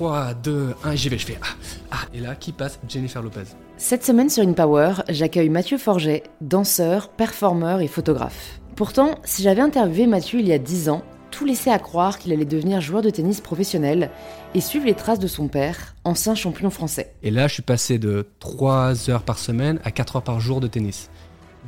3, 0.00 0.32
2, 0.32 0.74
1, 0.82 0.94
j'y 0.94 1.10
vais, 1.10 1.18
je 1.18 1.26
fais 1.26 1.38
ah, 1.42 1.46
ah. 1.90 2.06
Et 2.14 2.20
là, 2.20 2.34
qui 2.34 2.52
passe 2.52 2.80
Jennifer 2.88 3.20
Lopez. 3.20 3.42
Cette 3.76 4.02
semaine 4.02 4.30
sur 4.30 4.42
InPower, 4.42 4.94
j'accueille 5.10 5.50
Mathieu 5.50 5.76
Forget, 5.76 6.22
danseur, 6.40 7.10
performeur 7.10 7.82
et 7.82 7.86
photographe. 7.86 8.60
Pourtant, 8.76 9.16
si 9.24 9.42
j'avais 9.42 9.60
interviewé 9.60 10.06
Mathieu 10.06 10.40
il 10.40 10.48
y 10.48 10.54
a 10.54 10.58
10 10.58 10.88
ans, 10.88 11.02
tout 11.30 11.44
laissait 11.44 11.70
à 11.70 11.78
croire 11.78 12.18
qu'il 12.18 12.32
allait 12.32 12.46
devenir 12.46 12.80
joueur 12.80 13.02
de 13.02 13.10
tennis 13.10 13.42
professionnel 13.42 14.08
et 14.54 14.62
suivre 14.62 14.86
les 14.86 14.94
traces 14.94 15.18
de 15.18 15.26
son 15.26 15.48
père, 15.48 15.94
ancien 16.04 16.34
champion 16.34 16.70
français. 16.70 17.12
Et 17.22 17.30
là, 17.30 17.46
je 17.46 17.52
suis 17.52 17.62
passé 17.62 17.98
de 17.98 18.26
3 18.38 19.10
heures 19.10 19.22
par 19.22 19.38
semaine 19.38 19.80
à 19.84 19.90
4 19.90 20.16
heures 20.16 20.22
par 20.22 20.40
jour 20.40 20.62
de 20.62 20.66
tennis. 20.66 21.10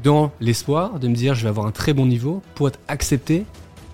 Dans 0.02 0.32
l'espoir 0.40 0.98
de 0.98 1.06
me 1.06 1.14
dire 1.14 1.34
je 1.34 1.42
vais 1.42 1.50
avoir 1.50 1.66
un 1.66 1.70
très 1.70 1.92
bon 1.92 2.06
niveau 2.06 2.40
pour 2.54 2.68
être 2.68 2.78
accepté 2.88 3.44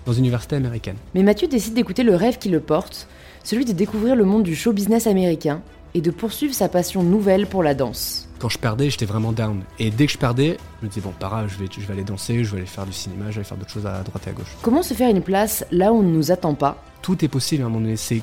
dans 0.05 0.13
une 0.13 0.19
université 0.19 0.55
américaine. 0.55 0.95
Mais 1.13 1.23
Mathieu 1.23 1.49
décide 1.49 1.73
d'écouter 1.73 2.03
le 2.03 2.15
rêve 2.15 2.37
qui 2.37 2.47
le 2.47 2.61
porte, 2.61 3.09
celui 3.43 3.65
de 3.65 3.73
découvrir 3.73 4.15
le 4.15 4.25
monde 4.25 4.43
du 4.43 4.55
show 4.55 4.73
business 4.73 5.07
américain 5.07 5.61
et 5.93 6.01
de 6.01 6.11
poursuivre 6.11 6.53
sa 6.53 6.69
passion 6.69 7.03
nouvelle 7.03 7.47
pour 7.47 7.63
la 7.63 7.73
danse. 7.73 8.27
Quand 8.39 8.49
je 8.49 8.57
perdais, 8.57 8.89
j'étais 8.89 9.05
vraiment 9.05 9.31
down. 9.31 9.63
Et 9.79 9.89
dès 9.89 10.05
que 10.05 10.13
je 10.13 10.17
perdais, 10.17 10.57
je 10.79 10.85
me 10.85 10.89
disais, 10.89 11.01
bon, 11.01 11.11
pas 11.19 11.27
grave, 11.27 11.49
je 11.49 11.61
vais, 11.61 11.69
je 11.71 11.85
vais 11.85 11.93
aller 11.93 12.03
danser, 12.03 12.43
je 12.43 12.51
vais 12.51 12.57
aller 12.57 12.67
faire 12.67 12.85
du 12.85 12.93
cinéma, 12.93 13.25
je 13.25 13.31
vais 13.31 13.35
aller 13.37 13.43
faire 13.43 13.57
d'autres 13.57 13.71
choses 13.71 13.85
à 13.85 14.01
droite 14.01 14.23
et 14.27 14.29
à 14.29 14.33
gauche. 14.33 14.55
Comment 14.61 14.83
se 14.83 14.93
faire 14.93 15.09
une 15.09 15.21
place 15.21 15.65
là 15.71 15.91
où 15.91 15.97
on 15.97 16.03
ne 16.03 16.11
nous 16.11 16.31
attend 16.31 16.53
pas 16.53 16.81
Tout 17.01 17.23
est 17.25 17.27
possible 17.27 17.63
à 17.63 17.65
un 17.65 17.69
moment 17.69 17.81
donné. 17.81 17.97
C'est 17.97 18.21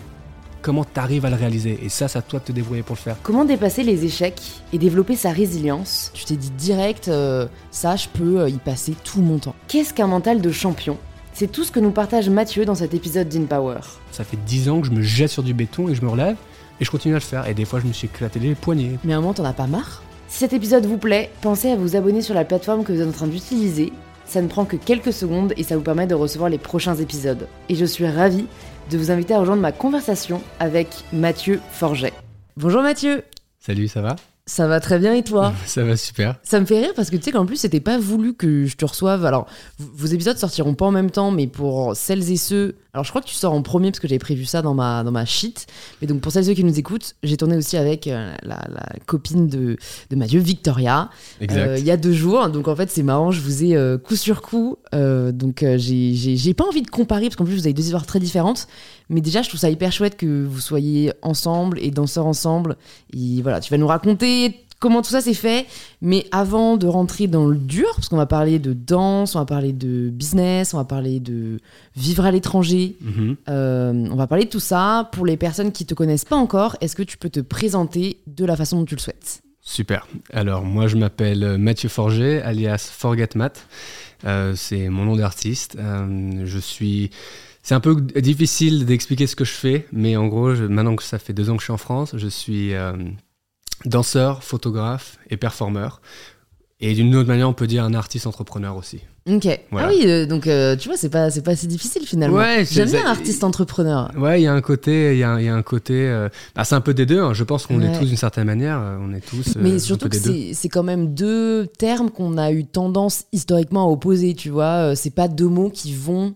comment 0.66 0.84
tu 0.84 0.98
arrives 0.98 1.24
à 1.24 1.30
le 1.30 1.36
réaliser. 1.36 1.78
Et 1.82 1.88
ça, 1.88 2.08
c'est 2.08 2.18
à 2.18 2.22
toi 2.22 2.40
de 2.40 2.44
te 2.44 2.52
débrouiller 2.52 2.82
pour 2.82 2.96
le 2.96 3.00
faire. 3.00 3.16
Comment 3.22 3.44
dépasser 3.44 3.84
les 3.84 4.04
échecs 4.04 4.62
et 4.72 4.78
développer 4.78 5.14
sa 5.14 5.30
résilience 5.30 6.10
Tu 6.12 6.24
t'es 6.24 6.36
dit 6.36 6.50
direct, 6.50 7.06
euh, 7.06 7.46
ça, 7.70 7.94
je 7.94 8.08
peux 8.08 8.40
euh, 8.40 8.48
y 8.48 8.58
passer 8.58 8.94
tout 9.04 9.20
mon 9.20 9.38
temps. 9.38 9.54
Qu'est-ce 9.68 9.94
qu'un 9.94 10.08
mental 10.08 10.40
de 10.40 10.50
champion 10.50 10.98
C'est 11.38 11.52
tout 11.52 11.64
ce 11.64 11.70
que 11.70 11.80
nous 11.80 11.90
partage 11.90 12.30
Mathieu 12.30 12.64
dans 12.64 12.74
cet 12.74 12.94
épisode 12.94 13.28
d'InPower. 13.28 13.80
Ça 14.10 14.24
fait 14.24 14.38
10 14.46 14.70
ans 14.70 14.80
que 14.80 14.86
je 14.86 14.92
me 14.92 15.02
jette 15.02 15.28
sur 15.28 15.42
du 15.42 15.52
béton 15.52 15.86
et 15.86 15.94
je 15.94 16.00
me 16.00 16.08
relève 16.08 16.38
et 16.80 16.84
je 16.86 16.90
continue 16.90 17.12
à 17.12 17.18
le 17.18 17.22
faire. 17.22 17.46
Et 17.46 17.52
des 17.52 17.66
fois, 17.66 17.78
je 17.78 17.86
me 17.86 17.92
suis 17.92 18.06
éclaté 18.06 18.38
les 18.38 18.54
poignets. 18.54 18.98
Mais 19.04 19.12
à 19.12 19.18
un 19.18 19.20
moment, 19.20 19.34
t'en 19.34 19.44
as 19.44 19.52
pas 19.52 19.66
marre? 19.66 20.02
Si 20.28 20.38
cet 20.38 20.54
épisode 20.54 20.86
vous 20.86 20.96
plaît, 20.96 21.30
pensez 21.42 21.70
à 21.70 21.76
vous 21.76 21.94
abonner 21.94 22.22
sur 22.22 22.34
la 22.34 22.46
plateforme 22.46 22.84
que 22.84 22.92
vous 22.94 23.02
êtes 23.02 23.08
en 23.08 23.12
train 23.12 23.26
d'utiliser. 23.26 23.92
Ça 24.24 24.40
ne 24.40 24.48
prend 24.48 24.64
que 24.64 24.76
quelques 24.76 25.12
secondes 25.12 25.52
et 25.58 25.62
ça 25.62 25.76
vous 25.76 25.82
permet 25.82 26.06
de 26.06 26.14
recevoir 26.14 26.48
les 26.48 26.56
prochains 26.56 26.96
épisodes. 26.96 27.46
Et 27.68 27.74
je 27.74 27.84
suis 27.84 28.06
ravie 28.06 28.46
de 28.90 28.96
vous 28.96 29.10
inviter 29.10 29.34
à 29.34 29.38
rejoindre 29.38 29.60
ma 29.60 29.72
conversation 29.72 30.40
avec 30.58 30.88
Mathieu 31.12 31.60
Forget. 31.70 32.14
Bonjour 32.56 32.80
Mathieu 32.80 33.24
Salut, 33.60 33.88
ça 33.88 34.00
va? 34.00 34.16
Ça 34.48 34.68
va 34.68 34.78
très 34.78 35.00
bien 35.00 35.12
et 35.12 35.24
toi? 35.24 35.52
Ça 35.66 35.82
va 35.82 35.96
super. 35.96 36.36
Ça 36.44 36.60
me 36.60 36.66
fait 36.66 36.78
rire 36.78 36.92
parce 36.94 37.10
que 37.10 37.16
tu 37.16 37.22
sais 37.24 37.32
qu'en 37.32 37.46
plus, 37.46 37.56
c'était 37.56 37.80
pas 37.80 37.98
voulu 37.98 38.32
que 38.32 38.64
je 38.64 38.76
te 38.76 38.84
reçoive. 38.84 39.24
Alors, 39.24 39.48
vos 39.78 40.06
épisodes 40.06 40.38
sortiront 40.38 40.74
pas 40.74 40.86
en 40.86 40.92
même 40.92 41.10
temps, 41.10 41.32
mais 41.32 41.48
pour 41.48 41.96
celles 41.96 42.30
et 42.30 42.36
ceux. 42.36 42.76
Alors, 42.96 43.04
je 43.04 43.10
crois 43.10 43.20
que 43.20 43.26
tu 43.26 43.34
sors 43.34 43.52
en 43.52 43.60
premier 43.60 43.90
parce 43.90 44.00
que 44.00 44.08
j'avais 44.08 44.18
prévu 44.18 44.46
ça 44.46 44.62
dans 44.62 44.72
ma, 44.72 45.04
dans 45.04 45.10
ma 45.10 45.26
sheet. 45.26 45.66
Mais 46.00 46.06
donc, 46.06 46.22
pour 46.22 46.32
celles 46.32 46.44
et 46.44 46.46
ceux 46.46 46.54
qui 46.54 46.64
nous 46.64 46.78
écoutent, 46.78 47.14
j'ai 47.22 47.36
tourné 47.36 47.54
aussi 47.54 47.76
avec 47.76 48.06
euh, 48.06 48.34
la, 48.42 48.58
la 48.70 48.86
copine 49.04 49.48
de, 49.48 49.76
de 50.08 50.16
Mathieu, 50.16 50.40
Victoria. 50.40 51.10
Euh, 51.42 51.76
il 51.78 51.84
y 51.84 51.90
a 51.90 51.98
deux 51.98 52.14
jours. 52.14 52.48
Donc 52.48 52.68
en 52.68 52.74
fait, 52.74 52.90
c'est 52.90 53.02
marrant, 53.02 53.32
je 53.32 53.42
vous 53.42 53.64
ai 53.64 53.76
euh, 53.76 53.98
coup 53.98 54.16
sur 54.16 54.40
coup. 54.40 54.78
euh, 54.94 55.30
donc 55.30 55.62
j'ai 55.76 56.54
pas 56.54 56.64
envie 56.64 56.80
de 56.80 56.88
comparer 56.88 57.24
parce 57.26 57.36
qu'en 57.36 57.44
plus, 57.44 57.56
vous 57.56 57.66
avez 57.66 57.74
deux 57.74 57.84
histoires 57.84 58.06
très 58.06 58.18
différentes. 58.18 58.66
Mais 59.10 59.20
déjà, 59.20 59.42
je 59.42 59.48
trouve 59.48 59.60
ça 59.60 59.68
hyper 59.68 59.92
chouette 59.92 60.16
que 60.16 60.46
vous 60.46 60.60
soyez 60.60 61.12
ensemble 61.20 61.78
et 61.82 61.90
danseurs 61.90 62.24
ensemble. 62.24 62.78
Et 63.12 63.42
voilà, 63.42 63.60
tu 63.60 63.70
vas 63.70 63.76
nous 63.76 63.86
raconter 63.86 64.65
comment 64.78 65.02
tout 65.02 65.10
ça 65.10 65.20
s'est 65.20 65.34
fait. 65.34 65.66
Mais 66.02 66.26
avant 66.32 66.76
de 66.76 66.86
rentrer 66.86 67.26
dans 67.26 67.46
le 67.46 67.56
dur, 67.56 67.88
parce 67.96 68.08
qu'on 68.08 68.16
va 68.16 68.26
parler 68.26 68.58
de 68.58 68.72
danse, 68.72 69.34
on 69.34 69.38
va 69.38 69.44
parler 69.46 69.72
de 69.72 70.10
business, 70.10 70.74
on 70.74 70.78
va 70.78 70.84
parler 70.84 71.20
de 71.20 71.58
vivre 71.96 72.24
à 72.24 72.30
l'étranger, 72.30 72.96
Mhm. 73.00 73.36
euh, 73.48 74.08
on 74.10 74.16
va 74.16 74.26
parler 74.26 74.44
de 74.44 74.50
tout 74.50 74.60
ça. 74.60 75.08
Pour 75.12 75.26
les 75.26 75.36
personnes 75.36 75.72
qui 75.72 75.86
te 75.86 75.94
connaissent 75.94 76.24
pas 76.24 76.36
encore, 76.36 76.76
est-ce 76.80 76.96
que 76.96 77.02
tu 77.02 77.16
peux 77.18 77.30
te 77.30 77.40
présenter 77.40 78.18
de 78.26 78.44
la 78.44 78.56
façon 78.56 78.78
dont 78.78 78.84
tu 78.84 78.94
le 78.94 79.00
souhaites? 79.00 79.42
Super. 79.62 80.06
Alors, 80.32 80.62
moi, 80.64 80.86
je 80.86 80.96
m'appelle 80.96 81.42
euh, 81.42 81.58
Mathieu 81.58 81.88
Forget, 81.88 82.40
alias 82.42 82.88
Forget 82.92 83.30
Matt. 83.34 83.66
Euh, 84.24 84.52
c'est 84.54 84.88
mon 84.88 85.04
nom 85.04 85.16
d'artiste. 85.16 85.76
Euh, 85.78 86.42
je 86.44 86.58
suis. 86.58 87.10
C'est 87.64 87.74
un 87.74 87.80
peu 87.80 88.00
difficile 88.00 88.86
d'expliquer 88.86 89.26
ce 89.26 89.34
que 89.34 89.44
je 89.44 89.50
fais, 89.52 89.86
mais 89.92 90.16
en 90.16 90.28
gros, 90.28 90.54
je- 90.54 90.62
maintenant 90.64 90.94
que 90.94 91.02
ça 91.02 91.18
fait 91.18 91.32
deux 91.32 91.50
ans 91.50 91.54
que 91.56 91.60
je 91.62 91.64
suis 91.64 91.72
en 91.72 91.76
France, 91.78 92.12
je 92.16 92.28
suis 92.28 92.74
euh, 92.74 92.92
danseur, 93.84 94.42
photographe 94.42 95.18
et 95.30 95.36
performeur. 95.36 96.00
Et 96.80 96.92
d'une 96.92 97.14
autre 97.16 97.28
manière, 97.28 97.48
on 97.48 97.54
peut 97.54 97.66
dire 97.66 97.84
un 97.84 97.94
artiste 97.94 98.26
entrepreneur 98.26 98.76
aussi. 98.76 99.00
Ok. 99.28 99.48
Voilà. 99.70 99.88
Ah 99.88 99.90
oui, 99.90 100.02
euh, 100.06 100.26
donc 100.26 100.46
euh, 100.46 100.76
tu 100.76 100.88
vois, 100.88 100.96
c'est 100.98 101.08
pas, 101.08 101.30
c'est 101.30 101.40
pas 101.42 101.56
si 101.56 101.66
difficile 101.66 102.02
finalement. 102.06 102.36
Ouais, 102.36 102.66
J'aime 102.70 102.90
bien 102.90 103.06
artiste 103.06 103.42
entrepreneur. 103.44 104.10
Ouais, 104.16 104.40
il 104.40 104.44
y 104.44 104.46
a 104.46 104.52
un 104.52 104.60
côté, 104.60 105.12
il 105.14 105.18
y 105.18 105.24
a, 105.24 105.40
il 105.40 105.46
y 105.46 105.48
a 105.48 105.54
un 105.54 105.62
côté. 105.62 105.94
euh, 106.06 106.28
bah, 106.54 106.64
c'est 106.64 106.74
un 106.74 106.82
peu 106.82 106.92
des 106.92 107.06
deux. 107.06 107.20
hein. 107.22 107.32
Je 107.32 107.44
pense 107.44 107.66
qu'on 107.66 107.80
Ouais. 107.80 107.86
est 107.86 107.98
tous 107.98 108.04
d'une 108.04 108.16
certaine 108.18 108.44
manière. 108.44 108.78
On 109.00 109.12
est 109.14 109.24
tous. 109.26 109.56
Mais 109.56 109.78
surtout 109.78 110.08
que 110.10 110.16
c'est 110.18 110.68
quand 110.68 110.82
même 110.82 111.14
deux 111.14 111.66
termes 111.78 112.10
qu'on 112.10 112.36
a 112.36 112.52
eu 112.52 112.66
tendance 112.66 113.24
historiquement 113.32 113.88
à 113.88 113.90
opposer, 113.90 114.34
tu 114.34 114.50
vois. 114.50 114.94
C'est 114.96 115.10
pas 115.14 115.28
deux 115.28 115.48
mots 115.48 115.70
qui 115.70 115.94
vont, 115.94 116.34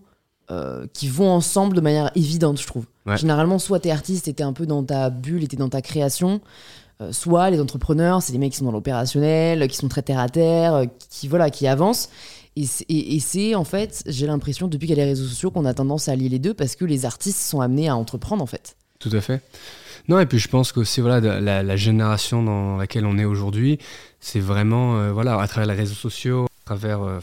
qui 0.93 1.07
vont 1.07 1.29
ensemble 1.29 1.75
de 1.75 1.81
manière 1.81 2.11
évidente, 2.15 2.59
je 2.59 2.65
trouve. 2.67 2.85
Ouais. 3.05 3.15
Généralement, 3.17 3.57
soit 3.59 3.79
t'es 3.79 3.91
artiste 3.91 4.27
et 4.27 4.33
t'es 4.33 4.43
un 4.43 4.53
peu 4.53 4.65
dans 4.65 4.83
ta 4.83 5.09
bulle 5.11 5.43
et 5.43 5.47
t'es 5.47 5.55
dans 5.57 5.69
ta 5.69 5.81
création, 5.81 6.41
soit 7.11 7.49
les 7.49 7.59
entrepreneurs, 7.59 8.21
c'est 8.21 8.31
des 8.33 8.37
mecs 8.37 8.51
qui 8.51 8.57
sont 8.57 8.65
dans 8.65 8.71
l'opérationnel, 8.71 9.67
qui 9.67 9.77
sont 9.77 9.87
très 9.87 10.01
terre 10.01 10.19
à 10.19 10.29
terre, 10.29 10.75
euh, 10.75 10.85
qui 11.09 11.27
voilà, 11.27 11.49
qui 11.49 11.67
avancent. 11.67 12.09
Et 12.57 12.65
c'est- 12.65 13.55
en 13.55 13.63
fait, 13.63 14.03
j'ai 14.07 14.27
l'impression 14.27 14.67
depuis 14.67 14.87
qu'il 14.87 14.97
y 14.97 15.01
a 15.01 15.05
les 15.05 15.11
réseaux 15.11 15.25
sociaux 15.25 15.51
qu'on 15.51 15.63
a 15.63 15.73
tendance 15.73 16.09
à 16.09 16.15
lier 16.15 16.27
les 16.27 16.39
deux 16.39 16.53
parce 16.53 16.75
que 16.75 16.83
les 16.83 17.05
artistes 17.05 17.39
sont 17.39 17.61
amenés 17.61 17.87
à 17.87 17.95
entreprendre 17.95 18.43
en 18.43 18.45
fait. 18.45 18.75
Tout 18.99 19.09
à 19.13 19.21
fait. 19.21 19.41
Non, 20.09 20.19
et 20.19 20.25
puis 20.25 20.37
je 20.37 20.49
pense 20.49 20.71
qu'aussi, 20.71 20.99
voilà, 20.99 21.39
la, 21.39 21.75
génération 21.75 22.43
dans 22.43 22.77
laquelle 22.77 23.05
on 23.05 23.17
est 23.17 23.25
aujourd'hui, 23.25 23.79
c'est 24.19 24.39
vraiment, 24.39 24.97
euh, 24.97 25.11
voilà, 25.11 25.39
à 25.39 25.47
travers 25.47 25.67
les 25.67 25.79
réseaux 25.79 25.95
sociaux, 25.95 26.45
à 26.45 26.65
travers 26.65 27.01
euh, 27.01 27.19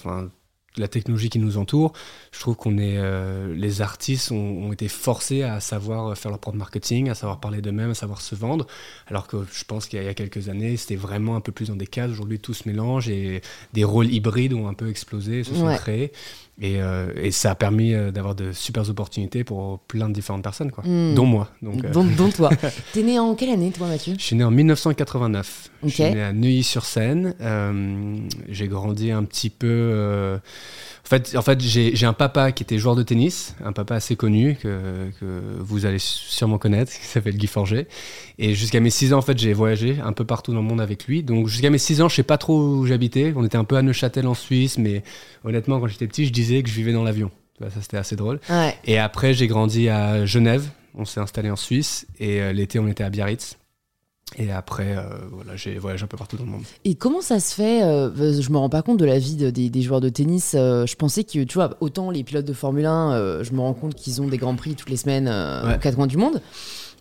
la 0.78 0.89
technologie 0.89 1.28
qui 1.31 1.39
nous 1.39 1.59
entoure, 1.59 1.93
je 2.33 2.41
trouve 2.41 2.56
qu'on 2.56 2.78
est, 2.78 2.97
euh, 2.99 3.55
les 3.55 3.83
artistes 3.83 4.31
ont, 4.33 4.37
ont 4.66 4.72
été 4.72 4.89
forcés 4.89 5.43
à 5.43 5.61
savoir 5.61 6.16
faire 6.16 6.31
leur 6.31 6.41
propre 6.41 6.56
marketing, 6.56 7.09
à 7.11 7.15
savoir 7.15 7.41
parler 7.41 7.61
d'eux-mêmes, 7.61 7.91
à 7.91 7.94
savoir 7.94 8.21
se 8.21 8.34
vendre, 8.34 8.66
alors 9.06 9.27
que 9.27 9.38
je 9.53 9.65
pense 9.65 9.87
qu'il 9.87 9.97
y, 9.99 10.00
a- 10.00 10.05
il 10.05 10.06
y 10.06 10.11
a 10.11 10.15
quelques 10.15 10.49
années, 10.49 10.77
c'était 10.77 10.97
vraiment 10.97 11.37
un 11.37 11.41
peu 11.41 11.53
plus 11.53 11.69
dans 11.69 11.77
des 11.77 11.87
cases. 11.87 12.11
Aujourd'hui, 12.11 12.38
tout 12.38 12.55
se 12.55 12.69
mélange 12.69 13.09
et 13.09 13.43
des 13.72 13.84
rôles 13.84 14.12
hybrides 14.12 14.53
ont 14.55 14.69
un 14.69 14.75
peu 14.75 14.88
explosé, 14.88 15.44
se 15.44 15.55
sont 15.55 15.67
Ouais. 15.67 15.77
créés. 15.77 16.12
Et, 16.60 16.82
euh, 16.82 17.12
et 17.16 17.30
ça 17.30 17.52
a 17.52 17.54
permis 17.54 17.94
euh, 17.94 18.10
d'avoir 18.10 18.34
de 18.34 18.50
super 18.52 18.88
opportunités 18.91 19.44
pour 19.44 19.78
plein 19.80 20.08
de 20.08 20.14
différentes 20.14 20.42
personnes, 20.42 20.72
quoi. 20.72 20.82
Hmm. 20.84 21.14
dont 21.14 21.24
moi. 21.26 21.48
Donc, 21.62 21.84
euh, 21.84 21.91
Dont, 21.92 22.04
dont 22.04 22.30
toi. 22.30 22.50
T'es 22.92 23.02
né 23.04 23.19
en 23.19 23.34
quelle 23.36 23.50
année, 23.50 23.70
toi, 23.70 23.86
Mathieu? 23.86 24.14
Je 24.19 24.24
suis 24.24 24.34
né 24.34 24.42
en 24.42 24.50
1989. 24.50 25.70
Ok. 25.82 25.88
Je 25.88 25.94
suis 25.94 26.02
né 26.02 26.22
à 26.22 26.32
Neuilly-sur-Seine. 26.32 27.34
Euh, 27.41 28.16
j'ai 28.48 28.66
grandi 28.66 29.12
un 29.12 29.22
petit 29.22 29.50
peu. 29.50 30.38
En 31.08 31.16
fait, 31.16 31.36
en 31.36 31.41
fait 31.41 31.58
j'ai 31.62 32.04
un 32.04 32.12
papa 32.12 32.52
qui 32.52 32.62
était 32.62 32.76
joueur 32.76 32.94
de 32.94 33.02
tennis, 33.02 33.56
un 33.64 33.72
papa 33.72 33.94
assez 33.94 34.14
connu 34.14 34.58
que, 34.62 35.08
que 35.19 35.41
vous 35.58 35.86
allez 35.86 35.98
sûrement 35.98 36.58
connaître, 36.58 36.92
qui 36.92 37.06
s'appelle 37.06 37.38
Guy 37.38 37.46
Forget. 37.46 37.88
Et 38.38 38.54
jusqu'à 38.54 38.78
mes 38.80 38.91
6 38.91 39.14
ans, 39.14 39.19
en 39.19 39.22
fait, 39.22 39.38
j'ai 39.38 39.54
voyagé 39.54 39.96
un 40.04 40.12
peu 40.12 40.26
partout 40.26 40.52
dans 40.52 40.60
le 40.60 40.66
monde 40.66 40.82
avec 40.82 41.06
lui. 41.06 41.22
Donc 41.22 41.48
jusqu'à 41.48 41.70
mes 41.70 41.78
6 41.78 42.02
ans, 42.02 42.08
je 42.10 42.16
sais 42.16 42.22
pas 42.22 42.36
trop 42.36 42.60
où 42.60 42.86
j'habitais. 42.86 43.32
On 43.34 43.44
était 43.44 43.56
un 43.56 43.64
peu 43.64 43.76
à 43.76 43.82
Neuchâtel 43.82 44.26
en 44.26 44.34
Suisse, 44.34 44.76
mais 44.76 45.02
honnêtement, 45.44 45.80
quand 45.80 45.86
j'étais 45.86 46.06
petit, 46.06 46.26
je 46.26 46.32
disais 46.32 46.62
que 46.62 46.69
je 46.69 46.74
vivais 46.74 46.92
dans 46.92 47.04
l'avion. 47.04 47.30
Ça, 47.58 47.80
c'était 47.80 47.96
assez 47.96 48.14
drôle. 48.14 48.38
Ouais. 48.50 48.76
Et 48.84 48.98
après, 48.98 49.34
j'ai 49.34 49.46
grandi 49.46 49.88
à 49.88 50.26
Genève. 50.26 50.69
On 50.94 51.04
s'est 51.04 51.20
installé 51.20 51.50
en 51.50 51.56
Suisse. 51.56 52.06
Et 52.20 52.40
euh, 52.40 52.52
l'été, 52.52 52.78
on 52.78 52.86
était 52.86 53.04
à 53.04 53.10
Biarritz. 53.10 53.57
Et 54.37 54.53
après, 54.53 54.94
euh, 54.97 55.03
voilà, 55.33 55.56
j'ai 55.56 55.78
voyagé 55.78 56.05
un 56.05 56.06
peu 56.06 56.16
partout 56.19 56.37
dans 56.37 56.44
le 56.44 56.50
monde. 56.50 56.62
Et 56.84 56.94
comment 56.94 57.22
ça 57.22 57.41
se 57.41 57.55
fait 57.55 57.83
euh, 57.83 58.11
Je 58.41 58.50
me 58.50 58.59
rends 58.59 58.69
pas 58.69 58.83
compte 58.83 58.99
de 58.99 59.05
la 59.06 59.19
vie 59.19 59.37
de- 59.37 59.50
des, 59.50 59.71
des 59.71 59.83
joueurs 59.83 60.00
de 60.03 60.11
tennis. 60.11 60.53
euh, 60.55 60.87
je 60.87 60.94
pensais 60.97 61.25
que, 61.25 61.43
tu 61.44 61.55
vois, 61.55 61.71
autant 61.81 62.11
les 62.11 62.22
pilotes 62.22 62.44
de 62.44 62.53
Formule 62.53 62.84
1, 62.87 63.12
euh, 63.15 63.43
je 63.43 63.53
me 63.53 63.61
rends 63.61 63.72
compte 63.75 63.94
qu'ils 63.94 64.21
ont 64.21 64.28
des 64.28 64.37
grands 64.37 64.55
prix 64.55 64.75
toutes 64.75 64.91
les 64.91 64.97
semaines 64.99 65.28
Ouais. 65.28 65.75
aux 65.75 65.78
quatre 65.78 65.97
coins 65.97 66.06
du 66.06 66.19
monde. 66.19 66.41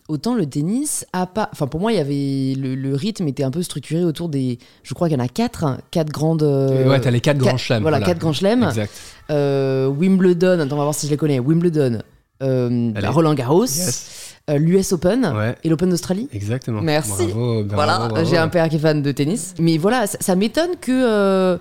Autant 0.07 0.35
le 0.35 0.45
tennis 0.45 1.05
a 1.11 1.27
pas. 1.27 1.49
Enfin, 1.51 1.67
pour 1.67 1.81
moi, 1.81 1.91
il 1.91 1.97
y 1.97 1.99
avait 1.99 2.55
le, 2.59 2.75
le 2.75 2.95
rythme 2.95 3.27
était 3.27 3.43
un 3.43 3.51
peu 3.51 3.61
structuré 3.61 4.05
autour 4.05 4.29
des. 4.29 4.57
Je 4.83 4.93
crois 4.93 5.09
qu'il 5.09 5.17
y 5.17 5.21
en 5.21 5.23
a 5.23 5.27
quatre, 5.27 5.65
hein, 5.65 5.79
quatre 5.91 6.11
grandes. 6.13 6.43
ouais, 6.43 7.01
t'as 7.01 7.11
les 7.11 7.19
quatre 7.19 7.37
quatre- 7.39 7.45
grands 7.49 7.57
chelems. 7.57 7.81
Voilà, 7.81 7.99
quatre 7.99 8.19
grands 8.19 8.31
chelems. 8.31 8.63
Exact. 8.63 8.89
Wimbledon. 9.29 10.59
Attends, 10.61 10.75
on 10.75 10.77
va 10.77 10.83
voir 10.83 10.95
si 10.95 11.07
je 11.07 11.11
les 11.11 11.17
connais. 11.17 11.39
Wimbledon. 11.39 11.99
Roland 12.39 13.33
Garros, 13.33 13.65
Yes. 13.65 14.26
Euh, 14.49 14.57
l'US 14.57 14.91
Open 14.93 15.25
Ouais, 15.35 15.55
et 15.63 15.69
l'Open 15.69 15.89
d'Australie. 15.89 16.29
exactement. 16.33 16.81
Merci. 16.81 17.27
Bravo, 17.27 17.63
bravo, 17.63 18.07
Voilà, 18.09 18.23
j'ai 18.23 18.37
un 18.37 18.47
père 18.47 18.69
qui 18.69 18.75
est 18.77 18.79
fan 18.79 19.01
de 19.01 19.11
tennis. 19.11 19.53
Mais 19.59 19.77
voilà, 19.77 20.07
ça, 20.07 20.17
ça 20.21 20.35
m'étonne 20.35 20.71
que. 20.79 21.59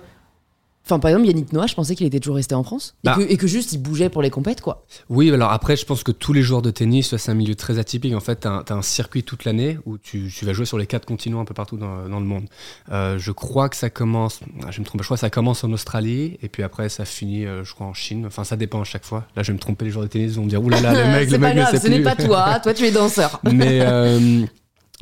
Enfin, 0.87 0.99
par 0.99 1.09
exemple, 1.11 1.27
Yannick 1.27 1.51
Noah, 1.51 1.67
je 1.67 1.75
pensais 1.75 1.95
qu'il 1.95 2.07
était 2.07 2.21
toujours 2.21 2.37
resté 2.37 2.55
en 2.55 2.63
France. 2.63 2.95
Et, 3.03 3.07
Bah. 3.07 3.15
que, 3.15 3.21
et 3.21 3.35
que 3.35 3.45
juste, 3.45 3.73
il 3.73 3.79
bougeait 3.79 4.09
pour 4.09 4.21
les 4.21 4.29
compètes, 4.29 4.61
quoi. 4.61 4.85
Oui, 5.09 5.29
alors 5.31 5.51
après, 5.51 5.75
je 5.75 5.85
pense 5.85 6.01
que 6.01 6.13
tous 6.13 6.31
les 6.31 6.41
joueurs 6.41 6.61
de 6.61 6.71
tennis, 6.71 7.15
c'est 7.17 7.31
un 7.31 7.33
milieu 7.33 7.55
très 7.55 7.77
atypique. 7.77 8.13
En 8.15 8.21
fait, 8.21 8.41
tu 8.41 8.47
as, 8.47 8.63
un 8.69 8.81
circuit 8.81 9.23
toute 9.23 9.43
l'année 9.43 9.77
où 9.85 9.97
tu, 9.97 10.31
tu 10.33 10.45
vas 10.45 10.53
jouer 10.53 10.65
sur 10.65 10.77
les 10.77 10.87
quatre 10.87 11.05
continents 11.05 11.41
un 11.41 11.45
peu 11.45 11.53
partout 11.53 11.75
dans, 11.75 12.07
dans 12.07 12.19
le 12.19 12.25
monde. 12.25 12.45
Euh, 12.91 13.17
je 13.17 13.31
crois 13.31 13.67
que 13.67 13.75
ça 13.75 13.89
commence, 13.89 14.39
ah, 14.65 14.71
je 14.71 14.79
me 14.79 14.85
trompe, 14.85 15.01
je 15.01 15.07
crois 15.07 15.17
que 15.17 15.21
ça 15.21 15.29
commence 15.29 15.63
en 15.63 15.71
Australie 15.73 16.37
et 16.41 16.47
puis 16.47 16.63
après 16.63 16.87
ça 16.87 17.03
finit, 17.05 17.45
euh, 17.45 17.63
je 17.65 17.73
crois, 17.73 17.87
en 17.87 17.93
Chine. 17.93 18.25
Enfin, 18.25 18.43
ça 18.43 18.55
dépend 18.55 18.81
à 18.81 18.85
chaque 18.85 19.05
fois. 19.05 19.25
Là, 19.35 19.43
je 19.43 19.47
vais 19.51 19.55
me 19.55 19.59
tromper, 19.59 19.85
les 19.85 19.91
joueurs 19.91 20.05
de 20.05 20.09
tennis 20.09 20.35
vont 20.35 20.43
me 20.43 20.49
dire, 20.49 20.63
oulala, 20.63 20.93
le 20.93 21.11
mec, 21.11 21.29
le 21.29 21.37
pas 21.39 21.47
mec 21.47 21.55
ne 21.57 21.61
grave, 21.61 21.81
ce 21.81 21.87
n'est 21.87 22.01
pas 22.01 22.15
toi. 22.15 22.59
Toi, 22.63 22.73
tu 22.73 22.85
es 22.85 22.91
danseur. 22.91 23.39
mais, 23.43 23.79
euh, 23.81 24.45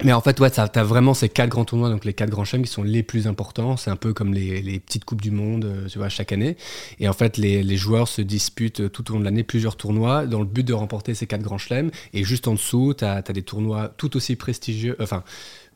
mais 0.04 0.12
en 0.12 0.20
fait, 0.20 0.38
ouais, 0.42 0.52
tu 0.52 0.60
as 0.60 0.84
vraiment 0.84 1.14
ces 1.14 1.30
quatre 1.30 1.50
grands 1.50 1.64
tournois, 1.64 1.90
donc 1.90 2.04
les 2.04 2.14
quatre 2.14 2.30
grands 2.30 2.44
chelems 2.44 2.64
qui 2.64 2.72
sont 2.72 2.84
les 2.84 3.02
plus 3.02 3.28
importants. 3.28 3.78
C'est 3.78 3.90
un 3.90 3.96
peu 3.96 4.14
comme 4.14 4.34
les, 4.34 4.80
petites 4.82 5.06
Coupes 5.06 5.22
du 5.22 5.32
Monde, 5.32 5.64
euh, 5.64 5.88
tu 5.88 6.00
vois, 6.00 6.10
chaque 6.10 6.34
année. 6.34 6.58
Et 7.00 7.08
en 7.08 7.14
fait, 7.14 7.38
les, 7.38 7.64
les 7.64 7.78
joueurs 7.78 8.10
se 8.10 8.22
disputent 8.22 8.82
euh, 8.82 8.90
tout 8.90 9.10
au 9.10 9.14
long 9.14 9.22
de 9.22 9.26
l'année 9.26 9.44
plusieurs 9.44 9.78
tournois 9.78 10.26
dans 10.26 10.40
le 10.40 10.46
but 10.46 10.64
de 10.64 10.74
remporter 10.74 11.14
ces 11.14 11.28
quatre 11.28 11.44
grands 11.44 11.58
chelems. 11.58 11.92
Et 12.14 12.26
juste 12.26 12.50
en 12.50 12.56
dessous, 12.56 12.94
tu 12.98 13.06
as, 13.06 13.22
des 13.22 13.42
tournois 13.42 13.94
tout 13.96 14.18
aussi 14.18 14.36
prestigieux, 14.36 14.98
enfin, 15.00 15.24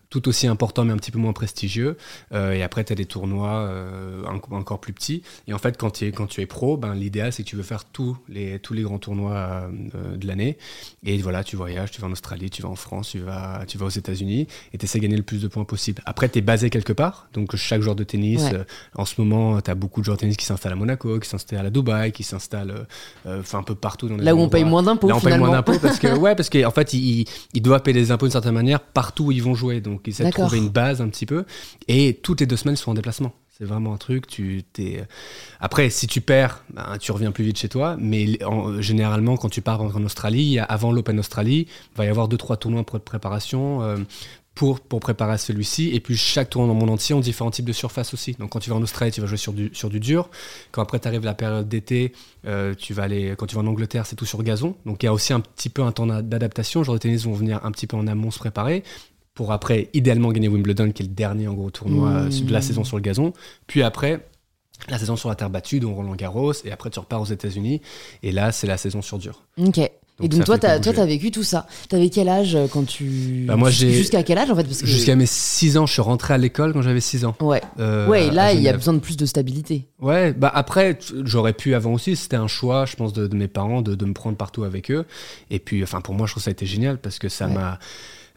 tout 0.10 0.28
aussi 0.28 0.48
importants, 0.48 0.86
mais 0.86 0.94
un 0.94 0.98
petit 0.98 1.12
peu 1.12 1.20
moins 1.20 1.34
prestigieux. 1.34 1.96
Euh, 2.34 2.54
et 2.54 2.64
après, 2.64 2.84
tu 2.84 2.94
as 2.94 2.96
des 2.96 3.06
tournois 3.06 3.60
euh, 3.60 4.24
en- 4.26 4.56
encore 4.56 4.80
plus 4.80 4.92
petits. 4.94 5.22
Et 5.48 5.54
en 5.54 5.60
fait, 5.60 5.78
quand, 5.78 5.92
tu 5.92 6.06
es, 6.08 6.12
quand 6.12 6.26
tu 6.26 6.42
es 6.42 6.46
pro, 6.48 6.78
ben, 6.78 6.96
l'idéal, 6.96 7.32
c'est 7.32 7.44
que 7.44 7.48
tu 7.50 7.56
veux 7.56 7.64
faire 7.64 7.86
tous 7.86 8.18
les, 8.28 8.58
tous 8.60 8.74
les 8.74 8.82
grands 8.82 8.98
tournois 8.98 9.68
euh, 9.94 10.18
de 10.18 10.26
l'année. 10.28 10.58
Et 11.04 11.18
voilà, 11.20 11.44
tu 11.44 11.56
voyages, 11.56 11.92
tu 11.92 12.02
vas 12.02 12.08
en 12.08 12.12
Australie, 12.12 12.50
tu 12.50 12.62
vas 12.64 12.70
en 12.70 12.76
France, 12.76 13.10
tu 13.10 13.20
vas, 13.20 13.64
tu 13.68 13.78
vas 13.78 13.86
aux 13.86 13.90
États-Unis 13.90 14.48
et 14.74 14.78
tu 14.80 14.86
essaies 14.86 14.98
de 15.00 15.04
gagner 15.04 15.18
le 15.18 15.24
plus 15.24 15.42
de 15.44 15.48
points 15.48 15.64
possible. 15.64 16.02
Après, 16.06 16.28
tu 16.28 16.40
es 16.40 16.42
basé 16.42 16.70
quelque 16.72 16.94
part. 16.94 17.28
Donc, 17.34 17.56
chaque 17.56 17.82
joueur 17.82 17.96
de 17.96 18.04
tennis, 18.04 18.42
Ouais. 18.42 18.56
euh, 18.56 18.64
en 18.96 19.06
ce 19.06 19.14
moment, 19.22 19.62
tu 19.62 19.70
as 19.70 19.76
beaucoup 19.76 20.00
de 20.02 20.06
joueurs 20.06 20.18
de 20.18 20.22
tennis 20.22 20.38
qui 20.38 20.46
s'installent 20.46 20.74
à 20.74 20.76
Monaco, 20.76 21.20
qui 21.20 21.30
s'installent 21.30 21.66
à 21.68 21.70
Dubaï, 21.70 22.12
qui 22.12 22.24
s'installent 22.24 22.72
euh, 22.72 22.84
euh, 23.28 23.40
enfin, 23.42 23.60
un 23.60 23.64
peu 23.64 23.76
partout 23.76 24.08
dans 24.10 24.18
les 24.18 24.24
Là 24.24 24.34
où 24.36 24.40
on 24.40 24.50
paye 24.50 24.64
moins 24.64 24.82
d'impôts, 24.82 25.08
Là, 25.08 25.18
on 25.18 25.22
paye 25.22 25.38
moins 25.38 25.52
d'impôts 25.52 25.78
parce 25.80 26.00
que, 26.00 26.08
ouais, 26.18 26.36
parce 26.36 26.50
qu'en 26.50 26.72
fait, 26.72 26.94
ils, 26.94 27.26
ils 27.54 27.62
doivent 27.62 27.84
payer 27.84 27.94
des 28.00 28.12
impôts 28.12 28.26
d'une 28.26 28.32
certaine 28.32 28.54
manière 28.56 28.80
partout 28.80 29.26
où 29.26 29.32
ils 29.32 29.44
vont 29.44 29.54
jouer. 29.54 29.82
Donc, 29.82 29.99
ils 30.08 30.12
essaient 30.12 30.24
de 30.26 30.30
trouver 30.48 30.58
une 30.66 30.70
base 30.70 31.02
un 31.02 31.10
petit 31.10 31.26
peu. 31.26 31.46
Et 31.88 32.20
toutes 32.22 32.40
les 32.42 32.46
deux 32.46 32.58
semaines, 32.58 32.76
ils 32.76 32.78
sont 32.78 32.92
en 32.92 32.96
déplacement. 32.96 33.34
C'est 33.58 33.66
vraiment 33.66 33.94
un 33.94 33.98
truc. 33.98 34.26
Tu 34.28 34.64
t'es. 34.72 35.04
Après, 35.60 35.90
si 35.90 36.08
tu 36.08 36.22
perds, 36.22 36.64
ben, 36.74 36.98
tu 37.00 37.12
reviens 37.12 37.32
plus 37.32 37.44
vite 37.44 37.58
chez 37.58 37.68
toi. 37.68 37.98
Mais 38.00 38.42
en- 38.46 38.82
généralement, 38.82 39.36
quand 39.36 39.50
tu 39.50 39.62
pars 39.62 39.82
en 39.82 40.04
Australie, 40.04 40.60
avant 40.60 40.92
l'Open 40.94 41.20
Australie, 41.20 41.68
il 41.94 41.98
va 41.98 42.06
y 42.06 42.08
avoir 42.08 42.28
deux 42.30 42.38
trois 42.38 42.56
tournois 42.58 42.84
de 42.84 42.98
préparation. 43.00 43.82
euh, 43.84 43.98
pour, 44.56 44.82
pour 44.82 45.00
préparer 45.00 45.38
celui-ci. 45.38 45.92
Et 45.94 46.02
puis 46.02 46.18
chaque 46.18 46.50
tournoi 46.50 46.68
dans 46.68 46.74
le 46.74 46.80
monde 46.82 46.90
entier 46.90 47.16
ont 47.16 47.22
différents 47.22 47.52
types 47.52 47.64
de 47.64 47.72
surfaces 47.72 48.14
aussi. 48.14 48.34
Donc 48.40 48.50
quand 48.50 48.60
tu 48.60 48.70
vas 48.70 48.76
en 48.76 48.82
Australie, 48.82 49.10
tu 49.10 49.22
vas 49.22 49.28
jouer 49.28 49.38
sur 49.38 49.54
du, 49.54 49.70
sur 49.72 49.90
du 49.90 50.02
dur. 50.02 50.30
Quand 50.72 50.82
après 50.82 51.00
tu 51.00 51.08
arrives 51.08 51.24
la 51.24 51.34
période 51.34 51.70
d'été, 51.70 52.12
euh, 52.46 52.74
tu 52.76 52.94
vas 52.94 53.04
aller, 53.04 53.36
quand 53.38 53.46
tu 53.46 53.56
vas 53.56 53.62
en 53.62 53.68
Angleterre, 53.68 54.06
c'est 54.06 54.18
tout 54.18 54.26
sur 54.26 54.44
gazon. 54.44 54.76
Donc 54.86 55.02
il 55.02 55.06
y 55.06 55.10
a 55.10 55.14
aussi 55.14 55.32
un 55.32 55.40
petit 55.40 55.70
peu 55.70 55.82
un 55.84 55.94
temps 55.94 56.08
d'a- 56.08 56.22
d'adaptation. 56.22 56.82
Les 56.82 56.86
joueurs 56.86 56.96
de 56.98 57.02
tennis 57.02 57.24
vont 57.24 57.32
venir 57.36 57.62
un 57.64 57.72
petit 57.72 57.88
peu 57.88 57.96
en 57.96 58.06
amont 58.06 58.32
se 58.32 58.40
préparer 58.40 58.84
pour 59.40 59.54
après 59.54 59.88
idéalement 59.94 60.34
gagner 60.34 60.50
Wimbledon, 60.50 60.92
qui 60.92 61.02
est 61.02 61.06
le 61.06 61.14
dernier 61.14 61.48
en 61.48 61.54
gros 61.54 61.70
tournoi 61.70 62.10
Mmh. 62.10 62.28
euh, 62.30 62.46
de 62.48 62.52
la 62.52 62.62
saison 62.62 62.84
sur 62.84 62.98
le 62.98 63.02
gazon. 63.02 63.32
Puis 63.68 63.84
après, 63.84 64.28
la 64.90 65.00
saison 65.00 65.16
sur 65.16 65.30
la 65.30 65.36
terre 65.36 65.50
battue, 65.50 65.80
dont 65.80 65.96
Roland 65.96 66.14
Garros. 66.16 66.52
Et 66.66 66.74
après, 66.74 66.90
tu 66.90 67.00
repars 67.00 67.22
aux 67.22 67.26
États-Unis. 67.26 67.80
Et 68.22 68.34
là, 68.34 68.52
c'est 68.52 68.68
la 68.68 68.76
saison 68.76 69.02
sur 69.02 69.18
dur. 69.18 69.44
Ok. 69.58 69.78
Et 69.78 70.28
Donc, 70.28 70.44
toi, 70.44 70.58
t'as, 70.58 70.82
toi, 70.82 70.92
t'as 70.92 71.06
vécu 71.06 71.32
tout 71.32 71.44
ça. 71.44 71.68
T'avais 71.88 72.10
quel 72.10 72.28
âge 72.28 72.54
euh, 72.54 72.68
quand 72.68 72.86
tu. 72.86 73.46
Bah, 73.48 73.56
moi, 73.56 73.70
j'ai- 73.70 73.94
Jusqu'à 73.94 74.24
quel 74.24 74.38
âge, 74.38 74.52
en 74.52 74.56
fait 74.58 74.66
que... 74.68 74.86
Jusqu'à 74.86 75.16
mes 75.16 75.26
6 75.26 75.78
ans, 75.78 75.86
je 75.86 75.94
suis 75.94 76.02
rentré 76.02 76.34
à 76.34 76.38
l'école 76.38 76.74
quand 76.74 76.82
j'avais 76.82 77.00
6 77.00 77.24
ans. 77.24 77.34
Ouais. 77.40 77.62
euh, 77.80 78.10
ouais, 78.10 78.28
et 78.28 78.32
là, 78.32 78.52
il 78.52 78.60
y 78.62 78.68
a 78.68 78.74
besoin 78.74 78.94
de 78.94 79.00
plus 79.00 79.16
de 79.16 79.26
stabilité. 79.26 79.88
Ouais, 80.02 80.34
bah 80.34 80.52
après, 80.54 81.00
j'aurais 81.24 81.54
pu 81.54 81.74
avant 81.76 81.94
aussi, 81.94 82.18
c'était 82.18 82.36
un 82.36 82.48
choix, 82.48 82.86
je 82.86 82.98
pense, 82.98 83.14
de, 83.14 83.28
de 83.28 83.36
mes 83.38 83.48
parents 83.48 83.82
de, 83.82 83.96
de 83.96 84.06
me 84.06 84.12
prendre 84.14 84.36
partout 84.36 84.66
avec 84.66 84.92
eux. 84.92 85.06
Et 85.52 85.60
puis, 85.60 85.82
enfin, 85.84 86.02
pour 86.02 86.14
moi, 86.16 86.28
je 86.28 86.34
trouve 86.34 86.42
que 86.42 86.46
ça 86.46 86.50
a 86.50 86.52
été 86.52 86.66
génial 86.66 86.98
parce 86.98 87.18
que 87.18 87.30
ça 87.30 87.48
Ouais. 87.48 87.54
m'a. 87.54 87.80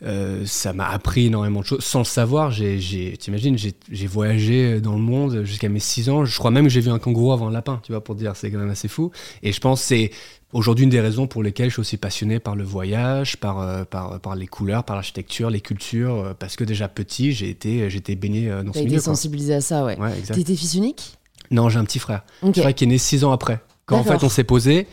Euh, 0.04 0.44
ça 0.46 0.72
m'a 0.72 0.88
appris 0.88 1.26
énormément 1.26 1.60
de 1.60 1.66
choses. 1.66 1.84
Sans 1.84 2.00
le 2.00 2.04
savoir, 2.04 2.50
j'ai, 2.50 3.16
t'imagines, 3.18 3.56
j'ai, 3.56 4.06
voyagé 4.06 4.80
dans 4.80 4.94
le 4.94 5.00
monde 5.00 5.44
jusqu'à 5.44 5.68
mes 5.68 5.78
6 5.78 6.08
ans. 6.08 6.24
Je 6.24 6.36
crois 6.38 6.50
même 6.50 6.64
que 6.64 6.70
j'ai 6.70 6.80
vu 6.80 6.90
un 6.90 6.98
kangourou 6.98 7.32
avant 7.32 7.48
un 7.48 7.52
lapin, 7.52 7.80
tu 7.84 7.92
vois, 7.92 8.02
pour 8.02 8.16
te 8.16 8.20
dire, 8.20 8.34
c'est 8.34 8.50
quand 8.50 8.58
même 8.58 8.70
assez 8.70 8.88
fou. 8.88 9.10
Et 9.42 9.52
je 9.52 9.60
pense 9.60 9.80
que 9.80 9.86
c'est 9.86 10.10
aujourd'hui 10.52 10.84
une 10.84 10.90
des 10.90 11.00
raisons 11.00 11.26
pour 11.26 11.42
lesquelles 11.42 11.68
je 11.68 11.74
suis 11.74 11.80
aussi 11.80 11.96
passionné 11.96 12.40
par 12.40 12.56
le 12.56 12.64
voyage, 12.64 13.36
par, 13.36 13.60
euh, 13.60 13.84
par, 13.84 14.18
par 14.20 14.34
les 14.34 14.46
couleurs, 14.48 14.84
par 14.84 14.96
l'architecture, 14.96 15.50
les 15.50 15.60
cultures, 15.60 16.16
euh, 16.16 16.34
parce 16.36 16.56
que 16.56 16.64
déjà 16.64 16.88
petit, 16.88 17.32
j'ai 17.32 17.48
été, 17.48 17.86
été 17.86 18.16
baigné 18.16 18.48
dans 18.48 18.72
ce 18.72 18.78
été 18.78 18.88
milieu. 18.88 18.96
quoi. 18.96 19.04
sensibilisé 19.04 19.54
à 19.54 19.60
ça, 19.60 19.84
ouais. 19.84 19.98
Ouais. 19.98 20.12
T'étais 20.32 20.56
fils 20.56 20.74
unique? 20.74 21.16
Non, 21.52 21.68
j'ai 21.68 21.78
un 21.78 21.84
petit 21.84 21.98
frère. 21.98 22.24
Ok. 22.42 22.52
C'est 22.54 22.62
vrai 22.62 22.74
qui 22.74 22.84
est 22.84 22.88
né 22.88 22.98
six 22.98 23.24
ans 23.24 23.32
après. 23.32 23.60
Quand 23.86 23.98
en 23.98 24.04
fait 24.04 24.24
on 24.24 24.28
s'est 24.28 24.44
posé, 24.44 24.86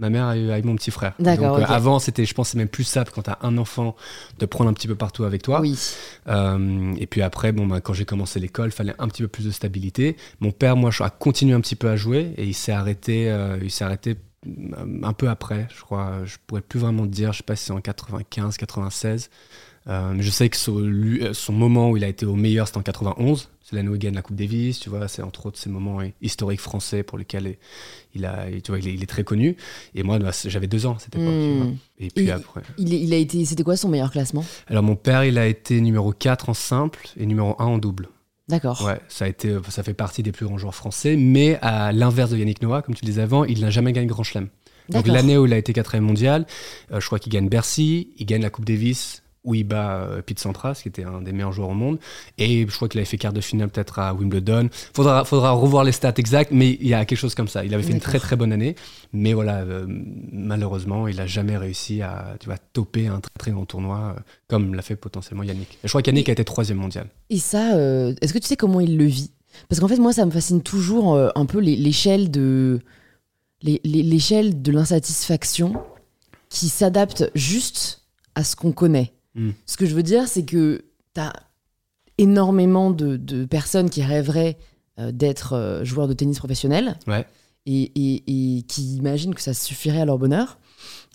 ma 0.00 0.10
mère 0.10 0.26
a 0.26 0.36
eu 0.36 0.50
avec 0.50 0.64
mon 0.64 0.74
petit 0.74 0.90
frère. 0.90 1.12
D'accord, 1.18 1.58
Donc, 1.58 1.68
euh, 1.68 1.72
avant, 1.72 1.98
c'était, 1.98 2.24
je 2.24 2.34
pense, 2.34 2.48
que 2.48 2.52
c'est 2.52 2.58
même 2.58 2.68
plus 2.68 2.84
simple 2.84 3.12
quand 3.14 3.22
t'as 3.22 3.38
un 3.42 3.58
enfant 3.58 3.94
de 4.38 4.46
prendre 4.46 4.70
un 4.70 4.72
petit 4.72 4.88
peu 4.88 4.94
partout 4.94 5.24
avec 5.24 5.42
toi. 5.42 5.60
Oui. 5.60 5.78
Euh, 6.26 6.94
et 6.98 7.06
puis 7.06 7.22
après, 7.22 7.52
bon, 7.52 7.66
bah, 7.66 7.80
quand 7.80 7.92
j'ai 7.92 8.06
commencé 8.06 8.40
l'école, 8.40 8.72
fallait 8.72 8.94
un 8.98 9.08
petit 9.08 9.22
peu 9.22 9.28
plus 9.28 9.44
de 9.44 9.50
stabilité. 9.50 10.16
Mon 10.40 10.52
père, 10.52 10.76
moi, 10.76 10.90
a 11.00 11.10
continué 11.10 11.54
un 11.54 11.60
petit 11.60 11.76
peu 11.76 11.88
à 11.88 11.96
jouer 11.96 12.32
et 12.36 12.44
il 12.44 12.54
s'est 12.54 12.72
arrêté, 12.72 13.30
euh, 13.30 13.58
il 13.62 13.70
s'est 13.70 13.84
arrêté 13.84 14.16
un 15.02 15.12
peu 15.12 15.28
après, 15.28 15.68
je 15.76 15.82
crois. 15.82 16.24
Je 16.24 16.36
pourrais 16.46 16.62
plus 16.62 16.80
vraiment 16.80 17.02
te 17.02 17.12
dire. 17.12 17.32
Je 17.32 17.38
sais 17.38 17.44
pas 17.44 17.56
si 17.56 17.66
c'est 17.66 17.72
en 17.72 17.80
95, 17.80 18.56
96. 18.56 19.28
Euh, 19.90 20.14
je 20.20 20.30
sais 20.30 20.48
que 20.48 20.56
son, 20.56 20.78
lui- 20.78 21.22
euh, 21.24 21.34
son 21.34 21.52
moment 21.52 21.90
où 21.90 21.96
il 21.96 22.04
a 22.04 22.08
été 22.08 22.24
au 22.24 22.36
meilleur, 22.36 22.66
c'était 22.68 22.78
en 22.78 22.82
91. 22.82 23.48
C'est 23.62 23.74
l'année 23.76 23.88
où 23.88 23.94
il 23.96 23.98
gagne 23.98 24.14
la 24.14 24.22
Coupe 24.22 24.36
Davis, 24.36 24.78
tu 24.78 24.88
vois. 24.88 25.08
C'est 25.08 25.22
entre 25.22 25.46
autres 25.46 25.58
ces 25.58 25.68
moments 25.68 26.00
hi- 26.00 26.12
historiques 26.22 26.60
français 26.60 27.02
pour 27.02 27.18
lesquels 27.18 27.56
il, 28.14 28.24
a, 28.24 28.46
tu 28.62 28.70
vois, 28.70 28.78
il, 28.78 28.86
est, 28.88 28.94
il 28.94 29.02
est 29.02 29.06
très 29.06 29.24
connu. 29.24 29.56
Et 29.94 30.02
moi, 30.04 30.18
bah, 30.20 30.30
j'avais 30.46 30.66
deux 30.68 30.86
ans 30.86 30.94
à 30.94 30.98
cette 31.00 31.16
époque. 31.16 31.26
tu 31.28 31.30
Hmm. 31.50 31.58
vois. 31.62 31.72
Et 31.98 32.08
puis 32.08 32.26
Et- 32.26 32.30
après. 32.30 32.62
Il, 32.78 33.12
a 33.12 33.16
été. 33.16 33.44
C'était 33.44 33.62
quoi 33.64 33.76
son 33.76 33.88
meilleur 33.88 34.10
classement? 34.12 34.44
Alors 34.68 34.82
mon 34.84 34.96
père, 34.96 35.24
il 35.24 35.38
a 35.38 35.46
été 35.46 35.80
numéro 35.80 36.12
4 36.12 36.48
en 36.50 36.54
simple 36.54 37.08
et 37.18 37.26
numéro 37.26 37.56
1 37.58 37.64
en 37.64 37.78
double. 37.78 38.08
D'accord. 38.48 38.82
Ouais, 38.84 39.00
ça 39.08 39.24
a 39.26 39.28
été, 39.28 39.56
ça 39.68 39.82
fait 39.84 39.94
partie 39.94 40.22
des 40.24 40.32
plus 40.32 40.44
grands 40.46 40.58
joueurs 40.58 40.74
français, 40.74 41.14
mais 41.16 41.56
à 41.62 41.92
l'inverse 41.92 42.30
de 42.30 42.36
Yannick 42.36 42.62
Noah, 42.62 42.82
comme 42.82 42.96
tu 42.96 43.04
le 43.04 43.10
disais 43.10 43.22
avant, 43.22 43.44
il 43.44 43.60
n'a 43.60 43.70
jamais 43.70 43.92
gagné 43.92 44.08
Grand 44.08 44.24
Chelem. 44.24 44.48
Donc 44.88 45.06
l'année 45.06 45.38
où 45.38 45.46
il 45.46 45.52
a 45.52 45.56
été 45.58 45.72
quatrième 45.72 46.04
mondial, 46.04 46.46
euh, 46.92 46.98
je 47.00 47.06
crois 47.06 47.20
qu'il 47.20 47.32
gagne 47.32 47.48
Bercy, 47.48 48.08
il 48.18 48.26
gagne 48.26 48.42
la 48.42 48.50
Coupe 48.50 48.64
Davis, 48.64 49.22
où 49.44 49.54
il 49.54 49.64
bat 49.64 50.06
Pete 50.26 50.38
Sampras, 50.38 50.80
qui 50.82 50.88
était 50.88 51.04
un 51.04 51.22
des 51.22 51.32
meilleurs 51.32 51.52
joueurs 51.52 51.70
au 51.70 51.74
monde, 51.74 51.98
et 52.38 52.66
je 52.68 52.76
crois 52.76 52.88
qu'il 52.88 52.98
avait 52.98 53.06
fait 53.06 53.16
quart 53.16 53.32
de 53.32 53.40
finale 53.40 53.70
peut-être 53.70 53.98
à 53.98 54.12
Wimbledon. 54.12 54.68
Faudra, 54.94 55.24
faudra 55.24 55.52
revoir 55.52 55.84
les 55.84 55.92
stats 55.92 56.14
exacts, 56.18 56.50
mais 56.52 56.76
il 56.80 56.88
y 56.88 56.94
a 56.94 57.04
quelque 57.04 57.18
chose 57.18 57.34
comme 57.34 57.48
ça. 57.48 57.64
Il 57.64 57.74
avait 57.74 57.82
fait 57.82 57.92
une 57.92 58.00
très 58.00 58.18
très 58.18 58.36
bonne 58.36 58.52
année, 58.52 58.76
mais 59.12 59.32
voilà, 59.32 59.60
euh, 59.60 59.86
malheureusement, 59.88 61.08
il 61.08 61.16
n'a 61.16 61.26
jamais 61.26 61.56
réussi 61.56 62.02
à, 62.02 62.36
tu 62.38 62.46
vois, 62.46 62.58
toper 62.72 63.06
un 63.06 63.20
très 63.20 63.32
très 63.38 63.50
grand 63.50 63.64
tournoi, 63.64 64.14
euh, 64.16 64.20
comme 64.48 64.74
l'a 64.74 64.82
fait 64.82 64.96
potentiellement 64.96 65.42
Yannick. 65.42 65.78
Je 65.82 65.88
crois 65.88 66.02
qu'Yannick 66.02 66.28
a 66.28 66.32
été 66.32 66.44
troisième 66.44 66.78
mondial. 66.78 67.06
Et 67.30 67.38
ça, 67.38 67.76
euh, 67.76 68.14
est-ce 68.20 68.32
que 68.32 68.38
tu 68.38 68.46
sais 68.46 68.56
comment 68.56 68.80
il 68.80 68.98
le 68.98 69.04
vit? 69.04 69.30
Parce 69.68 69.80
qu'en 69.80 69.88
fait, 69.88 69.96
moi, 69.96 70.12
ça 70.12 70.26
me 70.26 70.30
fascine 70.30 70.62
toujours 70.62 71.18
un 71.18 71.46
peu 71.46 71.58
l'échelle 71.58 72.30
de 72.30 72.80
l'insatisfaction 73.62 75.82
qui 76.48 76.68
s'adapte 76.68 77.30
juste 77.34 78.02
à 78.34 78.44
ce 78.44 78.54
qu'on 78.54 78.72
connaît. 78.72 79.12
Mm. 79.34 79.50
Ce 79.66 79.76
que 79.76 79.86
je 79.86 79.94
veux 79.94 80.02
dire, 80.02 80.26
c'est 80.28 80.44
que 80.44 80.84
tu 81.14 81.20
as 81.20 81.32
énormément 82.18 82.90
de, 82.90 83.16
de 83.16 83.44
personnes 83.44 83.90
qui 83.90 84.02
rêveraient 84.02 84.58
euh, 84.98 85.12
d'être 85.12 85.54
euh, 85.54 85.84
joueurs 85.84 86.08
de 86.08 86.12
tennis 86.12 86.38
professionnels 86.38 86.98
Ouais. 87.06 87.26
et, 87.66 87.82
et- 87.94 88.58
et 88.58 88.62
qui 88.62 88.96
imaginent 88.96 89.34
que 89.34 89.40
ça 89.40 89.54
suffirait 89.54 90.00
à 90.00 90.04
leur 90.04 90.18
bonheur. 90.18 90.58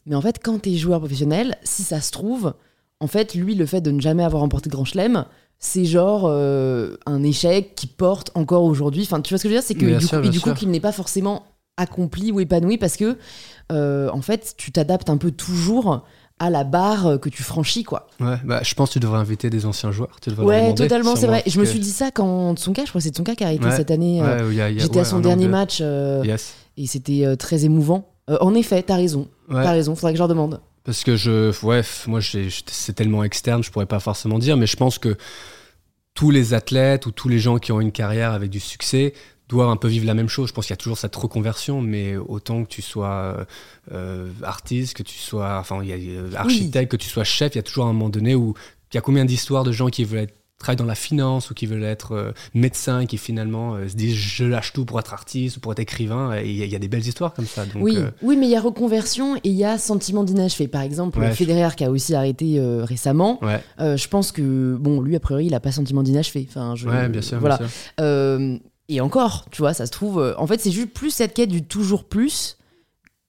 Mais 0.06 0.16
en 0.16 0.22
fait, 0.22 0.40
quand 0.44 0.62
tu 0.62 0.70
es 0.72 0.76
joueur 0.78 1.00
professionnel, 1.00 1.58
si 1.64 1.84
ça 1.84 2.00
se 2.02 2.12
trouve, 2.12 2.54
en 3.00 3.08
fait, 3.08 3.34
lui, 3.36 3.56
le 3.56 3.66
fait 3.66 3.82
de 3.82 3.92
ne 3.92 4.00
jamais 4.00 4.24
avoir 4.24 4.42
remporté 4.42 4.70
de 4.70 4.76
grand 4.76 4.86
chelem, 4.86 5.26
c'est 5.60 5.86
genre 5.86 6.26
euh, 6.26 6.96
un 7.06 7.24
échec 7.24 7.76
qui 7.76 7.88
porte 7.88 8.32
encore 8.36 8.64
aujourd'hui. 8.64 9.04
Enfin, 9.04 9.22
tu 9.22 9.34
vois 9.34 9.38
ce 9.38 9.44
que 9.44 9.50
je 9.50 9.54
veux 9.54 9.60
dire? 9.60 9.68
C'est 9.68 9.74
que 9.76 9.86
Bien 9.86 9.98
du 9.98 10.06
sûr, 10.06 10.22
coup, 10.22 10.28
et 10.28 10.40
coup, 10.40 10.54
qu'il 10.54 10.70
n'est 10.70 10.80
pas 10.80 10.92
forcément 10.92 11.44
accompli 11.78 12.32
ou 12.32 12.40
épanoui 12.40 12.78
parce 12.78 12.96
que, 12.98 13.18
euh, 13.72 14.10
en 14.12 14.22
fait, 14.22 14.54
tu 14.58 14.72
t'adaptes 14.72 15.10
un 15.10 15.18
peu 15.18 15.32
toujours 15.32 16.06
à 16.40 16.50
la 16.50 16.64
barre 16.66 17.20
que 17.22 17.30
tu 17.30 17.44
franchis, 17.44 17.84
quoi. 17.84 18.08
Ouais, 18.20 18.36
bah, 18.44 18.60
je 18.62 18.74
pense 18.76 18.90
que 18.90 18.94
tu 18.94 19.00
devrais 19.00 19.20
inviter 19.20 19.50
des 19.50 19.66
anciens 19.66 19.92
joueurs. 19.92 20.18
Tu 20.22 20.30
Ouais, 20.32 20.36
demander, 20.62 20.74
totalement, 20.76 21.16
c'est 21.16 21.28
vrai. 21.28 21.44
Je 21.48 21.60
me 21.60 21.66
suis 21.66 21.80
dit 21.80 21.92
ça 21.92 22.12
quand 22.12 22.56
Tsonga, 22.58 22.84
je 22.84 22.90
crois 22.90 23.00
que 23.00 23.04
c'est 23.04 23.16
Tsonga 23.16 23.36
qui 23.36 23.44
a 23.44 23.48
arrêté 23.48 23.66
Ouais. 23.66 23.76
cette 23.76 23.90
année. 23.92 24.22
euh, 24.22 24.50
Ouais, 24.50 24.60
a- 24.62 24.78
J'étais 24.78 25.00
à 25.00 25.06
son 25.06 25.20
dernier 25.20 25.48
match 25.48 25.78
euh, 25.82 26.24
Yes. 26.26 26.54
et 26.78 26.88
c'était 26.88 27.26
euh, 27.26 27.36
très 27.38 27.64
émouvant. 27.64 28.10
Euh, 28.30 28.38
en 28.42 28.54
effet, 28.56 28.84
t'as 28.84 28.96
raison. 28.98 29.28
T'as 29.50 29.72
raison, 29.72 29.96
faudrait 29.96 30.12
que 30.14 30.18
je 30.18 30.22
leur 30.22 30.28
demande. 30.28 30.60
parce 30.84 31.04
que 31.04 31.16
je, 31.16 31.52
ouais, 31.66 31.82
moi, 32.08 32.20
c'est 32.22 32.94
tellement 32.94 33.24
externe, 33.24 33.64
je 33.64 33.72
pourrais 33.72 33.86
pas 33.88 34.00
forcément 34.00 34.38
dire, 34.38 34.58
mais 34.58 34.68
je 34.68 34.76
pense 34.76 35.00
que 35.00 35.16
tous 36.16 36.32
les 36.32 36.54
athlètes 36.54 37.06
ou 37.08 37.12
tous 37.12 37.28
les 37.30 37.40
gens 37.40 37.58
qui 37.60 37.72
ont 37.72 37.82
une 37.82 37.92
carrière 37.92 38.32
avec 38.34 38.50
du 38.50 38.60
succès 38.60 39.14
doivent 39.50 39.70
un 39.70 39.78
peu 39.78 39.88
vivre 39.88 40.06
la 40.06 40.14
même 40.16 40.30
chose. 40.30 40.50
Je 40.50 40.54
pense 40.54 40.66
qu'il 40.66 40.74
y 40.74 40.74
a 40.74 40.78
toujours 40.78 40.98
cette 40.98 41.16
reconversion, 41.16 41.82
mais 41.82 42.16
autant 42.18 42.64
que 42.64 42.70
tu 42.70 42.82
sois 42.82 43.08
euh, 43.10 43.46
euh, 43.92 44.30
artiste, 44.44 44.94
que 44.96 45.04
tu 45.04 45.18
sois, 45.18 45.58
enfin, 45.60 45.80
il 45.84 45.90
y 45.90 46.18
a, 46.36 46.40
architecte, 46.40 46.92
que 46.92 46.98
tu 46.98 47.10
sois 47.10 47.24
chef, 47.24 47.54
il 47.56 47.58
y 47.58 47.60
a 47.60 47.64
toujours 47.64 47.86
un 47.86 47.94
moment 47.94 48.10
donné 48.10 48.34
où 48.36 48.54
il 48.92 48.96
y 48.96 48.98
a 48.98 49.02
combien 49.02 49.26
d'histoires 49.26 49.64
de 49.64 49.72
gens 49.72 49.88
qui 49.90 50.04
veulent 50.04 50.20
être 50.22 50.34
travaillent 50.58 50.78
dans 50.78 50.86
la 50.86 50.96
finance 50.96 51.52
ou 51.52 51.54
qui 51.54 51.66
veulent 51.66 51.84
être 51.84 52.14
euh, 52.14 52.32
médecins 52.54 53.06
qui 53.06 53.18
finalement 53.18 53.76
euh, 53.76 53.90
se 53.90 53.96
disent 53.96 54.16
je 54.16 54.46
lâche 54.46 54.72
tout 54.72 54.86
pour 54.86 54.98
être 55.02 55.14
artiste 55.14 55.58
ou 55.58 55.60
pour 55.60 55.74
être 55.74 55.80
écrivain. 55.80 56.34
Et 56.40 56.50
Il 56.50 56.56
y, 56.56 56.62
a- 56.62 56.66
il 56.66 56.72
y 56.72 56.76
a 56.78 56.80
des 56.80 56.88
belles 56.88 57.06
histoires 57.06 57.34
comme 57.34 57.46
ça. 57.46 57.66
Donc, 57.66 57.84
oui, 57.84 57.98
euh, 57.98 58.10
oui, 58.22 58.38
mais 58.38 58.48
il 58.48 58.52
y 58.52 58.56
a 58.56 58.62
reconversion 58.62 59.36
et 59.36 59.42
il 59.44 59.52
y 59.52 59.66
a 59.66 59.78
sentiment 59.78 60.24
d'inachevé. 60.24 60.70
Par 60.70 60.82
exemple, 60.82 61.20
Ouais, 61.20 61.32
je- 61.32 61.36
Federer 61.36 61.76
qui 61.76 61.84
a 61.84 61.92
aussi 61.92 62.16
arrêté 62.16 62.58
récemment. 62.84 63.44
ouais, 63.44 63.62
je 63.98 64.08
pense 64.08 64.32
que 64.32 64.76
bon, 64.80 65.02
lui 65.02 65.18
a 65.18 65.20
priori, 65.20 65.48
il 65.48 65.54
a 65.54 65.60
pas 65.60 65.74
sentiment 65.74 66.04
d'inachevé. 66.04 66.48
Enfin, 66.50 66.74
je, 66.76 66.88
ouais, 66.88 67.10
bien 67.10 67.22
sûr. 67.22 67.38
Voilà. 67.42 67.58
bien 67.58 67.68
sûr. 67.68 68.60
Et 68.90 69.02
encore, 69.02 69.46
tu 69.52 69.62
vois, 69.62 69.74
ça 69.74 69.86
se 69.86 69.92
trouve. 69.92 70.20
euh, 70.20 70.34
en 70.38 70.48
fait, 70.48 70.60
c'est 70.60 70.72
juste 70.72 70.90
plus 70.94 71.10
cette 71.12 71.34
quête 71.34 71.50
du 71.50 71.64
toujours 71.64 72.04
plus 72.04 72.58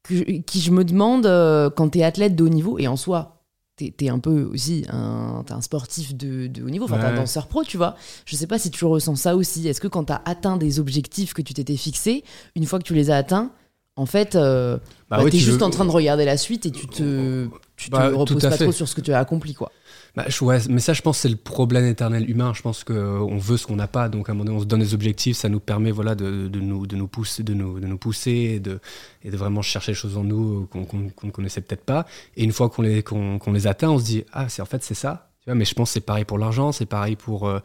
que, 0.02 0.14
qui 0.42 0.60
je 0.60 0.70
me 0.70 0.84
demande 0.84 1.26
euh, 1.26 1.70
quand 1.70 1.88
t'es 1.90 2.02
athlète 2.02 2.36
de 2.36 2.44
haut 2.44 2.48
niveau 2.48 2.78
et 2.78 2.88
en 2.88 2.96
soi. 2.96 3.32
T'es 3.78 4.08
un 4.08 4.18
peu 4.18 4.44
aussi 4.44 4.86
un, 4.90 5.44
t'es 5.46 5.52
un 5.52 5.60
sportif 5.60 6.14
de, 6.16 6.46
de 6.46 6.62
haut 6.62 6.70
niveau, 6.70 6.86
enfin 6.86 6.96
t'es 6.96 7.04
un 7.04 7.14
danseur 7.16 7.46
pro, 7.46 7.62
tu 7.62 7.76
vois. 7.76 7.94
Je 8.24 8.34
sais 8.34 8.46
pas 8.46 8.58
si 8.58 8.70
tu 8.70 8.86
ressens 8.86 9.16
ça 9.16 9.36
aussi. 9.36 9.68
Est-ce 9.68 9.82
que 9.82 9.88
quand 9.88 10.04
t'as 10.04 10.22
atteint 10.24 10.56
des 10.56 10.80
objectifs 10.80 11.34
que 11.34 11.42
tu 11.42 11.52
t'étais 11.52 11.76
fixés, 11.76 12.24
une 12.54 12.64
fois 12.64 12.78
que 12.78 12.84
tu 12.84 12.94
les 12.94 13.10
as 13.10 13.16
atteints, 13.18 13.50
en 13.96 14.06
fait, 14.06 14.34
euh, 14.34 14.78
Bah 15.10 15.18
bah, 15.22 15.24
t'es 15.30 15.36
juste 15.36 15.58
veux- 15.58 15.62
en 15.62 15.68
train 15.68 15.84
de 15.84 15.90
regarder 15.90 16.24
la 16.24 16.38
suite 16.38 16.64
et 16.64 16.70
tu 16.70 16.86
te, 16.86 17.48
tu 17.76 17.90
te 17.90 17.96
Bah, 17.96 18.08
reposes 18.14 18.44
pas 18.44 18.52
fait. 18.52 18.64
trop 18.64 18.72
sur 18.72 18.88
ce 18.88 18.94
que 18.94 19.02
tu 19.02 19.12
as 19.12 19.18
accompli, 19.18 19.52
quoi. 19.52 19.70
Bah, 20.16 20.24
ouais, 20.40 20.58
mais 20.70 20.80
ça, 20.80 20.94
je 20.94 21.02
pense, 21.02 21.18
c'est 21.18 21.28
le 21.28 21.36
problème 21.36 21.84
éternel 21.84 22.28
humain. 22.30 22.52
Je 22.54 22.62
pense 22.62 22.84
qu'on 22.84 23.36
veut 23.36 23.58
ce 23.58 23.66
qu'on 23.66 23.76
n'a 23.76 23.86
pas, 23.86 24.08
donc 24.08 24.30
à 24.30 24.32
un 24.32 24.34
moment 24.34 24.46
donné, 24.46 24.56
on 24.56 24.60
se 24.62 24.64
donne 24.64 24.80
des 24.80 24.94
objectifs, 24.94 25.36
ça 25.36 25.50
nous 25.50 25.60
permet, 25.60 25.90
voilà, 25.90 26.14
de, 26.14 26.48
nous, 26.48 26.86
de 26.86 26.96
nous 26.96 27.06
pousser, 27.06 27.42
de 27.42 27.52
nous, 27.52 27.80
de 27.80 27.86
nous 27.86 27.98
pousser, 27.98 28.30
et 28.30 28.60
de, 28.60 28.80
et 29.22 29.30
de 29.30 29.36
vraiment 29.36 29.60
chercher 29.60 29.92
des 29.92 29.96
choses 29.96 30.16
en 30.16 30.24
nous 30.24 30.66
qu'on 30.68 31.26
ne 31.26 31.30
connaissait 31.30 31.60
peut-être 31.60 31.84
pas. 31.84 32.06
Et 32.34 32.44
une 32.44 32.52
fois 32.52 32.70
qu'on 32.70 32.80
les, 32.80 33.04
les 33.52 33.66
atteint, 33.66 33.90
on 33.90 33.98
se 33.98 34.04
dit, 34.04 34.24
ah, 34.32 34.48
c'est 34.48 34.62
en 34.62 34.66
fait, 34.66 34.82
c'est 34.82 34.94
ça. 34.94 35.30
Mais 35.46 35.64
je 35.66 35.74
pense 35.74 35.90
que 35.90 35.94
c'est 35.94 36.00
pareil 36.00 36.24
pour 36.24 36.38
l'argent, 36.38 36.72
c'est 36.72 36.86
pareil 36.86 37.14
pour, 37.14 37.46
euh, 37.46 37.60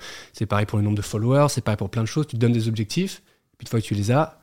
pareil 0.47 0.65
pour 0.65 0.77
le 0.77 0.83
nombre 0.83 0.97
de 0.97 1.01
followers, 1.01 1.47
c'est 1.49 1.63
pareil 1.63 1.77
pour 1.77 1.89
plein 1.89 2.03
de 2.03 2.07
choses. 2.07 2.27
Tu 2.27 2.35
donnes 2.35 2.51
des 2.51 2.67
objectifs, 2.67 3.23
puis 3.57 3.65
une 3.65 3.69
fois 3.69 3.79
que 3.79 3.85
tu 3.85 3.95
les 3.95 4.11
as, 4.11 4.39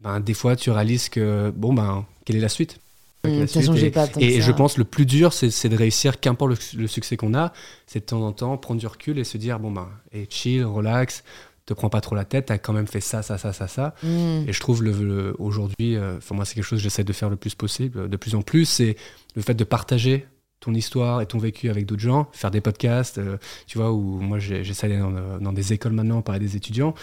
ben, 0.00 0.18
des 0.18 0.34
fois, 0.34 0.56
tu 0.56 0.70
réalises 0.70 1.08
que, 1.10 1.52
bon, 1.54 1.74
ben, 1.74 2.06
quelle 2.24 2.36
est 2.36 2.40
la 2.40 2.48
suite? 2.48 2.80
La 3.24 3.46
suite 3.46 3.64
changeait 3.66 3.86
Et- 3.86 3.90
pas 3.90 4.06
je 4.18 4.52
pense 4.52 4.76
le 4.78 4.84
plus 4.84 5.06
dur, 5.06 5.32
c'est 5.32 5.68
de 5.68 5.76
réussir, 5.76 6.20
qu'importe 6.20 6.50
le, 6.74 6.80
le 6.82 6.86
succès 6.86 7.16
qu'on 7.16 7.34
a, 7.34 7.52
c'est 7.86 8.00
de 8.00 8.04
temps 8.04 8.22
en 8.22 8.32
temps 8.32 8.56
prendre 8.56 8.80
du 8.80 8.86
recul 8.86 9.18
et 9.18 9.24
se 9.24 9.38
dire 9.38 9.58
bon 9.58 9.70
ben, 9.70 9.88
et 10.12 10.26
chill, 10.28 10.64
relax, 10.64 11.24
te 11.66 11.72
prends 11.72 11.88
pas 11.88 12.00
trop 12.02 12.14
la 12.14 12.24
tête, 12.26 12.46
t'as 12.46 12.58
quand 12.58 12.72
même 12.74 12.86
fait 12.86 13.00
ça, 13.00 13.22
ça, 13.22 13.38
ça, 13.38 13.52
ça, 13.54 13.66
ça. 13.68 13.94
Hum. 14.04 14.44
Et 14.46 14.52
je 14.52 14.60
trouve 14.60 14.82
le, 14.82 14.92
le- 14.92 15.36
aujourd'hui, 15.38 15.96
euh, 15.96 16.18
enfin 16.18 16.34
moi 16.34 16.44
c'est 16.44 16.54
quelque 16.54 16.64
chose 16.64 16.78
que 16.80 16.82
j'essaie 16.82 17.04
de 17.04 17.12
faire 17.14 17.30
le 17.30 17.36
plus 17.36 17.54
possible, 17.54 18.08
de 18.08 18.16
plus 18.16 18.34
en 18.34 18.42
plus, 18.42 18.66
c'est 18.66 18.96
le 19.34 19.42
fait 19.42 19.54
de 19.54 19.64
partager 19.64 20.26
ton 20.60 20.72
histoire 20.74 21.20
et 21.20 21.26
ton 21.26 21.38
vécu 21.38 21.68
avec 21.68 21.84
d'autres 21.86 22.00
gens, 22.02 22.28
faire 22.32 22.50
des 22.50 22.60
podcasts, 22.62 23.18
euh, 23.18 23.36
tu 23.66 23.76
vois, 23.78 23.92
où 23.92 24.18
moi 24.20 24.38
j'essaie 24.38 24.88
d'aller 24.88 25.00
dans, 25.00 25.38
dans 25.38 25.52
des 25.52 25.72
écoles 25.74 25.92
maintenant, 25.92 26.22
parler 26.22 26.40
des 26.40 26.56
étudiants, 26.56 26.94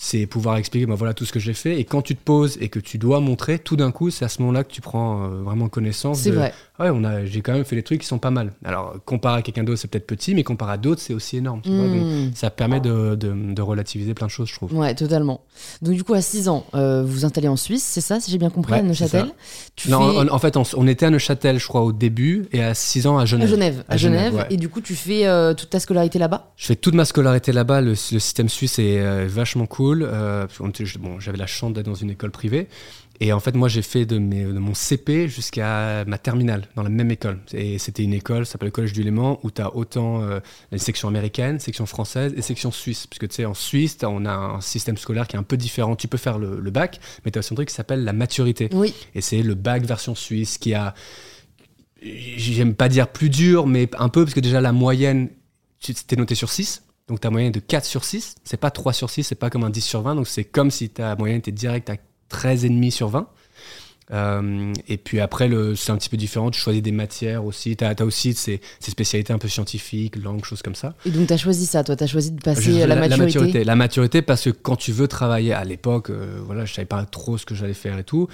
c'est 0.00 0.26
pouvoir 0.26 0.56
expliquer, 0.56 0.86
ben 0.86 0.94
voilà 0.94 1.12
tout 1.12 1.24
ce 1.24 1.32
que 1.32 1.40
j'ai 1.40 1.52
fait, 1.52 1.78
et 1.78 1.84
quand 1.84 2.02
tu 2.02 2.14
te 2.14 2.22
poses 2.22 2.56
et 2.60 2.68
que 2.68 2.78
tu 2.78 2.98
dois 2.98 3.18
montrer, 3.18 3.58
tout 3.58 3.74
d'un 3.74 3.90
coup, 3.90 4.10
c'est 4.10 4.24
à 4.24 4.28
ce 4.28 4.40
moment-là 4.42 4.62
que 4.62 4.70
tu 4.70 4.80
prends 4.80 5.24
euh, 5.24 5.42
vraiment 5.42 5.68
connaissance 5.68 6.20
C'est 6.20 6.30
de, 6.30 6.36
vrai. 6.36 6.54
Ouais, 6.78 6.90
on 6.92 7.02
a, 7.04 7.24
j'ai 7.24 7.40
quand 7.40 7.52
même 7.52 7.64
fait 7.64 7.74
des 7.76 7.82
trucs 7.82 8.00
qui 8.00 8.06
sont 8.06 8.18
pas 8.18 8.30
mal. 8.30 8.52
Alors, 8.64 8.94
comparé 9.04 9.38
à 9.38 9.42
quelqu'un 9.42 9.64
d'autre, 9.64 9.80
c'est 9.80 9.88
peut-être 9.88 10.06
petit, 10.06 10.34
mais 10.34 10.44
comparé 10.44 10.72
à 10.72 10.76
d'autres, 10.76 11.00
c'est 11.00 11.14
aussi 11.14 11.36
énorme. 11.38 11.60
Tu 11.62 11.70
vois, 11.70 11.88
donc, 11.88 12.02
Hum. 12.02 12.30
ça 12.34 12.50
permet 12.50 12.80
de, 12.80 13.14
de- 13.16 13.52
de 13.54 13.62
relativiser 13.62 14.14
plein 14.14 14.26
de 14.26 14.30
choses, 14.30 14.48
je 14.48 14.54
trouve. 14.54 14.72
Ouais, 14.74 14.94
totalement. 14.94 15.40
Donc 15.82 15.94
du 15.94 16.04
coup, 16.04 16.14
à 16.14 16.20
6 16.20 16.48
ans, 16.48 16.64
euh, 16.74 17.02
vous 17.02 17.12
vous 17.12 17.24
installez 17.24 17.48
en 17.48 17.56
Suisse, 17.56 17.82
c'est 17.84 18.00
ça, 18.00 18.20
si 18.20 18.30
j'ai 18.30 18.38
bien 18.38 18.50
compris, 18.50 18.72
Ouais, 18.74 18.78
à 18.78 18.82
Neuchâtel. 18.82 19.26
Tu 19.76 19.90
Non, 19.90 20.12
fais 20.12 20.30
en, 20.30 20.34
en 20.34 20.38
fait, 20.38 20.56
on, 20.56 20.86
était 20.86 21.06
à 21.06 21.10
Neuchâtel, 21.10 21.58
je 21.58 21.66
crois, 21.66 21.82
au 21.82 21.92
début, 21.92 22.46
et 22.52 22.62
à 22.62 22.74
6 22.74 23.06
ans 23.06 23.18
à 23.18 23.22
à 23.22 23.24
Genève. 23.24 23.48
Genève, 23.48 23.84
à, 23.88 23.94
À 23.94 23.96
Genève, 23.96 24.18
Genève, 24.30 24.34
ouais. 24.34 24.46
et 24.54 24.56
du 24.56 24.68
coup, 24.68 24.80
tu 24.80 24.94
fais 24.94 25.26
euh, 25.26 25.54
toute 25.54 25.70
ta 25.70 25.80
scolarité 25.80 26.18
là-bas? 26.18 26.52
Je 26.56 26.66
fais 26.66 26.76
toute 26.76 26.94
ma 26.94 27.04
scolarité 27.04 27.52
là-bas. 27.52 27.80
Le, 27.80 27.90
le 27.90 27.94
système 27.96 28.48
suisse 28.48 28.78
est 28.78 29.00
euh, 29.00 29.26
vachement 29.28 29.66
cool. 29.66 30.02
euh, 30.08 30.46
bon, 31.00 31.18
j'avais 31.18 31.38
la 31.38 31.46
chance 31.46 31.72
d'être 31.72 31.86
dans 31.86 31.94
une 31.94 32.10
école 32.10 32.30
privée. 32.30 32.68
Et 33.20 33.32
en 33.32 33.40
fait, 33.40 33.54
moi, 33.54 33.68
j'ai 33.68 33.82
fait 33.82 34.06
de, 34.06 34.18
mes, 34.18 34.44
de 34.44 34.58
mon 34.58 34.74
CP 34.74 35.28
jusqu'à 35.28 36.04
ma 36.06 36.18
terminale 36.18 36.68
dans 36.76 36.82
la 36.82 36.88
même 36.88 37.10
école. 37.10 37.40
Et 37.52 37.78
c'était 37.78 38.04
une 38.04 38.12
école, 38.12 38.46
ça 38.46 38.52
s'appelle 38.52 38.68
le 38.68 38.72
Collège 38.72 38.92
du 38.92 39.02
Léman, 39.02 39.40
où 39.42 39.50
tu 39.50 39.60
as 39.60 39.74
autant 39.74 40.22
euh, 40.22 40.40
une 40.70 40.78
section 40.78 41.08
américaine, 41.08 41.58
section 41.58 41.86
française 41.86 42.32
et 42.36 42.42
section 42.42 42.70
suisse. 42.70 43.06
Puisque 43.06 43.28
tu 43.28 43.34
sais, 43.36 43.44
en 43.44 43.54
Suisse, 43.54 43.98
on 44.02 44.24
a 44.24 44.32
un 44.32 44.60
système 44.60 44.96
scolaire 44.96 45.26
qui 45.26 45.36
est 45.36 45.38
un 45.38 45.42
peu 45.42 45.56
différent. 45.56 45.96
Tu 45.96 46.06
peux 46.06 46.18
faire 46.18 46.38
le, 46.38 46.60
le 46.60 46.70
bac, 46.70 47.00
mais 47.24 47.30
tu 47.30 47.38
as 47.38 47.40
aussi 47.40 47.54
un 47.54 47.56
truc 47.56 47.68
qui 47.68 47.74
s'appelle 47.74 48.04
la 48.04 48.12
maturité. 48.12 48.68
Oui. 48.72 48.94
Et 49.14 49.20
c'est 49.20 49.42
le 49.42 49.54
bac 49.54 49.84
version 49.84 50.14
suisse 50.14 50.58
qui 50.58 50.74
a, 50.74 50.94
j'aime 52.02 52.74
pas 52.74 52.88
dire 52.88 53.08
plus 53.08 53.30
dur, 53.30 53.66
mais 53.66 53.90
un 53.98 54.08
peu, 54.08 54.24
parce 54.24 54.34
que 54.34 54.40
déjà 54.40 54.60
la 54.60 54.72
moyenne, 54.72 55.28
tu 55.80 55.94
t'es 55.94 56.16
noté 56.16 56.34
sur 56.34 56.50
6. 56.50 56.84
Donc 57.08 57.20
ta 57.20 57.30
moyenne 57.30 57.48
est 57.48 57.52
de 57.52 57.60
4 57.60 57.84
sur 57.84 58.04
6. 58.04 58.36
C'est 58.44 58.58
pas 58.58 58.70
3 58.70 58.92
sur 58.92 59.10
6, 59.10 59.24
c'est 59.24 59.34
pas 59.34 59.50
comme 59.50 59.64
un 59.64 59.70
10 59.70 59.80
sur 59.80 60.02
20. 60.02 60.14
Donc 60.14 60.28
c'est 60.28 60.44
comme 60.44 60.70
si 60.70 60.90
ta 60.90 61.16
moyenne 61.16 61.38
était 61.38 61.52
direct 61.52 61.88
à 61.90 61.96
13,5 62.30 62.90
sur 62.90 63.08
20. 63.08 63.26
Euh, 64.10 64.72
et 64.88 64.96
puis 64.96 65.20
après, 65.20 65.50
c'est 65.76 65.92
un 65.92 65.96
petit 65.96 66.08
peu 66.08 66.16
différent. 66.16 66.50
Tu 66.50 66.60
choisis 66.60 66.82
des 66.82 66.92
matières 66.92 67.44
aussi. 67.44 67.76
Tu 67.76 67.84
as, 67.84 67.94
aussi 68.04 68.34
ces, 68.34 68.60
ces 68.80 68.90
spécialités 68.90 69.32
un 69.32 69.38
peu 69.38 69.48
scientifiques, 69.48 70.16
langues, 70.16 70.44
choses 70.44 70.62
comme 70.62 70.74
ça. 70.74 70.94
Et 71.04 71.10
donc, 71.10 71.26
tu 71.26 71.32
as 71.32 71.36
choisi 71.36 71.66
ça, 71.66 71.84
toi, 71.84 71.96
tu 71.96 72.04
as 72.04 72.06
choisi 72.06 72.32
de 72.32 72.40
passer 72.40 72.86
la, 72.86 72.96
maturité. 72.96 73.64
La 73.64 73.76
maturité, 73.76 74.22
parce 74.22 74.44
que 74.44 74.50
quand 74.50 74.76
tu 74.76 74.92
veux 74.92 75.08
travailler 75.08 75.52
à 75.52 75.64
l'époque, 75.64 76.10
euh, 76.10 76.38
voilà, 76.44 76.64
je 76.64 76.74
savais 76.74 76.86
pas 76.86 77.04
trop 77.04 77.38
ce 77.38 77.46
que 77.46 77.54
j'allais 77.54 77.74
faire 77.74 77.98
et 77.98 78.04
tout. 78.04 78.28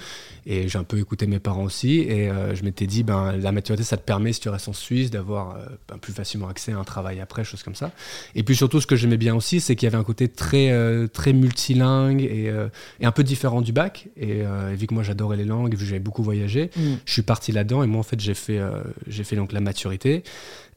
Et 0.45 0.67
j'ai 0.67 0.77
un 0.77 0.83
peu 0.83 0.99
écouté 0.99 1.27
mes 1.27 1.39
parents 1.39 1.63
aussi. 1.63 1.99
Et 1.99 2.29
euh, 2.29 2.55
je 2.55 2.63
m'étais 2.63 2.87
dit, 2.87 3.03
ben, 3.03 3.35
la 3.37 3.51
maturité, 3.51 3.83
ça 3.83 3.97
te 3.97 4.03
permet, 4.03 4.33
si 4.33 4.39
tu 4.39 4.49
restes 4.49 4.67
en 4.67 4.73
Suisse, 4.73 5.11
d'avoir 5.11 5.55
euh, 5.55 5.65
ben, 5.89 5.97
plus 5.97 6.13
facilement 6.13 6.47
accès 6.47 6.71
à 6.71 6.77
un 6.77 6.83
travail 6.83 7.19
après, 7.19 7.43
choses 7.43 7.63
comme 7.63 7.75
ça. 7.75 7.91
Et 8.35 8.43
puis 8.43 8.55
surtout, 8.55 8.79
ce 8.79 8.87
que 8.87 8.95
j'aimais 8.95 9.17
bien 9.17 9.35
aussi, 9.35 9.59
c'est 9.59 9.75
qu'il 9.75 9.87
y 9.87 9.89
avait 9.91 9.97
un 9.97 10.03
côté 10.03 10.27
très, 10.27 10.73
très 11.09 11.33
multilingue 11.33 12.21
et, 12.21 12.51
et 12.99 13.05
un 13.05 13.11
peu 13.11 13.23
différent 13.23 13.61
du 13.61 13.71
bac. 13.71 14.07
Et, 14.17 14.39
et 14.39 14.75
vu 14.75 14.87
que 14.87 14.93
moi, 14.93 15.03
j'adorais 15.03 15.37
les 15.37 15.45
langues, 15.45 15.64
et 15.73 15.75
vu 15.77 15.83
que 15.83 15.89
j'avais 15.89 15.99
beaucoup 15.99 16.23
voyagé, 16.23 16.69
Mm. 16.75 16.81
je 17.05 17.13
suis 17.13 17.21
parti 17.21 17.51
là-dedans. 17.51 17.83
Et 17.83 17.87
moi, 17.87 17.99
en 17.99 18.03
fait, 18.03 18.19
j'ai 18.19 18.33
fait, 18.33 18.59
euh, 18.59 18.81
j'ai 19.07 19.23
fait 19.23 19.35
donc 19.35 19.51
la 19.51 19.59
maturité 19.61 20.23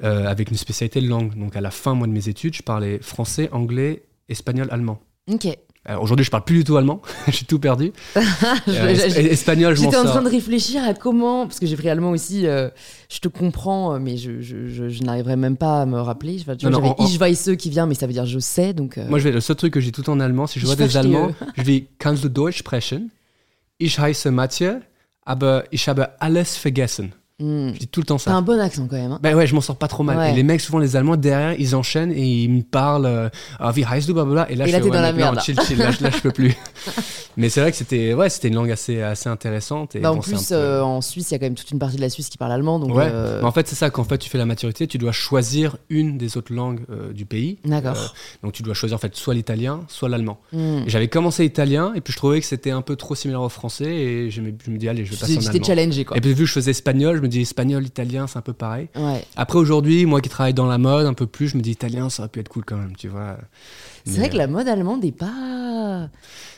euh, 0.02 0.26
avec 0.26 0.50
une 0.50 0.56
spécialité 0.56 1.00
de 1.00 1.08
langue. 1.08 1.36
Donc 1.36 1.56
à 1.56 1.60
la 1.60 1.70
fin, 1.70 1.94
moi, 1.94 2.06
de 2.06 2.12
mes 2.12 2.28
études, 2.28 2.54
je 2.54 2.62
parlais 2.62 2.98
français, 3.00 3.48
anglais, 3.52 4.02
espagnol, 4.28 4.68
allemand. 4.70 5.00
Ok. 5.30 5.46
Aujourd'hui, 6.02 6.22
je 6.22 6.30
parle 6.30 6.44
plus 6.44 6.58
du 6.58 6.64
tout 6.64 6.76
allemand, 6.76 7.00
j'ai 7.28 7.46
tout 7.46 7.58
perdu. 7.58 7.92
Euh, 8.68 8.94
espagnol, 9.30 9.74
je 9.74 9.80
m'en 9.82 9.90
J'étais 9.90 9.96
en 10.02 10.04
train 10.04 10.20
de 10.22 10.28
réfléchir 10.28 10.82
à 10.84 10.92
comment, 10.92 11.46
parce 11.46 11.58
que 11.58 11.66
j'ai 11.66 11.76
pris 11.76 11.88
allemand 11.88 12.10
aussi, 12.10 12.46
euh, 12.46 12.68
je 13.10 13.18
te 13.20 13.28
comprends, 13.28 13.98
mais 13.98 14.18
je, 14.18 14.40
je, 14.42 14.68
je, 14.68 14.88
je 14.90 15.02
n'arriverai 15.02 15.36
même 15.36 15.56
pas 15.56 15.80
à 15.82 15.86
me 15.86 15.98
rappeler. 15.98 16.38
J'avais 16.38 16.64
en- 16.88 16.96
Ich 17.06 17.18
weiß 17.18 17.56
qui 17.56 17.70
vient, 17.70 17.86
mais 17.86 17.94
ça 17.94 18.06
veut 18.06 18.12
dire 18.12 18.26
je 18.26 18.38
sais, 18.38 18.74
donc. 18.74 18.98
euh, 18.98 19.08
Moi, 19.08 19.18
je 19.18 19.24
vais, 19.24 19.32
le 19.32 19.40
seul 19.40 19.56
truc 19.56 19.72
que 19.72 19.80
j'ai 19.80 19.92
tout 19.92 20.08
en 20.10 20.20
allemand, 20.20 20.46
si 20.46 20.60
je 20.60 20.66
vois 20.66 20.76
des. 20.76 20.96
Allemands, 20.96 21.30
je 21.56 21.62
vais 21.62 21.86
Kannst 21.98 22.22
du 22.22 22.28
Deutsch 22.30 22.58
sprechen? 22.58 23.08
Ich 23.80 24.00
heiße 24.00 24.32
Mathieu, 24.32 24.80
aber 25.22 25.72
ich 25.72 25.88
habe 25.88 26.20
alles 26.20 26.56
vergessen. 26.56 27.14
Hmm. 27.40 27.72
Je 27.74 27.78
dis 27.78 27.88
tout 27.88 28.00
le 28.00 28.06
temps 28.06 28.16
T'as 28.16 28.24
ça. 28.30 28.34
un 28.36 28.42
bon 28.42 28.58
accent 28.60 28.86
quand 28.88 28.96
même. 28.96 29.12
hein. 29.12 29.18
Ben 29.22 29.34
ouais, 29.36 29.46
je 29.46 29.54
m'en 29.54 29.60
sors 29.60 29.76
pas 29.76 29.88
trop 29.88 30.02
mal. 30.02 30.16
Ouais. 30.18 30.32
Et 30.32 30.34
les 30.34 30.42
mecs, 30.42 30.60
souvent 30.60 30.78
les 30.78 30.96
Allemands, 30.96 31.16
derrière, 31.16 31.58
ils 31.58 31.74
enchaînent 31.76 32.12
et 32.12 32.24
ils 32.44 32.50
me 32.50 32.62
parlent 32.62 33.06
euh, 33.06 33.28
Ah, 33.58 33.72
wie 33.72 33.84
heißt 33.84 34.06
du, 34.06 34.12
blablabla. 34.12 34.50
Et 34.50 34.54
là, 34.56 34.64
Et 34.66 34.68
je 34.68 34.72
là, 34.72 34.78
fais, 34.78 34.84
ouais, 34.84 34.90
dans 34.90 35.00
la 35.02 35.12
mec, 35.12 35.20
non, 35.20 35.32
merde, 35.32 35.34
là. 35.36 35.42
Chill, 35.42 35.60
chill, 35.66 35.78
là, 35.78 35.90
je- 35.90 36.02
là, 36.02 36.10
je 36.10 36.20
peux 36.20 36.32
plus. 36.32 36.54
Mais 37.36 37.48
c'est 37.50 37.60
vrai 37.60 37.70
que 37.70 37.76
c'était 37.76 38.14
ouais, 38.14 38.28
c'était 38.30 38.48
une 38.48 38.56
langue 38.56 38.70
assez, 38.72 39.00
assez 39.00 39.28
intéressante. 39.28 39.94
Et 39.94 40.00
Bah, 40.00 40.10
en 40.10 40.16
bon, 40.16 40.20
plus, 40.22 40.48
peu- 40.48 40.54
euh, 40.54 40.82
en 40.82 41.00
Suisse, 41.00 41.30
il 41.30 41.34
y 41.34 41.36
a 41.36 41.38
quand 41.38 41.46
même 41.46 41.54
toute 41.54 41.70
une 41.70 41.78
partie 41.78 41.94
de 41.96 42.00
la 42.00 42.10
Suisse 42.10 42.28
qui 42.28 42.36
parle 42.38 42.50
allemand, 42.50 42.80
donc. 42.80 42.94
Ouais, 42.96 43.08
euh, 43.08 43.38
mais 43.40 43.46
en 43.46 43.52
fait, 43.52 43.68
c'est 43.68 43.76
ça. 43.76 43.90
Quand 43.90 44.02
en 44.02 44.04
fait, 44.04 44.18
tu 44.18 44.28
fais 44.28 44.38
la 44.38 44.46
maturité, 44.46 44.88
tu 44.88 44.98
dois 44.98 45.12
choisir 45.12 45.76
une 45.88 46.18
des 46.18 46.36
autres 46.36 46.52
langues 46.52 46.80
du 47.14 47.26
pays. 47.26 47.58
D'accord. 47.64 48.14
Donc, 48.42 48.52
tu 48.54 48.62
dois 48.64 48.74
choisir 48.74 48.96
en 48.96 48.98
fait 48.98 49.14
soit 49.14 49.34
l'italien, 49.34 49.80
soit 49.88 50.08
l'allemand. 50.08 50.38
hmm. 50.52 50.80
J'avais 50.88 51.06
commencé 51.08 51.44
italien, 51.44 51.92
et 51.94 52.00
puis 52.00 52.12
je 52.12 52.18
trouvais 52.18 52.40
que 52.40 52.46
c'était 52.46 52.72
un 52.72 52.82
peu 52.82 52.96
trop 52.96 53.14
similaire 53.14 53.42
au 53.42 53.48
français, 53.48 53.86
et 53.94 54.30
je 54.30 54.40
me, 54.40 54.50
je 54.64 54.70
me 54.72 54.76
dis, 54.78 54.88
allez, 54.88 55.04
je 55.04 55.12
vais 55.12 55.16
passer 55.16 55.36
en 55.38 55.46
allemand. 55.50 55.64
challengé, 55.64 56.04
quoi. 56.04 56.16
Et 56.16 56.20
puis, 56.20 56.30
vu 56.34 56.42
que 56.42 56.48
je 56.48 56.52
faisais 56.54 56.72
espagnol, 56.72 57.16
je 57.16 57.22
me 57.22 57.27
dis, 57.28 57.40
espagnol, 57.42 57.84
italien, 57.86 58.26
c'est 58.26 58.38
un 58.38 58.42
peu 58.42 58.52
pareil. 58.52 58.88
Ouais. 58.96 59.24
Après, 59.36 59.58
aujourd'hui, 59.58 60.06
moi 60.06 60.20
qui 60.20 60.28
travaille 60.28 60.54
dans 60.54 60.66
la 60.66 60.78
mode 60.78 61.06
un 61.06 61.14
peu 61.14 61.26
plus, 61.26 61.48
je 61.48 61.56
me 61.56 61.62
dis, 61.62 61.70
italien, 61.72 62.10
ça 62.10 62.22
aurait 62.22 62.28
pu 62.30 62.40
être 62.40 62.48
cool 62.48 62.64
quand 62.64 62.76
même, 62.76 62.96
tu 62.96 63.08
vois. 63.08 63.36
C'est 64.04 64.18
vrai 64.18 64.30
que 64.30 64.36
la 64.36 64.46
mode 64.46 64.68
allemande 64.68 65.04
est 65.04 65.12
pas. 65.12 66.08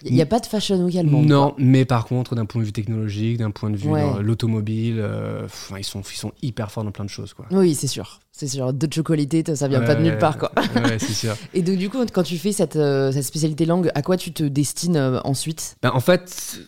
Il 0.04 0.14
n'y 0.14 0.22
a 0.22 0.26
pas 0.26 0.38
de 0.40 0.46
fashion 0.46 0.76
week 0.84 0.96
allemande. 0.96 1.26
Non, 1.26 1.48
quoi. 1.48 1.54
mais 1.58 1.84
par 1.84 2.06
contre, 2.06 2.34
d'un 2.34 2.46
point 2.46 2.60
de 2.60 2.66
vue 2.66 2.72
technologique, 2.72 3.38
d'un 3.38 3.50
point 3.50 3.70
de 3.70 3.76
vue 3.76 3.90
Ouais. 3.90 4.22
l'automobile, 4.22 4.96
euh, 4.98 5.46
ils, 5.76 5.84
sont, 5.84 6.02
ils 6.02 6.16
sont 6.16 6.32
hyper 6.42 6.70
forts 6.70 6.84
dans 6.84 6.92
plein 6.92 7.04
de 7.04 7.10
choses, 7.10 7.34
quoi. 7.34 7.46
Oui, 7.50 7.74
c'est 7.74 7.86
sûr. 7.88 8.20
C'est 8.32 8.46
sûr. 8.46 8.72
De 8.72 8.88
chocolité, 8.92 9.42
ça 9.54 9.68
vient 9.68 9.80
pas 9.80 9.94
de 9.96 10.02
nulle 10.02 10.18
part, 10.18 10.38
quoi. 10.38 10.52
Ouais, 10.76 10.98
c'est 10.98 11.12
sûr. 11.12 11.36
Et 11.54 11.62
donc, 11.62 11.76
du 11.76 11.90
coup, 11.90 11.98
quand 12.12 12.22
tu 12.22 12.38
fais 12.38 12.52
cette, 12.52 12.76
euh, 12.76 13.10
cette 13.12 13.24
spécialité 13.24 13.66
langue, 13.66 13.90
à 13.94 14.02
quoi 14.02 14.16
tu 14.16 14.32
te 14.32 14.44
destines 14.44 14.96
euh, 14.96 15.20
ensuite? 15.24 15.76
Ben, 15.82 15.90
en 15.92 16.00
fait, 16.00 16.60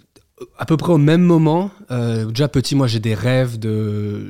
à 0.59 0.67
peu 0.67 0.77
près 0.77 0.93
au 0.93 0.99
même 0.99 1.23
moment, 1.23 1.71
euh, 1.91 2.27
déjà 2.27 2.49
petit, 2.49 2.75
moi 2.75 2.87
j'ai 2.87 3.01
des 3.01 3.15
rêves 3.15 3.59
de. 3.59 4.27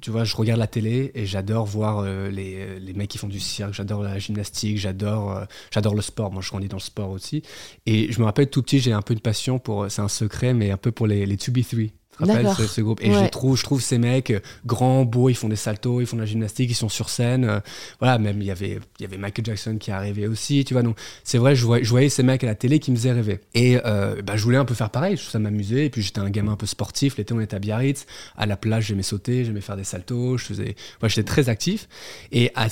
Tu 0.00 0.10
vois, 0.10 0.24
je 0.24 0.36
regarde 0.36 0.60
la 0.60 0.66
télé 0.66 1.12
et 1.14 1.26
j'adore 1.26 1.66
voir 1.66 2.00
euh, 2.00 2.30
les, 2.30 2.78
les 2.78 2.92
mecs 2.92 3.08
qui 3.10 3.18
font 3.18 3.28
du 3.28 3.40
cirque, 3.40 3.72
j'adore 3.72 4.02
la 4.02 4.18
gymnastique, 4.18 4.78
j'adore 4.78 5.36
euh, 5.36 5.44
j'adore 5.70 5.94
le 5.94 6.02
sport. 6.02 6.32
Moi 6.32 6.42
je 6.42 6.50
grandis 6.50 6.68
dans 6.68 6.76
le 6.76 6.82
sport 6.82 7.10
aussi. 7.10 7.42
Et 7.86 8.12
je 8.12 8.20
me 8.20 8.24
rappelle 8.24 8.48
tout 8.48 8.62
petit, 8.62 8.78
j'ai 8.78 8.92
un 8.92 9.02
peu 9.02 9.14
une 9.14 9.20
passion 9.20 9.58
pour. 9.58 9.90
C'est 9.90 10.02
un 10.02 10.08
secret, 10.08 10.54
mais 10.54 10.70
un 10.70 10.76
peu 10.76 10.92
pour 10.92 11.06
les, 11.06 11.26
les 11.26 11.36
2B3. 11.36 11.90
Te 12.16 12.24
rappelles 12.24 12.44
D'accord. 12.46 12.56
ce, 12.58 12.66
ce 12.66 12.80
groupe 12.80 13.00
Et 13.02 13.10
Ouais. 13.10 13.24
je 13.24 13.30
trouve, 13.30 13.56
je 13.56 13.62
trouve 13.62 13.80
ces 13.82 13.98
mecs 13.98 14.30
euh, 14.30 14.40
grands, 14.64 15.04
beaux, 15.04 15.28
ils 15.28 15.34
font 15.34 15.48
des 15.48 15.56
saltos, 15.56 16.00
ils 16.00 16.06
font 16.06 16.16
de 16.16 16.22
la 16.22 16.26
gymnastique, 16.26 16.70
ils 16.70 16.74
sont 16.74 16.88
sur 16.88 17.08
scène. 17.08 17.44
euh, 17.44 17.60
voilà, 18.00 18.18
même 18.18 18.40
il 18.40 18.46
y 18.46 18.50
avait, 18.50 18.78
il 18.98 19.02
y 19.02 19.04
avait 19.04 19.18
Michael 19.18 19.44
Jackson 19.44 19.76
qui 19.78 19.90
arrivé 19.90 20.26
aussi, 20.26 20.64
tu 20.64 20.74
vois. 20.74 20.82
Donc 20.82 20.98
c'est 21.24 21.38
vrai, 21.38 21.54
je 21.56 21.64
voyais, 21.64 21.84
je 21.84 21.90
voyais 21.90 22.08
ces 22.08 22.22
mecs 22.22 22.42
à 22.44 22.46
la 22.46 22.54
télé 22.54 22.78
qui 22.78 22.90
me 22.90 22.96
faisaient 22.96 23.12
rêver. 23.12 23.40
Et 23.54 23.78
euh, 23.84 24.22
bah, 24.22 24.36
je 24.36 24.42
voulais 24.44 24.58
un 24.58 24.64
peu 24.64 24.74
faire 24.74 24.90
pareil, 24.90 25.16
ça 25.18 25.38
m'amusait. 25.38 25.86
Et 25.86 25.90
puis 25.90 26.02
j'étais 26.02 26.20
un 26.20 26.30
gamin 26.30 26.52
un 26.52 26.56
peu 26.56 26.66
sportif. 26.66 27.16
L'été, 27.16 27.34
on 27.34 27.40
était 27.40 27.56
à 27.56 27.58
Biarritz, 27.58 28.06
à 28.36 28.46
la 28.46 28.56
plage, 28.56 28.86
j'aimais 28.86 29.02
sauter, 29.02 29.44
j'aimais 29.44 29.60
faire 29.60 29.76
des 29.76 29.84
saltos, 29.84 30.38
je 30.38 30.44
faisais, 30.44 30.76
ouais, 31.02 31.08
j'étais 31.08 31.22
très 31.24 31.48
actif. 31.48 31.88
Et 32.32 32.50
à 32.54 32.68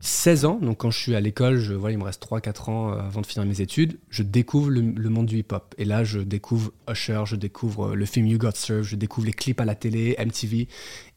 16 0.00 0.44
ans, 0.44 0.58
donc 0.60 0.78
quand 0.78 0.90
je 0.90 0.98
suis 0.98 1.14
à 1.16 1.20
l'école, 1.20 1.58
je, 1.58 1.74
voilà, 1.74 1.94
il 1.94 1.98
me 1.98 2.04
reste 2.04 2.24
3-4 2.24 2.70
ans 2.70 2.92
euh, 2.92 3.00
avant 3.00 3.20
de 3.20 3.26
finir 3.26 3.46
mes 3.46 3.60
études, 3.60 3.98
je 4.10 4.22
découvre 4.22 4.70
le, 4.70 4.80
le 4.80 5.08
monde 5.08 5.26
du 5.26 5.38
hip-hop. 5.38 5.74
Et 5.76 5.84
là, 5.84 6.04
je 6.04 6.20
découvre 6.20 6.72
Usher, 6.88 7.22
je 7.26 7.36
découvre 7.36 7.88
euh, 7.88 7.94
le 7.94 8.04
film 8.04 8.26
You 8.26 8.38
Got 8.38 8.52
Served, 8.54 8.84
je 8.84 8.96
découvre 8.96 9.26
les 9.26 9.32
clips 9.32 9.60
à 9.60 9.64
la 9.64 9.74
télé, 9.74 10.16
MTV. 10.18 10.68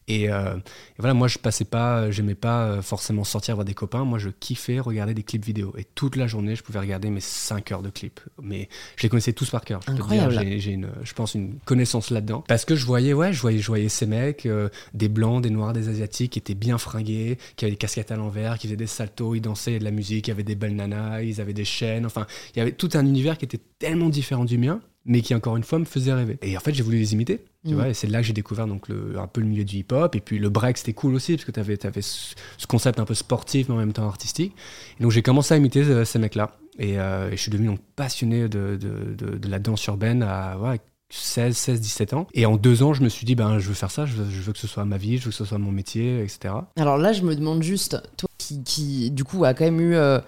Et, 0.08 0.30
euh, 0.30 0.56
et 0.56 0.62
voilà, 0.98 1.14
moi, 1.14 1.28
je 1.28 1.38
passais 1.38 1.64
pas, 1.64 2.10
j'aimais 2.10 2.34
pas 2.34 2.64
euh, 2.66 2.82
forcément 2.82 3.24
sortir 3.24 3.54
voir 3.54 3.64
des 3.64 3.74
copains. 3.74 4.04
Moi, 4.04 4.18
je 4.18 4.30
kiffais 4.30 4.80
regarder 4.80 5.14
des 5.14 5.22
clips 5.22 5.44
vidéo. 5.44 5.72
Et 5.78 5.84
toute 5.84 6.16
la 6.16 6.26
journée, 6.26 6.56
je 6.56 6.62
pouvais 6.62 6.80
regarder 6.80 7.08
mes 7.10 7.20
5 7.20 7.70
heures 7.72 7.82
de 7.82 7.90
clips. 7.90 8.20
Mais 8.42 8.68
je 8.96 9.04
les 9.04 9.08
connaissais 9.08 9.32
tous 9.32 9.48
par 9.50 9.64
cœur. 9.64 9.80
Je 9.82 9.86
peux 9.86 9.92
te 9.92 10.08
dire, 10.08 10.22
Incroyable. 10.24 10.58
j'ai- 10.60 10.80
je 11.04 11.12
pense, 11.14 11.34
une 11.34 11.54
connaissance 11.64 12.10
là-dedans. 12.10 12.44
Parce 12.48 12.64
que 12.64 12.74
je 12.74 12.84
voyais, 12.84 13.12
ouais, 13.12 13.32
je 13.32 13.40
voyais, 13.40 13.58
je 13.58 13.66
voyais 13.68 13.88
ces 13.88 14.06
mecs, 14.06 14.46
euh, 14.46 14.68
des 14.92 15.08
blancs, 15.08 15.42
des 15.42 15.50
noirs, 15.50 15.72
des 15.72 15.88
asiatiques, 15.88 16.32
qui 16.32 16.38
étaient 16.40 16.54
bien 16.54 16.78
fringués, 16.78 17.38
qui 17.56 17.64
avaient 17.64 17.72
des 17.72 17.76
casquettes 17.78 18.10
à 18.10 18.16
l'envers, 18.16 18.58
qui 18.58 18.66
faisaient 18.66 18.76
des 18.76 18.86
saltos, 18.86 19.34
ils 19.36 19.40
dansaient, 19.40 19.70
il 19.70 19.74
y 19.74 19.76
avait 19.76 19.80
de 19.80 19.84
la 19.84 19.90
musique, 19.92 20.26
il 20.26 20.30
y 20.30 20.32
avait 20.32 20.42
des 20.42 20.56
belles 20.56 20.74
nanas, 20.76 21.22
ils 21.22 21.40
avaient 21.40 21.52
des 21.52 21.64
chaînes. 21.64 22.06
Enfin, 22.06 22.26
il 22.54 22.58
y 22.58 22.62
avait 22.62 22.72
tout 22.72 22.90
un 22.94 23.06
univers 23.06 23.38
qui 23.38 23.44
était 23.44 23.60
tellement 23.78 24.08
différent 24.08 24.44
du 24.44 24.58
mien, 24.58 24.80
mais 25.04 25.20
qui, 25.20 25.34
encore 25.34 25.56
une 25.56 25.64
fois, 25.64 25.78
me 25.78 25.84
faisait 25.84 26.12
rêver. 26.12 26.38
Et 26.42 26.56
en 26.56 26.60
fait, 26.60 26.74
j'ai 26.74 26.82
voulu 26.82 26.98
les 26.98 27.12
imiter. 27.12 27.40
Tu 27.66 27.72
Mm. 27.72 27.76
vois, 27.76 27.88
et 27.88 27.94
c'est 27.94 28.08
là 28.08 28.20
que 28.20 28.26
j'ai 28.26 28.32
découvert 28.32 28.66
donc 28.66 28.88
le, 28.88 29.18
un 29.18 29.26
peu 29.28 29.40
le 29.40 29.46
milieu 29.46 29.64
du 29.64 29.76
hip-hop. 29.76 30.14
Et 30.16 30.20
puis 30.20 30.38
le 30.38 30.48
break, 30.50 30.78
c'était 30.78 30.92
cool 30.94 31.14
aussi, 31.14 31.36
parce 31.36 31.44
que 31.44 31.52
tu 31.52 31.60
avais, 31.60 32.02
ce, 32.02 32.34
ce 32.58 32.66
concept 32.66 32.98
un 32.98 33.04
peu 33.04 33.14
sportif, 33.14 33.68
mais 33.68 33.74
en 33.74 33.78
même 33.78 33.92
temps 33.92 34.06
artistique. 34.06 34.54
Et 34.98 35.02
donc 35.02 35.12
j'ai 35.12 35.22
commencé 35.22 35.54
à 35.54 35.56
imiter 35.58 35.82
euh, 35.84 36.04
ces 36.04 36.18
mecs-là. 36.18 36.56
Et, 36.78 36.98
euh, 36.98 37.28
et 37.30 37.36
je 37.36 37.40
suis 37.42 37.50
devenu 37.52 37.68
donc 37.68 37.80
passionné 37.96 38.48
de, 38.48 38.76
de, 38.80 39.14
de- 39.14 39.38
de 39.38 39.48
la 39.48 39.58
danse 39.58 39.84
urbaine 39.86 40.22
à 40.22 40.58
ouais, 40.58 40.80
16, 41.10 41.54
16, 41.56 41.80
17 41.80 42.14
ans. 42.14 42.26
Et 42.34 42.46
en 42.46 42.56
deux 42.56 42.82
ans, 42.82 42.94
je 42.94 43.02
me 43.02 43.08
suis 43.08 43.26
dit, 43.26 43.34
ben, 43.36 43.58
je 43.58 43.68
veux 43.68 43.74
faire 43.74 43.90
ça, 43.90 44.06
je 44.06 44.14
veux, 44.14 44.28
je 44.30 44.40
veux 44.40 44.52
que 44.52 44.58
ce 44.58 44.66
soit 44.66 44.84
ma 44.84 44.96
vie, 44.96 45.18
je 45.18 45.24
veux 45.26 45.30
que 45.30 45.36
ce 45.36 45.44
soit 45.44 45.58
mon 45.58 45.70
métier, 45.70 46.20
etc. 46.22 46.54
Alors 46.76 46.96
là, 46.96 47.12
je 47.12 47.22
me 47.22 47.36
demande 47.36 47.62
juste, 47.62 48.00
toi 48.16 48.28
qui, 48.38 48.64
qui, 48.64 49.10
du 49.12 49.22
coup, 49.22 49.44
a 49.44 49.54
quand 49.54 49.64
même 49.64 49.80
eu. 49.80 49.94
euh, 49.94 50.18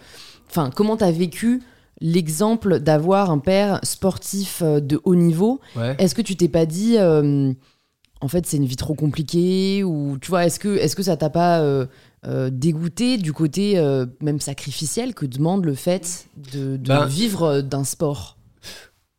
Enfin, 0.51 0.71
comment 0.73 0.97
t'as 0.97 1.11
vécu 1.11 1.63
l'exemple 2.05 2.81
d'avoir 2.81 3.31
un 3.31 3.39
père 3.39 3.81
sportif 3.83 4.61
euh, 4.63 4.79
de 4.79 5.01
haut 5.05 5.15
niveau. 5.15 5.61
Ouais. 5.75 5.97
Est-ce 5.99 6.15
que 6.15 6.21
tu 6.23 6.37
t'es 6.37 6.49
pas 6.49 6.67
dit, 6.67 6.99
euh, 6.99 7.51
en 8.21 8.29
fait, 8.29 8.47
c'est 8.47 8.59
une 8.59 8.67
vie 8.67 8.77
trop 8.77 8.95
compliquée 8.95 9.83
Ou 9.83 10.19
tu 10.21 10.29
vois, 10.29 10.45
est-ce 10.45 10.61
que, 10.61 10.77
est-ce 10.77 10.95
que 10.95 11.03
ça 11.03 11.17
t'a 11.17 11.31
pas 11.31 11.61
euh, 11.61 11.87
euh, 12.27 12.51
dégoûté 12.53 13.17
du 13.17 13.33
côté 13.33 13.83
même 14.21 14.39
sacrificiel 14.39 15.15
que 15.15 15.25
demande 15.27 15.65
le 15.65 15.75
fait 15.75 16.27
de, 16.53 16.77
de 16.77 16.89
Ben- 16.89 17.07
vivre 17.07 17.63
d'un 17.63 17.85
sport? 17.85 18.37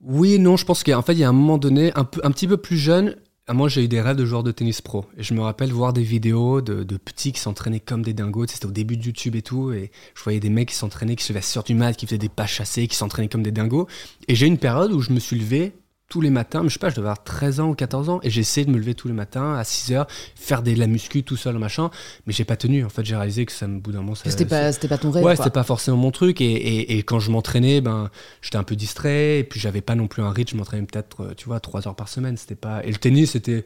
Oui 0.03 0.35
et 0.35 0.37
non, 0.37 0.55
je 0.55 0.65
pense 0.65 0.83
qu'en 0.83 1.01
fait, 1.01 1.13
il 1.13 1.19
y 1.19 1.23
a 1.23 1.29
un 1.29 1.33
moment 1.33 1.57
donné, 1.57 1.91
un, 1.95 2.03
peu, 2.03 2.21
un 2.23 2.29
petit 2.29 2.47
peu 2.47 2.57
plus 2.57 2.77
jeune, 2.77 3.15
ah, 3.47 3.53
moi 3.53 3.69
j'ai 3.69 3.83
eu 3.83 3.87
des 3.87 4.01
rêves 4.01 4.15
de 4.15 4.25
joueur 4.25 4.41
de 4.41 4.51
tennis 4.51 4.81
pro. 4.81 5.05
Et 5.17 5.23
je 5.23 5.35
me 5.35 5.41
rappelle 5.41 5.71
voir 5.71 5.93
des 5.93 6.01
vidéos 6.01 6.61
de, 6.61 6.83
de 6.83 6.97
petits 6.97 7.31
qui 7.31 7.39
s'entraînaient 7.39 7.79
comme 7.79 8.01
des 8.01 8.13
dingos. 8.13 8.47
C'était 8.47 8.65
au 8.65 8.71
début 8.71 8.97
de 8.97 9.03
YouTube 9.03 9.35
et 9.35 9.43
tout. 9.43 9.71
Et 9.71 9.91
je 10.15 10.23
voyais 10.23 10.39
des 10.39 10.49
mecs 10.49 10.69
qui 10.69 10.75
s'entraînaient, 10.75 11.15
qui 11.15 11.23
se 11.23 11.31
6 11.39 11.57
heures 11.57 11.63
du 11.63 11.75
mat, 11.75 11.93
qui 11.93 12.07
faisaient 12.07 12.17
des 12.17 12.29
pas 12.29 12.47
chassés, 12.47 12.87
qui 12.87 12.95
s'entraînaient 12.95 13.29
comme 13.29 13.43
des 13.43 13.51
dingos. 13.51 13.87
Et 14.27 14.33
j'ai 14.33 14.47
eu 14.47 14.49
une 14.49 14.57
période 14.57 14.91
où 14.91 14.99
je 14.99 15.11
me 15.13 15.19
suis 15.19 15.37
levé 15.37 15.73
tous 16.07 16.21
les 16.21 16.29
matins, 16.29 16.61
mais 16.61 16.69
je 16.69 16.73
sais 16.73 16.79
pas, 16.79 16.89
je 16.89 16.95
devais 16.95 17.07
avoir 17.07 17.23
13 17.23 17.59
ans 17.59 17.69
ou 17.69 17.75
14 17.75 18.09
ans, 18.09 18.19
et 18.21 18.29
j'ai 18.29 18.41
essayé 18.41 18.65
de 18.65 18.71
me 18.71 18.77
lever 18.77 18.93
tous 18.93 19.07
les 19.07 19.13
matins 19.13 19.55
à 19.55 19.63
6 19.63 19.93
heures, 19.93 20.07
faire 20.35 20.61
des, 20.61 20.75
de 20.75 20.79
la 20.79 20.87
muscu 20.87 21.23
tout 21.23 21.35
seul, 21.35 21.57
machin, 21.57 21.89
mais 22.27 22.33
j'ai 22.33 22.45
pas 22.45 22.57
tenu. 22.57 22.85
En 22.85 22.89
fait, 22.89 23.03
j'ai 23.03 23.15
réalisé 23.15 23.45
que 23.45 23.51
ça 23.51 23.67
me, 23.67 23.79
bout 23.79 23.91
d'un 23.91 23.99
moment, 23.99 24.15
ça, 24.15 24.29
C'était 24.29 24.45
pas, 24.45 24.71
c'était 24.71 24.87
pas 24.87 24.97
ton 24.97 25.11
rêve 25.11 25.23
Ouais, 25.23 25.35
c'était 25.35 25.49
pas 25.49 25.63
forcément 25.63 25.97
mon 25.97 26.11
truc. 26.11 26.41
Et, 26.41 26.45
et, 26.45 26.97
et 26.97 27.03
quand 27.03 27.19
je 27.19 27.31
m'entraînais, 27.31 27.81
ben, 27.81 28.09
j'étais 28.41 28.57
un 28.57 28.63
peu 28.63 28.75
distrait. 28.75 29.39
Et 29.39 29.43
puis, 29.43 29.59
j'avais 29.59 29.81
pas 29.81 29.95
non 29.95 30.07
plus 30.07 30.21
un 30.21 30.31
rythme. 30.31 30.51
Je 30.51 30.57
m'entraînais 30.57 30.85
peut-être, 30.85 31.23
euh, 31.23 31.33
tu 31.35 31.45
vois, 31.45 31.59
trois 31.59 31.87
heures 31.87 31.95
par 31.95 32.09
semaine. 32.09 32.37
C'était 32.37 32.55
pas. 32.55 32.83
Et 32.83 32.91
le 32.91 32.97
tennis, 32.97 33.31
c'était 33.31 33.65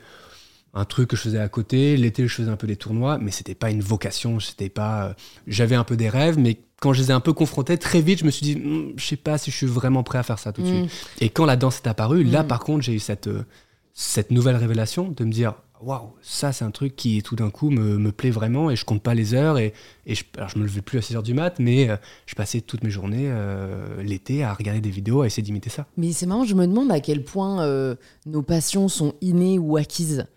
un 0.74 0.86
truc 0.86 1.10
que 1.10 1.16
je 1.16 1.22
faisais 1.22 1.40
à 1.40 1.50
côté. 1.50 1.98
L'été, 1.98 2.28
je 2.28 2.34
faisais 2.34 2.50
un 2.50 2.56
peu 2.58 2.68
des 2.68 2.76
tournois, 2.76 3.18
mais 3.18 3.32
c'était 3.32 3.56
pas 3.56 3.72
une 3.72 3.82
vocation. 3.82 4.40
C'était 4.40 4.70
pas. 4.70 5.06
euh, 5.08 5.14
J'avais 5.48 5.76
un 5.76 5.84
peu 5.84 5.98
des 5.98 6.10
rêves, 6.10 6.38
mais 6.38 6.60
quand 6.80 6.94
je 6.94 7.02
les 7.02 7.10
ai 7.10 7.14
un 7.14 7.20
peu 7.20 7.34
confrontés, 7.34 7.78
très 7.78 8.02
vite, 8.02 8.20
je 8.20 8.26
me 8.26 8.32
suis 8.32 8.44
dit, 8.46 8.56
Hmm, 8.56 8.94
je 8.96 9.06
sais 9.06 9.16
pas 9.18 9.38
si 9.38 9.52
je 9.52 9.56
suis 9.58 9.66
vraiment 9.68 10.04
prêt 10.04 10.18
à 10.20 10.24
faire 10.24 10.40
ça 10.40 10.54
tout 10.54 10.62
de 10.62 10.68
Mm. 10.68 10.88
suite. 10.88 10.92
Et 11.22 11.30
quand 11.30 11.46
la 11.46 11.56
danse 11.56 11.78
est 11.84 11.88
apparue, 11.88 12.24
là, 12.24 12.44
Mm. 12.44 12.48
par 12.48 12.60
contre, 12.60 12.82
j'ai 12.84 12.94
eu 12.94 13.00
cette, 13.00 13.28
euh, 13.28 13.44
cette 13.94 14.32
nouvelle 14.32 14.56
révélation 14.56 15.10
de 15.10 15.26
me 15.26 15.32
dire, 15.32 15.56
waouh, 15.82 16.12
ça, 16.22 16.52
c'est 16.54 16.64
un 16.66 16.72
truc 16.72 16.96
qui 16.96 17.22
tout 17.24 17.36
d'un 17.36 17.50
coup 17.50 17.70
me, 17.70 17.98
me 17.98 18.12
plaît 18.12 18.30
vraiment 18.32 18.70
et 18.70 18.76
je 18.76 18.86
compte 18.86 19.02
pas 19.02 19.14
les 19.14 19.34
heures. 19.34 19.58
Et, 19.58 19.74
et 20.06 20.14
je, 20.16 20.24
alors, 20.38 20.50
je 20.50 20.58
me 20.60 20.64
levais 20.64 20.82
plus 20.82 21.00
à 21.00 21.02
6 21.02 21.16
heures 21.16 21.24
du 21.24 21.34
mat, 21.34 21.56
mais 21.60 21.90
euh, 21.90 21.96
je 22.28 22.36
passais 22.36 22.62
toutes 22.62 22.84
mes 22.84 22.90
journées 22.92 23.28
euh, 23.30 24.02
l'été 24.04 24.44
à 24.44 24.54
regarder 24.54 24.82
des 24.82 24.90
vidéos, 24.90 25.22
à 25.22 25.26
essayer 25.28 25.44
d'imiter 25.44 25.70
ça. 25.70 25.86
Mais 25.98 26.12
c'est 26.14 26.26
marrant, 26.28 26.44
je 26.46 26.54
me 26.56 26.66
demande 26.68 26.92
à 26.92 27.00
quel 27.02 27.24
point 27.26 27.62
euh, 27.64 27.96
nos 28.26 28.42
passions 28.42 28.88
sont 28.88 29.16
innées 29.22 29.58
ou 29.60 29.76
acquises. 29.78 30.28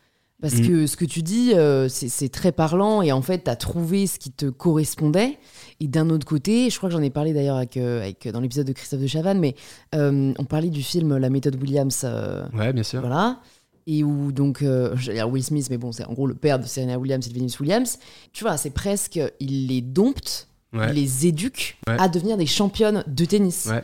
Parce 0.43 0.57
Mm. 0.57 0.67
que 0.69 0.87
ce 0.87 0.97
que 0.97 1.05
tu 1.07 1.23
dis, 1.23 1.55
euh, 1.55 1.89
c'est 1.89 2.09
c'est 2.11 2.29
très 2.29 2.53
parlant 2.53 3.01
et 3.01 3.13
en 3.13 3.23
fait, 3.23 3.45
tu 3.45 3.51
as 3.51 3.57
trouvé 3.57 4.07
ce 4.07 4.19
qui 4.19 4.31
te 4.31 4.47
correspondait. 4.47 5.39
Et 5.81 5.87
d'un 5.89 6.11
autre 6.11 6.27
côté, 6.27 6.69
je 6.69 6.77
crois 6.77 6.89
que 6.91 6.95
j'en 6.95 7.01
ai 7.03 7.09
parlé 7.11 7.33
d'ailleurs 7.33 7.57
avec, 7.57 7.77
euh, 7.79 8.01
avec, 8.03 8.29
dans 8.29 8.41
l'épisode 8.41 8.67
de 8.67 8.73
Christophe 8.73 9.01
de 9.01 9.07
Chavannes, 9.07 9.39
mais 9.39 9.55
euh, 9.95 10.35
on 10.39 10.45
parlait 10.45 10.69
du 10.69 10.83
film 10.83 11.17
La 11.17 11.31
méthode 11.31 11.57
Williams. 11.63 12.03
euh, 12.05 12.45
Ouais, 12.55 12.73
bien 12.75 12.83
sûr. 12.83 13.01
voilà. 13.01 13.39
Et 13.87 14.05
où 14.05 14.31
donc, 14.33 14.63
j'allais 14.95 15.19
dire 15.19 15.29
Will 15.29 15.43
Smith, 15.43 15.67
mais 15.71 15.79
bon, 15.79 15.91
c'est 15.91 16.05
en 16.05 16.13
gros 16.13 16.27
le 16.29 16.35
père 16.35 16.59
de 16.61 16.67
Serena 16.67 16.99
Williams 16.99 17.27
et 17.27 17.31
de 17.31 17.35
Venus 17.35 17.59
Williams. 17.59 17.99
Tu 18.33 18.45
vois, 18.45 18.57
c'est 18.57 18.71
presque, 18.71 19.19
il 19.41 19.67
les 19.69 19.81
dompte, 19.81 20.47
Ouais. 20.73 20.87
il 20.91 20.95
les 20.95 21.27
éduque 21.27 21.77
Ouais. 21.89 21.97
à 21.99 22.09
devenir 22.09 22.37
des 22.37 22.47
championnes 22.47 23.03
de 23.07 23.25
tennis. 23.25 23.67
Ouais. 23.71 23.83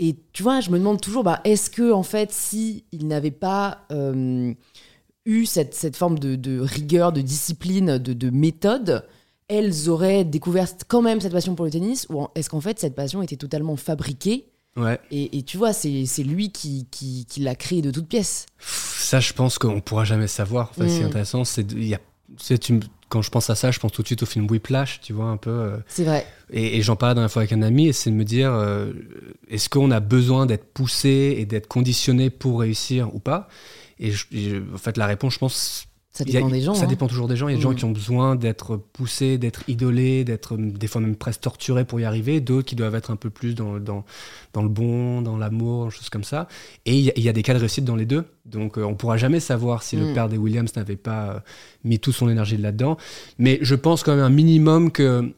Et 0.00 0.16
tu 0.32 0.42
vois, 0.42 0.60
je 0.60 0.70
me 0.70 0.78
demande 0.78 1.00
toujours, 1.00 1.22
bah, 1.22 1.40
est-ce 1.44 1.70
que 1.70 1.92
en 1.92 2.02
fait, 2.02 2.32
si 2.32 2.84
il 2.92 3.06
n'avait 3.06 3.30
pas 3.30 3.86
eu 5.24 5.46
cette, 5.46 5.74
cette 5.74 5.96
forme 5.96 6.18
de, 6.18 6.34
de 6.36 6.58
rigueur, 6.60 7.12
de 7.12 7.20
discipline, 7.20 7.98
de, 7.98 8.12
de 8.12 8.30
méthode, 8.30 9.04
elles 9.48 9.88
auraient 9.88 10.24
découvert 10.24 10.66
quand 10.88 11.02
même 11.02 11.20
cette 11.20 11.32
passion 11.32 11.54
pour 11.54 11.64
le 11.64 11.70
tennis, 11.70 12.06
ou 12.10 12.26
est-ce 12.34 12.48
qu'en 12.50 12.60
fait 12.60 12.78
cette 12.78 12.94
passion 12.94 13.22
était 13.22 13.36
totalement 13.36 13.76
fabriquée 13.76 14.46
Ouais. 14.74 14.98
et, 15.10 15.36
et 15.36 15.42
tu 15.42 15.58
vois, 15.58 15.74
c'est 15.74 16.06
c'est 16.06 16.22
lui 16.22 16.50
qui, 16.50 16.86
qui, 16.90 17.26
qui 17.28 17.40
l'a 17.40 17.54
créée 17.54 17.82
de 17.82 17.90
toutes 17.90 18.08
pièces. 18.08 18.46
Ça, 18.58 19.20
je 19.20 19.34
pense 19.34 19.58
qu'on 19.58 19.82
pourra 19.82 20.04
jamais 20.04 20.28
savoir. 20.28 20.70
Enfin, 20.70 20.88
Ce 20.88 20.94
qui 20.94 21.00
est 21.00 21.04
Mm. 21.04 21.08
intéressant, 21.08 21.44
c'est. 21.44 21.70
Y 21.72 21.94
a, 21.94 22.00
quand 23.10 23.20
je 23.20 23.30
pense 23.30 23.50
à 23.50 23.54
ça, 23.54 23.70
je 23.70 23.78
pense 23.78 23.92
tout 23.92 24.00
de 24.00 24.06
suite 24.06 24.22
au 24.22 24.26
film 24.26 24.46
Whiplash, 24.50 25.00
tu 25.02 25.12
vois, 25.12 25.26
un 25.26 25.36
peu. 25.36 25.50
euh, 25.50 25.76
C'est 25.88 26.04
vrai. 26.04 26.26
Et, 26.50 26.78
et 26.78 26.82
j'en 26.82 26.96
parlais 26.96 27.10
la 27.10 27.14
dernière 27.16 27.30
fois 27.30 27.42
avec 27.42 27.52
un 27.52 27.60
ami, 27.60 27.88
et 27.88 27.92
c'est 27.92 28.10
de 28.10 28.14
me 28.16 28.24
dire 28.24 28.50
euh, 28.54 28.92
est-ce 29.50 29.68
qu'on 29.68 29.90
a 29.90 30.00
besoin 30.00 30.46
d'être 30.46 30.72
poussé 30.72 31.34
et 31.38 31.44
d'être 31.44 31.66
conditionné 31.68 32.30
pour 32.30 32.60
réussir 32.60 33.14
ou 33.14 33.18
pas? 33.18 33.48
Et, 34.02 34.10
je- 34.10 34.26
et 34.32 34.50
je- 34.50 34.74
en 34.74 34.78
fait, 34.78 34.96
la 34.96 35.06
réponse, 35.06 35.34
je 35.34 35.38
pense. 35.38 35.86
Ça 36.14 36.24
a- 36.24 36.30
dépend 36.30 36.50
des 36.50 36.60
gens. 36.60 36.74
Ça 36.74 36.84
hein. 36.84 36.88
dépend 36.88 37.08
toujours 37.08 37.26
des 37.26 37.36
gens. 37.36 37.48
Il 37.48 37.52
y 37.52 37.54
a 37.54 37.56
des 37.56 37.62
gens 37.62 37.70
Mm. 37.72 37.76
qui 37.76 37.84
ont 37.86 37.90
besoin 37.90 38.36
d'être 38.36 38.76
poussés, 38.76 39.38
d'être 39.38 39.66
idolés, 39.66 40.24
d'être 40.24 40.56
euh, 40.56 40.70
des 40.70 40.86
fois 40.86 41.00
même 41.00 41.16
presque 41.16 41.40
torturés 41.40 41.86
pour 41.86 42.00
y 42.00 42.04
arriver. 42.04 42.42
D'autres 42.42 42.68
qui 42.68 42.76
doivent 42.76 42.94
être 42.94 43.10
un 43.10 43.16
peu 43.16 43.30
plus 43.30 43.54
dans, 43.54 43.78
dans, 43.78 44.04
dans 44.52 44.62
le 44.62 44.68
bon, 44.68 45.22
dans 45.22 45.38
l'amour, 45.38 45.90
choses 45.90 46.10
comme 46.10 46.22
ça. 46.22 46.48
Et 46.84 46.98
il 46.98 47.04
y, 47.04 47.08
a- 47.08 47.14
il 47.16 47.22
y 47.22 47.30
a 47.30 47.32
des 47.32 47.42
cas 47.42 47.54
de 47.54 47.58
réussite 47.60 47.86
dans 47.86 47.96
les 47.96 48.04
deux. 48.04 48.24
Donc 48.44 48.76
euh, 48.76 48.82
on 48.84 48.94
pourra 48.94 49.16
jamais 49.16 49.40
savoir 49.40 49.82
si 49.82 49.96
le 49.96 50.10
Mm. 50.10 50.14
père 50.14 50.28
des 50.28 50.36
Williams 50.36 50.76
n'avait 50.76 50.96
pas 50.96 51.30
euh, 51.36 51.40
mis 51.84 51.98
toute 51.98 52.14
son 52.14 52.28
énergie 52.28 52.58
là-dedans. 52.58 52.98
Mais 53.38 53.58
je 53.62 53.74
pense 53.74 54.02
quand 54.02 54.14
même 54.14 54.22
un 54.24 54.28
minimum 54.28 54.90
que 54.92 55.32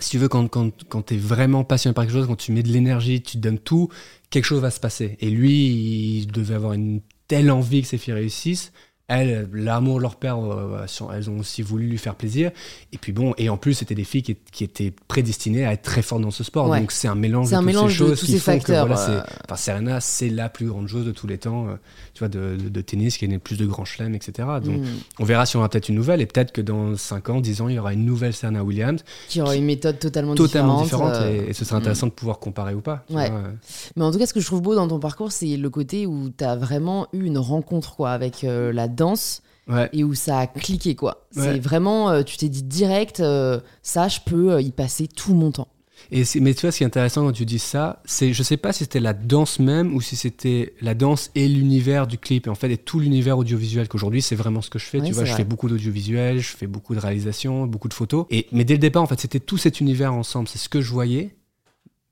si 0.00 0.10
tu 0.10 0.18
veux, 0.18 0.28
quand, 0.28 0.48
quand, 0.48 0.72
quand 0.88 1.02
tu 1.06 1.14
es 1.14 1.16
vraiment 1.16 1.62
passionné 1.62 1.94
par 1.94 2.04
quelque 2.04 2.12
chose, 2.14 2.26
quand 2.26 2.34
tu 2.36 2.50
mets 2.50 2.64
de 2.64 2.68
l'énergie, 2.72 3.22
tu 3.22 3.36
te 3.36 3.38
donnes 3.38 3.60
tout, 3.60 3.88
quelque 4.30 4.44
chose 4.44 4.60
va 4.60 4.70
se 4.72 4.80
passer. 4.80 5.16
Et 5.20 5.30
lui, 5.30 6.18
il 6.18 6.26
devait 6.26 6.54
avoir 6.56 6.72
une 6.72 7.00
telle 7.28 7.50
envie 7.50 7.82
que 7.82 7.88
ses 7.88 7.98
filles 7.98 8.14
réussissent. 8.14 8.72
Elles, 9.08 9.48
l'amour 9.52 9.98
de 9.98 10.02
leur 10.02 10.16
père, 10.16 10.36
euh, 10.38 10.84
sont- 10.88 11.12
elles 11.12 11.30
ont 11.30 11.38
aussi 11.38 11.62
voulu 11.62 11.86
lui 11.86 11.96
faire 11.98 12.16
plaisir. 12.16 12.50
Et 12.92 12.98
puis 12.98 13.12
bon, 13.12 13.34
et 13.38 13.48
en 13.48 13.56
plus, 13.56 13.74
c'était 13.74 13.94
des 13.94 14.02
filles 14.02 14.22
qui, 14.24 14.36
qui 14.50 14.64
étaient 14.64 14.92
prédestinées 15.06 15.64
à 15.64 15.72
être 15.74 15.82
très 15.82 16.02
fortes 16.02 16.22
dans 16.22 16.32
ce 16.32 16.42
sport. 16.42 16.68
Ouais. 16.68 16.80
Donc 16.80 16.90
c'est 16.90 17.06
un 17.06 17.14
mélange 17.14 17.46
C'est 17.46 17.52
de 17.52 17.56
un 17.56 17.60
toutes 17.60 17.66
mélange 17.66 17.92
ces 17.96 18.02
de 18.04 18.08
choses 18.08 18.20
tous 18.20 18.26
qui 18.26 18.32
ces 18.32 18.38
font 18.40 18.52
facteurs, 18.52 18.84
que 18.88 18.92
voilà, 18.92 19.08
euh. 19.10 19.22
c'est, 19.24 19.32
enfin, 19.44 19.56
Serena, 19.56 20.00
c'est 20.00 20.28
la 20.28 20.48
plus 20.48 20.66
grande 20.66 20.88
joueuse 20.88 21.06
de 21.06 21.12
tous 21.12 21.28
les 21.28 21.38
temps, 21.38 21.68
euh, 21.68 21.74
tu 22.14 22.18
vois, 22.20 22.28
de, 22.28 22.56
de- 22.56 22.68
de 22.68 22.80
tennis, 22.80 23.16
qui 23.16 23.32
a 23.32 23.38
plus 23.38 23.56
de 23.56 23.66
grands 23.66 23.84
chelems, 23.84 24.14
etc. 24.16 24.48
Donc 24.64 24.80
Mm. 24.80 24.84
on 25.20 25.24
verra 25.24 25.46
si 25.46 25.54
on 25.56 25.60
aura 25.60 25.68
peut-être 25.68 25.88
une 25.88 25.94
nouvelle, 25.94 26.20
et 26.20 26.26
peut-être 26.26 26.50
que 26.50 26.60
dans 26.60 26.96
5 26.96 27.28
ans, 27.28 27.40
10 27.40 27.60
ans, 27.60 27.68
il 27.68 27.76
y 27.76 27.78
aura 27.78 27.92
une 27.92 28.04
nouvelle 28.04 28.32
Serena 28.34 28.64
Williams, 28.64 29.04
Qui 29.28 29.40
aura 29.40 29.54
une 29.54 29.66
méthode 29.66 30.00
totalement, 30.00 30.34
totalement 30.34 30.82
différente. 30.82 31.12
différente, 31.12 31.26
euh, 31.32 31.46
et, 31.46 31.50
et 31.50 31.52
ce 31.52 31.64
serait 31.64 31.76
intéressant 31.76 32.08
de 32.08 32.12
pouvoir 32.12 32.40
comparer 32.40 32.74
ou 32.74 32.80
pas. 32.80 33.04
Ouais. 33.10 33.30
vois, 33.30 33.38
euh. 33.38 33.52
Mais 33.94 34.02
en 34.04 34.10
tout 34.10 34.18
cas, 34.18 34.26
ce 34.26 34.34
que 34.34 34.40
je 34.40 34.46
trouve 34.46 34.62
beau 34.62 34.74
dans 34.74 34.88
ton 34.88 34.98
parcours, 34.98 35.30
c'est 35.30 35.56
le 35.56 35.70
côté 35.70 36.06
où 36.06 36.28
tu 36.36 36.42
as 36.42 36.56
vraiment 36.56 37.06
eu 37.12 37.22
une 37.24 37.38
rencontre 37.38 37.94
quoi, 37.94 38.10
avec 38.10 38.42
euh, 38.42 38.72
la 38.72 38.88
danse 38.96 39.42
Ouais. 39.68 39.88
et 39.92 40.04
où 40.04 40.14
ça 40.14 40.38
a 40.38 40.46
cliqué. 40.46 40.94
quoi. 40.94 41.26
Ouais. 41.34 41.42
C'est 41.42 41.58
vraiment, 41.58 42.08
euh, 42.10 42.22
tu 42.22 42.36
t'es 42.36 42.48
dit 42.48 42.62
direct, 42.62 43.18
euh, 43.18 43.58
ça, 43.82 44.06
je 44.06 44.20
peux 44.24 44.52
euh, 44.52 44.60
y 44.60 44.70
passer 44.70 45.08
tout 45.08 45.34
mon 45.34 45.50
temps. 45.50 45.66
Et 46.12 46.22
mais 46.40 46.54
tu 46.54 46.60
vois, 46.60 46.70
ce 46.70 46.76
qui 46.78 46.84
est 46.84 46.86
intéressant 46.86 47.24
quand 47.26 47.32
tu 47.32 47.46
dis 47.46 47.58
ça, 47.58 48.00
c'est 48.04 48.32
je 48.32 48.42
sais 48.44 48.58
pas 48.58 48.72
si 48.72 48.80
c'était 48.84 49.00
la 49.00 49.12
danse 49.12 49.58
même 49.58 49.92
ou 49.94 50.00
si 50.00 50.14
c'était 50.14 50.74
la 50.80 50.94
danse 50.94 51.30
et 51.34 51.48
l'univers 51.48 52.06
du 52.06 52.16
clip. 52.16 52.46
Et 52.46 52.50
en 52.50 52.54
fait, 52.54 52.70
et 52.70 52.76
tout 52.76 53.00
l'univers 53.00 53.38
audiovisuel 53.38 53.88
qu'aujourd'hui, 53.88 54.22
c'est 54.22 54.36
vraiment 54.36 54.62
ce 54.62 54.70
que 54.70 54.78
je 54.78 54.84
fais. 54.84 55.00
tu 55.00 55.12
vois, 55.12 55.24
je 55.24 55.32
fais 55.34 55.42
beaucoup 55.42 55.68
d'audiovisuel, 55.68 56.38
je 56.38 56.54
fais 56.54 56.68
beaucoup 56.68 56.94
de 56.94 57.00
réalisations, 57.00 57.66
beaucoup 57.66 57.88
de 57.88 57.94
photos. 57.94 58.26
Et 58.30 58.46
mais 58.52 58.64
dès 58.64 58.74
le 58.74 58.78
départ, 58.78 59.02
en 59.02 59.06
fait, 59.06 59.18
c'était 59.18 59.40
tout 59.40 59.56
cet 59.58 59.80
univers 59.80 60.14
ensemble. 60.14 60.46
C'est 60.46 60.58
ce 60.58 60.68
que 60.68 60.80
je 60.80 60.92
voyais. 60.92 61.34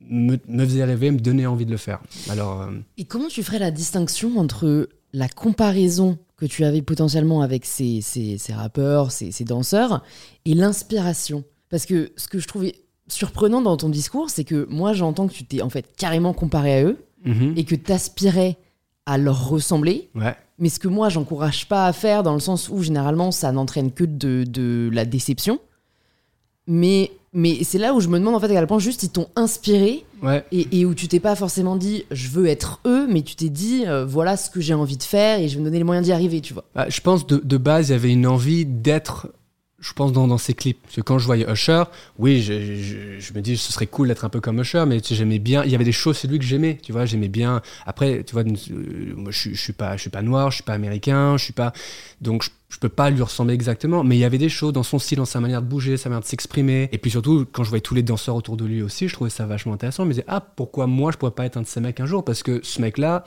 Me, 0.01 0.39
me, 0.49 0.65
faisait 0.65 0.85
rêver, 0.85 1.11
me 1.13 1.19
donnait 1.21 1.47
envie 1.47 1.67
de 1.67 1.71
le 1.71 1.77
faire. 1.77 2.01
Alors, 2.29 2.63
euh, 2.63 2.71
Et 2.99 3.05
comment 3.05 3.29
tu 3.29 3.43
ferais 3.43 3.59
la 3.59 3.71
distinction 3.71 4.39
entre 4.39 4.89
la 5.13 5.29
comparaison 5.29 6.19
que 6.37 6.47
tu 6.47 6.65
avais 6.65 6.83
potentiellement 6.83 7.43
avec 7.43 7.65
ces, 7.65 8.01
ces, 8.01 8.39
ces 8.39 8.53
rappeurs, 8.53 9.13
ces, 9.13 9.31
ces 9.31 9.45
danseurs, 9.45 10.03
et 10.45 10.55
l'inspiration 10.55 11.45
Parce 11.71 11.87
que 11.87 12.13
ce 12.17 12.29
que 12.29 12.39
je 12.39 12.49
trouvais 12.49 12.75
surprenant 13.09 13.61
dans 13.61 13.77
ton 13.77 13.89
discours, 13.89 14.31
c'est 14.31 14.45
que 14.45 14.67
moi 14.71 14.93
j'entends 14.93 15.29
que 15.29 15.33
tu 15.33 15.45
t'es 15.45 15.63
en 15.63 15.71
fait 15.71 15.95
carrément 15.97 16.33
comparé 16.33 16.75
à 16.75 16.85
eux 16.85 16.99
mhm. 17.25 17.55
et 17.57 17.65
que 17.65 17.75
tu 17.75 17.93
aspirais 17.93 18.57
à 19.07 19.19
leur 19.19 19.49
ressembler. 19.49 20.11
Ouais. 20.15 20.35
Mais 20.59 20.69
ce 20.69 20.79
que 20.79 20.89
moi 20.89 21.09
j'encourage 21.09 21.69
pas 21.69 21.87
à 21.87 21.93
faire 21.93 22.23
dans 22.23 22.33
le 22.33 22.41
sens 22.41 22.69
où 22.69 22.83
généralement 22.83 23.31
ça 23.31 23.53
n'entraîne 23.53 23.93
que 23.93 24.05
de, 24.05 24.45
de, 24.45 24.89
la 24.93 25.05
déception. 25.05 25.59
Mais, 26.67 27.11
mais 27.35 27.59
c'est 27.65 27.79
là 27.79 27.93
où 27.93 28.01
je 28.01 28.09
me 28.09 28.19
demande 28.19 28.37
en 28.37 28.41
fait 28.41 28.47
à 28.47 28.55
quel 28.55 28.67
point 28.67 28.79
juste 28.79 29.03
ils 29.03 29.11
t'ont 29.11 29.27
inspiré 29.37 30.05
ouais. 30.23 30.45
et, 30.53 30.81
et, 30.81 30.87
où 30.87 30.95
tu 30.95 31.09
t'es 31.09 31.21
pas 31.21 31.35
forcément 31.35 31.77
dit 31.77 32.05
je 32.11 32.29
veux 32.29 32.47
être 32.47 32.81
eux, 32.87 33.07
mais 33.09 33.23
tu 33.23 33.35
t'es 33.35 33.49
dit 33.49 33.85
euh, 33.87 34.07
voilà 34.07 34.37
ce 34.37 34.49
que 34.49 34.61
j'ai 34.61 34.75
envie 34.75 34.97
de 34.97 35.03
faire 35.03 35.41
et 35.41 35.49
je 35.49 35.55
vais 35.55 35.61
me 35.61 35.65
donner 35.65 35.79
les 35.79 35.85
moyens 35.85 36.07
d'y 36.07 36.13
arriver, 36.13 36.41
tu 36.41 36.55
vois. 36.55 36.65
Bah, 36.75 36.87
je 36.89 37.01
pense 37.01 37.27
de, 37.27 37.41
de 37.45 37.57
base 37.57 37.89
il 37.89 37.93
y 37.93 37.95
avait 37.97 38.13
une 38.13 38.27
envie 38.27 38.65
d'être 38.65 39.29
je 39.85 39.93
pense, 39.93 40.13
dans, 40.13 40.27
dans 40.27 40.39
ces 40.39 40.55
clips. 40.55 40.81
Parce 40.83 40.97
que 40.97 41.01
quand 41.03 41.19
je 41.19 41.27
voyais 41.27 41.47
Usher, 41.51 41.85
oui, 42.19 42.41
je, 42.41 43.33
me 43.35 43.41
dis, 43.41 43.59
ce 43.59 43.71
serait 43.71 43.87
cool 43.87 44.09
d'être 44.09 44.25
un 44.25 44.31
peu 44.31 44.41
comme 44.41 44.59
Usher, 44.59 44.85
mais 44.87 45.01
j'aimais 45.03 45.39
bien. 45.39 45.63
Il 45.65 45.71
y 45.71 45.75
avait 45.75 45.85
des 45.85 45.93
choses 45.93 46.19
chez 46.19 46.27
lui 46.27 46.39
que 46.39 46.45
j'aimais, 46.45 46.79
tu 46.83 46.93
vois, 46.93 47.05
j'aimais 47.05 47.29
bien. 47.29 47.61
Après, 47.85 48.25
tu 48.25 48.33
vois, 48.33 48.45
euh, 48.45 49.15
moi, 49.15 49.31
je, 49.31 49.51
suis 49.55 49.73
pas, 49.75 49.99
je 49.99 50.09
noir, 50.21 50.51
je 50.51 50.57
suis 50.57 50.65
pas 50.65 50.73
américain, 50.73 51.37
je 51.37 51.45
suis 51.45 51.53
pas. 51.53 51.75
Donc, 52.23 52.45
je, 52.71 52.79
peux 52.79 52.89
pas 52.89 53.11
lui 53.11 53.21
ressembler 53.21 53.53
exactement, 53.53 54.03
mais 54.05 54.17
il 54.17 54.21
y 54.21 54.25
avait 54.25 54.39
des 54.39 54.49
choses 54.49 54.73
dans 54.73 54.83
son 54.83 54.99
style, 54.99 55.19
dans 55.19 55.27
sa 55.27 55.41
manière 55.41 55.61
de 55.61 55.67
bouger, 55.67 55.99
sa 55.99 56.09
manière 56.09 56.23
de 56.23 56.27
s'exprimer. 56.27 56.89
Et 56.91 56.99
puis 56.99 57.11
surtout, 57.11 57.47
quand 57.53 57.63
je 57.63 57.69
voyais 57.69 57.83
tous 57.83 57.95
les 57.95 58.03
danseurs 58.03 58.37
autour 58.37 58.57
de 58.57 58.65
lui 58.65 58.83
aussi, 58.83 59.07
je 59.09 59.13
trouvais 59.13 59.31
ça 59.31 59.45
vachement 59.45 59.75
intéressant. 59.75 60.05
Je 60.05 60.09
me 60.09 60.13
disais, 60.15 60.25
ah, 60.29 60.41
pourquoi 60.41 60.87
moi, 60.87 61.13
je 61.13 61.19
pourrais 61.19 61.33
pas 61.33 61.45
être 61.45 61.59
un 61.59 61.63
de 61.63 61.67
ces 61.67 61.81
mecs 61.81 62.01
un 62.01 62.07
jour? 62.07 62.25
Parce 62.25 62.43
que 62.43 62.61
ce 62.63 62.81
mec-là, 62.81 63.25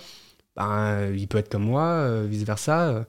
ben, 0.56 1.12
il 1.15 1.28
peut 1.28 1.38
être 1.38 1.50
comme 1.50 1.65
moi, 1.65 1.84
euh, 1.84 2.26
vice 2.28 2.43
versa. 2.43 3.06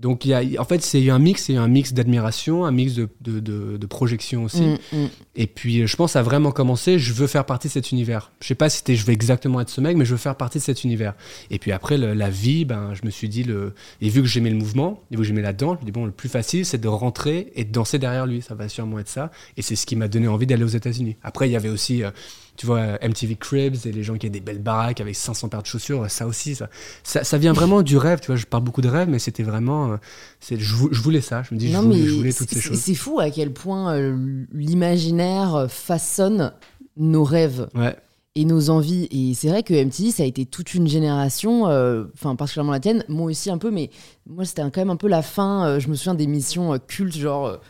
Donc, 0.00 0.24
il 0.24 0.30
y 0.30 0.34
a, 0.34 0.60
en 0.60 0.64
fait, 0.64 0.82
c'est 0.82 1.08
un 1.08 1.20
mix, 1.20 1.44
c'est 1.44 1.56
un 1.56 1.68
mix 1.68 1.92
d'admiration, 1.92 2.64
un 2.64 2.72
mix 2.72 2.94
de, 2.94 3.08
de, 3.20 3.38
de, 3.38 3.76
de 3.76 3.86
projection 3.86 4.42
aussi. 4.42 4.62
Mm, 4.62 4.78
mm. 4.92 5.08
Et 5.36 5.46
puis, 5.46 5.86
je 5.86 5.96
pense 5.96 6.16
à 6.16 6.22
vraiment 6.22 6.50
commencer, 6.50 6.98
je 6.98 7.12
veux 7.12 7.28
faire 7.28 7.46
partie 7.46 7.68
de 7.68 7.72
cet 7.72 7.92
univers. 7.92 8.32
Je 8.40 8.48
sais 8.48 8.56
pas 8.56 8.68
si 8.68 8.78
c'était 8.78 8.96
je 8.96 9.06
veux 9.06 9.12
exactement 9.12 9.60
être 9.60 9.70
ce 9.70 9.80
mec, 9.80 9.96
mais 9.96 10.04
je 10.04 10.10
veux 10.10 10.18
faire 10.18 10.36
partie 10.36 10.58
de 10.58 10.64
cet 10.64 10.82
univers. 10.82 11.14
Et 11.50 11.60
puis 11.60 11.70
après, 11.70 11.96
le, 11.96 12.12
la 12.12 12.28
vie, 12.28 12.64
ben, 12.64 12.92
je 12.94 13.06
me 13.06 13.10
suis 13.10 13.28
dit, 13.28 13.44
le, 13.44 13.74
et 14.00 14.08
vu 14.08 14.20
que 14.20 14.26
j'aimais 14.28 14.50
le 14.50 14.56
mouvement, 14.56 15.00
et 15.12 15.14
vu 15.14 15.22
que 15.22 15.28
j'aimais 15.28 15.42
la 15.42 15.52
danse, 15.52 15.76
je 15.76 15.82
me 15.82 15.86
dis, 15.86 15.92
bon, 15.92 16.06
le 16.06 16.12
plus 16.12 16.28
facile, 16.28 16.66
c'est 16.66 16.80
de 16.80 16.88
rentrer 16.88 17.52
et 17.54 17.64
de 17.64 17.70
danser 17.70 18.00
derrière 18.00 18.26
lui. 18.26 18.42
Ça 18.42 18.56
va 18.56 18.68
sûrement 18.68 18.98
être 18.98 19.08
ça. 19.08 19.30
Et 19.56 19.62
c'est 19.62 19.76
ce 19.76 19.86
qui 19.86 19.94
m'a 19.94 20.08
donné 20.08 20.26
envie 20.26 20.46
d'aller 20.46 20.64
aux 20.64 20.66
États-Unis. 20.66 21.16
Après, 21.22 21.48
il 21.48 21.52
y 21.52 21.56
avait 21.56 21.68
aussi. 21.68 22.02
Euh, 22.02 22.10
tu 22.56 22.66
vois, 22.66 22.98
MTV 23.02 23.36
Cribs 23.36 23.86
et 23.86 23.92
les 23.92 24.02
gens 24.02 24.16
qui 24.16 24.26
avaient 24.26 24.32
des 24.32 24.40
belles 24.40 24.62
baraques 24.62 25.00
avec 25.00 25.16
500 25.16 25.48
paires 25.48 25.62
de 25.62 25.66
chaussures, 25.66 26.10
ça 26.10 26.26
aussi, 26.26 26.54
ça, 26.54 26.68
ça, 27.02 27.24
ça 27.24 27.38
vient 27.38 27.52
vraiment 27.52 27.82
du 27.82 27.96
rêve. 27.96 28.20
Tu 28.20 28.28
vois, 28.28 28.36
je 28.36 28.46
parle 28.46 28.62
beaucoup 28.62 28.82
de 28.82 28.88
rêve, 28.88 29.08
mais 29.08 29.18
c'était 29.18 29.42
vraiment. 29.42 29.98
C'est, 30.40 30.58
je, 30.58 30.74
je, 30.90 31.00
voulais 31.00 31.20
ça. 31.20 31.42
Je 31.42 31.54
me 31.54 31.58
dis, 31.58 31.70
non, 31.70 31.82
je, 31.82 31.86
voulais, 31.86 32.06
je 32.06 32.14
voulais 32.14 32.32
toutes 32.32 32.50
ces 32.50 32.60
choses. 32.60 32.78
C'est 32.78 32.94
fou 32.94 33.18
à 33.20 33.30
quel 33.30 33.52
point 33.52 33.94
euh, 33.94 34.44
l'imaginaire 34.52 35.66
façonne 35.68 36.52
nos 36.96 37.24
rêves. 37.24 37.68
Ouais. 37.74 37.96
Et 38.36 38.44
nos 38.44 38.68
envies. 38.68 39.06
Et 39.12 39.32
c'est 39.34 39.48
vrai 39.48 39.62
que 39.62 39.72
MTV, 39.74 40.10
ça 40.10 40.24
a 40.24 40.26
été 40.26 40.44
toute 40.44 40.74
une 40.74 40.88
génération, 40.88 41.68
euh, 41.68 42.04
enfin, 42.14 42.34
particulièrement 42.34 42.72
la 42.72 42.80
tienne, 42.80 43.04
moi 43.08 43.30
aussi 43.30 43.48
un 43.48 43.58
peu, 43.58 43.70
mais 43.70 43.90
moi, 44.26 44.44
c'était 44.44 44.62
quand 44.62 44.78
même 44.78 44.90
un 44.90 44.96
peu 44.96 45.06
la 45.06 45.22
fin. 45.22 45.66
Euh, 45.66 45.80
je 45.80 45.88
me 45.88 45.94
souviens 45.94 46.14
des 46.14 46.26
missions 46.26 46.76
cultes, 46.88 47.16
genre 47.16 47.60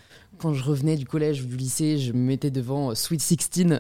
quand 0.45 0.53
je 0.53 0.63
revenais 0.63 0.97
du 0.97 1.07
collège 1.07 1.43
ou 1.43 1.47
du 1.47 1.57
lycée, 1.57 1.97
je 1.97 2.13
me 2.13 2.19
mettais 2.19 2.51
devant 2.51 2.95
Sweet 2.95 3.23
16. 3.23 3.39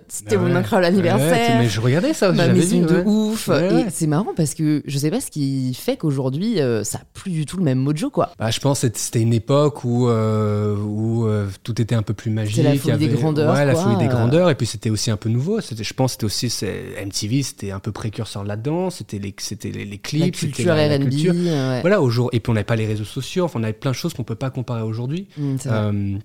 C'était 0.09 0.37
Ah 0.37 0.39
ouais. 0.43 0.49
mon 0.51 0.57
incroyable 0.57 0.87
anniversaire. 0.95 1.31
Ouais, 1.59 1.63
mais 1.65 1.69
je 1.69 1.79
regardais 1.81 2.15
ça 2.15 2.33
ma 2.33 2.49
vu, 2.49 2.81
de 2.81 2.87
ouais. 2.87 3.03
ouf. 3.05 3.51
Et 3.51 3.85
c'est 3.91 4.07
marrant 4.07 4.33
parce 4.35 4.55
que 4.55 4.83
je 4.87 4.99
sais 4.99 5.11
pas 5.11 5.21
ce 5.21 5.31
qui 5.31 5.75
fait 5.75 5.99
qu'aujourd'hui, 5.99 6.61
euh, 6.61 6.83
ça 6.85 6.99
a 6.99 7.03
plus 7.13 7.31
du 7.33 7.45
tout 7.45 7.59
le 7.59 7.65
même 7.65 7.79
mojo, 7.79 8.09
quoi. 8.09 8.31
Bah, 8.39 8.51
je 8.51 8.59
pense 8.61 8.81
que 8.81 8.89
c'était 8.95 9.21
une 9.21 9.35
époque 9.35 9.85
où, 9.85 10.09
euh, 10.09 10.75
où 10.77 11.27
euh, 11.27 11.47
tout 11.65 11.81
était 11.83 11.95
un 11.95 12.03
peu 12.03 12.15
plus 12.15 12.31
magique. 12.31 12.65
la 12.65 12.71
il 12.71 12.77
y 12.77 12.79
folie 12.79 12.97
des 12.97 13.05
avait- 13.05 13.15
grandeurs, 13.15 13.55
Ouais, 13.55 13.67
la 13.67 13.75
folie 13.75 13.97
des 13.99 14.07
grandeurs. 14.09 14.49
Et 14.49 14.55
puis 14.55 14.67
c'était 14.67 14.89
aussi 14.91 15.11
un 15.11 15.17
peu 15.19 15.29
nouveau. 15.29 15.61
C'était- 15.61 15.85
Je 15.85 15.93
pense 15.95 16.17
que 16.17 16.27
c'était 16.29 16.47
aussi 16.49 16.65
MTV, 17.05 17.43
c'était 17.43 17.71
un 17.73 17.79
peu 17.81 17.93
précurseur 17.93 18.43
là-dedans. 18.45 18.89
C'était 18.91 19.19
les, 19.19 19.35
c'était 19.39 19.71
les, 19.71 19.85
les 19.85 19.99
clips, 19.99 20.21
La 20.21 20.27
c'était 20.27 20.39
culture 20.47 20.75
la- 20.75 20.89
la 20.89 20.99
culture. 20.99 21.35
euh. 21.37 21.79
Voilà, 21.83 22.01
au 22.01 22.09
jour. 22.09 22.31
Et 22.33 22.41
puis 22.41 22.51
on 22.51 22.55
n'avait 22.55 22.65
pas 22.65 22.77
les 22.77 22.87
réseaux 22.87 23.05
sociaux. 23.05 23.45
Enfin, 23.45 23.61
on 23.61 23.65
avait 23.65 23.73
plein 23.75 23.91
de 23.91 23.97
choses 23.97 24.15
qu'on 24.15 24.25
peut 24.25 24.35
pas 24.35 24.51
comparer 24.51 24.83
aujourd'hui. 24.83 25.29
Mm. 25.37 25.57
Euh, 25.67 26.19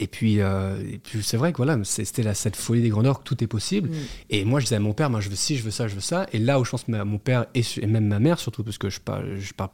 et 0.00 0.06
puis, 0.06 0.40
euh, 0.40 0.76
et 0.92 0.98
puis 0.98 1.22
c'est 1.22 1.36
vrai 1.36 1.52
que 1.52 1.58
voilà, 1.58 1.78
c'était 1.84 2.22
la- 2.22 2.34
cette 2.34 2.56
folie 2.56 2.82
des 2.82 2.88
grandeurs 2.88 3.20
que 3.20 3.24
tout 3.24 3.42
est 3.44 3.46
possible. 3.46 3.90
Mm. 3.90 3.94
Et 4.30 4.44
moi, 4.44 4.58
je 4.60 4.64
disais 4.64 4.76
à 4.76 4.80
mon 4.80 4.92
père, 4.94 5.10
moi, 5.10 5.20
je 5.20 5.28
veux 5.28 5.36
ci, 5.36 5.56
je 5.56 5.62
veux 5.62 5.70
ça, 5.70 5.86
je 5.88 5.94
veux 5.94 6.00
ça. 6.00 6.26
Et 6.32 6.38
là 6.38 6.58
où 6.58 6.64
je 6.64 6.70
pense 6.70 6.84
que 6.84 6.90
mon 6.90 7.18
père 7.18 7.46
et, 7.54 7.62
et 7.80 7.86
même 7.86 8.06
ma 8.06 8.18
mère, 8.18 8.38
surtout 8.40 8.64
parce 8.64 8.78
que 8.78 8.90
je 8.90 8.98
parle, 9.00 9.36
je 9.38 9.52
parle 9.52 9.70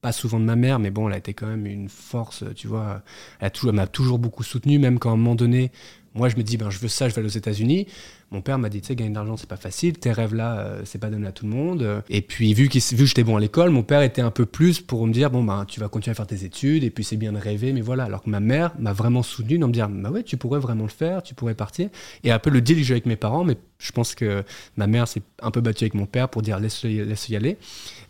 pas 0.00 0.12
souvent 0.12 0.40
de 0.40 0.44
ma 0.44 0.56
mère, 0.56 0.78
mais 0.78 0.90
bon, 0.90 1.08
elle 1.08 1.14
a 1.14 1.18
été 1.18 1.34
quand 1.34 1.46
même 1.46 1.66
une 1.66 1.88
force, 1.90 2.44
tu 2.56 2.68
vois. 2.68 3.02
Elle 3.40 3.48
a 3.48 3.50
toujours- 3.50 3.72
m'a 3.74 3.86
toujours 3.86 4.18
beaucoup 4.18 4.42
soutenu, 4.42 4.78
même 4.78 4.98
quand 4.98 5.10
à 5.10 5.12
un 5.12 5.16
moment 5.16 5.34
donné, 5.34 5.72
moi, 6.14 6.28
je 6.28 6.36
me 6.36 6.42
dis, 6.42 6.56
ben, 6.56 6.70
je 6.70 6.78
veux 6.78 6.88
ça, 6.88 7.08
je 7.08 7.14
vais 7.14 7.20
aller 7.20 7.28
aux 7.28 7.36
États-Unis. 7.38 7.86
Mon 8.32 8.40
père 8.42 8.58
m'a 8.58 8.68
dit, 8.68 8.80
tu 8.80 8.88
sais, 8.88 8.96
gagner 8.96 9.10
de 9.10 9.14
l'argent, 9.14 9.36
c'est 9.36 9.48
pas 9.48 9.56
facile. 9.56 9.92
Tes 9.98 10.12
rêves 10.12 10.34
là, 10.34 10.58
euh, 10.58 10.82
c'est 10.84 10.98
pas 10.98 11.08
donné 11.08 11.26
à 11.26 11.32
tout 11.32 11.46
le 11.46 11.52
monde. 11.52 12.02
Et 12.10 12.20
puis, 12.20 12.52
vu, 12.54 12.68
qu'il- 12.68 12.80
vu 12.82 12.96
que 12.98 13.04
j'étais 13.06 13.24
bon 13.24 13.36
à 13.36 13.40
l'école, 13.40 13.70
mon 13.70 13.82
père 13.82 14.02
était 14.02 14.20
un 14.22 14.30
peu 14.30 14.46
plus 14.46 14.80
pour 14.80 15.06
me 15.06 15.12
dire, 15.12 15.30
bon, 15.30 15.42
ben, 15.44 15.64
tu 15.66 15.80
vas 15.80 15.88
continuer 15.88 16.12
à 16.12 16.14
faire 16.14 16.26
tes 16.26 16.44
études, 16.44 16.84
et 16.84 16.90
puis 16.90 17.04
c'est 17.04 17.16
bien 17.16 17.32
de 17.32 17.38
rêver, 17.38 17.72
mais 17.72 17.80
voilà. 17.80 18.04
Alors 18.04 18.22
que 18.22 18.30
ma 18.30 18.40
mère 18.40 18.72
m'a 18.78 18.92
vraiment 18.92 19.22
soutenu 19.22 19.58
dans 19.58 19.68
me 19.68 19.72
dire, 19.72 19.88
bah 19.88 20.10
ouais, 20.10 20.22
tu 20.22 20.36
pourrais 20.36 20.60
vraiment 20.60 20.84
le 20.84 20.90
faire, 20.90 21.22
tu 21.22 21.34
pourrais 21.34 21.54
partir. 21.54 21.88
Et 22.24 22.30
un 22.32 22.38
peu 22.38 22.50
le 22.50 22.60
deal 22.60 22.76
que 22.78 22.82
j'ai 22.82 22.94
avec 22.94 23.06
mes 23.06 23.16
parents, 23.16 23.44
mais 23.44 23.56
je 23.78 23.92
pense 23.92 24.14
que 24.14 24.42
ma 24.76 24.86
mère 24.86 25.06
s'est 25.08 25.22
un 25.42 25.50
peu 25.50 25.60
battue 25.60 25.84
avec 25.84 25.94
mon 25.94 26.06
père 26.06 26.28
pour 26.28 26.42
dire, 26.42 26.58
laisse-le 26.60 27.04
laisse 27.04 27.28
y 27.28 27.36
aller. 27.36 27.56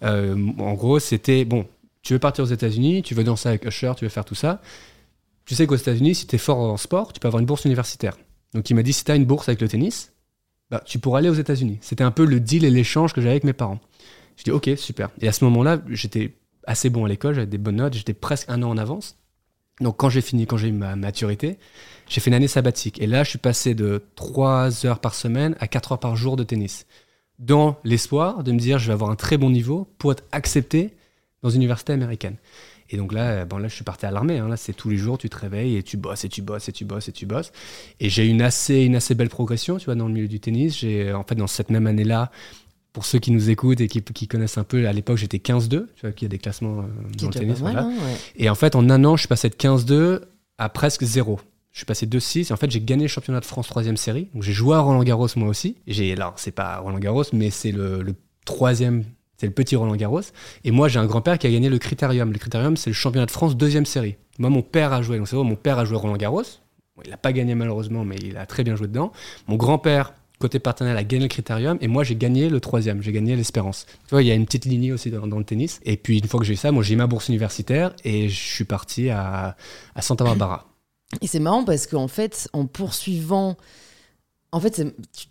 Euh, 0.03 0.37
en 0.59 0.75
gros, 0.75 0.99
c'était, 0.99 1.45
bon, 1.45 1.67
tu 2.03 2.15
veux 2.15 2.19
partir 2.19 2.45
aux 2.45 2.49
États-Unis, 2.49 3.03
tu 3.03 3.15
veux 3.15 3.25
danser 3.25 3.49
avec 3.51 3.65
Usher, 3.67 3.93
tu 3.97 4.05
veux 4.05 4.09
faire 4.11 4.25
tout 4.25 4.35
ça. 4.35 4.63
Tu 5.51 5.57
sais 5.57 5.67
qu'aux 5.67 5.75
États-Unis, 5.75 6.15
si 6.15 6.29
tu 6.29 6.37
es 6.37 6.39
fort 6.39 6.59
en 6.59 6.77
sport, 6.77 7.13
tu 7.13 7.19
peux 7.19 7.27
avoir 7.27 7.41
une 7.41 7.47
bourse 7.47 7.65
universitaire. 7.65 8.17
Donc 8.55 8.71
il 8.71 8.75
m'a 8.75 8.85
dit 8.85 8.93
si 8.93 9.03
tu 9.03 9.11
as 9.11 9.17
une 9.17 9.25
bourse 9.25 9.49
avec 9.49 9.61
le 9.61 9.67
tennis, 9.67 10.13
bah, 10.71 10.81
tu 10.87 11.01
pourras 11.01 11.19
aller 11.19 11.29
aux 11.29 11.35
États-Unis. 11.35 11.79
C'était 11.81 12.05
un 12.05 12.13
peu 12.13 12.25
le 12.25 12.39
deal 12.39 12.65
et 12.65 12.71
l'échange 12.71 13.13
que 13.13 13.21
j'avais 13.21 13.33
avec 13.33 13.43
mes 13.43 13.53
parents. 13.53 13.81
Je 14.37 14.45
dis 14.45 14.53
ok, 14.53 14.71
super. 14.77 15.11
Et 15.21 15.27
à 15.27 15.33
ce 15.33 15.43
moment-là, 15.47 15.83
j'étais 15.89 16.37
assez 16.69 16.89
bon 16.89 17.05
à 17.05 17.09
l'école, 17.09 17.35
j'avais 17.35 17.49
des 17.49 17.59
bonnes 17.59 17.79
notes, 17.79 17.95
j'étais 17.95 18.15
presque 18.15 18.49
un 18.49 18.63
an 18.63 18.71
en 18.71 18.79
avance. 18.79 19.17
Donc 19.81 19.97
quand 19.97 20.09
j'ai 20.09 20.21
fini, 20.21 20.47
quand 20.47 20.57
j'ai 20.57 20.69
eu 20.69 20.73
ma 20.73 20.95
maturité, 20.95 21.59
j'ai 22.09 22.21
fait 22.21 22.31
une 22.31 22.35
année 22.35 22.47
sabbatique. 22.47 23.03
Et 23.03 23.09
là, 23.09 23.25
je 23.25 23.31
suis 23.31 23.39
passé 23.41 23.75
de 23.75 24.05
3 24.15 24.87
heures 24.87 25.01
par 25.01 25.17
semaine 25.17 25.57
à 25.59 25.67
4 25.67 25.91
heures 25.91 25.99
par 25.99 26.15
jour 26.15 26.37
de 26.37 26.45
tennis. 26.45 26.87
Dans 27.41 27.77
l'espoir 27.83 28.45
de 28.45 28.53
me 28.53 28.59
dire 28.61 28.79
je 28.79 28.87
vais 28.87 28.93
avoir 28.93 29.11
un 29.11 29.17
très 29.17 29.37
bon 29.37 29.51
niveau 29.51 29.89
pour 29.99 30.13
être 30.13 30.23
accepté 30.31 30.95
dans 31.43 31.51
une 31.51 31.63
université 31.63 31.93
américaine. 31.93 32.37
Et 32.93 32.97
donc 32.97 33.13
là, 33.13 33.31
euh, 33.31 33.45
bon, 33.45 33.59
là, 33.59 33.69
je 33.69 33.75
suis 33.75 33.85
parti 33.85 34.05
à 34.07 34.11
l'armée. 34.11 34.39
hein. 34.39 34.49
Là, 34.49 34.57
c'est 34.57 34.73
tous 34.73 34.91
les 34.91 34.97
jours, 34.97 35.17
tu 35.17 35.31
te 35.31 35.37
réveilles 35.39 35.77
et 35.77 35.83
tu 35.83 35.97
bosses 35.97 36.25
et 36.25 36.29
tu 36.29 36.43
bosses 36.43 36.69
et 36.69 36.73
tu 36.73 36.85
bosses 36.85 37.09
et 37.09 37.13
tu 37.13 37.25
bosses. 37.27 37.53
Et 38.01 38.09
j'ai 38.11 38.27
eu 38.27 38.29
une 38.29 38.43
assez, 38.43 38.83
une 38.83 38.97
assez 38.97 39.15
belle 39.15 39.29
progression, 39.29 39.79
tu 39.79 39.85
vois, 39.87 39.95
dans 39.95 40.09
le 40.09 40.13
milieu 40.15 40.29
du 40.29 40.41
tennis. 40.41 40.79
J'ai, 40.79 41.13
en 41.13 41.23
fait, 41.25 41.37
dans 41.37 41.47
cette 41.47 41.71
même 41.71 41.87
année-là, 41.87 42.31
pour 42.93 43.05
ceux 43.05 43.21
qui 43.21 43.31
nous 43.31 43.51
écoutent 43.51 43.81
et 43.81 43.87
qui, 43.87 44.03
qui 44.03 44.27
connaissent 44.27 44.59
un 44.59 44.65
peu, 44.65 44.89
à 44.89 44.93
l'époque, 44.93 45.17
j'étais 45.19 45.39
15-2, 45.39 45.69
tu 45.69 45.87
vois, 46.03 46.11
qu'il 46.13 46.25
y 46.25 46.27
a 46.27 46.29
des 46.31 46.39
classements 46.39 46.81
euh, 46.81 46.83
dans 47.19 47.27
le 47.29 47.33
tennis. 47.33 47.61
mal, 47.61 47.77
hein, 47.79 47.89
ouais. 47.89 48.17
Et 48.37 48.51
en 48.51 48.57
fait, 48.57 48.75
en 48.75 48.91
un 48.91 49.05
an, 49.05 49.15
je 49.17 49.21
suis 49.21 49.29
passé 49.29 49.49
de 49.49 49.55
15-2 49.55 50.23
à 50.59 50.69
presque 50.69 51.05
0. 51.05 51.39
Je 51.73 51.79
suis 51.79 51.87
passé 51.87 52.05
2-6 52.07 52.49
et 52.51 52.53
en 52.53 52.57
fait, 52.57 52.69
j'ai 52.69 52.81
gagné 52.81 53.03
le 53.05 53.09
championnat 53.09 53.39
de 53.39 53.45
France 53.45 53.69
troisième 53.69 53.97
série. 53.97 54.29
Donc, 54.35 54.43
j'ai 54.43 54.53
joué 54.53 54.75
à 54.75 54.81
Roland 54.81 55.05
Garros 55.05 55.29
moi 55.37 55.47
aussi. 55.47 55.77
J'ai, 55.87 56.13
alors, 56.15 56.35
c'est 56.37 56.51
pas 56.51 56.79
Roland 56.79 56.99
Garros, 56.99 57.23
mais 57.33 57.51
c'est 57.51 57.71
le, 57.71 58.03
le 58.03 58.15
troisième, 58.45 59.05
c'est 59.41 59.47
le 59.47 59.55
petit 59.55 59.75
Roland 59.75 59.97
Garros. 59.97 60.21
Et 60.65 60.71
moi, 60.71 60.89
j'ai 60.89 60.99
un 60.99 61.07
grand-père 61.07 61.39
qui 61.39 61.47
a 61.47 61.51
gagné 61.51 61.71
le 61.71 61.79
Critérium. 61.79 62.31
Le 62.31 62.39
Critérium, 62.39 62.77
c'est 62.77 62.91
le 62.91 62.95
championnat 62.95 63.25
de 63.25 63.31
France 63.31 63.57
deuxième 63.57 63.87
série. 63.87 64.17
Moi, 64.39 64.51
mon 64.51 64.61
père 64.61 64.93
a 64.93 65.01
joué. 65.01 65.17
Donc, 65.17 65.29
c'est 65.29 65.37
vrai, 65.37 65.47
mon 65.47 65.57
père 65.57 65.79
a 65.79 65.87
joué 65.87 65.97
Roland 65.97 66.19
Garros. 66.19 66.43
Il 67.03 67.11
n'a 67.11 67.17
pas 67.17 67.33
gagné 67.33 67.55
malheureusement, 67.55 68.05
mais 68.05 68.17
il 68.17 68.37
a 68.37 68.45
très 68.45 68.65
bien 68.65 68.77
joué 68.77 68.87
dedans. 68.87 69.13
Mon 69.49 69.57
grand-père, 69.57 70.13
côté 70.39 70.59
partenaire, 70.59 70.95
a 70.95 71.05
gagné 71.05 71.23
le 71.23 71.29
Critérium. 71.29 71.79
Et 71.81 71.89
moi, 71.89 72.05
j'ai 72.05 72.17
gagné 72.17 72.51
le 72.51 72.61
troisième. 72.61 73.03
J'ai 73.03 73.13
gagné 73.13 73.35
l'Espérance. 73.35 73.87
Tu 73.87 74.11
vois, 74.11 74.23
il 74.23 74.29
y 74.29 74.31
a 74.31 74.35
une 74.35 74.45
petite 74.45 74.67
lignée 74.67 74.93
aussi 74.93 75.11
dans, 75.11 75.25
le 75.25 75.45
tennis. 75.45 75.81
Et 75.87 75.97
puis, 75.97 76.19
une 76.19 76.27
fois 76.27 76.39
que 76.39 76.45
j'ai 76.45 76.53
eu 76.53 76.57
ça, 76.57 76.71
moi, 76.71 76.83
j'ai 76.83 76.97
ma 76.97 77.07
bourse 77.07 77.29
universitaire 77.29 77.95
et 78.05 78.29
je 78.29 78.39
suis 78.39 78.65
parti 78.65 79.09
à, 79.09 79.57
Santa 80.03 80.25
Barbara. 80.25 80.67
Et 81.23 81.27
c'est 81.27 81.41
marrant 81.41 81.65
parce 81.65 81.87
qu'en 81.87 82.09
fait, 82.09 82.51
en 82.53 82.67
poursuivant. 82.67 83.57
En 84.53 84.61
fait, 84.61 84.85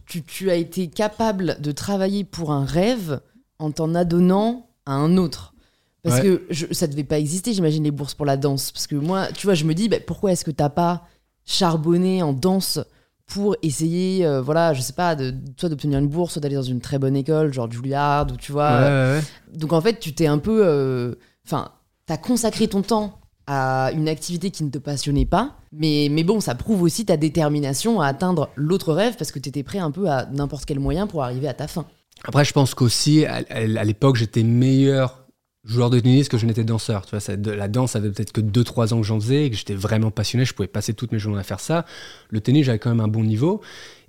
tu 0.06 0.50
as 0.50 0.56
été 0.56 0.88
capable 0.88 1.62
de 1.62 1.72
travailler 1.72 2.24
pour 2.24 2.54
un 2.54 2.66
rêve 2.66 3.20
en 3.60 3.72
t'en 3.72 3.94
adonnant 3.96 4.68
à 4.86 4.94
un 4.94 5.18
autre. 5.18 5.54
Parce 6.02 6.18
Ouais. 6.18 6.24
que 6.24 6.44
je, 6.50 6.66
ça 6.72 6.88
devait 6.88 7.04
pas 7.04 7.20
exister, 7.20 7.54
j'imagine, 7.54 7.84
les 7.84 7.92
bourses 7.92 8.14
pour 8.14 8.26
la 8.26 8.38
danse. 8.38 8.72
Parce 8.72 8.88
que 8.88 8.96
moi, 8.96 9.28
tu 9.34 9.46
vois, 9.48 9.54
je 9.54 9.66
me 9.66 9.74
dis, 9.74 9.90
bah, 9.90 9.98
pourquoi 10.06 10.32
est-ce 10.32 10.46
que 10.46 10.52
t'as 10.52 10.70
pas 10.70 11.04
charbonné 11.46 12.24
en 12.24 12.34
danse 12.34 12.80
pour 13.28 13.56
essayer, 13.62 14.26
euh, 14.26 14.42
voilà, 14.42 14.74
je 14.74 14.82
sais 14.82 14.94
pas, 14.94 15.16
de, 15.16 15.34
soit 15.58 15.70
d'obtenir 15.70 16.00
une 16.00 16.08
bourse, 16.08 16.34
soit 16.34 16.42
d'aller 16.42 16.56
dans 16.56 16.64
une 16.64 16.80
très 16.82 16.98
bonne 16.98 17.16
école, 17.16 17.54
genre 17.54 17.70
Juilliard, 17.72 18.28
ou 18.32 18.38
tu 18.38 18.52
vois. 18.52 18.72
Ouais, 18.80 18.88
ouais, 18.88 19.20
ouais. 19.20 19.22
Donc 19.58 19.74
en 19.74 19.82
fait, 19.82 20.00
tu 20.00 20.14
t'es 20.14 20.26
un 20.28 20.40
peu. 20.40 20.62
euh, 20.66 21.16
Enfin, 21.46 21.70
t'as 22.06 22.18
consacré 22.18 22.68
ton 22.68 22.82
temps 22.82 23.20
à 23.48 23.92
une 23.94 24.08
activité 24.08 24.52
qui 24.52 24.64
ne 24.64 24.70
te 24.70 24.78
passionnait 24.78 25.26
pas. 25.26 25.56
Mais, 25.72 26.08
mais 26.12 26.24
bon, 26.24 26.40
ça 26.40 26.54
prouve 26.56 26.82
aussi 26.84 27.06
ta 27.06 27.18
détermination 27.18 28.00
à 28.02 28.08
atteindre 28.08 28.50
l'autre 28.56 28.94
rêve 28.94 29.16
parce 29.18 29.32
que 29.32 29.40
t'étais 29.40 29.64
prêt 29.64 29.80
un 29.80 29.90
peu 29.92 30.10
à 30.10 30.28
n'importe 30.28 30.66
quel 30.66 30.80
moyen 30.80 31.08
pour 31.08 31.24
arriver 31.24 31.48
à 31.48 31.54
ta 31.56 31.68
fin. 31.68 31.86
Après, 32.26 32.46
je 32.46 32.54
pense 32.54 32.76
qu'aussi, 32.76 33.26
à, 33.26 33.84
l'époque, 33.84 34.16
j'étais 34.18 34.44
meilleur 34.44 35.26
joueur 35.64 35.90
de 35.90 36.00
tennis 36.00 36.30
que 36.30 36.38
je 36.38 36.46
n'étais 36.46 36.64
danseur. 36.64 37.06
Tu 37.06 37.16
vois, 37.16 37.56
la 37.56 37.68
danse, 37.68 37.92
ça 37.92 38.00
faisait 38.00 38.12
peut-être 38.12 38.32
que 38.32 38.42
2-3 38.42 38.94
ans 38.94 39.02
que 39.02 39.08
j'en 39.08 39.20
faisais 39.20 39.46
et 39.46 39.50
que 39.50 39.56
j'étais 39.56 39.76
vraiment 39.76 40.12
passionné. 40.12 40.46
Je 40.46 40.54
pouvais 40.54 40.68
passer 40.68 40.94
toutes 40.94 41.12
mes 41.12 41.20
journées 41.20 41.40
à 41.40 41.44
faire 41.44 41.60
ça. 41.60 41.86
Le 42.30 42.42
tennis, 42.42 42.66
j'avais 42.66 42.80
quand 42.80 42.90
même 42.90 43.00
un 43.00 43.08
bon 43.08 43.24
niveau. 43.24 43.62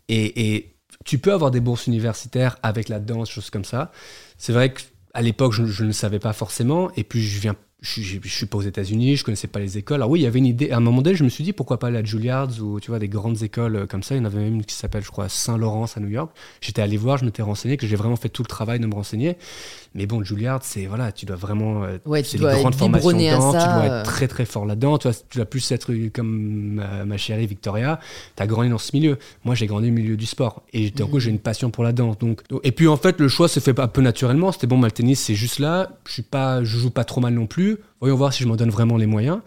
Et, 0.09 0.67
tu 1.07 1.19
peux 1.19 1.33
avoir 1.33 1.51
des 1.53 1.61
bourses 1.61 1.87
universitaires 1.87 2.59
avec 2.63 2.89
la 2.89 2.99
danse, 2.99 3.31
choses 3.31 3.49
comme 3.49 3.65
ça. 3.65 3.93
C'est 4.37 4.53
vrai 4.53 4.75
qu'à 4.75 5.23
l'époque, 5.23 5.53
je, 5.53 5.65
je 5.65 5.85
ne 5.85 5.93
savais 5.93 6.19
pas 6.19 6.33
forcément. 6.33 6.91
Et 6.97 7.05
puis, 7.05 7.23
je 7.23 7.41
viens. 7.41 7.57
Je, 7.83 8.03
je, 8.03 8.19
je 8.23 8.29
suis 8.29 8.47
pas 8.47 8.59
aux 8.59 8.63
États-Unis, 8.63 9.17
je 9.17 9.25
connaissais 9.25 9.49
pas 9.49 9.59
les 9.59 9.79
écoles. 9.79 9.97
Alors 9.97 10.11
oui, 10.11 10.21
il 10.21 10.23
y 10.23 10.27
avait 10.27 10.39
une 10.39 10.47
idée. 10.47 10.71
À 10.71 10.77
un 10.77 10.81
moment 10.81 11.01
donné, 11.01 11.17
je 11.17 11.25
me 11.25 11.29
suis 11.31 11.45
dit 11.45 11.53
pourquoi 11.53 11.79
pas 11.79 11.87
aller 11.87 11.99
à 11.99 12.05
Juilliard's 12.05 12.61
ou 12.61 12.79
tu 12.81 12.91
vois 12.91 12.99
des 12.99 13.09
grandes 13.09 13.43
écoles 13.43 13.77
euh, 13.77 13.87
comme 13.87 14.03
ça. 14.03 14.15
Il 14.15 14.19
y 14.19 14.21
en 14.21 14.27
avait 14.27 14.39
même 14.39 14.57
une 14.57 14.65
qui 14.65 14.75
s'appelle, 14.75 15.03
je 15.03 15.11
crois, 15.11 15.29
Saint-Laurent 15.29 15.87
à 15.95 16.01
New 16.01 16.09
York. 16.09 16.31
J'étais 16.61 16.83
allé 16.83 16.97
voir, 16.97 17.17
je 17.17 17.25
m'étais 17.25 17.43
renseigné, 17.43 17.77
que 17.77 17.87
j'ai 17.87 17.97
vraiment 17.97 18.17
fait 18.17 18.29
tout 18.29 18.43
le 18.43 18.49
travail 18.49 18.81
de 18.81 18.87
me 18.87 18.95
renseigner. 18.95 19.37
Mais 19.95 20.07
bon, 20.07 20.23
Juilliard, 20.23 20.61
c'est 20.63 20.87
voilà, 20.87 21.11
tu 21.11 21.27
dois 21.27 21.35
vraiment. 21.37 21.83
euh, 21.83 21.99
Ouais, 22.07 22.23
tu 22.23 22.31
c'est 22.31 22.39
dois 22.39 22.53
être 22.53 22.61
formations 22.61 22.87
biberonné 22.89 23.31
à 23.31 23.35
dedans, 23.37 23.53
ça, 23.53 23.59
tu 23.59 23.65
dois 23.75 23.83
euh. 23.93 24.01
être 24.01 24.05
très 24.11 24.29
très 24.29 24.45
fort 24.45 24.65
là-dedans. 24.65 24.99
Tu, 24.99 25.09
tu 25.29 25.39
dois 25.39 25.47
plus 25.47 25.73
être 25.73 25.93
comme 26.13 26.75
ma, 26.75 27.05
ma 27.05 27.17
chérie 27.17 27.47
Victoria. 27.49 27.99
Tu 28.37 28.43
as 28.43 28.47
grandi 28.47 28.71
dans 28.71 28.79
ce 28.79 28.91
milieu. 28.95 29.19
Moi, 29.45 29.57
j'ai 29.57 29.67
grandi 29.67 29.89
au 29.89 29.93
milieu 29.93 30.17
du 30.17 30.27
sport. 30.27 30.63
Et 30.73 30.91
d'un 30.93 31.07
coup, 31.07 31.15
Mhm. 31.17 31.21
j'ai 31.21 31.31
une 31.31 31.39
passion 31.41 31.71
pour 31.71 31.83
la 31.83 31.93
danse. 31.93 32.19
Donc, 32.19 32.43
et 32.63 32.71
puis 32.71 32.87
en 32.87 32.97
fait, 32.97 33.19
le 33.19 33.27
choix 33.29 33.49
se 33.49 33.59
fait 33.59 33.79
un 33.81 33.89
peu 33.89 34.01
naturellement. 34.01 34.53
C'était 34.53 34.69
bon, 34.69 34.77
moi, 34.77 34.87
le 34.87 34.93
tennis, 34.93 35.19
c'est 35.21 35.35
juste 35.35 35.59
là. 35.59 35.91
Je 36.07 36.13
suis 36.13 36.23
pas, 36.23 36.63
je 36.63 36.79
joue 36.79 36.91
pas 36.91 37.05
trop 37.05 37.21
mal 37.21 37.35
non 37.35 37.47
plus. 37.47 37.79
Voyons 38.01 38.17
voir 38.17 38.33
si 38.33 38.43
je 38.43 38.49
m'en 38.49 38.57
donne 38.57 38.71
vraiment 38.71 38.97
les 38.97 39.07
moyens. 39.07 39.41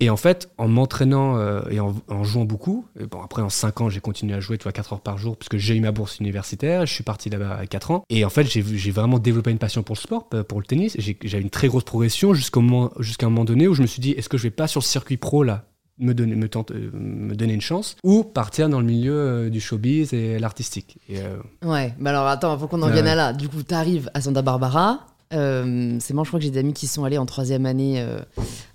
Et 0.00 0.08
en 0.10 0.16
fait, 0.16 0.50
en 0.58 0.66
m'entraînant 0.66 1.36
euh, 1.36 1.60
et 1.70 1.78
en, 1.80 1.94
en 2.08 2.24
jouant 2.24 2.44
beaucoup, 2.44 2.86
et 2.98 3.06
bon, 3.06 3.20
après 3.22 3.42
en 3.42 3.48
5 3.50 3.80
ans, 3.82 3.88
j'ai 3.90 4.00
continué 4.00 4.34
à 4.34 4.40
jouer, 4.40 4.56
tu 4.58 4.62
vois, 4.64 4.72
4 4.72 4.94
heures 4.94 5.00
par 5.00 5.18
jour, 5.18 5.36
parce 5.36 5.48
que 5.48 5.58
j'ai 5.58 5.76
eu 5.76 5.80
ma 5.80 5.92
bourse 5.92 6.18
universitaire, 6.18 6.86
je 6.86 6.92
suis 6.94 7.04
parti 7.04 7.28
là-bas 7.30 7.56
à 7.60 7.66
4 7.66 7.90
ans. 7.90 8.04
Et 8.08 8.24
en 8.24 8.30
fait, 8.30 8.44
j'ai 8.46 8.90
vraiment 8.90 9.18
développé 9.18 9.50
une 9.50 9.58
passion 9.58 9.82
pour 9.82 9.94
le 9.96 10.00
sport, 10.00 10.28
euh, 10.34 10.42
pour 10.42 10.58
le 10.60 10.66
tennis. 10.66 10.96
J'ai 10.98 11.18
eu 11.22 11.40
une 11.40 11.50
très 11.50 11.68
grosse 11.68 11.84
progression 11.84 12.32
jusqu'au 12.34 12.60
moment- 12.62 12.92
jusqu'à 12.98 13.26
un 13.26 13.30
moment 13.30 13.44
donné 13.44 13.68
où 13.68 13.74
je 13.74 13.82
me 13.82 13.86
suis 13.86 14.00
dit, 14.00 14.12
est-ce 14.12 14.28
que 14.28 14.38
je 14.38 14.44
vais 14.44 14.50
pas 14.50 14.68
sur 14.68 14.80
le 14.80 14.84
circuit 14.86 15.16
pro 15.18 15.42
là 15.42 15.64
me 16.00 16.14
donner, 16.14 16.36
me, 16.36 16.48
tente- 16.48 16.70
euh, 16.70 16.90
me 16.94 17.34
donner 17.34 17.54
une 17.54 17.60
chance 17.60 17.96
ou 18.04 18.22
partir 18.22 18.68
dans 18.68 18.78
le 18.78 18.86
milieu 18.86 19.12
euh, 19.14 19.50
du 19.50 19.60
showbiz 19.60 20.14
et 20.14 20.38
l'artistique. 20.38 20.96
Euh, 21.10 21.36
Ouais, 21.64 21.92
mais 21.98 22.10
alors 22.10 22.28
attends, 22.28 22.56
faut 22.56 22.68
qu'on 22.68 22.82
en 22.82 22.88
vienne 22.92 23.08
à 23.08 23.16
là. 23.16 23.32
Du 23.32 23.48
coup, 23.48 23.64
t'arrives 23.64 24.08
à 24.14 24.20
Santa 24.20 24.40
Barbara. 24.40 25.00
Euh, 25.34 25.96
c'est 26.00 26.14
moi, 26.14 26.24
je 26.24 26.28
crois 26.30 26.40
que 26.40 26.44
j'ai 26.44 26.50
des 26.50 26.58
amis 26.60 26.72
qui 26.72 26.86
sont 26.86 27.04
allés 27.04 27.18
en 27.18 27.26
troisième 27.26 27.66
année 27.66 28.00
euh, 28.00 28.20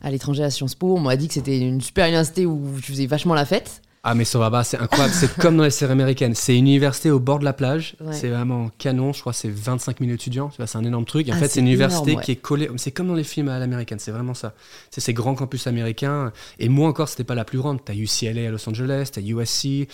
à 0.02 0.12
l'étranger 0.12 0.44
à 0.44 0.50
Sciences 0.50 0.76
Po. 0.76 0.96
On 0.96 1.00
m'a 1.00 1.16
dit 1.16 1.28
que 1.28 1.34
c'était 1.34 1.60
une 1.60 1.82
super 1.82 2.06
université 2.08 2.46
où 2.46 2.62
tu 2.82 2.92
faisais 2.92 3.06
vachement 3.08 3.34
la 3.34 3.46
fête. 3.46 3.82
Ah 4.06 4.16
mais 4.16 4.26
Soraba, 4.26 4.66
c'est 4.66 4.78
incroyable, 4.78 5.14
c'est 5.14 5.34
comme 5.38 5.56
dans 5.56 5.64
les 5.64 5.70
séries 5.70 5.94
américaines. 5.94 6.36
C'est 6.36 6.58
une 6.58 6.68
université 6.68 7.10
au 7.10 7.22
bord 7.22 7.40
de 7.40 7.46
la 7.46 7.54
plage, 7.54 7.96
Ouais. 8.02 8.12
c'est 8.12 8.28
vraiment 8.28 8.70
canon, 8.78 9.14
je 9.14 9.22
crois 9.22 9.32
que 9.32 9.40
c'est 9.40 9.50
25 9.50 10.00
000 10.02 10.12
étudiants, 10.12 10.52
c'est 10.58 10.76
un 10.78 10.84
énorme 10.84 11.06
truc. 11.06 11.30
En 11.30 11.32
Ah, 11.34 11.38
fait, 11.38 11.48
c'est 11.48 11.62
une 11.62 11.68
université 11.68 12.18
ouais. 12.18 12.22
qui 12.22 12.32
est 12.34 12.36
collée, 12.36 12.70
c'est 12.76 12.92
comme 12.92 13.08
dans 13.08 13.14
les 13.14 13.24
films 13.24 13.48
à 13.48 13.60
l'américaine, 13.60 14.00
c'est 14.00 14.12
vraiment 14.12 14.34
ça. 14.34 14.56
C'est 14.92 15.00
ces 15.00 15.14
grands 15.14 15.36
campus 15.36 15.68
américains, 15.68 16.34
et 16.60 16.68
moi 16.68 16.90
encore, 16.90 17.08
c'était 17.08 17.24
pas 17.24 17.34
la 17.34 17.46
plus 17.46 17.60
grande. 17.60 17.80
T'as 17.86 17.94
UCLA 17.94 18.46
à 18.50 18.52
Los 18.52 18.68
Angeles, 18.68 19.08
t'as 19.14 19.22
USC, 19.22 19.88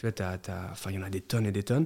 tu 0.00 0.06
vois, 0.06 0.12
t'as, 0.12 0.38
t'as- 0.38 0.70
enfin, 0.72 0.88
il 0.90 0.96
y 0.96 0.98
en 0.98 1.02
a 1.02 1.10
des 1.10 1.20
tonnes 1.20 1.44
et 1.44 1.52
des 1.52 1.62
tonnes. 1.62 1.84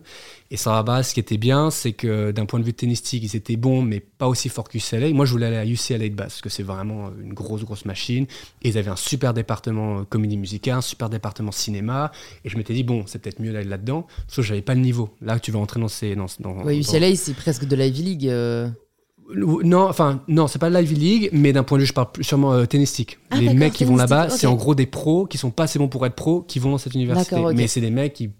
Et 0.53 0.57
Soraba, 0.57 1.03
ce 1.03 1.15
qui 1.15 1.19
était 1.19 1.37
bien, 1.37 1.73
c'est 1.73 1.95
que 1.95 2.31
d'un 2.31 2.47
point 2.47 2.61
de 2.61 2.65
vue 2.65 2.73
tennistique, 2.73 3.25
ils 3.25 3.35
étaient 3.35 3.57
bons, 3.57 3.83
mais 3.83 3.99
pas 3.99 4.29
aussi 4.29 4.49
forts 4.49 4.69
qu'UCLA. 4.69 5.11
Moi, 5.13 5.27
je 5.27 5.33
voulais 5.33 5.47
aller 5.47 5.57
à 5.57 5.67
UCLA 5.67 6.09
de 6.11 6.15
base, 6.15 6.27
parce 6.29 6.41
que 6.41 6.49
c'est 6.49 6.63
vraiment 6.63 7.11
une 7.21 7.33
grosse, 7.35 7.65
grosse 7.65 7.85
machine. 7.87 8.27
Et 8.63 8.69
ils 8.69 8.79
avaient 8.79 8.93
un 8.93 8.95
super 8.97 9.35
département 9.35 9.99
euh, 9.99 10.05
comédie 10.05 10.37
musicale, 10.37 10.77
un 10.77 10.81
super 10.81 11.11
département 11.11 11.51
cinéma. 11.51 12.13
Et 12.45 12.51
je 12.51 12.57
m'étais 12.57 12.73
dit, 12.73 12.85
bon, 12.85 13.03
c'est 13.09 13.19
peut-être 13.19 13.41
mieux 13.41 13.53
d'aller 13.53 13.69
là-dedans, 13.69 14.07
sauf 14.29 14.37
que 14.45 14.49
j'avais 14.49 14.63
pas 14.63 14.75
le 14.75 14.81
niveau. 14.81 15.11
Là, 15.21 15.41
tu 15.41 15.51
vas 15.51 15.59
entrer 15.59 15.81
dans 15.81 15.89
ces. 15.89 16.15
Dans, 16.15 16.27
dans, 16.39 16.63
Ouais, 16.63 16.79
dans- 16.81 16.93
UCLA, 16.95 17.17
c'est 17.17 17.35
presque 17.35 17.65
de 17.65 17.75
la 17.75 17.87
Ivy 17.87 18.03
League. 18.05 18.29
euh. 18.29 18.69
Non, 19.35 19.89
enfin, 19.89 20.23
non, 20.29 20.47
c'est 20.49 20.59
pas 20.59 20.69
l'Ivy 20.71 20.95
League, 20.95 21.29
mais 21.33 21.53
d'un 21.53 21.63
point 21.63 21.79
de 21.79 21.83
vue, 21.83 21.87
je 21.87 21.93
parle 21.93 22.09
sûrement 22.21 22.53
euh, 22.53 22.67
tennistique. 22.67 23.19
Ah, 23.31 23.39
les 23.41 23.55
mecs 23.55 23.73
qui 23.73 23.85
vont 23.85 23.97
là-bas, 23.97 24.29
c'est 24.31 24.47
en 24.47 24.55
gros 24.55 24.75
des 24.75 24.87
pros 24.87 25.27
qui 25.27 25.39
sont 25.39 25.51
pas 25.51 25.65
assez 25.65 25.79
bons 25.79 25.89
pour 25.89 26.05
être 26.07 26.15
pros 26.15 26.43
qui 26.43 26.59
vont 26.59 26.71
dans 26.71 26.79
cette 26.79 26.95
université. 26.95 27.37
Mais 27.57 27.67
c'est 27.67 27.81
des 27.81 27.91
mecs 27.91 28.13
qui, 28.13 28.31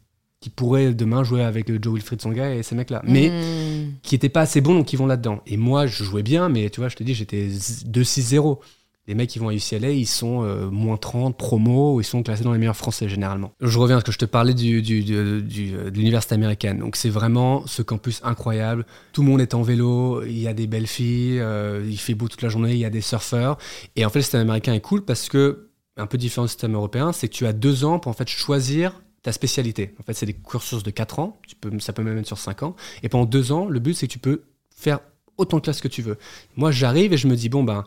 qui 0.41 0.51
pourraient 0.51 0.93
demain 0.93 1.25
jouer 1.25 1.43
avec 1.43 1.71
euh, 1.71 1.79
Joe 1.81 1.95
Wilfried 1.95 2.21
Songa 2.21 2.55
et 2.55 2.63
ces 2.63 2.75
mecs-là. 2.75 3.03
Mais 3.07 3.31
Hmm. 3.31 3.93
qui 4.03 4.15
étaient 4.15 4.29
pas 4.29 4.43
assez 4.43 4.61
bons, 4.61 4.75
donc 4.75 4.93
ils 4.93 4.97
vont 4.97 5.07
là-dedans. 5.07 5.41
Et 5.47 5.57
moi, 5.57 5.87
je 5.87 6.05
jouais 6.05 6.23
bien, 6.23 6.49
mais 6.51 6.69
tu 6.71 6.81
vois, 6.81 6.89
je 6.91 6.97
te 6.97 7.03
dis, 7.03 7.15
j'étais 7.15 7.49
2-6-0. 7.49 8.59
Les 9.07 9.15
mecs 9.15 9.29
qui 9.29 9.39
vont 9.39 9.49
à 9.49 9.55
UCLA, 9.55 9.91
ils 9.91 10.07
sont 10.07 10.43
euh, 10.43 10.71
moins 10.71 10.97
30, 10.97 11.37
promo, 11.37 12.01
ils 12.01 12.05
sont 12.05 12.23
classés 12.23 12.43
dans 12.43 12.53
les 12.53 12.59
meilleurs 12.59 12.77
français 12.77 13.09
généralement. 13.09 13.53
Je 13.61 13.79
reviens 13.79 13.99
à 13.99 14.01
ce 14.01 14.05
que 14.05 14.13
je 14.13 14.19
te 14.19 14.25
parlais 14.25 14.55
de 14.55 15.91
l'université 15.91 16.35
américaine. 16.35 16.79
Donc 16.79 16.97
c'est 16.97 17.11
vraiment 17.11 17.67
ce 17.67 17.83
campus 17.83 18.21
incroyable. 18.25 18.87
Tout 19.13 19.23
le 19.23 19.29
monde 19.29 19.43
est 19.43 19.55
en 19.55 19.63
vélo, 19.63 20.23
il 20.25 20.39
y 20.39 20.49
a 20.49 20.55
des 20.55 20.67
belles 20.67 20.87
filles, 20.87 21.39
euh, 21.41 21.85
il 21.87 21.99
fait 21.99 22.15
beau 22.15 22.29
toute 22.29 22.43
la 22.43 22.49
journée, 22.49 22.73
il 22.73 22.79
y 22.79 22.87
a 22.87 22.91
des 22.91 23.03
surfeurs. 23.03 23.59
Et 23.97 24.07
en 24.07 24.11
fait, 24.11 24.21
le 24.21 24.23
système 24.23 24.41
américain 24.41 24.73
est 24.73 24.81
cool 24.81 25.05
parce 25.05 25.29
que, 25.29 25.69
un 25.97 26.07
peu 26.07 26.17
différent 26.17 26.47
du 26.47 26.49
système 26.49 26.75
européen, 26.75 27.13
c'est 27.13 27.29
que 27.29 27.35
tu 27.35 27.47
as 27.47 27.53
deux 27.53 27.85
ans 27.85 27.99
pour 27.99 28.11
en 28.11 28.15
fait 28.15 28.29
choisir 28.29 29.03
ta 29.23 29.33
spécialité. 29.33 29.95
En 30.01 30.03
fait, 30.03 30.13
c'est 30.15 30.27
des 30.27 30.35
cursus 30.35 30.83
de 30.83 30.91
4 30.91 31.19
ans, 31.19 31.41
ça 31.79 31.93
peut 31.93 32.03
même 32.03 32.19
être 32.19 32.27
sur 32.27 32.39
5 32.39 32.63
ans. 32.63 32.77
Et 33.03 33.09
pendant 33.09 33.25
deux 33.25 33.53
ans, 33.53 33.67
le 33.67 33.81
but, 33.81 33.95
c'est 33.95 34.07
que 34.07 34.13
tu 34.13 34.19
peux 34.19 34.43
faire 34.75 35.01
autant 35.39 35.57
de 35.57 35.63
classes 35.63 35.81
que 35.81 35.89
tu 35.89 36.03
veux. 36.03 36.19
Moi, 36.57 36.71
j'arrive 36.71 37.13
et 37.13 37.17
je 37.17 37.27
me 37.27 37.35
dis, 37.35 37.49
bon, 37.49 37.65
ben, 37.65 37.85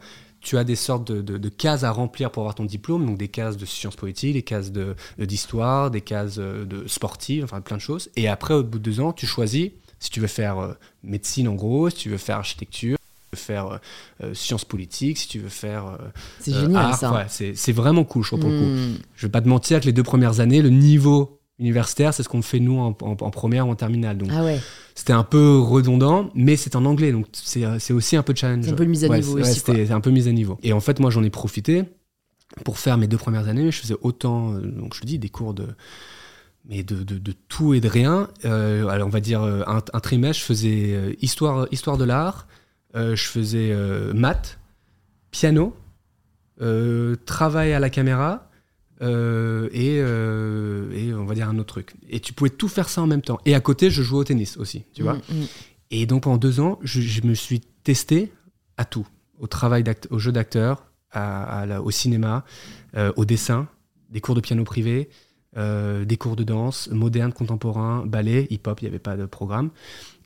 tu 0.47 0.57
as 0.57 0.63
des 0.63 0.77
sortes 0.77 1.11
de, 1.11 1.21
de- 1.21 1.37
de 1.37 1.49
cases 1.49 1.83
à 1.83 1.91
remplir 1.91 2.31
pour 2.31 2.43
avoir 2.43 2.55
ton 2.55 2.63
diplôme, 2.63 3.05
donc 3.05 3.17
des 3.17 3.27
cases 3.27 3.57
de 3.57 3.65
sciences 3.65 3.97
politiques, 3.97 4.33
des 4.33 4.43
cases 4.43 4.71
de- 4.71 4.95
d'histoire, 5.19 5.91
des 5.91 5.99
cases 6.01 6.37
euh, 6.39 6.63
de 6.63 6.87
sportives, 6.87 7.43
enfin 7.43 7.59
plein 7.59 7.75
de 7.75 7.81
choses. 7.81 8.09
Et 8.15 8.29
après, 8.29 8.53
au 8.53 8.63
bout 8.63 8.79
de 8.79 8.83
deux 8.83 8.99
ans, 9.01 9.11
tu 9.11 9.25
choisis 9.25 9.71
si 9.99 10.09
tu 10.09 10.19
veux 10.21 10.27
faire 10.27 10.59
euh, 10.59 10.73
médecine 11.03 11.47
en 11.49 11.55
gros, 11.55 11.89
si 11.89 11.97
tu 11.97 12.09
veux 12.09 12.17
faire 12.17 12.37
architecture, 12.37 12.97
si 12.97 13.29
tu 13.31 13.35
veux 13.35 13.43
faire 13.45 13.79
euh, 14.23 14.33
sciences 14.33 14.63
politiques, 14.63 15.17
si 15.17 15.27
tu 15.27 15.39
veux 15.39 15.49
faire 15.49 15.85
euh, 15.87 15.97
C'est 16.39 16.53
euh, 16.53 16.61
génial 16.61 16.85
art. 16.85 16.97
ça. 16.97 17.11
Ouais, 17.13 17.25
c'est 17.27 17.71
vraiment 17.73 18.05
cool, 18.05 18.23
je 18.23 18.29
trouve, 18.29 18.39
pour 18.41 18.49
le 18.49 18.57
coup. 18.57 18.63
Hmm. 18.65 18.95
Je 19.17 19.25
vais 19.27 19.31
pas 19.31 19.41
te 19.41 19.49
mentir 19.49 19.81
que 19.81 19.85
les 19.85 19.91
deux 19.93 20.03
premières 20.03 20.39
années, 20.39 20.61
le 20.61 20.69
niveau 20.69 21.39
universitaire, 21.59 22.13
c'est 22.13 22.21
ce 22.23 22.29
qu'on 22.29 22.41
fait 22.41 22.59
nous 22.59 22.77
en, 22.77 22.95
en- 23.01 23.17
en 23.19 23.29
première 23.31 23.67
ou 23.67 23.71
en 23.71 23.75
terminale. 23.75 24.17
Donc 24.17 24.29
Ah 24.31 24.43
ouais, 24.43 24.59
c'était 24.95 25.13
un 25.13 25.23
peu 25.23 25.57
redondant, 25.59 26.29
mais 26.35 26.55
c'est 26.55 26.75
en 26.75 26.85
anglais, 26.85 27.11
donc 27.11 27.25
c'est 27.33 27.93
aussi 27.93 28.15
un 28.15 28.23
peu 28.23 28.33
challenge. 28.35 28.65
C'est 28.65 28.71
un 28.71 28.75
peu 28.75 28.85
mise 28.85 29.03
à 29.05 29.07
Ouais, 29.09 29.17
niveau 29.17 29.35
ouais, 29.35 29.43
C'était 29.53 29.91
un 29.91 30.01
peu 30.01 30.11
mise 30.11 30.27
à 30.27 30.31
niveau. 30.31 30.57
Et 30.63 30.73
en 30.73 30.79
fait, 30.79 30.99
moi, 30.99 31.09
j'en 31.09 31.23
ai 31.23 31.29
profité 31.29 31.83
pour 32.63 32.77
faire 32.79 32.97
mes 32.97 33.07
deux 33.07 33.17
premières 33.17 33.47
années. 33.47 33.71
Je 33.71 33.79
faisais 33.81 33.95
autant, 34.01 34.53
euh, 34.53 34.61
donc 34.61 34.93
je 34.93 35.01
te 35.01 35.05
dis, 35.05 35.19
des 35.19 35.29
cours 35.29 35.53
de 35.53 35.67
mais 36.69 36.83
de, 36.83 37.01
de- 37.03 37.17
de 37.17 37.33
tout 37.47 37.73
et 37.73 37.79
de 37.79 37.87
rien. 37.87 38.27
Euh, 38.45 38.87
alors 38.89 39.07
on 39.07 39.11
va 39.11 39.21
dire 39.21 39.41
euh, 39.41 39.63
un, 39.67 39.77
un 39.93 39.99
trimestre, 40.01 40.41
je 40.41 40.45
faisais 40.45 41.17
histoire, 41.21 41.65
histoire 41.71 41.97
de 41.97 42.03
l'art, 42.03 42.45
euh, 42.95 43.15
je 43.15 43.23
faisais 43.23 43.69
euh, 43.71 44.13
maths, 44.13 44.59
piano, 45.31 45.73
travail 47.25 47.73
à 47.73 47.79
la 47.79 47.89
caméra 47.89 48.49
euh, 49.01 49.69
et, 49.71 49.97
euh, 49.99 50.91
et 50.91 51.13
on 51.13 51.25
va 51.25 51.35
dire 51.35 51.47
un 51.49 51.57
autre 51.59 51.73
truc. 51.73 51.93
Et 52.09 52.19
tu 52.19 52.33
pouvais 52.33 52.49
tout 52.49 52.67
faire 52.67 52.89
ça 52.89 53.01
en 53.01 53.07
même 53.07 53.21
temps. 53.21 53.39
Et 53.45 53.53
à 53.55 53.59
côté, 53.59 53.89
je 53.89 54.01
jouais 54.01 54.19
au 54.19 54.23
tennis 54.23 54.57
aussi, 54.57 54.85
tu 54.93 55.03
vois. 55.03 55.13
Hmm, 55.15 55.21
hmm. 55.29 55.45
Et 55.91 56.05
donc 56.05 56.23
pendant 56.23 56.37
deux 56.37 56.59
ans, 56.59 56.79
je, 56.83 57.01
je 57.01 57.21
me 57.21 57.33
suis 57.33 57.61
testé 57.83 58.31
à 58.77 58.85
tout, 58.85 59.07
au 59.39 59.47
travail, 59.47 59.83
au 60.09 60.19
jeu 60.19 60.31
d'acteur, 60.31 60.85
à- 61.11 61.61
à 61.61 61.65
la- 61.65 61.81
au 61.81 61.91
cinéma, 61.91 62.43
euh, 62.95 63.11
au 63.15 63.25
dessin, 63.25 63.67
des 64.09 64.19
cours 64.21 64.35
de 64.35 64.41
piano 64.41 64.63
privé, 64.63 65.09
des 65.55 66.17
cours 66.17 66.35
de 66.35 66.43
danse, 66.43 66.87
moderne, 66.91 67.33
contemporain, 67.33 68.05
ballet, 68.05 68.45
hip-hop, 68.51 68.79
il 68.81 68.83
n'y 68.85 68.89
avait 68.89 68.99
pas 68.99 69.17
de 69.17 69.25
programme. 69.25 69.71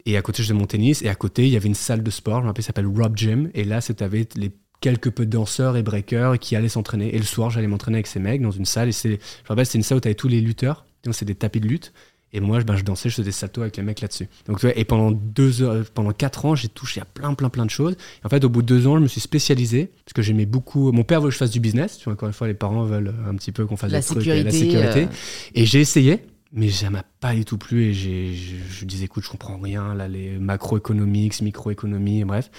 Et 0.06 0.18
à 0.18 0.22
côté, 0.22 0.44
je 0.44 0.48
faisais 0.50 0.60
mon 0.60 0.66
tennis. 0.66 1.02
Et 1.04 1.08
à 1.08 1.16
côté, 1.16 1.44
il 1.48 1.54
y 1.54 1.56
avait 1.56 1.70
une 1.70 1.74
salle 1.76 2.04
de 2.04 2.12
sport, 2.12 2.42
je 2.44 2.62
ça 2.62 2.68
s'appelle 2.68 2.88
Rob 2.88 3.16
Gym. 3.16 3.50
Et 3.54 3.64
là, 3.64 3.80
c'était 3.80 4.04
avec 4.04 4.36
les 4.36 4.52
quelques 4.82 5.12
peu 5.12 5.26
de 5.26 5.32
danseurs 5.32 5.78
et 5.78 5.84
breakers 5.84 6.38
qui 6.40 6.56
allaient 6.56 6.68
s'entraîner. 6.70 7.16
Et 7.16 7.18
le 7.18 7.24
soir, 7.24 7.50
j'allais 7.50 7.68
m'entraîner 7.68 7.98
avec 7.98 8.08
ces 8.08 8.20
mecs 8.20 8.42
dans 8.42 8.52
une 8.52 8.66
salle. 8.66 8.90
Et 8.90 8.92
c'est, 8.92 9.10
je 9.12 9.16
me 9.16 9.48
rappelle, 9.48 9.66
c'était 9.66 9.78
une 9.78 9.84
salle 9.84 10.00
où 10.00 10.02
tu 10.02 10.08
avais 10.08 10.16
tous 10.16 10.28
les 10.28 10.42
lutteurs. 10.42 10.86
Donc, 11.06 11.16
c'est 11.16 11.26
des 11.26 11.36
tapis 11.36 11.60
de 11.62 11.68
lutte. 11.68 11.94
Et 12.34 12.40
moi, 12.40 12.62
je- 12.62 12.66
ben, 12.66 12.78
je 12.78 12.84
dansais, 12.84 13.10
je 13.10 13.16
faisais 13.16 13.26
des 13.26 13.32
saltos 13.34 13.62
avec 13.62 13.76
les 13.76 13.84
mecs 13.84 14.00
là-dessus. 14.00 14.28
Donc, 14.48 14.64
et 14.64 14.86
pendant 14.86 15.12
deux 15.12 15.62
heures, 15.64 15.84
pendant 15.94 16.12
quatre 16.14 16.46
ans, 16.46 16.56
j'ai 16.56 16.70
touché 16.70 17.02
à 17.02 17.06
plein, 17.06 17.34
plein, 17.34 17.50
plein 17.50 17.66
de 17.66 17.70
choses. 17.70 17.94
Et 17.94 18.26
en 18.26 18.30
fait, 18.30 18.44
au 18.46 18.50
bout 18.50 18.62
de 18.62 18.68
deux 18.68 18.88
ans, 18.88 18.96
je 18.96 19.02
me 19.04 19.08
suis 19.08 19.20
spécialisé 19.20 19.92
parce 20.06 20.14
que 20.14 20.22
j'aimais 20.22 20.46
beaucoup. 20.46 20.92
Mon 20.94 21.04
père 21.04 21.20
veut 21.20 21.28
que 21.28 21.34
je 21.34 21.38
fasse 21.38 21.52
du 21.52 21.60
business. 21.60 21.98
Tu 21.98 22.06
vois, 22.06 22.14
encore 22.14 22.28
une 22.30 22.34
fois, 22.34 22.48
les 22.48 22.54
parents 22.54 22.84
veulent 22.86 23.14
un 23.28 23.36
petit 23.36 23.52
peu 23.52 23.66
qu'on 23.66 23.76
fasse 23.76 23.92
La 23.92 24.00
des 24.00 24.06
trucs, 24.06 24.26
et 24.28 24.44
la 24.44 24.50
sécurité. 24.52 24.72
sécurité. 24.72 25.02
euh, 25.04 25.52
Et 25.56 25.66
j'ai 25.66 25.82
essayé, 25.82 26.20
mais 26.52 26.70
ça 26.70 26.90
m'a 26.90 27.04
pas 27.04 27.34
du 27.34 27.46
tout 27.46 27.58
plu. 27.58 27.86
Et 27.86 27.94
j'ai, 27.94 28.34
je, 28.34 28.56
je 28.58 28.86
disais, 28.86 29.06
écoute, 29.06 29.24
je 29.24 29.30
comprends 29.30 29.58
rien, 29.58 29.94
là, 29.96 30.08
les 30.08 30.38
macroéconomiques, 30.38 31.42
microéconomie, 31.42 32.24
bref. 32.24 32.52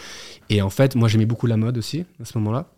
Et 0.49 0.63
en 0.63 0.71
fait, 0.71 0.95
moi, 0.95 1.09
j'aimais 1.09 1.27
beaucoup 1.27 1.47
la 1.47 1.57
mode 1.57 1.79
aussi, 1.79 2.05
à 2.21 2.25
ce 2.25 2.39
moment-là. 2.39 2.75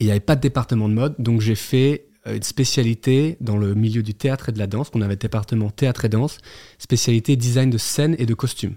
Et 0.00 0.04
il 0.04 0.06
n'y 0.06 0.10
avait 0.10 0.20
pas 0.20 0.36
de 0.36 0.40
département 0.40 0.88
de 0.88 0.94
mode, 0.94 1.14
donc 1.18 1.40
j'ai 1.40 1.54
fait 1.54 2.08
euh, 2.26 2.36
une 2.36 2.42
spécialité 2.42 3.36
dans 3.40 3.56
le 3.56 3.74
milieu 3.74 4.02
du 4.02 4.14
théâtre 4.14 4.48
et 4.48 4.52
de 4.52 4.58
la 4.58 4.66
danse, 4.66 4.90
qu'on 4.90 5.02
avait 5.02 5.16
département 5.16 5.70
théâtre 5.70 6.04
et 6.04 6.08
danse, 6.08 6.38
spécialité 6.78 7.36
design 7.36 7.70
de 7.70 7.78
scène 7.78 8.16
et 8.18 8.26
de 8.26 8.34
costumes. 8.34 8.76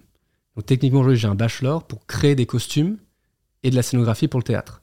Donc 0.56 0.66
techniquement, 0.66 1.14
j'ai 1.14 1.28
un 1.28 1.36
bachelor 1.36 1.88
pour 1.88 2.06
créer 2.06 2.36
des 2.36 2.46
costumes 2.46 2.98
et 3.64 3.70
de 3.70 3.76
la 3.76 3.84
scénographie 3.84 4.28
pour 4.28 4.40
le 4.40 4.44
théâtre. 4.44 4.81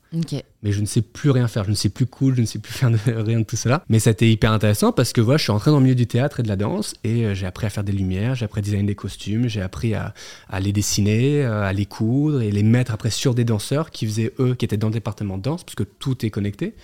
Mais 0.62 0.72
je 0.72 0.80
ne 0.80 0.86
sais 0.86 1.02
plus 1.02 1.30
rien 1.30 1.48
faire, 1.48 1.64
je 1.64 1.70
ne 1.70 1.74
sais 1.74 1.90
plus 1.90 2.06
cool, 2.06 2.34
je 2.34 2.40
ne 2.40 2.46
sais 2.46 2.58
plus 2.58 2.72
faire 2.72 2.90
rien 3.06 3.40
de 3.40 3.44
tout 3.44 3.56
cela. 3.56 3.84
Mais 3.88 3.98
été 3.98 4.30
hyper 4.30 4.52
intéressant 4.52 4.92
parce 4.92 5.12
que 5.12 5.20
voilà, 5.20 5.36
je 5.36 5.42
suis 5.42 5.52
entré 5.52 5.70
dans 5.70 5.78
le 5.78 5.82
milieu 5.82 5.94
du 5.94 6.06
théâtre 6.06 6.40
et 6.40 6.42
de 6.42 6.48
la 6.48 6.56
danse 6.56 6.94
et 7.04 7.26
euh, 7.26 7.34
j'ai 7.34 7.46
appris 7.46 7.66
à 7.66 7.70
faire 7.70 7.84
des 7.84 7.92
lumières, 7.92 8.34
j'ai 8.34 8.44
appris 8.44 8.60
à 8.60 8.62
designer 8.62 8.86
des 8.86 8.94
costumes, 8.94 9.48
j'ai 9.48 9.60
appris 9.60 9.94
à, 9.94 10.14
les 10.60 10.72
dessiner, 10.72 11.44
euh, 11.44 11.62
à 11.62 11.72
les 11.72 11.86
coudre 11.86 12.40
et 12.40 12.50
les 12.50 12.62
mettre 12.62 12.92
après 12.92 13.10
sur 13.10 13.34
des 13.34 13.44
danseurs 13.44 13.90
qui 13.90 14.06
faisaient 14.06 14.32
eux, 14.38 14.54
qui 14.54 14.64
étaient 14.64 14.76
dans 14.76 14.88
le 14.88 14.94
département 14.94 15.36
de 15.36 15.42
danse 15.42 15.64
parce 15.64 15.74
que 15.74 15.84
tout 15.84 16.24
est 16.24 16.30
connecté. 16.30 16.74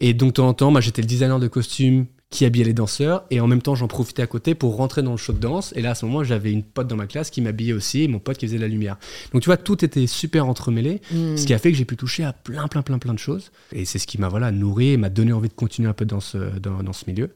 Et 0.00 0.14
donc 0.14 0.30
de 0.30 0.34
temps 0.34 0.48
en 0.48 0.54
temps, 0.54 0.70
moi 0.70 0.80
j'étais 0.80 1.02
le 1.02 1.08
designer 1.08 1.40
de 1.40 1.48
costumes 1.48 2.06
qui 2.32 2.44
habillait 2.44 2.64
les 2.64 2.72
danseurs 2.72 3.24
et 3.30 3.40
en 3.40 3.46
même 3.46 3.62
temps 3.62 3.74
j'en 3.74 3.86
profitais 3.86 4.22
à 4.22 4.26
côté 4.26 4.54
pour 4.54 4.76
rentrer 4.76 5.02
dans 5.02 5.12
le 5.12 5.16
show 5.16 5.32
de 5.32 5.38
danse 5.38 5.72
et 5.76 5.82
là 5.82 5.90
à 5.90 5.94
ce 5.94 6.04
moment 6.04 6.24
j'avais 6.24 6.50
une 6.50 6.64
pote 6.64 6.88
dans 6.88 6.96
ma 6.96 7.06
classe 7.06 7.30
qui 7.30 7.40
m'habillait 7.40 7.74
aussi 7.74 8.02
et 8.02 8.08
mon 8.08 8.18
pote 8.18 8.38
qui 8.38 8.46
faisait 8.46 8.58
la 8.58 8.68
lumière 8.68 8.96
donc 9.32 9.42
tu 9.42 9.46
vois 9.46 9.56
tout 9.56 9.84
était 9.84 10.06
super 10.06 10.48
entremêlé 10.48 11.00
hmm. 11.12 11.36
ce 11.36 11.46
qui 11.46 11.54
a 11.54 11.58
fait 11.58 11.70
que 11.70 11.78
j'ai 11.78 11.84
pu 11.84 11.96
toucher 11.96 12.24
à 12.24 12.32
plein 12.32 12.66
plein 12.66 12.82
plein 12.82 12.98
plein 12.98 13.14
de 13.14 13.18
choses 13.18 13.52
et 13.72 13.84
c'est 13.84 13.98
ce 13.98 14.06
qui 14.06 14.18
m'a 14.18 14.28
voilà 14.28 14.50
nourri 14.50 14.90
et 14.90 14.96
m'a 14.96 15.10
donné 15.10 15.32
envie 15.32 15.48
de 15.48 15.54
continuer 15.54 15.88
un 15.88 15.94
peu 15.94 16.06
dans 16.06 16.20
ce, 16.20 16.58
dans, 16.58 16.82
dans 16.82 16.92
ce 16.92 17.04
milieu 17.06 17.30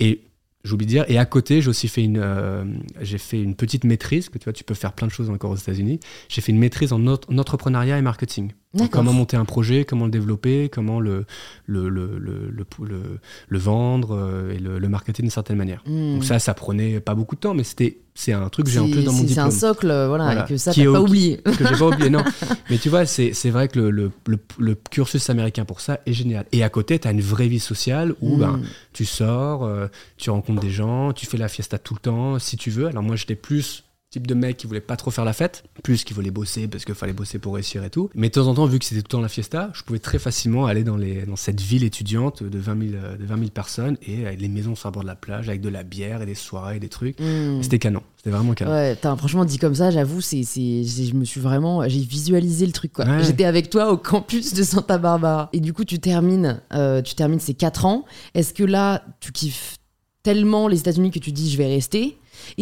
et 0.00 0.22
j'oublie 0.64 0.86
de 0.86 0.90
dire. 0.90 1.04
Et 1.08 1.18
à 1.18 1.24
côté, 1.24 1.62
j'ai 1.62 1.68
aussi 1.68 1.88
fait 1.88 2.04
une, 2.04 2.18
euh, 2.18 2.64
j'ai 3.00 3.18
fait 3.18 3.42
une 3.42 3.54
petite 3.54 3.84
maîtrise, 3.84 4.28
que 4.28 4.38
tu 4.38 4.44
vois, 4.44 4.52
tu 4.52 4.64
peux 4.64 4.74
faire 4.74 4.92
plein 4.92 5.06
de 5.06 5.12
choses 5.12 5.30
encore 5.30 5.50
aux 5.50 5.56
États-Unis. 5.56 6.00
J'ai 6.28 6.40
fait 6.40 6.52
une 6.52 6.58
maîtrise 6.58 6.92
en, 6.92 7.04
entrepreneuriat 7.06 7.98
et 7.98 8.02
marketing. 8.02 8.52
Comment 8.90 9.12
monter 9.12 9.36
un 9.36 9.44
projet, 9.44 9.84
comment 9.84 10.04
le 10.04 10.10
développer, 10.10 10.68
comment 10.68 11.00
le, 11.00 11.24
le, 11.66 11.88
le, 11.88 12.18
le, 12.18 13.18
le 13.48 13.58
vendre 13.58 14.14
euh, 14.14 14.52
et 14.52 14.58
le, 14.58 14.88
marketer 14.88 15.22
d'une 15.22 15.30
certaine 15.30 15.56
manière. 15.56 15.82
Hmm. 15.86 16.14
Donc 16.14 16.24
ça, 16.24 16.38
ça 16.38 16.54
prenait 16.54 17.00
pas 17.00 17.14
beaucoup 17.14 17.34
de 17.34 17.40
temps, 17.40 17.54
mais 17.54 17.64
c'était 17.64 17.98
c'est 18.14 18.32
un 18.32 18.48
truc 18.48 18.66
que 18.66 18.72
j'ai 18.72 18.80
en 18.80 18.90
plus 18.90 19.04
dans 19.04 19.12
mon 19.12 19.22
diplôme. 19.22 19.50
C'est 19.50 19.56
un 19.56 19.68
socle, 19.68 19.86
voilà, 20.08 20.44
et 20.44 20.48
que 20.48 20.56
ça, 20.56 20.74
t'as 20.74 20.84
pas 20.84 21.00
oublié. 21.00 21.40
Que 21.44 21.66
j'ai 21.66 21.76
pas 21.76 21.86
oublié, 21.86 22.10
non. 22.10 22.24
Mais 22.70 22.78
tu 22.78 22.88
vois, 22.88 23.06
c'est 23.06 23.50
vrai 23.50 23.68
que 23.68 23.78
le, 23.78 24.10
le, 24.26 24.38
le, 24.58 24.74
cursus 24.74 25.30
américain 25.30 25.64
pour 25.64 25.80
ça 25.80 26.00
est 26.04 26.12
génial. 26.12 26.44
Et 26.52 26.64
à 26.64 26.68
côté, 26.68 26.98
tu 26.98 27.06
as 27.06 27.12
une 27.12 27.20
vraie 27.20 27.46
vie 27.46 27.60
sociale 27.60 28.14
où 28.20 28.36
ben, 28.36 28.56
hmm. 28.56 28.64
tu 28.92 29.04
sors, 29.04 29.64
euh, 29.64 29.86
tu 30.16 30.30
rencontres 30.30 30.60
des 30.60 30.70
gens, 30.70 31.12
tu 31.12 31.26
fais 31.26 31.36
la 31.36 31.48
fiesta 31.48 31.78
tout 31.78 31.94
le 31.94 32.00
temps, 32.00 32.38
si 32.38 32.56
tu 32.56 32.70
veux. 32.70 32.86
Alors 32.86 33.04
moi, 33.04 33.14
j'étais 33.14 33.36
plus 33.36 33.84
type 34.10 34.26
de 34.26 34.34
mec 34.34 34.56
qui 34.56 34.66
voulait 34.66 34.80
pas 34.80 34.96
trop 34.96 35.10
faire 35.10 35.24
la 35.24 35.34
fête, 35.34 35.64
plus 35.82 36.02
qui 36.02 36.14
voulait 36.14 36.30
bosser 36.30 36.66
parce 36.66 36.86
qu'il 36.86 36.94
fallait 36.94 37.12
bosser 37.12 37.38
pour 37.38 37.54
réussir 37.54 37.84
et 37.84 37.90
tout. 37.90 38.08
Mais 38.14 38.28
de 38.28 38.34
temps 38.34 38.46
en 38.46 38.54
temps, 38.54 38.64
vu 38.64 38.78
que 38.78 38.84
c'était 38.86 39.02
tout 39.02 39.08
le 39.08 39.10
temps 39.18 39.20
la 39.20 39.28
fiesta, 39.28 39.70
je 39.74 39.82
pouvais 39.82 39.98
très 39.98 40.18
facilement 40.18 40.64
aller 40.64 40.82
dans, 40.82 40.96
les, 40.96 41.26
dans 41.26 41.36
cette 41.36 41.60
ville 41.60 41.84
étudiante 41.84 42.42
de 42.42 42.58
20 42.58 42.90
000, 42.90 43.02
de 43.18 43.24
20 43.26 43.52
personnes 43.52 43.98
et 44.02 44.26
avec 44.26 44.40
les 44.40 44.48
maisons 44.48 44.74
sur 44.74 44.88
le 44.88 44.94
bord 44.94 45.02
de 45.02 45.08
la 45.08 45.14
plage 45.14 45.48
avec 45.48 45.60
de 45.60 45.68
la 45.68 45.82
bière 45.82 46.22
et 46.22 46.26
des 46.26 46.34
soirées 46.34 46.76
et 46.76 46.80
des 46.80 46.88
trucs. 46.88 47.20
Hmm. 47.20 47.62
C'était 47.62 47.78
canon. 47.78 48.02
C'était 48.16 48.30
vraiment 48.30 48.54
canon. 48.54 48.72
Ouais, 48.72 48.96
franchement, 48.96 49.44
dit 49.44 49.58
comme 49.58 49.74
ça, 49.74 49.90
j'avoue, 49.90 50.22
c'est, 50.22 50.42
je 50.42 51.14
me 51.14 51.24
suis 51.26 51.40
vraiment, 51.40 51.86
j'ai 51.86 52.00
visualisé 52.00 52.64
le 52.64 52.72
truc. 52.72 52.94
Quoi. 52.94 53.04
J'étais 53.20 53.44
avec 53.44 53.68
toi 53.68 53.92
au 53.92 53.98
campus 53.98 54.54
de 54.54 54.62
Santa 54.62 54.96
Barbara. 54.96 55.50
Et 55.52 55.60
du 55.60 55.74
coup, 55.74 55.84
tu 55.84 55.98
termines, 55.98 56.62
euh, 56.72 57.02
tu 57.02 57.14
termines 57.14 57.40
ces 57.40 57.54
4 57.54 57.84
ans. 57.84 58.06
Est-ce 58.34 58.54
que 58.54 58.64
là, 58.64 59.04
tu 59.20 59.32
kiffes 59.32 59.76
tellement 60.22 60.66
les 60.66 60.80
États-Unis 60.80 61.10
que 61.10 61.18
tu 61.18 61.30
dis 61.30 61.50
je 61.50 61.58
vais 61.58 61.66
rester? 61.66 62.18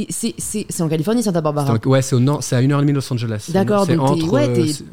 C'est 0.09 0.81
en 0.81 0.89
Californie, 0.89 1.23
Santa 1.23 1.41
Barbara. 1.41 1.79
ouais, 1.85 2.03
c'est 2.03 2.17
à 2.17 2.63
1h30 2.63 2.87
de 2.87 2.93
Los 2.93 3.13
Angeles. 3.13 3.51
D'accord, 3.53 3.87
donc 3.87 4.21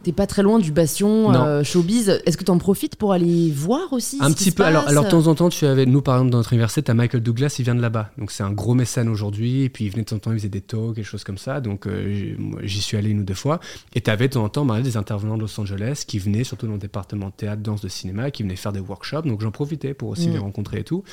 t'es 0.04 0.12
pas 0.12 0.28
très 0.28 0.43
loin 0.43 0.60
du 0.60 0.72
bastion 0.72 1.34
euh, 1.34 1.63
showbiz. 1.63 2.22
Est-ce 2.26 2.38
que 2.38 2.43
tu 2.43 2.52
en 2.52 2.58
profites 2.58 2.96
pour 2.96 3.13
aller 3.13 3.52
voir 3.52 3.91
aussi 3.93 4.17
Un 4.22 4.32
petit 4.32 4.52
peu. 4.52 4.63
Alors, 4.63 4.88
alors, 4.88 5.06
de 5.06 5.10
temps 5.10 5.28
en 5.28 5.36
temps, 5.36 5.50
tu 5.50 5.65
avais, 5.65 5.86
nous, 5.86 6.02
par 6.02 6.15
exemple, 6.15 6.32
dans 6.32 6.38
notre 6.38 6.54
université, 6.54 6.89
as 6.89 6.93
Michael 6.93 7.22
Douglas, 7.22 7.56
il 7.60 7.63
vient 7.63 7.76
de 7.76 7.82
là-bas. 7.82 8.12
Donc, 8.17 8.32
c'est 8.32 8.43
un 8.43 8.52
gros 8.52 8.74
mécène 8.74 9.10
aujourd'hui. 9.10 9.63
Et 9.63 9.69
puis, 9.69 9.86
il 9.86 9.91
venait 9.91 10.04
de 10.04 10.10
temps 10.10 10.15
en 10.17 10.19
temps, 10.19 10.32
il 10.32 10.38
faisait 10.38 10.50
des 10.50 10.62
talks, 10.62 10.96
des 10.96 11.04
choses 11.04 11.24
comme 11.24 11.38
ça. 11.38 11.62
Donc, 11.62 11.88
euh, 11.88 12.36
j'y 12.63 12.82
suis 12.82 12.98
allé 12.98 13.10
une 13.10 13.22
ou 13.22 13.24
deux 13.24 13.34
fois. 13.34 13.60
Et 13.93 14.02
tu 14.02 14.10
avais 14.10 14.28
de 14.28 14.34
temps 14.34 14.43
en 14.43 14.50
temps 14.50 14.65
bah, 14.65 14.82
des 14.82 14.98
intervenants 14.98 15.38
de 15.38 15.41
Los 15.41 15.60
Angeles 15.60 16.04
qui 16.08 16.19
venaient, 16.19 16.43
surtout 16.43 16.67
dans 16.67 16.74
le 16.74 16.80
département 16.80 17.28
de 17.28 17.34
théâtre, 17.34 17.62
danse, 17.62 17.82
de 17.82 17.88
cinéma, 17.89 18.32
qui 18.32 18.43
venaient 18.43 18.56
faire 18.56 18.74
des 18.74 18.80
workshops. 18.80 19.24
Donc, 19.26 19.41
j'en 19.41 19.52
profitais 19.52 19.93
pour 19.93 20.10
aussi 20.10 20.30
mm. 20.30 20.34
les 20.34 20.39
rencontrer 20.39 20.80
et 20.80 20.84
tout. 20.84 21.04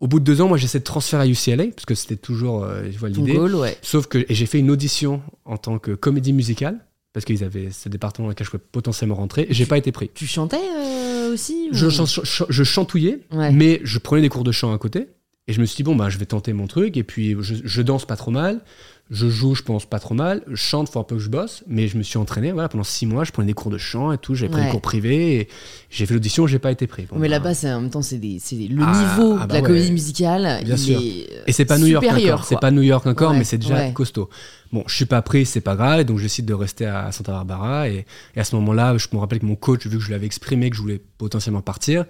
Au 0.00 0.06
bout 0.06 0.20
de 0.20 0.24
deux 0.24 0.40
ans, 0.40 0.48
moi, 0.48 0.56
j'essaie 0.56 0.78
de 0.78 0.84
transférer 0.84 1.24
à 1.24 1.26
UCLA, 1.26 1.66
parce 1.74 1.86
que 1.86 1.94
c'était 1.94 2.16
toujours 2.16 2.64
euh, 2.64 2.84
vois 2.98 3.08
l'idée. 3.08 3.38
Sauf 3.82 4.06
que 4.06 4.24
j'ai 4.28 4.46
fait 4.46 4.58
une 4.58 4.70
audition 4.70 5.22
en 5.44 5.56
tant 5.56 5.78
que 5.78 5.92
comédie 5.92 6.32
musicale, 6.32 6.78
parce 7.12 7.24
qu'ils 7.24 7.42
avaient 7.42 7.70
ce 7.70 7.88
département 7.88 8.28
dans 8.28 8.30
lequel 8.30 8.46
je 8.46 8.50
pouvais 8.52 8.62
potentiellement 8.70 9.16
rentrer, 9.16 9.46
et 9.48 9.54
j'ai 9.54 9.66
pas 9.66 9.78
été 9.78 9.90
pris. 9.90 10.10
Tu 10.14 10.26
chantais 10.26 10.56
euh, 10.56 11.32
aussi 11.32 11.68
je, 11.72 11.88
je, 11.88 12.64
chantouillais, 12.64 13.20
mais 13.52 13.80
je 13.82 13.98
prenais 13.98 14.22
des 14.22 14.28
cours 14.28 14.44
de 14.44 14.52
chant 14.52 14.72
à 14.72 14.78
côté, 14.78 15.08
et 15.48 15.52
je 15.52 15.60
me 15.60 15.66
suis 15.66 15.76
dit, 15.76 15.82
bon, 15.82 15.96
bah, 15.96 16.10
je 16.10 16.18
vais 16.18 16.26
tenter 16.26 16.52
mon 16.52 16.66
truc, 16.66 16.96
et 16.96 17.02
puis 17.02 17.36
je, 17.40 17.54
je 17.64 17.82
danse 17.82 18.04
pas 18.04 18.16
trop 18.16 18.30
mal, 18.30 18.60
je 19.10 19.28
joue, 19.28 19.54
je 19.54 19.62
pense 19.62 19.86
pas 19.86 19.98
trop 19.98 20.14
mal. 20.14 20.42
Je 20.48 20.56
chante, 20.56 20.90
faut 20.90 21.00
un 21.00 21.04
peu 21.04 21.16
que 21.16 21.22
je 21.22 21.30
bosse, 21.30 21.64
mais 21.66 21.88
je 21.88 21.96
me 21.96 22.02
suis 22.02 22.18
entraîné. 22.18 22.52
Voilà, 22.52 22.68
pendant 22.68 22.84
six 22.84 23.06
mois, 23.06 23.24
je 23.24 23.32
prenais 23.32 23.46
des 23.46 23.54
cours 23.54 23.70
de 23.70 23.78
chant 23.78 24.12
et 24.12 24.18
tout. 24.18 24.34
J'avais 24.34 24.52
pris 24.52 24.62
des 24.62 24.70
cours 24.70 24.82
privés 24.82 25.36
et 25.36 25.48
j'ai 25.88 26.04
fait 26.04 26.12
l'audition. 26.12 26.46
J'ai 26.46 26.58
pas 26.58 26.70
été 26.70 26.86
pris. 26.86 27.06
mais 27.12 27.20
bah, 27.20 27.28
là-bas, 27.28 27.54
c'est 27.54 27.72
en 27.72 27.80
même 27.80 27.90
temps, 27.90 28.02
c'est 28.02 28.18
le 28.18 28.82
ah, 28.82 29.16
niveau 29.18 29.38
ah, 29.40 29.46
de 29.46 29.54
la 29.54 29.60
bah 29.60 29.66
comédie 29.66 29.92
musicale. 29.92 30.62
Bien 30.62 30.76
sûr. 30.76 31.00
et 31.00 31.52
c'est 31.52 31.64
pas 31.64 31.78
New 31.78 31.86
York 31.86 32.04
encore. 32.04 32.44
C'est 32.44 32.60
pas 32.60 32.70
New 32.70 32.82
York 32.82 33.06
encore, 33.06 33.32
mais 33.32 33.44
c'est 33.44 33.58
déjà 33.58 33.90
costaud. 33.92 34.28
Bon, 34.70 34.84
je 34.86 34.94
suis 34.94 35.06
pas 35.06 35.22
pris, 35.22 35.46
c'est 35.46 35.62
pas 35.62 35.76
grave, 35.76 36.04
donc 36.04 36.18
je 36.18 36.24
décide 36.24 36.44
de 36.44 36.52
rester 36.52 36.84
à 36.84 37.10
Santa 37.10 37.32
Barbara. 37.32 37.88
Et, 37.88 38.04
à 38.36 38.44
ce 38.44 38.54
moment-là, 38.56 38.98
je 38.98 39.06
me 39.14 39.18
rappelle 39.18 39.38
que 39.38 39.46
mon 39.46 39.56
coach, 39.56 39.86
vu 39.86 39.96
que 39.96 40.02
je 40.02 40.08
lui 40.08 40.14
avais 40.14 40.26
exprimé 40.26 40.68
que 40.68 40.76
je 40.76 40.82
voulais 40.82 41.00
potentiellement 41.16 41.62
partir, 41.62 42.04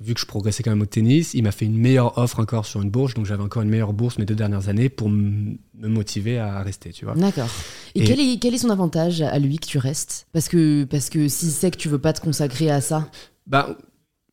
vu 0.00 0.14
que 0.14 0.20
je 0.20 0.26
progressais 0.26 0.62
quand 0.62 0.70
même 0.70 0.82
au 0.82 0.86
tennis, 0.86 1.34
il 1.34 1.42
m'a 1.42 1.52
fait 1.52 1.64
une 1.64 1.76
meilleure 1.76 2.18
offre 2.18 2.40
encore 2.40 2.66
sur 2.66 2.82
une 2.82 2.90
bourse. 2.90 3.14
Donc 3.14 3.26
j'avais 3.26 3.42
encore 3.42 3.62
une 3.62 3.68
meilleure 3.68 3.92
bourse 3.92 4.18
mes 4.18 4.24
deux 4.24 4.34
dernières 4.34 4.68
années 4.68 4.88
pour 4.88 5.08
me 5.08 5.56
motiver 5.74 6.38
à 6.38 6.62
rester, 6.62 6.92
tu 6.92 7.04
vois. 7.04 7.14
D'accord. 7.14 7.48
Et, 7.94 8.04
quel, 8.04 8.20
est, 8.20 8.38
quel 8.40 8.54
est 8.54 8.58
son 8.58 8.70
avantage 8.70 9.22
à 9.22 9.38
lui 9.38 9.58
que 9.58 9.66
tu 9.66 9.78
restes? 9.78 10.26
Parce 10.32 10.48
que, 10.48 10.84
parce 10.84 11.10
que 11.10 11.28
s'il 11.28 11.50
sait 11.50 11.70
que 11.70 11.76
tu 11.76 11.88
veux 11.88 11.98
pas 11.98 12.12
te 12.12 12.20
consacrer 12.20 12.70
à 12.70 12.80
ça? 12.80 13.08
Bah 13.46 13.76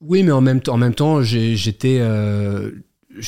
oui, 0.01 0.23
mais 0.23 0.31
en 0.31 0.41
même, 0.41 0.61
en 0.67 0.77
même 0.77 0.93
temps, 0.93 1.21
j'étais. 1.21 1.97
Euh, 1.99 2.71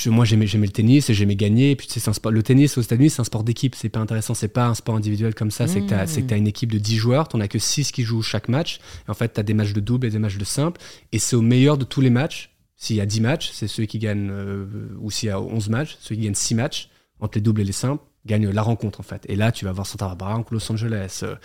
moi 0.07 0.25
j'aimais 0.25 0.45
le 0.45 0.69
tennis 0.69 1.09
et 1.09 1.13
j'aimais 1.13 1.35
gagner. 1.35 1.71
Et 1.71 1.75
puis 1.75 1.87
c'est 1.89 2.07
un 2.07 2.13
sport 2.13 2.31
le 2.31 2.43
tennis 2.43 2.77
aux 2.77 2.81
États-Unis 2.81 3.09
c'est 3.09 3.21
un 3.21 3.25
sport 3.25 3.43
d'équipe. 3.43 3.75
C'est 3.75 3.89
pas 3.89 3.99
intéressant 3.99 4.33
c'est 4.33 4.47
pas 4.47 4.67
un 4.67 4.73
sport 4.73 4.95
individuel 4.95 5.35
comme 5.35 5.51
ça. 5.51 5.67
C'est 5.67 5.81
que 5.81 5.87
tu 5.87 5.93
as, 6.33 6.37
une 6.37 6.47
équipe 6.47 6.71
de 6.71 6.79
10 6.79 6.97
joueurs. 6.97 7.27
T'en 7.27 7.39
as 7.39 7.47
que 7.47 7.59
6 7.59 7.91
qui 7.91 8.03
jouent 8.03 8.21
chaque 8.21 8.49
match. 8.49 8.79
En 9.07 9.13
fait 9.13 9.33
tu 9.33 9.39
as 9.39 9.43
des 9.43 9.53
matchs 9.53 9.73
de 9.73 9.79
double 9.79 10.07
et 10.07 10.09
des 10.09 10.19
matchs 10.19 10.37
de 10.37 10.45
simple. 10.45 10.79
Et 11.11 11.19
c'est 11.19 11.35
au 11.35 11.41
meilleur 11.41 11.77
de 11.77 11.83
tous 11.83 12.01
les 12.01 12.09
matchs. 12.09 12.51
S'il 12.75 12.95
y 12.95 13.01
a 13.01 13.05
10 13.05 13.21
matchs 13.21 13.51
c'est 13.53 13.67
ceux 13.67 13.85
qui 13.85 13.99
gagnent 13.99 14.29
euh, 14.31 14.65
ou 14.99 15.09
s'il 15.11 15.27
y 15.27 15.31
a 15.31 15.41
11 15.41 15.69
matchs 15.69 15.97
ceux 15.99 16.15
qui 16.15 16.21
gagnent 16.21 16.35
6 16.35 16.55
matchs 16.55 16.89
entre 17.19 17.37
les 17.37 17.41
doubles 17.41 17.61
et 17.61 17.65
les 17.65 17.71
simples 17.71 18.03
gagne 18.27 18.49
la 18.49 18.61
rencontre 18.61 18.99
en 18.99 19.03
fait. 19.03 19.23
Et 19.27 19.35
là, 19.35 19.51
tu 19.51 19.65
vas 19.65 19.71
voir 19.71 19.87
Santa 19.87 20.05
Barbara, 20.05 20.43
Los 20.51 20.71
Angeles, 20.71 21.21
euh, 21.23 21.35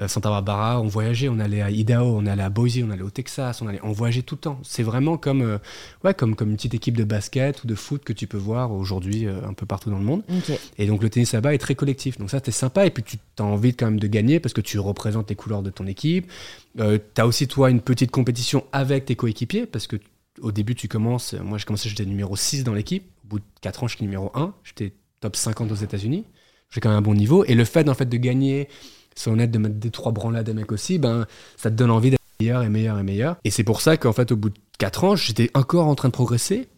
euh, 0.00 0.08
Santa 0.08 0.28
Barbara, 0.28 0.80
on 0.80 0.88
voyageait, 0.88 1.28
on 1.28 1.38
allait 1.38 1.62
à 1.62 1.70
Idaho, 1.70 2.16
on 2.16 2.26
allait 2.26 2.42
à 2.42 2.50
Boise, 2.50 2.80
on 2.84 2.90
allait 2.90 3.02
au 3.02 3.10
Texas, 3.10 3.62
on 3.62 3.68
allait, 3.68 3.80
on 3.82 3.92
voyageait 3.92 4.22
tout 4.22 4.34
le 4.34 4.40
temps. 4.40 4.58
C'est 4.62 4.82
vraiment 4.82 5.16
comme, 5.16 5.42
euh, 5.42 5.58
ouais, 6.02 6.14
comme, 6.14 6.34
comme 6.34 6.50
une 6.50 6.56
petite 6.56 6.74
équipe 6.74 6.96
de 6.96 7.04
basket 7.04 7.62
ou 7.62 7.66
de 7.68 7.74
foot 7.74 8.02
que 8.02 8.12
tu 8.12 8.26
peux 8.26 8.38
voir 8.38 8.72
aujourd'hui 8.72 9.26
un 9.28 9.52
peu 9.52 9.66
partout 9.66 9.90
dans 9.90 9.98
le 9.98 10.04
monde. 10.04 10.22
Et 10.78 10.86
donc 10.86 11.02
le 11.02 11.10
tennis 11.10 11.32
là-bas 11.32 11.54
est 11.54 11.58
très 11.58 11.74
collectif. 11.74 12.18
Donc 12.18 12.30
ça, 12.30 12.38
c'était 12.38 12.50
sympa. 12.50 12.86
Et 12.86 12.90
puis 12.90 13.04
tu 13.04 13.18
as 13.38 13.44
envie 13.44 13.74
quand 13.74 13.86
même 13.86 14.00
de 14.00 14.06
gagner 14.06 14.40
parce 14.40 14.52
que 14.52 14.60
tu 14.60 14.78
représentes 14.78 15.28
les 15.30 15.36
couleurs 15.36 15.62
de 15.62 15.70
ton 15.70 15.86
équipe. 15.86 16.30
tu 16.76 17.00
as 17.16 17.26
aussi 17.26 17.46
toi 17.46 17.70
une 17.70 17.80
petite 17.80 18.10
compétition 18.10 18.64
avec 18.72 19.04
tes 19.04 19.14
coéquipiers 19.16 19.66
parce 19.66 19.86
que 19.86 19.96
au 20.40 20.52
début, 20.52 20.74
tu 20.74 20.88
commences. 20.88 21.34
Moi, 21.34 21.58
j'ai 21.58 21.64
commencé, 21.64 21.88
j'étais 21.88 22.04
numéro 22.04 22.36
6 22.36 22.64
dans 22.64 22.74
l'équipe. 22.74 23.04
Au 23.24 23.28
bout 23.28 23.38
de 23.40 23.44
4 23.60 23.84
ans, 23.84 23.88
je 23.88 23.96
suis 23.96 24.04
numéro 24.04 24.30
1. 24.34 24.54
J'étais 24.64 24.92
top 25.20 25.36
50 25.36 25.70
aux 25.70 25.76
États-Unis. 25.76 26.24
J'ai 26.70 26.80
quand 26.80 26.88
même 26.88 26.98
un 26.98 27.02
bon 27.02 27.14
niveau. 27.14 27.44
Et 27.44 27.54
le 27.54 27.64
fait, 27.64 27.88
en 27.88 27.94
fait, 27.94 28.06
de 28.06 28.16
gagner, 28.16 28.68
c'est 29.14 29.30
honnête, 29.30 29.50
de 29.50 29.58
mettre 29.58 29.76
des 29.76 29.90
trois 29.90 30.12
branlades 30.12 30.46
des 30.46 30.54
mecs 30.54 30.72
aussi, 30.72 30.98
ben, 30.98 31.26
ça 31.56 31.70
te 31.70 31.76
donne 31.76 31.90
envie 31.90 32.10
d'être 32.10 32.20
meilleur 32.40 32.62
et 32.62 32.68
meilleur 32.68 32.98
et 32.98 33.02
meilleur. 33.02 33.36
Et 33.44 33.50
c'est 33.50 33.64
pour 33.64 33.80
ça 33.80 33.96
qu'en 33.96 34.12
fait, 34.12 34.32
au 34.32 34.36
bout 34.36 34.50
de 34.50 34.58
4 34.78 35.04
ans, 35.04 35.16
j'étais 35.16 35.50
encore 35.54 35.86
en 35.86 35.94
train 35.94 36.08
de 36.08 36.14
progresser. 36.14 36.68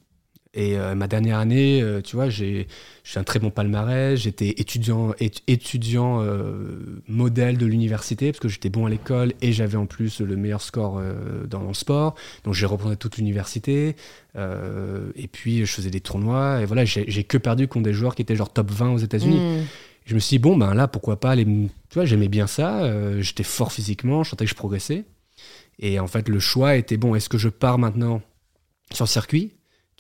Et 0.55 0.77
euh, 0.77 0.95
ma 0.95 1.09
dernière 1.09 1.39
année, 1.39 1.81
euh, 1.81 2.03
tu 2.03 2.15
vois, 2.15 2.29
j'ai 2.29 2.67
un 3.15 3.25
très 3.25 3.39
bon 3.39 3.51
palmarès. 3.51 4.21
J'étais 4.21 4.49
étudiant, 4.59 5.15
étudiant 5.47 6.21
euh, 6.21 7.01
modèle 7.09 7.57
de 7.57 7.65
l'université 7.65 8.33
parce 8.33 8.41
que 8.41 8.49
j'étais 8.49 8.69
bon 8.69 8.85
à 8.85 8.91
l'école 8.91 9.33
et 9.41 9.53
j'avais 9.53 9.79
en 9.79 9.87
plus 9.87 10.21
le 10.21 10.37
meilleur 10.37 10.61
score 10.61 11.01
dans 11.49 11.67
le 11.67 11.75
sport. 11.75 12.15
Donc 12.45 12.53
j'ai 12.53 12.67
représenté 12.67 12.99
toute 12.99 13.17
l'université. 13.17 13.97
et 14.37 15.29
puis 15.29 15.65
je 15.65 15.73
faisais 15.73 15.91
des 15.91 16.01
tournois. 16.01 16.61
Et 16.61 16.67
voilà, 16.67 16.85
j'ai 16.85 17.25
que 17.25 17.39
perdu 17.39 17.67
contre 17.67 17.85
des 17.85 17.95
joueurs 17.95 18.15
qui 18.15 18.21
étaient 18.21 18.37
genre 18.37 18.53
top 18.53 18.71
20 18.71 18.91
aux 18.93 18.99
États-Unis. 18.99 19.39
Mmh. 19.39 19.67
Je 20.05 20.15
me 20.15 20.19
suis 20.19 20.37
dit, 20.37 20.39
bon, 20.41 20.57
ben 20.57 20.75
là, 20.75 20.89
pourquoi 20.89 21.19
pas 21.19 21.31
aller. 21.31 21.45
Tu 21.45 21.95
vois, 21.95 22.05
j'aimais 22.05 22.29
bien 22.29 22.47
ça. 22.47 23.21
j'étais 23.21 23.43
fort 23.43 23.73
physiquement. 23.73 24.23
Je 24.23 24.31
sentais 24.31 24.45
que 24.45 24.51
je 24.51 24.57
progressais. 24.57 25.05
Et 25.79 25.99
en 25.99 26.07
fait, 26.09 26.29
le 26.29 26.41
choix 26.41 26.77
était, 26.77 26.99
bon, 26.99 27.15
est-ce 27.15 27.31
que 27.31 27.39
je 27.39 27.49
pars 27.49 27.79
maintenant 27.79 28.21
sur 28.93 29.05
le 29.05 29.09
circuit 29.09 29.53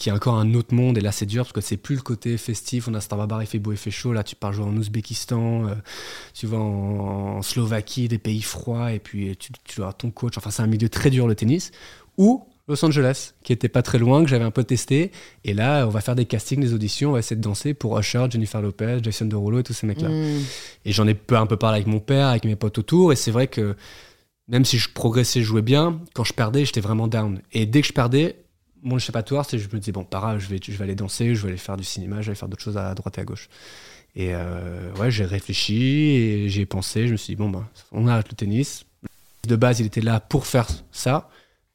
qui 0.03 0.09
est 0.09 0.12
encore 0.12 0.35
un 0.35 0.55
autre 0.55 0.75
monde. 0.75 0.99
Et 0.99 1.01
là, 1.01 1.12
c'est 1.12 1.27
dur 1.27 1.45
parce 1.45 1.53
que 1.53 1.61
c'est 1.61 1.77
plus 1.77 1.95
le 1.95 2.01
côté 2.01 2.37
festif. 2.37 2.88
On 2.88 2.95
a 2.95 3.01
Star 3.01 3.25
il 3.41 3.47
fait 3.47 3.61
beau, 3.61 3.71
il 3.71 3.79
fait 3.79 3.93
chaud. 3.93 4.12
Là, 4.12 4.25
tu 4.25 4.35
pars 4.35 4.53
jouer 4.53 4.65
en 4.65 4.77
Ouzbékistan, 4.77 5.69
euh, 5.69 5.75
tu 6.35 6.49
vas 6.49 6.59
en, 6.59 7.41
Slovaquie, 7.41 8.09
des 8.09 8.19
pays 8.19 8.43
froids, 8.43 8.93
et 8.93 8.99
puis 8.99 9.37
tu, 9.37 9.53
tu 9.62 9.81
ton 9.97 10.11
coach. 10.11 10.37
Enfin, 10.37 10.50
c'est 10.50 10.63
un 10.63 10.67
milieu 10.67 10.88
très 10.88 11.09
dur, 11.09 11.29
le 11.29 11.37
tennis. 11.37 11.71
Ou 12.19 12.44
Los 12.67 12.85
Angeles, 12.85 13.35
qui 13.44 13.53
était 13.53 13.69
pas 13.69 13.83
très 13.83 13.98
loin, 13.98 14.25
que 14.25 14.29
j'avais 14.29 14.44
un 14.44 14.50
peu 14.50 14.65
testé. 14.65 15.13
Et 15.44 15.55
là, 15.55 15.87
on 15.87 15.90
va 15.90 16.00
faire 16.00 16.17
des 16.17 16.25
castings, 16.25 16.61
des 16.61 16.75
auditions, 16.75 17.11
on 17.11 17.13
va 17.13 17.21
essayer 17.21 17.37
de 17.37 17.40
danser 17.40 17.73
pour 17.73 17.96
Usher, 17.96 18.27
Jennifer 18.29 18.61
Lopez, 18.61 18.98
Jason 19.03 19.27
Derulo 19.27 19.61
et 19.61 19.63
tous 19.63 19.73
ces 19.73 19.87
mecs-là. 19.87 20.09
Mm. 20.09 20.42
Et 20.85 20.92
j'en 20.92 21.07
ai 21.07 21.15
peu, 21.15 21.37
un 21.37 21.46
peu 21.46 21.57
parlé 21.57 21.77
avec 21.77 21.87
mon 21.87 22.00
père, 22.00 22.27
avec 22.27 22.44
mes 22.44 22.57
potes 22.57 22.79
autour. 22.79 23.13
Et 23.13 23.17
c'est 23.17 23.31
vrai 23.31 23.46
que 23.46 23.77
même 24.48 24.65
si 24.65 24.79
je 24.79 24.90
progressais, 24.92 25.42
je 25.42 25.46
jouais 25.46 25.63
bien, 25.63 26.00
quand 26.13 26.25
je 26.25 26.33
perdais, 26.33 26.65
j'étais 26.65 26.81
vraiment 26.81 27.07
down. 27.07 27.40
Et 27.53 27.67
dès 27.67 27.83
que 27.83 27.87
je 27.87 27.92
perdais, 27.92 28.42
mon 28.83 28.96
échappatoire, 28.96 29.44
c'est 29.48 29.58
je 29.58 29.68
me 29.72 29.78
disais, 29.78 29.92
bon, 29.92 30.04
pas 30.04 30.18
grave, 30.18 30.38
je 30.38 30.48
vais, 30.48 30.58
je 30.62 30.72
vais 30.72 30.85
aller 30.85 30.94
danser, 30.94 31.35
je 31.35 31.42
vais 31.42 31.48
aller 31.48 31.56
faire 31.58 31.76
du 31.76 31.85
cinéma, 31.85 32.20
je 32.22 32.30
vais 32.30 32.35
faire 32.35 32.48
d'autres 32.48 32.62
choses 32.62 32.76
à 32.76 32.94
droite 32.94 33.18
et 33.18 33.20
à 33.20 33.24
gauche. 33.24 33.48
Et 34.14 34.35
euh, 34.35 34.92
ouais, 34.98 35.10
j'ai 35.10 35.24
réfléchi 35.24 35.76
et 35.83 36.48
j'ai 36.48 36.66
pensé, 36.66 37.06
je 37.06 37.12
me 37.12 37.16
suis 37.16 37.33
dit, 37.33 37.37
bon, 37.37 37.48
ben, 37.50 37.66
on 37.92 38.06
arrête 38.08 38.28
le 38.28 38.35
tennis. 38.35 38.85
De 39.48 39.56
base, 39.56 39.80
il 39.80 39.87
était 39.87 40.00
là 40.02 40.20
pour 40.20 40.46
faire 40.46 40.68
ça. 40.92 41.28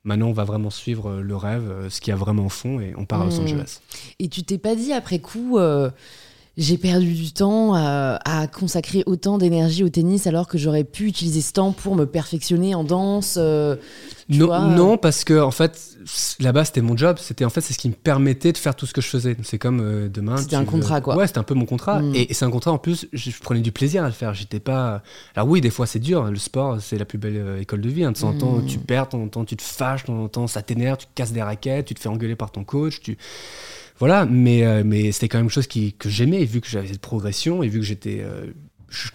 Maintenant, 0.04 0.28
on 0.28 0.34
va 0.34 0.44
vraiment 0.46 0.70
suivre 0.70 1.16
le 1.16 1.36
rêve, 1.36 1.70
euh, 1.70 1.90
ce 1.90 2.00
qu'il 2.00 2.12
y 2.12 2.14
a 2.14 2.18
vraiment 2.18 2.46
au 2.46 2.50
fond, 2.50 2.80
et 2.80 2.94
on 2.96 3.06
part 3.06 3.22
à 3.22 3.26
Los 3.26 3.40
Mm. 3.40 3.44
Angeles. 3.44 3.80
Et 4.20 4.30
tu 4.30 4.44
t'es 4.44 4.58
pas 4.58 4.76
dit 4.76 4.94
après 4.94 5.20
coup, 5.20 5.58
euh, 5.58 5.90
j'ai 6.58 6.78
perdu 6.78 7.14
du 7.14 7.32
temps 7.32 7.76
à, 7.76 8.20
à 8.26 8.48
consacrer 8.48 9.04
autant 9.06 9.38
d'énergie 9.38 9.84
au 9.84 9.90
tennis 9.90 10.26
alors 10.28 10.48
que 10.48 10.58
j'aurais 10.58 10.84
pu 10.84 11.06
utiliser 11.06 11.42
ce 11.42 11.54
temps 11.54 11.72
pour 11.72 11.96
me 11.96 12.06
perfectionner 12.06 12.74
en 12.76 12.84
danse 12.84 13.36
euh, 13.40 13.76
tu 14.30 14.40
Non, 14.40 14.46
vois, 14.48 14.60
non, 14.60 14.98
parce 14.98 15.24
que 15.24 15.40
en 15.40 15.52
fait, 15.52 15.80
là-bas, 16.42 16.66
c'était 16.66 16.82
mon 16.82 16.98
job. 16.98 17.16
C'était 17.18 17.46
en 17.46 17.50
fait, 17.50 17.62
c'est 17.62 17.74
ce 17.74 17.78
qui 17.80 17.88
me 17.88 17.94
permettait 17.94 18.52
de 18.52 18.58
faire 18.58 18.76
tout 18.76 18.86
ce 18.86 18.94
que 18.94 19.00
je 19.00 19.08
faisais. 19.08 19.38
C'est 19.44 19.58
comme 19.58 19.80
euh, 19.80 20.10
demain. 20.10 20.36
C'était 20.36 20.58
un 20.58 20.62
veux- 20.62 20.66
contrat, 20.66 21.00
quoi. 21.00 21.16
Ouais, 21.16 21.28
c'était 21.28 21.40
un 21.40 21.44
peu 21.44 21.54
mon 21.54 21.66
contrat. 21.66 22.02
Mm. 22.02 22.14
Et, 22.14 22.32
et 22.32 22.34
c'est 22.34 22.44
un 22.44 22.52
contrat 22.52 22.74
en 22.74 22.78
plus. 22.78 23.08
Je, 23.14 23.30
je 23.32 23.40
prenais 23.40 23.62
du 23.62 23.72
plaisir 23.72 24.04
à 24.04 24.08
le 24.08 24.12
faire. 24.14 24.34
J'étais 24.34 24.60
pas. 24.60 25.02
Alors 25.34 25.48
oui, 25.48 25.62
des 25.62 25.70
fois 25.70 25.86
c'est 25.86 26.00
dur. 26.00 26.26
Le 26.26 26.36
sport, 26.36 26.82
c'est 26.82 26.98
la 26.98 27.06
plus 27.06 27.18
belle 27.18 27.38
euh, 27.38 27.62
école 27.62 27.80
de 27.80 27.88
vie. 27.88 28.04
hein. 28.04 28.12
De 28.12 28.18
temps 28.20 28.28
en 28.28 28.38
temps, 28.38 28.52
Mm. 28.58 28.66
tu 28.66 28.80
perds, 28.80 29.06
de 29.06 29.12
temps 29.12 29.22
en 29.22 29.28
temps, 29.30 29.46
tu 29.46 29.56
te 29.56 29.62
fâches, 29.64 30.02
de 30.04 30.08
temps 30.08 30.22
en 30.24 30.28
temps, 30.28 30.48
ça 30.48 30.62
t'énerve, 30.62 30.98
tu 30.98 31.06
te 31.06 31.12
casses 31.16 31.32
des 31.32 31.42
raquettes, 31.42 31.86
tu 31.86 31.94
te 31.94 32.00
fais 32.02 32.10
engueuler 32.10 32.36
par 32.36 32.52
ton 32.52 32.66
coach. 32.66 33.00
Tu 33.00 33.18
voilà. 34.00 34.26
Mais 34.26 34.64
euh, 34.66 34.84
mais 34.86 35.12
c'était 35.12 35.28
quand 35.28 35.40
même 35.40 35.50
chose 35.50 35.68
qui, 35.68 35.94
que 35.94 36.10
j'aimais. 36.10 36.44
Vu 36.46 36.62
que 36.62 36.68
j'avais 36.68 36.88
cette 36.88 37.02
progression 37.02 37.64
et 37.64 37.68
vu 37.68 37.80
que 37.80 37.86
j'étais 37.86 38.22
euh, 38.22 38.48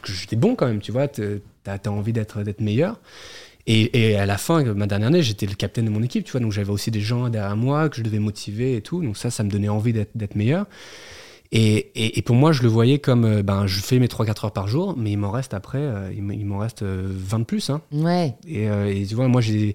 j'étais 0.05 0.37
bon 0.37 0.55
quand 0.55 0.67
même, 0.67 0.81
tu 0.81 0.93
vois, 0.93 1.09
t'as 1.09 1.39
as 1.65 1.89
envie 1.89 2.13
d'être 2.13 2.43
meilleur. 2.61 3.01
Et, 3.67 4.11
et 4.11 4.17
à 4.17 4.27
la 4.27 4.39
fin, 4.39 4.65
ma 4.75 4.87
dernière 4.87 5.09
année, 5.09 5.23
j'étais 5.23 5.47
le 5.47 5.55
capitaine 5.55 5.85
de 5.85 5.91
mon 5.91 6.03
équipe, 6.03 6.25
tu 6.25 6.33
vois, 6.33 6.41
donc 6.41 6.53
j'avais 6.53 6.73
aussi 6.73 6.91
des 6.91 7.01
gens 7.01 7.29
derrière 7.29 7.57
moi 7.57 7.89
que 7.89 7.97
je 7.97 8.03
devais 8.03 8.19
motiver 8.19 8.77
et 8.77 8.81
tout, 8.81 9.03
donc 9.03 9.17
ça, 9.17 9.31
ça 9.31 9.45
me 9.45 9.51
donnait 9.51 9.69
envie 9.69 9.93
d'être 9.93 10.35
meilleur. 10.35 10.67
Et, 11.53 11.91
et, 11.95 12.19
et 12.19 12.23
pour 12.23 12.35
moi, 12.35 12.53
je 12.53 12.63
le 12.63 12.69
voyais 12.69 12.99
comme, 12.99 13.25
euh, 13.25 13.43
ben, 13.43 13.67
je 13.67 13.79
fais 13.81 13.99
mes 13.99 14.07
3-4 14.07 14.47
heures 14.47 14.53
par 14.53 14.69
jour, 14.69 14.97
mais 14.97 15.13
il 15.13 15.19
m'en 15.19 15.31
reste 15.31 15.53
après, 15.55 15.87
il 16.17 16.47
m'en 16.47 16.59
reste 16.59 16.83
euh, 16.83 17.07
20 17.07 17.39
de 17.41 17.45
plus. 17.45 17.71
Hein. 17.71 17.83
Ouais. 17.93 18.35
Et, 18.49 18.65
et 18.65 19.07
tu 19.07 19.15
vois, 19.15 19.29
moi, 19.29 19.43
j'ai 19.43 19.75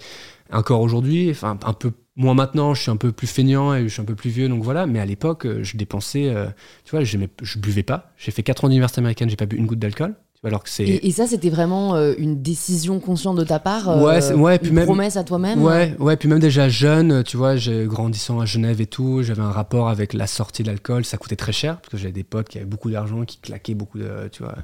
encore 0.51 0.81
aujourd'hui, 0.81 1.29
enfin, 1.31 1.57
un 1.65 1.73
peu 1.73 1.91
moins 2.15 2.33
maintenant, 2.33 2.73
je 2.73 2.81
suis 2.81 2.91
un 2.91 2.97
peu 2.97 3.11
plus 3.11 3.27
feignant 3.27 3.75
et 3.75 3.83
je 3.83 3.89
suis 3.93 4.01
un 4.01 4.05
peu 4.05 4.15
plus 4.15 4.29
vieux, 4.31 4.49
donc 4.49 4.63
voilà, 4.63 4.87
mais 4.87 4.99
à 4.99 5.05
l'époque, 5.05 5.45
euh, 5.45 5.63
je 5.63 5.77
dépensais, 5.77 6.29
euh, 6.29 6.47
tu 6.83 6.91
vois, 6.91 7.03
je 7.03 7.59
buvais 7.59 7.83
pas. 7.83 8.11
J'ai 8.17 8.31
fait 8.31 8.41
4 8.43 8.65
ans 8.65 8.69
d'université 8.69 8.99
américaine, 8.99 9.29
j'ai 9.29 9.35
pas 9.35 9.45
bu 9.45 9.55
une 9.55 9.67
goutte 9.67 9.77
d'alcool, 9.77 10.15
alors 10.43 10.63
que 10.63 10.69
c'est. 10.69 10.83
Et, 10.85 11.07
et 11.07 11.11
ça, 11.11 11.27
c'était 11.27 11.51
vraiment 11.51 11.93
euh, 11.93 12.15
une 12.17 12.41
décision 12.41 12.99
consciente 12.99 13.37
de 13.37 13.43
ta 13.43 13.59
part 13.59 13.89
euh, 13.89 14.03
Ouais, 14.03 14.21
c'est- 14.21 14.33
ouais, 14.33 14.57
puis 14.57 14.69
Une 14.69 14.75
même- 14.75 14.85
promesse 14.85 15.15
à 15.15 15.23
toi-même 15.23 15.61
Ouais, 15.61 15.95
ouais, 15.99 16.17
puis 16.17 16.27
même 16.27 16.39
déjà 16.39 16.69
jeune, 16.69 17.23
tu 17.23 17.37
vois, 17.37 17.53
grandissant 17.85 18.39
à 18.39 18.45
Genève 18.45 18.81
et 18.81 18.87
tout, 18.87 19.21
j'avais 19.21 19.41
un 19.43 19.51
rapport 19.51 19.87
avec 19.89 20.13
la 20.13 20.25
sortie 20.25 20.63
de 20.63 20.69
l'alcool, 20.69 21.05
ça 21.05 21.17
coûtait 21.17 21.35
très 21.35 21.51
cher 21.51 21.77
parce 21.77 21.89
que 21.89 21.97
j'avais 21.97 22.13
des 22.13 22.23
potes 22.23 22.49
qui 22.49 22.57
avaient 22.57 22.65
beaucoup 22.65 22.89
d'argent, 22.89 23.25
qui 23.25 23.37
claquaient 23.37 23.75
beaucoup 23.75 23.99
de, 23.99 24.27
tu 24.31 24.41
vois, 24.41 24.55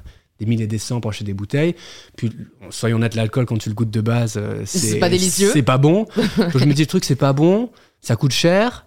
des 0.44 0.50
milliers 0.50 0.66
des 0.66 0.78
cents 0.78 1.00
pour 1.00 1.10
acheter 1.10 1.24
des 1.24 1.34
bouteilles. 1.34 1.74
Puis 2.16 2.30
soyons 2.70 2.96
honnêtes, 2.96 3.14
l'alcool 3.14 3.46
quand 3.46 3.58
tu 3.58 3.68
le 3.68 3.74
goûtes 3.74 3.90
de 3.90 4.00
base, 4.00 4.34
euh, 4.36 4.62
C'est 4.64 4.98
pas 4.98 5.08
délicieux. 5.08 5.50
C'est 5.52 5.62
pas 5.62 5.78
bon. 5.78 6.06
Donc 6.38 6.58
je 6.58 6.64
me 6.64 6.72
dis 6.74 6.82
le 6.82 6.86
truc, 6.86 7.04
c'est 7.04 7.16
pas 7.16 7.32
bon, 7.32 7.70
ça 8.00 8.16
coûte 8.16 8.32
cher. 8.32 8.86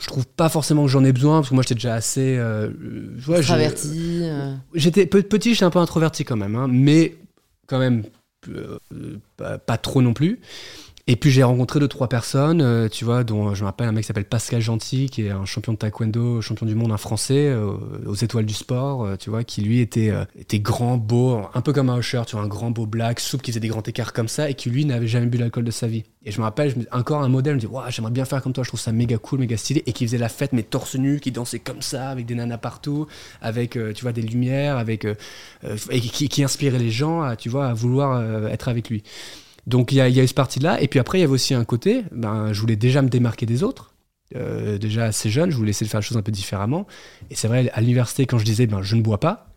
Je 0.00 0.08
trouve 0.08 0.26
pas 0.26 0.48
forcément 0.48 0.82
que 0.84 0.90
j'en 0.90 1.04
ai 1.04 1.12
besoin 1.12 1.38
parce 1.38 1.50
que 1.50 1.54
moi 1.54 1.62
j'étais 1.62 1.76
déjà 1.76 1.94
assez, 1.94 2.36
euh, 2.36 2.70
j'ai- 3.18 3.34
Extraverti. 3.34 4.20
euh. 4.24 4.54
J'étais 4.74 5.06
pe- 5.06 5.22
petit, 5.22 5.52
j'étais 5.54 5.64
un 5.64 5.70
peu 5.70 5.78
introverti 5.78 6.24
quand 6.24 6.36
même, 6.36 6.56
hein, 6.56 6.66
mais 6.68 7.14
quand 7.68 7.78
même 7.78 8.02
euh, 8.48 8.78
euh, 8.92 9.18
pas, 9.36 9.58
pas 9.58 9.76
trop 9.78 10.02
non 10.02 10.12
plus. 10.12 10.40
Et 11.08 11.16
puis 11.16 11.32
j'ai 11.32 11.42
rencontré 11.42 11.80
deux 11.80 11.88
trois 11.88 12.08
personnes, 12.08 12.62
euh, 12.62 12.88
tu 12.88 13.04
vois, 13.04 13.24
dont 13.24 13.54
je 13.54 13.62
me 13.62 13.66
rappelle 13.66 13.88
un 13.88 13.92
mec 13.92 14.04
qui 14.04 14.06
s'appelle 14.06 14.24
Pascal 14.24 14.60
Gentil, 14.60 15.10
qui 15.10 15.26
est 15.26 15.30
un 15.30 15.44
champion 15.44 15.72
de 15.72 15.78
taekwondo, 15.78 16.40
champion 16.40 16.64
du 16.64 16.76
monde, 16.76 16.92
un 16.92 16.96
Français, 16.96 17.48
euh, 17.48 17.72
aux 18.06 18.14
étoiles 18.14 18.46
du 18.46 18.54
sport, 18.54 19.04
euh, 19.04 19.16
tu 19.16 19.28
vois, 19.28 19.42
qui 19.42 19.62
lui 19.62 19.80
était 19.80 20.10
euh, 20.10 20.24
grand, 20.60 20.98
beau, 20.98 21.40
un 21.54 21.60
peu 21.60 21.72
comme 21.72 21.90
un 21.90 21.98
Usher, 21.98 22.22
tu 22.24 22.36
vois, 22.36 22.44
un 22.44 22.48
grand 22.48 22.70
beau 22.70 22.86
black, 22.86 23.18
souple, 23.18 23.42
qui 23.42 23.50
faisait 23.50 23.58
des 23.58 23.66
grands 23.66 23.82
écarts 23.82 24.12
comme 24.12 24.28
ça, 24.28 24.48
et 24.48 24.54
qui 24.54 24.70
lui 24.70 24.84
n'avait 24.84 25.08
jamais 25.08 25.26
bu 25.26 25.38
l'alcool 25.38 25.64
de 25.64 25.72
sa 25.72 25.88
vie. 25.88 26.04
Et 26.24 26.30
je 26.30 26.38
me 26.38 26.44
rappelle, 26.44 26.86
encore 26.92 27.20
un 27.22 27.28
modèle, 27.28 27.54
je 27.54 27.56
me 27.56 27.60
dis, 27.62 27.66
Ouah, 27.66 27.90
j'aimerais 27.90 28.12
bien 28.12 28.24
faire 28.24 28.40
comme 28.40 28.52
toi, 28.52 28.62
je 28.62 28.68
trouve 28.68 28.78
ça 28.78 28.92
méga 28.92 29.18
cool, 29.18 29.40
méga 29.40 29.56
stylé, 29.56 29.82
et 29.86 29.92
qui 29.92 30.06
faisait 30.06 30.18
la 30.18 30.28
fête, 30.28 30.52
mais 30.52 30.62
torse 30.62 30.94
nu, 30.94 31.18
qui 31.18 31.32
dansait 31.32 31.58
comme 31.58 31.82
ça, 31.82 32.10
avec 32.10 32.26
des 32.26 32.36
nanas 32.36 32.58
partout, 32.58 33.08
avec, 33.40 33.76
euh, 33.76 33.92
tu 33.92 34.02
vois, 34.02 34.12
des 34.12 34.22
lumières, 34.22 34.76
avec, 34.76 35.04
euh, 35.04 35.16
euh, 35.64 35.76
et 35.90 36.00
qui, 36.00 36.28
qui 36.28 36.44
inspirait 36.44 36.78
les 36.78 36.92
gens, 36.92 37.22
à, 37.22 37.34
tu 37.34 37.48
vois, 37.48 37.66
à 37.66 37.74
vouloir 37.74 38.12
euh, 38.12 38.46
être 38.46 38.68
avec 38.68 38.88
lui. 38.88 39.02
Donc 39.66 39.92
il 39.92 39.96
y 39.96 40.00
a, 40.00 40.08
eu 40.08 40.26
ce 40.26 40.34
parti-là, 40.34 40.80
et 40.80 40.88
puis 40.88 40.98
après 40.98 41.18
il 41.18 41.20
y 41.20 41.24
avait 41.24 41.32
aussi 41.32 41.54
un 41.54 41.64
côté, 41.64 42.04
ben, 42.10 42.52
je 42.52 42.60
voulais 42.60 42.76
déjà 42.76 43.02
me 43.02 43.08
démarquer 43.08 43.46
des 43.46 43.62
autres. 43.62 43.94
Euh, 44.34 44.78
déjà 44.78 45.04
assez 45.04 45.30
jeune, 45.30 45.50
je 45.50 45.56
voulais 45.56 45.70
essayer 45.70 45.86
de 45.86 45.90
faire 45.90 46.00
les 46.00 46.06
choses 46.06 46.16
un 46.16 46.22
peu 46.22 46.32
différemment. 46.32 46.86
Et 47.30 47.34
c'est 47.34 47.48
vrai, 47.48 47.70
à 47.74 47.80
l'université, 47.80 48.26
quand 48.26 48.38
je 48.38 48.44
disais 48.44 48.66
ben, 48.66 48.82
je 48.82 48.96
ne 48.96 49.02
bois 49.02 49.20
pas, 49.20 49.51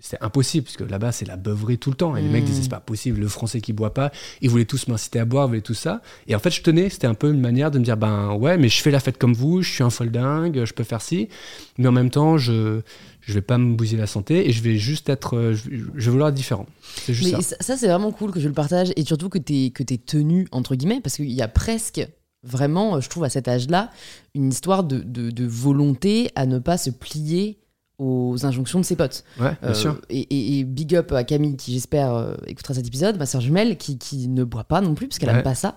c'était 0.00 0.22
impossible, 0.22 0.64
parce 0.64 0.76
que 0.76 0.84
là-bas, 0.84 1.12
c'est 1.12 1.26
la 1.26 1.36
beuverie 1.36 1.78
tout 1.78 1.90
le 1.90 1.96
temps. 1.96 2.16
Et 2.16 2.22
les 2.22 2.28
mecs 2.28 2.42
Mm. 2.42 2.46
disaient, 2.46 2.62
c'est 2.62 2.68
pas 2.70 2.80
possible, 2.80 3.20
le 3.20 3.28
français 3.28 3.60
qui 3.60 3.72
boit 3.72 3.92
pas. 3.94 4.10
Ils 4.40 4.48
voulaient 4.50 4.64
tous 4.64 4.88
m'inciter 4.88 5.18
à 5.20 5.24
boire, 5.24 5.46
ils 5.46 5.48
voulaient 5.48 5.60
tout 5.60 5.74
ça. 5.74 6.00
Et 6.26 6.34
en 6.34 6.38
fait, 6.38 6.50
je 6.50 6.62
tenais, 6.62 6.88
c'était 6.88 7.06
un 7.06 7.14
peu 7.14 7.30
une 7.30 7.40
manière 7.40 7.70
de 7.70 7.78
me 7.78 7.84
dire, 7.84 7.96
ben 7.96 8.32
ouais, 8.34 8.56
mais 8.58 8.68
je 8.68 8.80
fais 8.82 8.90
la 8.90 9.00
fête 9.00 9.18
comme 9.18 9.34
vous, 9.34 9.62
je 9.62 9.70
suis 9.70 9.82
un 9.84 9.90
folle 9.90 10.10
dingue, 10.10 10.64
je 10.64 10.72
peux 10.72 10.84
faire 10.84 11.02
ci. 11.02 11.28
Mais 11.78 11.86
en 11.88 11.92
même 11.92 12.10
temps, 12.10 12.38
je 12.38 12.80
je 13.22 13.34
vais 13.34 13.42
pas 13.42 13.58
me 13.58 13.74
bousiller 13.76 14.00
la 14.00 14.06
santé 14.06 14.48
et 14.48 14.52
je 14.52 14.62
vais 14.62 14.76
juste 14.78 15.08
être, 15.10 15.36
euh, 15.36 15.52
je, 15.54 15.68
vais 15.68 16.10
vouloir 16.10 16.30
être 16.30 16.34
différent. 16.34 16.66
C'est 17.04 17.12
juste 17.12 17.32
Mais 17.36 17.42
ça. 17.42 17.54
ça, 17.60 17.76
c'est 17.76 17.86
vraiment 17.86 18.10
cool 18.12 18.30
que 18.32 18.40
je 18.40 18.48
le 18.48 18.54
partage 18.54 18.92
et 18.96 19.04
surtout 19.04 19.28
que 19.28 19.38
tu 19.38 19.70
que 19.72 19.82
es 19.82 19.98
tenu, 19.98 20.48
entre 20.52 20.74
guillemets, 20.74 21.00
parce 21.02 21.16
qu'il 21.16 21.30
y 21.30 21.42
a 21.42 21.46
presque, 21.46 22.00
vraiment, 22.42 22.98
je 23.00 23.08
trouve, 23.10 23.24
à 23.24 23.28
cet 23.28 23.46
âge-là, 23.46 23.90
une 24.34 24.48
histoire 24.48 24.82
de, 24.84 25.00
de- 25.00 25.30
de 25.30 25.44
volonté 25.46 26.30
à 26.34 26.46
ne 26.46 26.58
pas 26.58 26.78
se 26.78 26.88
plier 26.90 27.58
aux 28.00 28.44
injonctions 28.46 28.80
de 28.80 28.84
ses 28.84 28.96
potes. 28.96 29.24
Ouais, 29.38 29.50
bien 29.62 29.70
Euh, 29.70 29.74
sûr. 29.74 30.00
Et, 30.08 30.20
et- 30.20 30.58
et 30.58 30.64
big 30.64 30.94
up 30.96 31.12
à 31.12 31.22
Camille 31.22 31.56
qui, 31.56 31.72
j'espère, 31.74 32.14
euh, 32.14 32.34
écoutera 32.46 32.74
cet 32.74 32.86
épisode, 32.86 33.18
ma 33.18 33.26
soeur 33.26 33.40
jumelle, 33.42 33.76
qui, 33.76 33.98
qui 33.98 34.26
ne 34.28 34.42
boit 34.44 34.64
pas 34.64 34.80
non 34.80 34.94
plus, 34.94 35.06
parce 35.08 35.18
qu'elle 35.18 35.28
Ouais. 35.28 35.34
n'aime 35.36 35.44
pas 35.44 35.54
ça. 35.54 35.76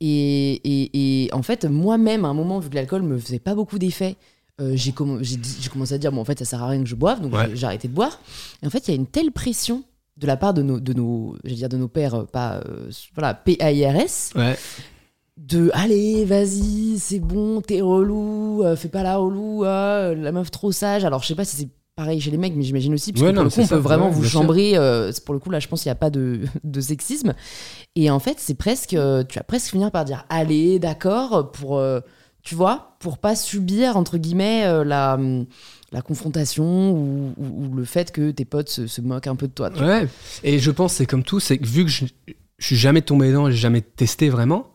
Et, 0.00 0.52
et- 0.64 1.24
et 1.24 1.32
en 1.32 1.42
fait, 1.42 1.64
moi-même, 1.64 2.24
à 2.24 2.28
un 2.28 2.34
moment, 2.34 2.58
vu 2.58 2.68
que 2.68 2.74
l'alcool 2.74 3.02
me 3.02 3.18
faisait 3.18 3.38
pas 3.38 3.54
beaucoup 3.54 3.78
d'effet, 3.78 4.16
euh, 4.60 4.72
j'ai 4.76 4.92
commencé 4.92 5.94
à 5.94 5.98
dire, 5.98 6.12
bon, 6.12 6.20
en 6.20 6.24
fait, 6.24 6.38
ça 6.38 6.44
sert 6.44 6.62
à 6.62 6.68
rien 6.68 6.82
que 6.82 6.88
je 6.88 6.94
boive, 6.94 7.20
donc 7.20 7.32
Ouais. 7.34 7.50
j'ai- 7.54 7.66
arrêté 7.66 7.88
de 7.88 7.94
boire. 7.94 8.18
Et 8.62 8.66
en 8.66 8.70
fait, 8.70 8.86
il 8.88 8.90
y 8.90 8.94
a 8.94 8.96
une 8.96 9.06
telle 9.06 9.30
pression 9.32 9.82
de 10.16 10.26
la 10.26 10.36
part 10.36 10.54
de 10.54 10.62
nos, 10.62 10.78
de 10.80 10.92
nos, 10.92 11.36
dire 11.44 11.68
de 11.68 11.76
nos 11.76 11.88
pères, 11.88 12.14
euh, 12.14 12.24
pas, 12.24 12.56
euh, 12.68 12.90
voilà, 13.14 13.34
P-A-I-R-S, 13.34 14.32
Ouais. 14.36 14.56
De 15.36 15.70
allez, 15.74 16.24
vas-y, 16.24 16.98
c'est 16.98 17.18
bon, 17.18 17.60
t'es 17.60 17.80
relou, 17.80 18.62
euh, 18.64 18.76
fais 18.76 18.88
pas 18.88 19.02
la 19.02 19.16
relou, 19.16 19.64
ah, 19.64 20.14
la 20.14 20.32
meuf 20.32 20.50
trop 20.50 20.70
sage. 20.72 21.04
Alors, 21.04 21.22
je 21.22 21.28
sais 21.28 21.34
pas 21.34 21.44
si 21.44 21.56
c'est 21.56 21.68
pareil 21.96 22.20
chez 22.20 22.30
les 22.30 22.38
mecs, 22.38 22.54
mais 22.56 22.62
j'imagine 22.62 22.94
aussi, 22.94 23.12
parce 23.12 23.22
Ouais, 23.22 23.30
que 23.30 23.36
non, 23.36 23.42
pour 23.42 23.44
le 23.44 23.50
coup, 23.50 23.60
on 23.62 23.66
ça, 23.66 23.76
peut 23.76 23.80
vraiment 23.82 24.06
ouais, 24.08 24.14
vous 24.14 24.24
chambrer. 24.24 24.72
euh, 24.76 25.10
pour 25.24 25.34
le 25.34 25.40
coup, 25.40 25.50
là, 25.50 25.58
je 25.60 25.68
pense 25.68 25.82
qu'il 25.82 25.88
n'y 25.88 25.92
a 25.92 25.96
pas 25.96 26.10
de, 26.10 26.40
de 26.64 26.80
sexisme. 26.80 27.34
Et 27.96 28.10
en 28.10 28.20
fait, 28.20 28.36
c'est 28.38 28.54
presque, 28.54 28.94
euh, 28.94 29.24
tu 29.24 29.38
vas 29.38 29.44
presque 29.44 29.70
finir 29.72 29.90
par 29.90 30.04
dire 30.04 30.24
allez, 30.28 30.78
d'accord, 30.78 31.52
pour, 31.52 31.78
euh, 31.78 32.00
tu 32.42 32.54
vois, 32.54 32.96
pour 33.00 33.18
pas 33.18 33.36
subir, 33.36 33.96
entre 33.96 34.18
guillemets, 34.18 34.64
euh, 34.66 34.84
la. 34.84 35.18
la 35.92 36.02
confrontation 36.02 36.92
ou, 36.92 37.34
ou- 37.36 37.66
ou 37.66 37.74
le 37.74 37.84
fait 37.84 38.12
que 38.12 38.30
tes 38.32 38.44
potes 38.44 38.68
se, 38.68 38.86
se 38.86 39.00
moquent 39.00 39.28
un 39.28 39.36
peu 39.36 39.48
de 39.48 39.52
toi. 39.52 39.70
vois. 39.70 39.86
Ouais, 39.86 40.08
et 40.42 40.58
je 40.58 40.70
pense 40.70 40.94
c'est 40.94 41.06
comme 41.06 41.22
tout, 41.22 41.40
c'est 41.40 41.58
que 41.58 41.66
vu 41.66 41.84
que 41.84 41.90
je, 41.90 42.06
je 42.58 42.66
suis 42.66 42.76
jamais 42.76 43.02
tombé 43.02 43.28
dedans, 43.28 43.50
j'ai 43.50 43.56
jamais 43.56 43.80
testé 43.82 44.28
vraiment, 44.28 44.73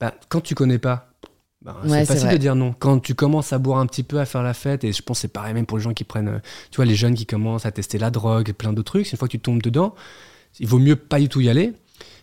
bah, 0.00 0.14
quand 0.28 0.40
tu 0.40 0.54
connais 0.54 0.78
pas, 0.78 1.10
bah, 1.62 1.76
Ouais, 1.84 2.04
c'est 2.04 2.14
facile 2.14 2.30
de 2.30 2.36
dire 2.36 2.54
non. 2.54 2.74
Quand 2.78 3.00
tu 3.00 3.14
commences 3.14 3.52
à 3.52 3.58
boire 3.58 3.78
un 3.78 3.86
petit 3.86 4.02
peu, 4.02 4.20
à 4.20 4.26
faire 4.26 4.42
la 4.42 4.54
fête, 4.54 4.84
et 4.84 4.92
je 4.92 5.02
pense 5.02 5.18
que 5.18 5.22
c'est 5.22 5.32
pareil 5.32 5.54
même 5.54 5.66
pour 5.66 5.78
les 5.78 5.84
gens 5.84 5.94
qui 5.94 6.04
prennent, 6.04 6.28
euh, 6.28 6.38
tu 6.70 6.76
vois, 6.76 6.84
les 6.84 6.94
jeunes 6.94 7.14
qui 7.14 7.26
commencent 7.26 7.66
à 7.66 7.72
tester 7.72 7.98
la 7.98 8.10
drogue, 8.10 8.52
plein 8.52 8.72
d'autres 8.72 8.92
trucs, 8.92 9.10
une 9.10 9.18
fois 9.18 9.28
que 9.28 9.32
tu 9.32 9.40
tombes 9.40 9.62
dedans, 9.62 9.94
il 10.60 10.66
vaut 10.66 10.78
mieux 10.78 10.96
pas 10.96 11.18
du 11.18 11.28
tout 11.28 11.40
y 11.40 11.48
aller. 11.48 11.72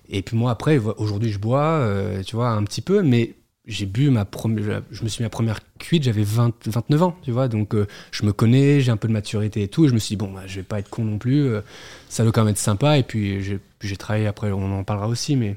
Et 0.10 0.22
puis 0.22 0.38
moi 0.38 0.52
après, 0.52 0.78
aujourd'hui 0.78 1.32
je 1.32 1.40
bois, 1.40 1.64
euh, 1.64 2.22
tu 2.24 2.36
vois, 2.36 2.50
un 2.50 2.64
petit 2.64 2.82
peu, 2.82 3.02
mais 3.02 3.36
j'ai 3.66 3.88
bu 3.88 4.12
ma 4.12 4.26
première, 4.26 4.84
je 4.92 5.04
me 5.04 5.10
suis 5.10 5.24
mis 5.24 5.26
ma 5.26 5.30
première 5.30 5.60
cuite, 5.80 6.04
j'avais 6.04 6.24
20 6.24 6.68
29 6.68 7.02
ans, 7.02 7.18
tu 7.24 7.32
vois, 7.32 7.48
donc 7.48 7.74
euh, 7.74 7.88
je 8.12 8.26
me 8.26 8.32
connais, 8.32 8.82
j'ai 8.82 8.92
un 8.92 8.98
peu 8.98 9.08
de 9.08 9.14
maturité 9.14 9.64
et 9.64 9.68
tout, 9.68 9.86
et 9.86 9.88
je 9.88 9.94
me 9.94 10.00
suis 10.00 10.16
dit, 10.16 10.18
bon, 10.18 10.32
bah, 10.32 10.44
je 10.46 10.58
vais 10.58 10.64
pas 10.64 10.80
être 10.80 10.90
con 10.90 11.04
non 11.04 11.18
plus, 11.18 11.48
euh, 11.48 11.62
ça 12.08 12.24
doit 12.24 12.32
quand 12.32 12.44
même 12.44 12.52
être 12.52 12.60
sympa, 12.60 12.98
et 13.00 13.04
puis 13.04 13.42
j'ai 13.82 13.98
travaillé 13.98 14.28
après, 14.28 14.52
on 14.52 14.78
en 14.78 14.84
parlera 14.84 15.08
aussi, 15.08 15.36
mais 15.36 15.56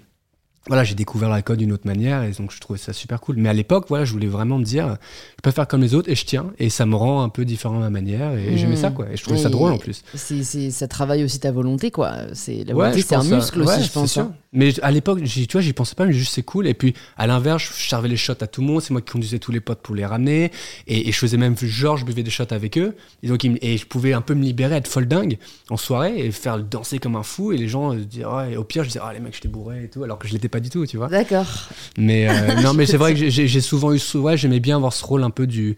voilà, 0.68 0.84
j'ai 0.84 0.94
découvert 0.94 1.28
l'alcool 1.28 1.56
d'une 1.56 1.72
autre 1.72 1.86
manière, 1.86 2.22
et 2.22 2.30
donc 2.32 2.52
je 2.52 2.60
trouvais 2.60 2.78
ça 2.78 2.92
super 2.92 3.20
cool. 3.20 3.36
Mais 3.38 3.48
à 3.48 3.52
l'époque, 3.52 3.86
voilà, 3.88 4.04
je 4.04 4.12
voulais 4.12 4.26
vraiment 4.28 4.58
me 4.58 4.64
dire, 4.64 4.96
je 5.36 5.42
peux 5.42 5.50
faire 5.50 5.66
comme 5.66 5.80
les 5.80 5.94
autres, 5.94 6.10
et 6.10 6.14
je 6.14 6.24
tiens, 6.24 6.52
et 6.58 6.68
ça 6.70 6.86
me 6.86 6.94
rend 6.94 7.22
un 7.22 7.28
peu 7.28 7.44
différent 7.44 7.76
à 7.78 7.80
ma 7.80 7.90
manière, 7.90 8.34
et 8.38 8.52
Mm. 8.52 8.56
j'aimais 8.56 8.76
ça, 8.76 8.90
quoi, 8.90 9.06
et 9.12 9.16
je 9.16 9.22
trouvais 9.22 9.38
ça 9.38 9.48
drôle 9.48 9.72
en 9.72 9.78
plus. 9.78 10.02
C'est, 10.14 10.70
ça 10.70 10.86
travaille 10.88 11.24
aussi 11.24 11.40
ta 11.40 11.50
volonté, 11.52 11.90
quoi. 11.90 12.12
C'est, 12.34 12.64
la 12.64 12.74
volonté, 12.74 13.02
c'est 13.02 13.14
un 13.16 13.22
ça. 13.22 13.34
muscle 13.36 13.60
Ouais, 13.60 13.66
aussi, 13.66 13.80
je 13.80 13.84
c'est 13.86 13.92
pense. 13.94 14.12
sûr. 14.12 14.30
Mais 14.52 14.72
à 14.82 14.90
l'époque, 14.90 15.22
tu 15.22 15.46
vois, 15.52 15.60
j'y 15.60 15.72
pensais 15.74 15.94
pas, 15.94 16.06
mais 16.06 16.12
juste 16.12 16.32
c'est 16.34 16.42
cool. 16.42 16.66
Et 16.66 16.74
puis, 16.74 16.94
à 17.18 17.26
l'inverse, 17.26 17.70
je 17.76 17.88
servais 17.88 18.08
les 18.08 18.16
shots 18.16 18.32
à 18.40 18.46
tout 18.46 18.62
le 18.62 18.66
monde. 18.66 18.80
C'est 18.80 18.92
moi 18.92 19.02
qui 19.02 19.12
conduisais 19.12 19.38
tous 19.38 19.52
les 19.52 19.60
potes 19.60 19.80
pour 19.80 19.94
les 19.94 20.06
ramener. 20.06 20.50
Et, 20.86 21.12
je 21.12 21.18
faisais 21.18 21.36
même, 21.36 21.56
genre, 21.56 21.96
je 21.98 22.04
buvais 22.06 22.22
des 22.22 22.30
shots 22.30 22.44
avec 22.50 22.78
eux. 22.78 22.94
Et 23.22 23.28
donc, 23.28 23.44
et 23.44 23.76
je 23.76 23.86
pouvais 23.86 24.14
un 24.14 24.22
peu 24.22 24.34
me 24.34 24.42
libérer, 24.42 24.76
être 24.76 24.88
folle 24.88 25.06
dingue 25.06 25.38
en 25.68 25.76
soirée 25.76 26.18
et 26.18 26.30
faire 26.30 26.58
danser 26.58 26.98
comme 26.98 27.16
un 27.16 27.22
fou. 27.22 27.52
Et 27.52 27.58
les 27.58 27.68
gens 27.68 27.92
euh, 27.92 27.98
disaient, 27.98 28.24
ouais, 28.24 28.56
au 28.56 28.64
pire, 28.64 28.84
je 28.84 28.88
disais, 28.88 29.00
ah, 29.02 29.12
les 29.12 29.20
mecs, 29.20 29.36
je 29.36 29.40
t'ai 29.40 29.48
bourré 29.48 29.84
et 29.84 29.88
tout. 29.88 30.02
Alors 30.02 30.18
que 30.18 30.26
je 30.26 30.32
l'étais 30.32 30.48
pas 30.48 30.60
du 30.60 30.70
tout, 30.70 30.86
tu 30.86 30.96
vois. 30.96 31.08
D'accord. 31.08 31.68
Mais 31.98 32.28
euh, 32.28 32.54
non, 32.62 32.72
mais 32.72 32.86
c'est 32.86 32.96
vrai 32.96 33.14
que 33.14 33.28
j'ai 33.28 33.60
souvent 33.60 33.92
eu, 33.92 34.00
ouais, 34.14 34.36
j'aimais 34.38 34.60
bien 34.60 34.76
avoir 34.76 34.94
ce 34.94 35.04
rôle 35.04 35.24
un 35.24 35.30
peu 35.30 35.46
du 35.46 35.76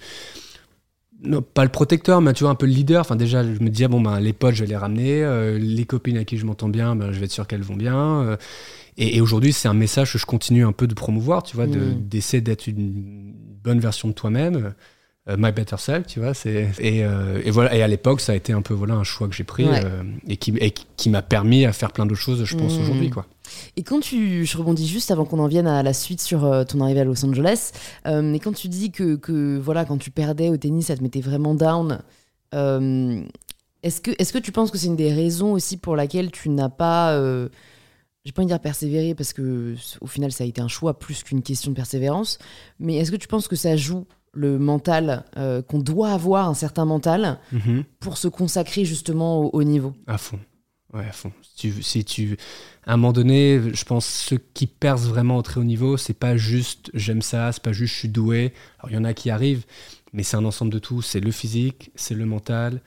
non, 1.22 1.42
pas 1.42 1.64
le 1.64 1.70
protecteur, 1.70 2.20
mais 2.20 2.32
tu 2.32 2.44
vois, 2.44 2.50
un 2.50 2.54
peu 2.54 2.66
le 2.66 2.72
leader. 2.72 3.00
Enfin, 3.00 3.16
déjà, 3.16 3.42
je 3.42 3.62
me 3.62 3.68
disais, 3.68 3.88
bon, 3.88 4.00
ben, 4.00 4.20
les 4.20 4.32
potes, 4.32 4.54
je 4.54 4.64
vais 4.64 4.68
les 4.68 4.76
ramener. 4.76 5.22
Euh, 5.22 5.58
les 5.58 5.84
copines 5.84 6.16
à 6.16 6.24
qui 6.24 6.38
je 6.38 6.46
m'entends 6.46 6.68
bien, 6.68 6.96
ben, 6.96 7.12
je 7.12 7.18
vais 7.18 7.26
être 7.26 7.32
sûr 7.32 7.46
qu'elles 7.46 7.62
vont 7.62 7.76
bien. 7.76 8.22
Euh, 8.22 8.36
et, 8.96 9.20
aujourd'hui, 9.20 9.52
c'est 9.52 9.68
un 9.68 9.74
message 9.74 10.12
que 10.12 10.18
je 10.18 10.26
continue 10.26 10.64
un 10.64 10.72
peu 10.72 10.86
de 10.86 10.94
promouvoir, 10.94 11.42
tu 11.42 11.56
vois, 11.56 11.66
mm. 11.66 12.08
d'essayer 12.08 12.40
d'être 12.40 12.66
une 12.66 13.34
bonne 13.62 13.80
version 13.80 14.08
de 14.08 14.14
toi-même. 14.14 14.72
Euh, 15.28 15.36
my 15.38 15.52
better 15.52 15.76
self, 15.78 16.06
tu 16.06 16.20
vois. 16.20 16.32
Et, 16.46 16.68
et, 16.78 17.50
voilà. 17.50 17.74
Et 17.74 17.82
à 17.82 17.88
l'époque, 17.88 18.20
ça 18.20 18.32
a 18.32 18.34
été 18.34 18.52
un 18.52 18.62
peu 18.62 18.72
voilà, 18.72 18.94
un 18.94 19.04
choix 19.04 19.28
que 19.28 19.34
j'ai 19.34 19.44
pris 19.44 19.66
et 20.26 20.36
qui, 20.38 20.54
qui 20.96 21.10
m'a 21.10 21.22
permis 21.22 21.66
à 21.66 21.72
faire 21.72 21.92
plein 21.92 22.06
d'autres 22.06 22.20
choses, 22.20 22.44
je 22.44 22.56
pense, 22.56 22.78
mm. 22.78 22.80
aujourd'hui, 22.80 23.10
quoi. 23.10 23.26
Et 23.76 23.82
quand 23.82 24.00
tu, 24.00 24.44
je 24.44 24.58
rebondis 24.58 24.86
juste 24.86 25.10
avant 25.10 25.24
qu'on 25.24 25.38
en 25.38 25.46
vienne 25.46 25.66
à 25.66 25.82
la 25.82 25.92
suite 25.92 26.20
sur 26.20 26.44
euh, 26.44 26.64
ton 26.64 26.80
arrivée 26.80 27.00
à 27.00 27.04
Los 27.04 27.24
Angeles, 27.24 27.72
euh, 28.06 28.32
et 28.32 28.38
quand 28.40 28.52
tu 28.52 28.68
dis 28.68 28.90
que, 28.90 29.16
que, 29.16 29.58
voilà, 29.58 29.84
quand 29.84 29.98
tu 29.98 30.10
perdais 30.10 30.48
au 30.48 30.56
tennis, 30.56 30.86
ça 30.86 30.96
te 30.96 31.02
mettait 31.02 31.20
vraiment 31.20 31.54
down, 31.54 32.00
euh, 32.54 33.22
est-ce 33.82 34.00
que, 34.00 34.10
est 34.10 34.32
que 34.32 34.38
tu 34.38 34.52
penses 34.52 34.70
que 34.70 34.78
c'est 34.78 34.88
une 34.88 34.96
des 34.96 35.12
raisons 35.12 35.52
aussi 35.52 35.76
pour 35.76 35.96
laquelle 35.96 36.30
tu 36.30 36.48
n'as 36.50 36.68
pas, 36.68 37.16
j'ai 38.24 38.32
pas 38.32 38.42
envie 38.42 38.46
de 38.46 38.52
dire 38.52 38.60
persévérer 38.60 39.14
parce 39.14 39.32
que 39.32 39.74
au 40.02 40.06
final 40.06 40.32
ça 40.32 40.44
a 40.44 40.46
été 40.46 40.60
un 40.60 40.68
choix 40.68 40.98
plus 40.98 41.22
qu'une 41.22 41.40
question 41.40 41.70
de 41.70 41.76
persévérance, 41.76 42.38
mais 42.78 42.96
est-ce 42.96 43.10
que 43.10 43.16
tu 43.16 43.28
penses 43.28 43.48
que 43.48 43.56
ça 43.56 43.76
joue 43.76 44.06
le 44.34 44.58
mental, 44.58 45.24
qu'on 45.68 45.78
doit 45.78 46.10
avoir 46.10 46.46
un 46.46 46.54
certain 46.54 46.84
mental 46.84 47.38
mm-hmm. 47.54 47.84
pour 48.00 48.18
se 48.18 48.28
consacrer 48.28 48.84
justement 48.84 49.44
au 49.44 49.50
haut 49.54 49.64
niveau? 49.64 49.94
À 50.06 50.18
fond. 50.18 50.38
Ouais, 50.92 51.06
à 51.06 51.12
fond. 51.12 51.32
Si 51.42 51.54
tu, 51.54 51.82
si 51.82 52.04
tu, 52.04 52.36
à 52.84 52.94
un 52.94 52.96
moment 52.96 53.12
donné, 53.12 53.60
je 53.72 53.84
pense 53.84 54.06
ceux 54.06 54.38
qui 54.54 54.66
percent 54.66 55.08
vraiment 55.08 55.36
au 55.36 55.42
très 55.42 55.60
haut 55.60 55.64
niveau, 55.64 55.96
c'est 55.96 56.14
pas 56.14 56.36
juste 56.36 56.90
j'aime 56.94 57.22
ça, 57.22 57.52
c'est 57.52 57.62
pas 57.62 57.72
juste 57.72 57.94
je 57.94 57.98
suis 58.00 58.08
doué. 58.08 58.52
Alors 58.78 58.90
il 58.90 58.94
y 58.94 58.98
en 58.98 59.04
a 59.04 59.14
qui 59.14 59.30
arrivent, 59.30 59.64
mais 60.12 60.24
c'est 60.24 60.36
un 60.36 60.44
ensemble 60.44 60.72
de 60.72 60.80
tout. 60.80 61.00
C'est 61.00 61.20
le 61.20 61.30
physique, 61.30 61.92
c'est 61.94 62.14
le 62.14 62.26
mental 62.26 62.80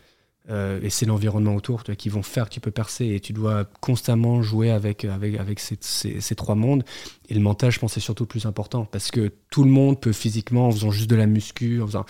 euh, 0.49 0.81
et 0.81 0.89
c'est 0.89 1.05
l'environnement 1.05 1.55
autour 1.55 1.83
qui 1.83 2.09
vont 2.09 2.23
faire 2.23 2.49
que 2.49 2.53
tu 2.53 2.59
peux 2.59 2.71
percer. 2.71 3.05
Et 3.07 3.21
tu 3.21 3.31
dois 3.31 3.63
constamment 3.79 4.41
jouer 4.41 4.69
avec, 4.69 5.05
avec, 5.05 5.39
avec 5.39 5.61
ces, 5.61 5.77
ces, 5.79 6.19
ces, 6.19 6.35
trois 6.35 6.55
mondes. 6.55 6.83
Et 7.29 7.33
le 7.33 7.39
mental, 7.39 7.71
je 7.71 7.79
pense, 7.79 7.93
c'est 7.93 8.01
surtout 8.01 8.23
le 8.23 8.27
plus 8.27 8.45
important 8.45 8.83
parce 8.83 9.11
que 9.11 9.31
tout 9.49 9.63
le 9.63 9.71
monde 9.71 10.01
peut 10.01 10.11
physiquement, 10.11 10.67
en 10.67 10.71
faisant 10.71 10.91
juste 10.91 11.09
de 11.09 11.15
la 11.15 11.25
muscu, 11.25 11.81
en 11.81 11.87
faisant, 11.87 12.05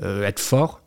euh, 0.00 0.24
être 0.24 0.40
fort 0.40 0.83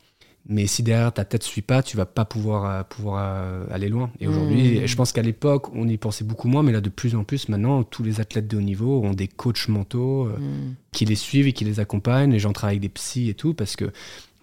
mais 0.49 0.65
si 0.65 0.81
derrière 0.81 1.11
ta 1.13 1.25
tête 1.25 1.41
ne 1.41 1.47
suit 1.47 1.61
pas, 1.61 1.83
tu 1.83 1.97
vas 1.97 2.05
pas 2.05 2.23
pouvoir, 2.23 2.65
euh, 2.65 2.83
pouvoir 2.83 3.23
euh, 3.25 3.65
aller 3.69 3.89
loin. 3.89 4.09
Et 4.19 4.27
aujourd'hui, 4.27 4.79
mmh. 4.79 4.87
je 4.87 4.95
pense 4.95 5.11
qu'à 5.11 5.21
l'époque, 5.21 5.73
on 5.73 5.87
y 5.87 5.97
pensait 5.97 6.23
beaucoup 6.23 6.47
moins, 6.47 6.63
mais 6.63 6.71
là, 6.71 6.79
de 6.79 6.89
plus 6.89 7.15
en 7.15 7.23
plus, 7.23 7.49
maintenant, 7.49 7.83
tous 7.83 8.03
les 8.03 8.21
athlètes 8.21 8.47
de 8.47 8.57
haut 8.57 8.61
niveau 8.61 9.01
ont 9.03 9.13
des 9.13 9.27
coachs 9.27 9.67
mentaux 9.67 10.27
euh, 10.27 10.37
mmh. 10.37 10.75
qui 10.93 11.05
les 11.05 11.15
suivent 11.15 11.47
et 11.47 11.53
qui 11.53 11.65
les 11.65 11.79
accompagnent. 11.79 12.31
Les 12.31 12.39
gens 12.39 12.53
travaillent 12.53 12.77
avec 12.77 12.81
des 12.81 12.89
psys 12.89 13.29
et 13.29 13.33
tout, 13.33 13.53
parce 13.53 13.75
que, 13.75 13.91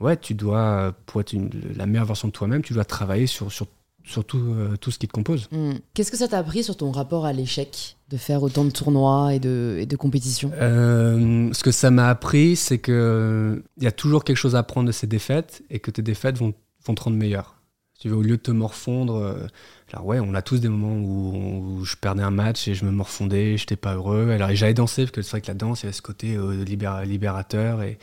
ouais, 0.00 0.16
tu 0.18 0.34
dois, 0.34 0.94
pour 1.06 1.22
être 1.22 1.34
la 1.74 1.86
meilleure 1.86 2.06
version 2.06 2.28
de 2.28 2.32
toi-même, 2.32 2.62
tu 2.62 2.74
dois 2.74 2.84
travailler 2.84 3.26
sur, 3.26 3.50
sur 3.50 3.66
surtout 4.04 4.38
euh, 4.38 4.76
tout 4.76 4.90
ce 4.90 4.98
qui 4.98 5.08
te 5.08 5.12
compose. 5.12 5.48
Hmm. 5.50 5.72
Qu'est-ce 5.94 6.10
que 6.10 6.16
ça 6.16 6.28
t'a 6.28 6.38
appris 6.38 6.62
sur 6.62 6.76
ton 6.76 6.92
rapport 6.92 7.24
à 7.24 7.32
l'échec, 7.32 7.96
de 8.10 8.16
faire 8.16 8.42
autant 8.42 8.64
de 8.64 8.70
tournois 8.70 9.34
et 9.34 9.40
de, 9.40 9.78
et 9.80 9.86
de 9.86 9.96
compétitions? 9.96 10.52
Euh, 10.60 11.50
Ce 11.52 11.64
que 11.64 11.72
ça 11.72 11.90
m'a 11.90 12.08
appris, 12.08 12.54
c'est 12.54 12.78
qu'il 12.78 13.62
y 13.80 13.86
a 13.86 13.92
toujours 13.92 14.24
quelque 14.24 14.36
chose 14.36 14.54
à 14.54 14.60
apprendre 14.60 14.86
de 14.86 14.92
ces 14.92 15.06
défaites 15.06 15.62
et 15.70 15.80
que 15.80 15.90
tes 15.90 16.02
défaites 16.02 16.36
vont, 16.38 16.54
vont 16.84 16.94
te 16.94 17.02
rendre 17.02 17.16
meilleur. 17.16 17.56
Tu 17.98 18.08
veux, 18.08 18.16
au 18.16 18.22
lieu 18.22 18.36
de 18.36 18.42
te 18.42 18.50
morfondre, 18.50 19.16
euh, 19.16 19.46
alors 19.92 20.04
ouais, 20.04 20.20
on 20.20 20.34
a 20.34 20.42
tous 20.42 20.60
des 20.60 20.68
moments 20.68 20.96
où, 20.96 21.84
je 21.84 21.96
perdais 21.96 22.22
un 22.22 22.30
match 22.30 22.68
et 22.68 22.74
je 22.74 22.84
me 22.84 22.90
morfondais, 22.90 23.56
j'étais 23.56 23.76
pas 23.76 23.94
heureux. 23.94 24.30
Alors 24.30 24.50
j'allais 24.52 24.74
danser 24.74 25.02
parce 25.02 25.12
que 25.12 25.22
c'est 25.22 25.30
vrai 25.30 25.40
que 25.40 25.46
la 25.46 25.54
danse, 25.54 25.80
il 25.80 25.84
y 25.84 25.86
avait 25.86 25.96
ce 25.96 26.02
côté 26.02 26.36
libérateur 26.66 27.82
et 27.82 27.98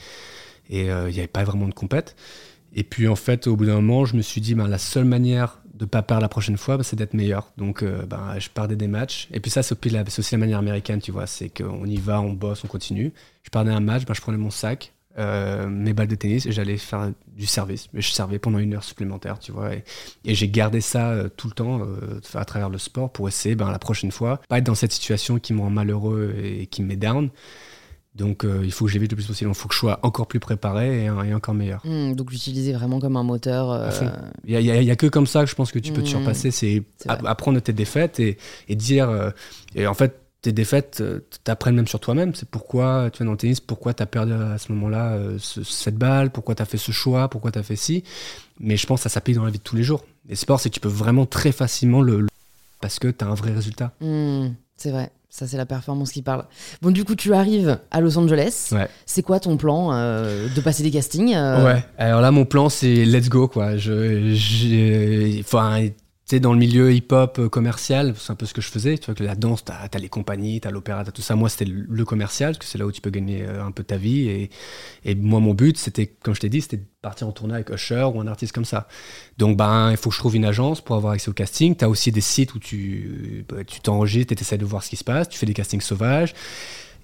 il 0.69 0.85
n'y 0.85 0.89
avait 0.89 1.27
pas 1.27 1.43
vraiment 1.43 1.67
de 1.67 1.73
compète. 1.73 2.15
Et 2.73 2.83
puis 2.83 3.07
en 3.07 3.15
fait, 3.15 3.47
au 3.47 3.55
bout 3.55 3.65
d'un 3.65 3.75
moment, 3.75 4.05
je 4.05 4.15
me 4.15 4.21
suis 4.21 4.39
dit, 4.39 4.55
ben, 4.55 4.67
la 4.67 4.77
seule 4.77 5.05
manière 5.05 5.60
de 5.81 5.85
pas 5.87 6.03
perdre 6.03 6.21
la 6.21 6.29
prochaine 6.29 6.57
fois, 6.57 6.77
bah, 6.77 6.83
c'est 6.83 6.95
d'être 6.95 7.15
meilleur. 7.15 7.51
Donc, 7.57 7.81
euh, 7.81 8.05
ben, 8.05 8.35
je 8.37 8.49
perdais 8.49 8.75
des 8.75 8.87
matchs. 8.87 9.27
Et 9.33 9.39
puis 9.39 9.49
ça, 9.49 9.63
c'est 9.63 9.75
aussi 10.19 10.35
la 10.35 10.37
manière 10.37 10.59
américaine, 10.59 11.01
tu 11.01 11.11
vois. 11.11 11.25
C'est 11.25 11.49
qu'on 11.49 11.85
y 11.85 11.97
va, 11.97 12.21
on 12.21 12.33
bosse, 12.33 12.63
on 12.63 12.67
continue. 12.67 13.11
Je 13.41 13.49
perdais 13.49 13.71
un 13.71 13.79
match, 13.79 14.05
ben, 14.05 14.13
je 14.13 14.21
prenais 14.21 14.37
mon 14.37 14.51
sac, 14.51 14.93
euh, 15.17 15.67
mes 15.67 15.93
balles 15.93 16.07
de 16.07 16.13
tennis 16.13 16.45
et 16.45 16.51
j'allais 16.51 16.77
faire 16.77 17.11
du 17.35 17.47
service. 17.47 17.87
Mais 17.93 18.01
je 18.01 18.11
servais 18.11 18.37
pendant 18.37 18.59
une 18.59 18.75
heure 18.75 18.83
supplémentaire, 18.83 19.39
tu 19.39 19.51
vois. 19.51 19.73
Et, 19.73 19.83
j'ai 20.35 20.49
gardé 20.49 20.81
ça 20.81 21.09
euh, 21.09 21.29
tout 21.29 21.47
le 21.47 21.53
temps 21.53 21.81
à 22.35 22.45
travers 22.45 22.69
le 22.69 22.77
sport 22.77 23.11
pour 23.11 23.27
essayer, 23.27 23.55
ben, 23.55 23.71
la 23.71 23.79
prochaine 23.79 24.11
fois, 24.11 24.39
pas 24.49 24.59
être 24.59 24.65
dans 24.65 24.75
cette 24.75 24.91
situation 24.91 25.39
qui 25.39 25.53
me 25.53 25.61
rend 25.61 25.71
malheureux 25.71 26.35
et 26.43 26.67
qui 26.67 26.83
me 26.83 26.89
met 26.89 26.95
down. 26.95 27.31
Donc 28.15 28.43
euh, 28.43 28.61
il 28.63 28.71
faut 28.73 28.85
que 28.85 28.91
j'évite 28.91 29.11
le 29.11 29.15
plus 29.15 29.25
possible. 29.25 29.49
Il 29.49 29.55
faut 29.55 29.69
que 29.69 29.73
je 29.73 29.79
sois 29.79 29.99
encore 30.03 30.27
plus 30.27 30.39
préparé 30.39 31.05
et, 31.05 31.09
encore 31.09 31.53
meilleur. 31.53 31.81
Hmm, 31.85 32.13
donc 32.13 32.31
l'utiliser 32.31 32.73
vraiment 32.73 32.99
comme 32.99 33.15
un 33.15 33.23
moteur. 33.23 33.71
Euh, 33.71 33.89
il 34.45 34.57
n'y 34.57 34.91
a, 34.91 34.95
que 34.95 35.07
comme 35.07 35.27
ça 35.27 35.43
que 35.43 35.49
je 35.49 35.55
pense 35.55 35.71
que 35.71 35.79
tu 35.79 35.93
peux 35.93 36.01
te 36.01 36.07
hmm. 36.07 36.11
surpasser. 36.11 36.51
C'est 36.51 36.83
apprendre 37.07 37.59
tes 37.61 37.73
défaites 37.73 38.19
et, 38.19 38.37
dire. 38.69 39.09
Euh, 39.09 39.29
et 39.75 39.87
en 39.87 39.93
fait, 39.93 40.19
tes 40.41 40.51
défaites 40.51 41.01
t'apprennent 41.43 41.75
même 41.75 41.87
sur 41.87 42.01
toi-même. 42.01 42.35
C'est 42.35 42.49
pourquoi 42.49 43.09
tu 43.13 43.23
es 43.23 43.25
dans 43.25 43.31
le 43.31 43.37
tennis, 43.37 43.61
pourquoi 43.61 43.93
tu 43.93 44.03
as 44.03 44.07
perdu 44.07 44.33
à 44.33 44.57
ce 44.57 44.71
moment-là 44.73 45.17
cette 45.39 45.95
balle, 45.95 46.31
pourquoi 46.31 46.55
tu 46.55 46.63
as 46.63 46.65
fait 46.65 46.77
ce 46.77 46.91
choix, 46.91 47.29
pourquoi 47.29 47.51
tu 47.51 47.59
as 47.59 47.63
fait 47.63 47.75
ci. 47.75 48.03
Mais 48.59 48.75
je 48.75 48.85
pense 48.87 48.99
que 48.99 49.03
ça 49.03 49.09
s'applique 49.09 49.37
dans 49.37 49.45
la 49.45 49.51
vie 49.51 49.59
de 49.59 49.63
tous 49.63 49.75
les 49.75 49.83
jours. 49.83 50.03
Et 50.27 50.35
sport, 50.35 50.59
c'est 50.59 50.69
que 50.69 50.73
tu 50.73 50.79
peux 50.79 50.89
vraiment 50.89 51.25
très 51.25 51.51
facilement 51.53 52.01
le. 52.01 52.27
parce 52.81 52.99
que 52.99 53.07
tu 53.07 53.23
as 53.23 53.27
un 53.27 53.35
vrai 53.35 53.53
résultat. 53.53 53.93
Hmm, 54.01 54.49
c'est 54.75 54.91
vrai. 54.91 55.11
Ça, 55.33 55.47
c'est 55.47 55.55
la 55.55 55.65
performance 55.65 56.11
qui 56.11 56.21
parle. 56.21 56.43
Bon, 56.81 56.91
du 56.91 57.05
coup, 57.05 57.15
tu 57.15 57.33
arrives 57.33 57.79
à 57.89 58.01
Los 58.01 58.17
Angeles. 58.17 58.67
Ouais. 58.73 58.89
C'est 59.05 59.23
quoi 59.23 59.39
ton 59.39 59.55
plan 59.55 59.93
euh, 59.93 60.49
De 60.53 60.59
passer 60.59 60.83
des 60.83 60.91
castings 60.91 61.33
euh 61.33 61.65
Ouais. 61.65 61.85
Alors 61.97 62.19
là, 62.19 62.31
mon 62.31 62.43
plan, 62.43 62.67
c'est 62.67 63.05
let's 63.05 63.29
go, 63.29 63.47
quoi. 63.47 63.77
Je, 63.77 65.39
enfin, 65.39 65.87
dans 66.39 66.53
le 66.53 66.59
milieu 66.59 66.93
hip-hop 66.93 67.39
euh, 67.39 67.49
commercial, 67.49 68.13
c'est 68.17 68.31
un 68.31 68.35
peu 68.35 68.45
ce 68.45 68.53
que 68.53 68.61
je 68.61 68.69
faisais. 68.69 68.97
Tu 68.97 69.05
vois, 69.07 69.15
que 69.15 69.23
la 69.23 69.35
danse, 69.35 69.63
t'as 69.65 69.87
as 69.91 69.99
les 69.99 70.09
compagnies, 70.09 70.61
t'as 70.61 70.71
l'opéra, 70.71 71.03
t'as 71.03 71.11
tout 71.11 71.21
ça. 71.21 71.35
Moi, 71.35 71.49
c'était 71.49 71.65
le 71.65 72.05
commercial, 72.05 72.53
parce 72.53 72.59
que 72.59 72.65
c'est 72.65 72.77
là 72.77 72.85
où 72.85 72.91
tu 72.91 73.01
peux 73.01 73.09
gagner 73.09 73.43
euh, 73.43 73.65
un 73.65 73.71
peu 73.71 73.83
ta 73.83 73.97
vie. 73.97 74.27
Et, 74.27 74.49
et 75.03 75.15
moi, 75.15 75.39
mon 75.39 75.53
but, 75.53 75.77
c'était, 75.77 76.07
comme 76.07 76.35
je 76.35 76.41
t'ai 76.41 76.49
dit, 76.49 76.61
c'était 76.61 76.77
de 76.77 76.85
partir 77.01 77.27
en 77.27 77.31
tournée 77.31 77.55
avec 77.55 77.69
Usher 77.69 78.07
ou 78.13 78.21
un 78.21 78.27
artiste 78.27 78.53
comme 78.53 78.65
ça. 78.65 78.87
Donc, 79.37 79.57
ben, 79.57 79.91
il 79.91 79.97
faut 79.97 80.09
que 80.09 80.15
je 80.15 80.19
trouve 80.19 80.35
une 80.35 80.45
agence 80.45 80.81
pour 80.81 80.95
avoir 80.95 81.13
accès 81.13 81.29
au 81.29 81.33
casting. 81.33 81.75
T'as 81.75 81.87
aussi 81.87 82.11
des 82.11 82.21
sites 82.21 82.53
où 82.55 82.59
tu 82.59 83.45
bah, 83.49 83.63
tu 83.65 83.81
t'enregistres 83.81 84.33
et 84.33 84.35
t'essaies 84.35 84.57
de 84.57 84.65
voir 84.65 84.83
ce 84.83 84.89
qui 84.89 84.97
se 84.97 85.03
passe. 85.03 85.29
Tu 85.29 85.37
fais 85.37 85.45
des 85.45 85.53
castings 85.53 85.81
sauvages. 85.81 86.33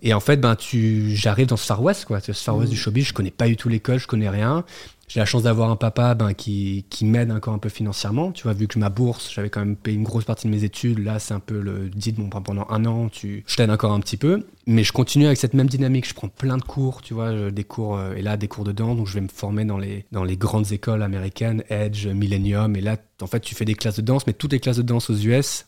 Et 0.02 0.14
en 0.14 0.20
fait, 0.20 0.38
ben, 0.38 0.56
tu, 0.56 1.16
j'arrive 1.16 1.48
dans 1.48 1.58
ce 1.58 1.66
Far 1.66 1.82
West, 1.82 2.06
quoi. 2.06 2.20
Ce 2.20 2.32
Far 2.32 2.58
West 2.58 2.70
mmh. 2.70 2.74
du 2.74 2.78
showbiz, 2.78 3.06
je 3.06 3.14
connais 3.14 3.32
pas 3.32 3.48
du 3.48 3.56
tout 3.56 3.70
l'école, 3.70 4.00
je 4.00 4.08
connais 4.08 4.30
rien. 4.30 4.64
J'ai 5.08 5.22
la 5.22 5.26
chance 5.26 5.44
d'avoir 5.44 5.70
un 5.70 5.78
papa 5.78 6.16
ben, 6.16 6.34
qui, 6.34 6.86
qui 6.90 7.06
m'aide 7.06 7.32
encore 7.32 7.54
un 7.54 7.60
peu 7.60 7.70
financièrement. 7.70 8.34
Tu 8.34 8.44
vois, 8.44 8.52
vu 8.52 8.68
que 8.68 8.78
ma 8.78 8.90
bourse, 8.90 9.32
j'avais 9.34 9.50
quand 9.50 9.62
même 9.62 9.78
payé 9.78 9.96
une 9.96 10.04
grosse 10.04 10.26
partie 10.26 10.48
de 10.48 10.52
mes 10.52 10.66
études. 10.66 11.00
Là, 11.00 11.18
c'est 11.18 11.34
un 11.34 11.40
peu 11.40 11.62
le 11.62 11.88
dit 11.88 12.12
bon, 12.12 12.30
pendant 12.30 12.68
un 12.70 12.86
an, 12.86 13.08
tu, 13.08 13.46
je 13.48 13.56
t'aide 13.56 13.70
encore 13.70 13.94
un 13.94 14.02
petit 14.02 14.18
peu. 14.18 14.46
Mais 14.66 14.84
je 14.84 14.92
continue 14.92 15.26
avec 15.26 15.38
cette 15.38 15.54
même 15.54 15.68
dynamique. 15.68 16.10
Je 16.10 16.14
prends 16.14 16.28
plein 16.28 16.58
de 16.58 16.62
cours, 16.62 17.02
tu 17.02 17.14
vois, 17.14 17.52
des 17.52 17.64
cours, 17.64 17.98
euh, 17.98 18.16
et 18.16 18.22
là, 18.22 18.36
des 18.36 18.50
cours 18.50 18.66
de 18.66 18.74
danse. 18.74 18.98
Donc, 18.98 19.08
je 19.08 19.14
vais 19.14 19.22
me 19.22 19.30
former 19.30 19.64
dans 19.64 19.78
les, 19.78 20.06
dans 20.12 20.26
les 20.26 20.36
grandes 20.36 20.74
écoles 20.74 21.02
américaines, 21.02 21.64
Edge, 21.70 22.08
Millennium. 22.08 22.76
Et 22.76 22.82
là, 22.82 22.98
en 23.22 23.28
fait, 23.28 23.40
tu 23.40 23.56
fais 23.56 23.66
des 23.66 23.76
classes 23.76 23.96
de 23.96 24.02
danse, 24.02 24.28
mais 24.28 24.34
toutes 24.34 24.52
les 24.52 24.60
classes 24.60 24.78
de 24.78 24.82
danse 24.82 25.10
aux 25.10 25.16
US, 25.16 25.66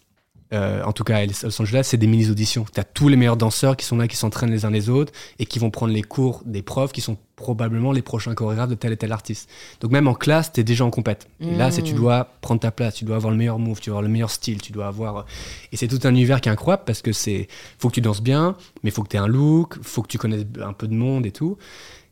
euh, 0.52 0.84
en 0.84 0.94
tout 0.94 1.04
cas 1.04 1.18
à 1.18 1.26
Los 1.26 1.62
Angeles, 1.62 1.84
c'est 1.84 1.98
des 1.98 2.08
mini-auditions. 2.08 2.66
Tu 2.74 2.80
as 2.80 2.84
tous 2.84 3.08
les 3.08 3.16
meilleurs 3.16 3.38
danseurs 3.38 3.78
qui 3.78 3.86
sont 3.86 3.98
là, 3.98 4.08
qui 4.08 4.16
s'entraînent 4.16 4.52
les 4.52 4.66
uns 4.66 4.72
les 4.72 4.90
autres 4.90 5.14
et 5.38 5.46
qui 5.46 5.60
vont 5.60 5.70
prendre 5.70 5.94
les 5.94 6.02
cours 6.02 6.42
des 6.46 6.62
profs 6.62 6.92
qui 6.92 7.02
sont 7.02 7.18
probablement 7.36 7.94
les 7.94 8.02
prochains 8.02 8.34
chorégraphes 8.36 8.70
de 8.70 8.76
tel 8.76 8.92
et 8.92 8.98
tel 8.98 9.12
artiste. 9.12 9.50
Donc 9.80 9.92
même 9.92 10.08
en 10.08 10.14
classe, 10.14 10.52
tu 10.52 10.60
es 10.60 10.64
déjà 10.64 10.84
en 10.84 10.90
compète. 10.90 11.30
Là, 11.40 11.72
c'est 11.72 11.82
tu 11.82 11.94
mmh. 11.94 11.98
dois 11.98 12.28
prendre 12.42 12.60
ta 12.60 12.72
place, 12.72 12.96
tu 12.96 13.06
dois 13.06 13.16
avoir 13.16 13.32
le 13.32 13.38
meilleur 13.38 13.60
move, 13.60 13.80
tu 13.80 13.90
dois 13.90 14.00
avoir 14.00 14.02
le 14.02 14.10
meilleur 14.10 14.30
style, 14.30 14.62
tu 14.62 14.74
dois 14.74 14.88
avoir... 14.88 15.26
Et 15.72 15.78
c'est 15.78 15.88
tout 15.88 16.00
un 16.04 16.10
univers 16.10 16.42
qui 16.42 16.50
est 16.50 16.52
incroyable 16.52 16.84
parce 16.86 17.02
que 17.02 17.14
c'est... 17.14 17.48
faut 17.78 17.88
que 17.88 17.94
tu 17.94 18.02
danses 18.02 18.22
bien, 18.22 18.58
mais 18.84 18.92
faut 18.92 19.04
que 19.04 19.08
tu 19.08 19.16
aies 19.16 19.22
un 19.22 19.28
look, 19.28 19.78
faut 19.82 20.02
que 20.02 20.10
tu 20.10 20.18
connaisses 20.18 20.46
un 20.62 20.74
peu 20.74 20.88
de 20.88 20.96
monde 20.96 21.26
et 21.26 21.32
tout. 21.32 21.58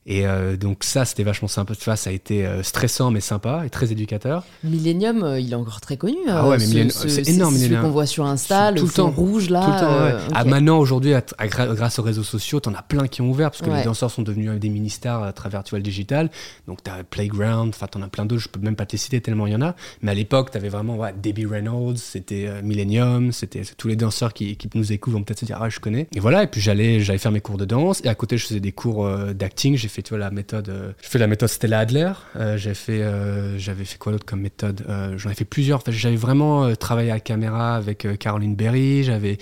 Et 0.10 0.26
euh, 0.26 0.56
donc 0.56 0.86
ça, 0.86 1.04
c'était 1.04 1.24
vachement 1.24 1.50
sympa. 1.50 1.76
Tu 1.76 1.84
vois, 1.84 1.98
ça 1.98 2.10
a 2.10 2.14
été 2.14 2.46
euh, 2.46 2.64
stressant 2.64 3.12
mais 3.12 3.20
sympa 3.20 3.64
et 3.66 3.70
très 3.70 3.92
éducateur. 3.92 4.46
Millennium, 4.64 5.22
euh, 5.24 5.40
il 5.40 5.52
est 5.52 5.56
encore 5.56 5.82
très 5.82 5.98
connu. 5.98 6.16
Ah 6.30 6.46
euh, 6.46 6.50
ouais, 6.52 6.58
mais 6.60 6.90
ce- 6.90 7.10
c'est 7.10 7.28
énorme, 7.28 7.56
Celui 7.58 7.76
qu'on 7.76 7.90
voit 7.92 8.06
sur 8.06 8.26
Insta, 8.26 8.72
le 8.72 8.80
Tout 8.80 8.86
le 8.86 8.92
temps. 8.94 9.10
rouge 9.12 9.50
là. 9.50 9.66
Tout 9.66 9.72
le 9.72 9.80
temps, 9.80 10.04
ouais. 10.06 10.24
Ah, 10.34 10.46
maintenant, 10.46 10.80
aujourd'hui, 10.80 11.14
grâce 11.50 12.00
aux 12.00 12.04
réseaux 12.04 12.24
sociaux, 12.24 12.62
t'en 12.62 12.74
as 12.74 12.82
plein 12.84 13.08
qui 13.08 13.22
ont 13.22 13.30
ouvert 13.30 13.52
parce 13.52 13.62
que 13.62 13.70
Ouais. 13.70 13.80
les 13.80 13.84
danseurs 13.84 14.10
sont 14.10 14.22
devenus 14.22 14.52
des 14.60 14.70
mini-stars 14.70 15.24
à 15.24 15.34
travers 15.34 15.64
tu 15.64 15.72
vois, 15.72 15.80
le 15.80 15.84
digital. 15.84 16.30
Donc, 16.68 16.82
t'as 16.84 17.04
Playground, 17.04 17.74
enfin, 17.76 17.88
t'en 17.88 18.02
as 18.02 18.08
plein 18.08 18.26
d'autres, 18.26 18.42
je 18.44 18.50
peux 18.50 18.62
même 18.62 18.78
pas 18.78 18.86
te 18.86 18.94
les 18.94 18.98
citer 18.98 19.20
tellement 19.20 19.46
il 19.46 19.52
y 19.52 19.56
en 19.58 19.62
a. 19.62 19.76
Mais 20.02 20.12
à 20.12 20.16
l'époque, 20.16 20.52
t'avais 20.52 20.70
vraiment 20.70 20.96
ouais, 20.96 21.14
Debbie 21.22 21.46
Reynolds, 21.46 21.98
c'était 21.98 22.50
Millennium, 22.64 23.34
c'était 23.34 23.66
c'est 23.66 23.76
tous 23.76 23.90
les 23.90 23.98
danseurs 23.98 24.34
qui, 24.34 24.56
qui 24.56 24.70
nous 24.74 24.94
écoutent 24.94 25.14
vont 25.14 25.24
peut-être 25.24 25.40
se 25.42 25.46
dire, 25.46 25.58
ah, 25.62 25.68
je 25.68 25.80
connais. 25.80 26.08
Et 26.16 26.22
voilà, 26.22 26.44
et 26.44 26.48
puis 26.48 26.62
j'allais 26.62 27.02
j'allais 27.02 27.20
faire 27.20 27.32
mes 27.34 27.42
cours 27.42 27.58
de 27.58 27.66
danse 27.66 28.00
et 28.06 28.08
à 28.08 28.16
côté, 28.16 28.38
je 28.38 28.46
faisais 28.48 28.60
des 28.62 28.72
cours 28.72 29.06
d'acting. 29.34 29.76
J'ai 29.76 29.90
fait, 29.98 30.04
tu 30.04 30.10
vois, 30.10 30.20
la 30.20 30.30
méthode, 30.32 30.70
euh, 30.70 30.92
je 31.02 31.10
fais 31.10 31.18
la 31.18 31.28
méthode 31.28 31.50
Stella 31.50 31.80
Adler. 31.80 32.12
Euh, 32.36 32.58
euh, 32.90 33.56
j'avais 33.58 33.86
fait 33.86 33.98
quoi 33.98 34.12
d'autre 34.12 34.26
comme 34.26 34.42
méthode 34.42 34.86
J'en 35.18 35.30
ai 35.30 35.34
fait 35.34 35.46
plusieurs. 35.46 35.82
J'avais 35.88 36.16
vraiment 36.16 36.76
travaillé 36.76 37.12
à 37.12 37.16
la 37.16 37.20
caméra 37.20 37.76
avec 37.76 38.08
Caroline 38.20 38.56
Berry, 38.56 39.04
j'avais 39.04 39.38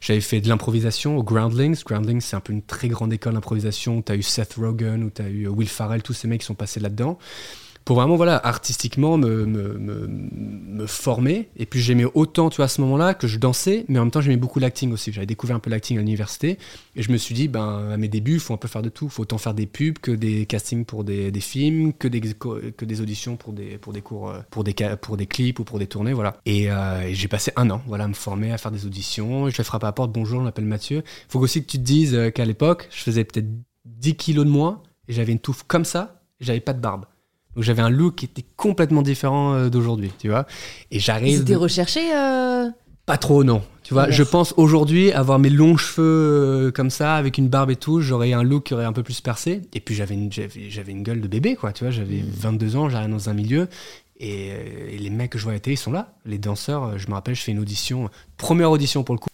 j'avais 0.00 0.20
fait 0.20 0.40
de 0.40 0.48
l'improvisation 0.48 1.16
au 1.16 1.24
Groundlings. 1.24 1.82
Groundlings, 1.84 2.20
c'est 2.20 2.36
un 2.36 2.40
peu 2.40 2.52
une 2.52 2.62
très 2.62 2.86
grande 2.86 3.12
école 3.12 3.34
d'improvisation. 3.34 4.00
Tu 4.00 4.12
as 4.12 4.14
eu 4.14 4.22
Seth 4.22 4.54
Rogen 4.54 5.02
ou 5.02 5.10
tu 5.10 5.22
as 5.22 5.28
eu 5.28 5.48
Will 5.48 5.68
Farrell, 5.68 6.02
tous 6.02 6.12
ces 6.12 6.28
mecs 6.28 6.40
qui 6.40 6.46
sont 6.46 6.54
passés 6.54 6.78
là-dedans. 6.78 7.18
Pour 7.88 7.96
vraiment, 7.96 8.16
voilà, 8.16 8.38
artistiquement 8.46 9.16
me, 9.16 9.46
me, 9.46 9.78
me, 9.78 10.06
me 10.06 10.86
former. 10.86 11.48
Et 11.56 11.64
puis 11.64 11.80
j'aimais 11.80 12.04
autant, 12.04 12.50
tu 12.50 12.56
vois, 12.56 12.66
à 12.66 12.68
ce 12.68 12.82
moment-là, 12.82 13.14
que 13.14 13.26
je 13.26 13.38
dansais, 13.38 13.86
mais 13.88 13.98
en 13.98 14.02
même 14.02 14.10
temps, 14.10 14.20
j'aimais 14.20 14.36
beaucoup 14.36 14.58
l'acting 14.58 14.92
aussi. 14.92 15.10
J'avais 15.10 15.24
découvert 15.24 15.56
un 15.56 15.58
peu 15.58 15.70
l'acting 15.70 15.96
à 15.96 16.00
l'université. 16.00 16.58
Et 16.96 17.02
je 17.02 17.10
me 17.10 17.16
suis 17.16 17.34
dit, 17.34 17.48
ben, 17.48 17.88
à 17.90 17.96
mes 17.96 18.08
débuts, 18.08 18.34
il 18.34 18.40
faut 18.40 18.52
un 18.52 18.58
peu 18.58 18.68
faire 18.68 18.82
de 18.82 18.90
tout. 18.90 19.06
Il 19.06 19.10
faut 19.10 19.22
autant 19.22 19.38
faire 19.38 19.54
des 19.54 19.64
pubs 19.64 19.98
que 20.00 20.10
des 20.10 20.44
castings 20.44 20.84
pour 20.84 21.02
des, 21.02 21.30
des 21.30 21.40
films, 21.40 21.94
que 21.94 22.08
des, 22.08 22.20
que 22.20 22.84
des 22.84 23.00
auditions 23.00 23.36
pour 23.36 23.54
des, 23.54 23.78
pour 23.78 23.94
des 23.94 24.02
cours, 24.02 24.28
euh, 24.28 24.40
pour 24.50 24.64
des, 24.64 24.74
pour 25.00 25.16
des 25.16 25.26
clips 25.26 25.58
ou 25.58 25.64
pour 25.64 25.78
des 25.78 25.86
tournées, 25.86 26.12
voilà. 26.12 26.36
Et, 26.44 26.70
euh, 26.70 27.00
et 27.00 27.14
j'ai 27.14 27.28
passé 27.28 27.52
un 27.56 27.70
an, 27.70 27.80
voilà, 27.86 28.04
à 28.04 28.08
me 28.08 28.12
former, 28.12 28.52
à 28.52 28.58
faire 28.58 28.70
des 28.70 28.84
auditions. 28.84 29.48
Je 29.48 29.56
vais 29.56 29.64
frapper 29.64 29.86
à 29.86 29.88
la 29.88 29.92
porte, 29.92 30.12
bonjour, 30.12 30.40
je 30.40 30.44
m'appelle 30.44 30.66
Mathieu. 30.66 31.04
Faut 31.30 31.40
aussi 31.40 31.64
que 31.64 31.70
tu 31.70 31.78
te 31.78 31.84
dises 31.84 32.14
euh, 32.14 32.28
qu'à 32.28 32.44
l'époque, 32.44 32.86
je 32.90 33.02
faisais 33.02 33.24
peut-être 33.24 33.48
10 33.86 34.14
kilos 34.16 34.44
de 34.44 34.50
moins 34.50 34.82
et 35.08 35.14
j'avais 35.14 35.32
une 35.32 35.40
touffe 35.40 35.62
comme 35.66 35.86
ça 35.86 36.16
j'avais 36.40 36.60
pas 36.60 36.72
de 36.72 36.80
barbe. 36.80 37.04
Donc 37.58 37.64
j'avais 37.64 37.82
un 37.82 37.90
look 37.90 38.14
qui 38.14 38.26
était 38.26 38.44
complètement 38.56 39.02
différent 39.02 39.52
euh, 39.54 39.68
d'aujourd'hui, 39.68 40.12
tu 40.16 40.28
vois. 40.28 40.46
Et 40.92 41.00
j'arrive. 41.00 41.40
étaient 41.40 41.56
recherchés. 41.56 42.14
euh, 42.14 42.68
Pas 43.04 43.16
trop, 43.16 43.42
non. 43.42 43.62
Tu 43.82 43.94
vois, 43.94 44.10
je 44.10 44.22
pense 44.22 44.54
aujourd'hui 44.56 45.10
avoir 45.10 45.40
mes 45.40 45.50
longs 45.50 45.76
cheveux 45.76 46.68
euh, 46.68 46.70
comme 46.70 46.88
ça, 46.88 47.16
avec 47.16 47.36
une 47.36 47.48
barbe 47.48 47.72
et 47.72 47.74
tout, 47.74 48.00
j'aurais 48.00 48.32
un 48.32 48.44
look 48.44 48.66
qui 48.66 48.74
aurait 48.74 48.84
un 48.84 48.92
peu 48.92 49.02
plus 49.02 49.20
percé. 49.20 49.62
Et 49.74 49.80
puis 49.80 49.96
j'avais 49.96 50.14
une, 50.14 50.32
j'avais, 50.32 50.70
j'avais 50.70 50.92
une 50.92 51.02
gueule 51.02 51.20
de 51.20 51.26
bébé, 51.26 51.56
quoi. 51.56 51.72
Tu 51.72 51.82
vois, 51.82 51.90
j'avais 51.90 52.22
22 52.24 52.76
ans, 52.76 52.88
j'arrive 52.88 53.10
dans 53.10 53.28
un 53.28 53.34
milieu. 53.34 53.66
Et, 54.20 54.50
et 54.92 54.98
les 54.98 55.10
mecs 55.10 55.30
que 55.32 55.38
je 55.38 55.42
vois 55.42 55.50
à 55.50 55.56
la 55.56 55.60
télé, 55.60 55.74
ils 55.74 55.78
sont 55.78 55.90
là. 55.90 56.12
Les 56.26 56.38
danseurs, 56.38 56.96
je 56.96 57.08
me 57.08 57.14
rappelle, 57.14 57.34
je 57.34 57.42
fais 57.42 57.50
une 57.50 57.58
audition, 57.58 58.08
première 58.36 58.70
audition 58.70 59.02
pour 59.02 59.16
le 59.16 59.18
coup. 59.18 59.30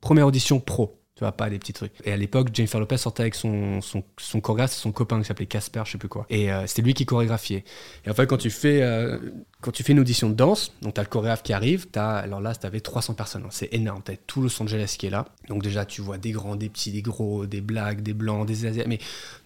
Première 0.00 0.28
audition 0.28 0.60
pro. 0.60 0.96
Tu 1.16 1.20
vois, 1.20 1.32
pas 1.32 1.48
des 1.48 1.58
petits 1.58 1.72
trucs. 1.72 1.94
Et 2.04 2.12
à 2.12 2.16
l'époque, 2.18 2.48
Jennifer 2.52 2.78
Lopez 2.78 2.98
sortait 2.98 3.22
avec 3.22 3.34
son, 3.34 3.80
son, 3.80 4.04
son 4.18 4.40
chorégraphe, 4.42 4.72
son 4.72 4.92
copain 4.92 5.18
qui 5.18 5.26
s'appelait 5.26 5.46
Casper, 5.46 5.82
je 5.86 5.92
sais 5.92 5.98
plus 5.98 6.10
quoi. 6.10 6.26
Et 6.28 6.52
euh, 6.52 6.66
c'était 6.66 6.82
lui 6.82 6.92
qui 6.92 7.06
chorégraphiait. 7.06 7.64
Et 8.04 8.10
en 8.10 8.14
fait, 8.14 8.26
quand 8.26 8.36
tu 8.36 8.50
fais, 8.50 8.82
euh, 8.82 9.18
quand 9.62 9.70
tu 9.72 9.82
fais 9.82 9.92
une 9.94 10.00
audition 10.00 10.28
de 10.28 10.34
danse, 10.34 10.70
donc 10.82 10.94
tu 10.94 11.00
as 11.00 11.02
le 11.02 11.08
chorégraphe 11.08 11.42
qui 11.42 11.52
arrive, 11.52 11.86
as, 11.96 12.16
alors 12.18 12.40
là, 12.40 12.54
tu 12.54 12.66
avais 12.66 12.80
300 12.80 13.14
personnes. 13.14 13.42
hein, 13.44 13.48
C'est 13.50 13.72
énorme. 13.72 14.00
Tu 14.04 14.12
as 14.12 14.16
tout 14.16 14.42
Los 14.42 14.62
Angeles 14.62 14.96
qui 14.98 15.06
est 15.06 15.10
là. 15.10 15.24
Donc 15.48 15.62
déjà, 15.62 15.84
tu 15.86 16.02
vois 16.02 16.18
des 16.18 16.30
grands, 16.30 16.56
des 16.56 16.68
petits, 16.68 16.92
des 16.92 17.00
gros, 17.02 17.46
des 17.46 17.62
blagues, 17.62 18.02
des 18.02 18.12
blancs, 18.12 18.46
des 18.46 18.66
asiatiques, 18.66 18.86
mais 18.86 18.98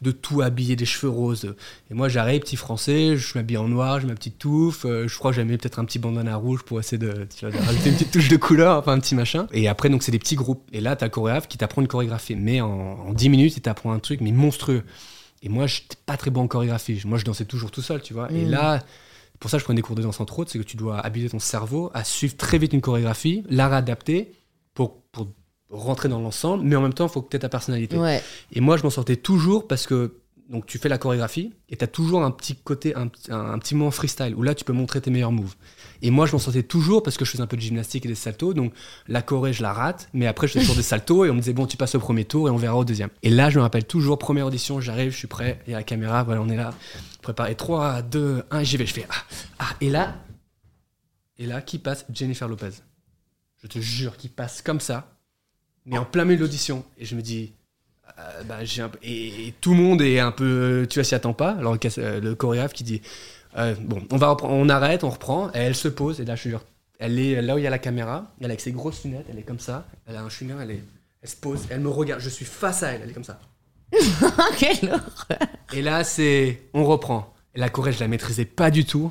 de 0.03 0.11
tout 0.11 0.43
habillé, 0.43 0.75
des 0.77 0.85
cheveux 0.85 1.11
roses. 1.11 1.55
Et 1.91 1.95
moi, 1.95 2.09
j'arrive, 2.09 2.41
petit 2.41 2.57
français, 2.57 3.17
je 3.17 3.39
m'habille 3.39 3.57
en 3.57 3.69
noir, 3.69 4.01
j'ai 4.01 4.09
ma 4.09 4.15
petite 4.15 4.39
touffe. 4.39 4.85
euh, 4.85 5.07
je 5.09 5.17
crois 5.17 5.31
que 5.31 5.37
j'avais 5.37 5.57
peut-être 5.57 5.79
un 5.79 5.85
petit 5.85 6.01
bandana 6.01 6.35
rouge 6.37 6.65
pour 6.65 6.81
essayer 6.81 6.99
de, 6.99 7.27
tu 7.35 7.47
vois, 7.49 7.57
de 7.57 7.65
rajouter 7.65 7.89
une 7.91 7.95
petite 7.95 8.11
touche 8.11 8.29
de 8.29 8.37
couleur, 8.37 8.79
enfin 8.79 8.93
un 8.93 9.01
petit 9.01 9.15
machin. 9.15 9.47
Et 9.53 9.69
après, 9.69 9.89
donc, 9.89 10.03
c'est 10.03 10.13
des 10.13 10.19
petits 10.19 10.37
groupes. 10.37 10.63
Et 10.73 10.81
là, 10.81 10.97
tu 10.97 11.05
as 11.05 11.07
le 11.07 11.11
chorégraphe 11.13 11.47
qui 11.49 11.57
t'apprend 11.57 11.83
une 11.83 11.89
chorégraphie. 11.89 12.35
Mais 12.35 12.61
en, 12.61 12.69
en 12.69 13.13
10 13.13 13.29
minutes, 13.29 13.57
il 13.57 13.61
t'apprend 13.63 13.93
un 13.93 14.01
truc, 14.01 14.21
mais 14.21 14.33
monstrueux. 14.33 14.83
Et 15.43 15.49
moi, 15.49 15.67
je 15.69 15.81
n'étais 15.83 15.97
pas 16.05 16.17
très 16.19 16.31
bon 16.31 16.43
en 16.43 16.47
chorégraphie. 16.49 17.01
Moi, 17.07 17.17
je 17.17 17.25
dansais 17.25 17.45
toujours 17.47 17.71
tout 17.71 17.81
seul, 17.81 18.03
tu 18.03 18.13
vois. 18.13 18.31
Et 18.33 18.45
Mm. 18.45 18.51
là, 18.51 18.83
pour 19.41 19.51
ça, 19.51 19.59
je 19.59 19.65
prenais 19.65 19.77
des 19.77 19.83
cours 19.83 19.97
de 19.97 20.03
danse 20.03 20.21
entre 20.21 20.39
autres, 20.39 20.51
c'est 20.53 20.59
que 20.59 20.65
tu 20.65 20.77
dois 20.77 20.99
habituer 21.01 21.31
ton 21.31 21.39
cerveau 21.41 21.91
à 21.95 22.05
suivre 22.05 22.37
très 22.37 22.59
vite 22.59 22.73
une 22.73 22.81
chorégraphie, 22.83 23.43
la 23.49 23.69
réadapter 23.69 24.33
pour, 24.75 25.03
pour 25.11 25.29
rentrer 25.71 26.09
dans 26.09 26.21
l'ensemble, 26.21 26.63
mais 26.65 26.77
en 26.77 26.83
même 26.83 26.95
temps, 26.95 27.07
il 27.07 27.11
faut 27.11 27.23
que 27.23 27.31
tu 27.31 27.37
aies 27.37 27.41
ta 27.41 27.49
personnalité. 27.49 27.97
Ouais. 27.97 28.23
Et 28.53 28.61
moi, 28.61 28.77
je 28.77 28.83
m'en 28.85 28.91
sortais 28.91 29.17
toujours 29.17 29.67
parce 29.67 29.87
que 29.87 30.17
donc 30.51 30.67
tu 30.67 30.79
fais 30.79 30.89
la 30.89 30.99
chorégraphie 30.99 31.53
et 31.69 31.77
tu 31.77 31.85
as 31.85 31.87
toujours 31.87 32.25
un 32.25 32.33
petit 32.33 32.57
côté, 32.57 32.97
un, 32.97 33.09
un- 33.29 33.53
un 33.53 33.59
petit 33.61 33.77
moment 33.77 33.93
freestyle 33.93 34.35
où 34.35 34.43
là, 34.43 34.53
tu 34.57 34.65
peux 34.65 34.73
montrer 34.73 35.01
tes 35.01 35.09
meilleurs 35.13 35.31
moves. 35.31 35.55
Et 36.03 36.11
moi, 36.11 36.27
je 36.27 36.33
m'en 36.33 36.41
sortais 36.41 36.65
toujours 36.65 37.05
parce 37.05 37.17
que 37.17 37.25
je 37.25 37.31
faisais 37.31 37.43
un 37.43 37.47
peu 37.47 37.57
de 37.57 37.63
gymnastique 37.63 38.05
et 38.05 38.09
des 38.09 38.17
saltos. 38.17 38.53
Donc 38.53 38.73
la 39.07 39.23
choré, 39.23 39.53
je 39.53 39.63
la 39.63 39.73
rate, 39.73 40.09
mais 40.13 40.27
après, 40.27 40.49
je 40.49 40.55
fais 40.55 40.59
toujours 40.61 40.75
des 40.75 40.83
saltos 40.83 41.25
et 41.25 41.31
on 41.31 41.35
me 41.35 41.39
disait, 41.39 41.53
bon, 41.53 41.67
tu 41.67 41.77
passes 41.77 41.95
au 41.95 42.01
premier 42.01 42.25
tour 42.25 42.49
et 42.49 42.51
on 42.51 42.57
verra 42.57 42.77
au 42.77 42.85
deuxième. 42.85 43.11
Et 43.23 43.31
là, 43.31 43.49
je 43.49 43.59
me 43.59 43.63
rappelle 43.63 43.85
toujours, 43.85 44.19
première 44.19 44.47
audition, 44.47 44.81
j'arrive, 44.81 45.13
je 45.13 45.19
suis 45.19 45.29
prêt, 45.29 45.61
il 45.69 45.71
y 45.71 45.75
a 45.75 45.77
la 45.79 45.85
caméra, 45.85 46.25
voilà, 46.25 46.43
on 46.43 46.49
est 46.49 46.57
là, 46.57 46.75
préparé 47.21 47.55
3, 47.55 48.03
2, 48.03 48.45
1, 48.51 48.63
j'y 48.63 48.77
vais, 48.77 48.87
je 48.87 48.95
fais, 48.95 49.07
ah, 49.11 49.25
ah, 49.59 49.77
et 49.81 49.91
là, 49.91 50.17
et 51.39 51.47
là, 51.47 51.63
qui 51.63 51.79
passe 51.79 52.05
Jennifer 52.13 52.49
Lopez. 52.49 52.71
Je 53.63 53.67
te 53.67 53.79
jure, 53.79 54.17
qui 54.17 54.29
passe 54.29 54.63
comme 54.63 54.81
ça, 54.81 55.17
mais 55.87 55.99
en 55.99 56.05
plein 56.05 56.25
milieu 56.25 56.37
de 56.37 56.43
l'audition. 56.43 56.85
Et 56.99 57.05
je 57.05 57.15
me 57.15 57.23
dis, 57.23 57.53
euh, 58.19 58.43
bah, 58.45 58.65
j'ai 58.65 58.83
un 58.83 58.91
et, 59.03 59.49
et 59.49 59.55
tout 59.61 59.73
le 59.73 59.77
monde 59.81 60.03
est 60.03 60.19
un 60.19 60.33
peu, 60.33 60.87
tu 60.89 60.99
vois, 60.99 61.05
s'y 61.05 61.15
attend 61.15 61.33
pas. 61.33 61.53
Alors 61.53 61.75
le, 61.75 61.81
euh, 61.99 62.21
le 62.21 62.35
chorégraphe 62.35 62.73
qui 62.73 62.85
dit, 62.85 63.03
euh, 63.57 63.75
bon, 63.81 64.03
on 64.11 64.17
va 64.17 64.37
on 64.43 64.69
arrête, 64.69 65.05
on 65.05 65.11
reprend. 65.11 65.51
Et 65.53 65.59
elle 65.59 65.75
se 65.75 65.89
pose 65.89 66.21
et 66.21 66.25
là, 66.25 66.37
je 66.37 66.45
te 66.45 66.49
jure, 66.49 66.65
elle 66.99 67.19
est 67.19 67.41
là 67.43 67.55
où 67.55 67.59
il 67.59 67.65
y 67.65 67.67
a 67.67 67.71
la 67.71 67.79
caméra. 67.79 68.33
Elle 68.41 68.47
est 68.47 68.51
avec 68.51 68.61
ses 68.61 68.73
grosses 68.73 69.05
lunettes, 69.05 69.27
elle 69.31 69.39
est 69.39 69.45
comme 69.45 69.61
ça. 69.61 69.87
Elle 70.07 70.17
a 70.17 70.23
un 70.23 70.29
chewing 70.29 70.55
elle 70.61 70.71
est, 70.71 70.83
elle 71.23 71.29
se 71.29 71.37
pose, 71.37 71.67
elle 71.71 71.81
me 71.81 71.89
regarde. 71.89 72.21
Je 72.21 72.29
suis 72.29 72.45
face 72.45 72.83
à 72.83 72.93
elle, 72.93 73.03
elle 73.03 73.11
est 73.11 73.15
comme 73.15 73.25
ça. 73.25 73.41
Quelle 74.59 74.89
horreur. 74.91 75.49
Et 75.73 75.83
là, 75.83 76.05
c'est, 76.05 76.63
on 76.75 76.85
reprend. 76.85 77.33
La 77.55 77.69
choré, 77.69 77.93
je 77.93 78.01
la 78.01 78.09
maîtrisais 78.09 78.45
pas 78.45 78.71
du 78.71 78.85
tout. 78.85 79.11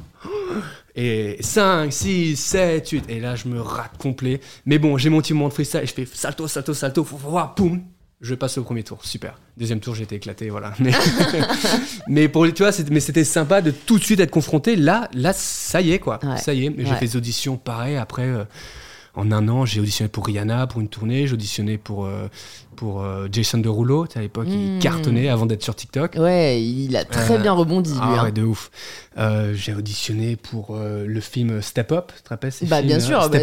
Et 0.95 1.37
5, 1.41 1.91
6, 1.91 2.35
7, 2.35 2.89
8. 2.89 3.05
Et 3.09 3.19
là, 3.19 3.35
je 3.35 3.47
me 3.47 3.61
rate 3.61 3.97
complet. 3.97 4.39
Mais 4.65 4.79
bon, 4.79 4.97
j'ai 4.97 5.09
mon 5.09 5.21
petit 5.21 5.33
moment 5.33 5.49
de 5.49 5.53
freestyle. 5.53 5.81
Et 5.83 5.85
je 5.85 5.93
fais 5.93 6.05
salto, 6.11 6.47
salto, 6.47 6.73
salto. 6.73 7.03
Faut 7.03 7.17
voir, 7.17 7.55
poum. 7.55 7.81
Je 8.21 8.35
passe 8.35 8.57
au 8.57 8.63
premier 8.63 8.83
tour. 8.83 8.99
Super. 9.05 9.39
Deuxième 9.57 9.79
tour, 9.79 9.95
j'ai 9.95 10.03
été 10.03 10.15
éclaté. 10.15 10.49
Voilà. 10.49 10.73
Mais, 10.79 10.91
mais 12.07 12.27
pour 12.27 12.45
tu 12.51 12.63
vois, 12.63 12.71
c'était- 12.71 12.91
mais 12.93 12.99
c'était 12.99 13.23
sympa 13.23 13.61
de 13.61 13.71
tout 13.71 13.97
de 13.97 14.03
suite 14.03 14.19
être 14.19 14.31
confronté. 14.31 14.75
Là, 14.75 15.09
là, 15.13 15.31
ça 15.33 15.79
y 15.81 15.91
est, 15.91 15.99
quoi. 15.99 16.19
Ouais. 16.23 16.37
Ça 16.37 16.53
y 16.53 16.65
est. 16.65 16.69
Mais 16.69 16.83
J'ai 16.85 16.91
Ouais. 16.91 16.97
fait 16.97 17.05
des 17.07 17.15
auditions 17.17 17.55
pareil. 17.57 17.95
Après, 17.95 18.23
euh, 18.25 18.43
en 19.15 19.31
un 19.31 19.47
an, 19.47 19.65
j'ai 19.65 19.79
auditionné 19.79 20.09
pour 20.09 20.25
Rihanna 20.25 20.67
pour 20.67 20.81
une 20.81 20.89
tournée. 20.89 21.27
J'ai 21.27 21.33
auditionné 21.33 21.77
pour, 21.77 22.05
euh, 22.05 22.27
pour 22.79 23.03
euh, 23.03 23.27
Jason 23.29 23.57
Derulo. 23.57 24.05
À 24.15 24.21
l'époque, 24.21 24.47
il 24.49 24.79
cartonnait 24.79 25.27
avant 25.27 25.45
d'être 25.45 25.61
sur 25.63 25.75
TikTok. 25.75 26.15
Ouais, 26.17 26.63
il 26.63 26.95
a 26.95 27.03
très 27.03 27.35
Euh, 27.35 27.37
bien 27.39 27.51
rebondi, 27.51 27.91
lui. 27.91 27.99
Ah 28.01 28.21
hein. 28.21 28.23
ouais, 28.23 28.31
de 28.31 28.41
ouf. 28.41 28.71
Euh, 29.17 29.53
j'ai 29.53 29.73
auditionné 29.73 30.37
pour 30.37 30.69
euh, 30.77 31.05
le 31.05 31.19
film 31.19 31.61
Step 31.61 31.91
Up, 31.91 32.13
tu 32.15 32.23
te 32.23 32.29
rappelles 32.29 32.53
ces 32.53 32.65
Bah 32.67 32.77
films, 32.77 32.87
bien 32.87 32.99
sûr, 33.01 33.29
bah, 33.29 33.39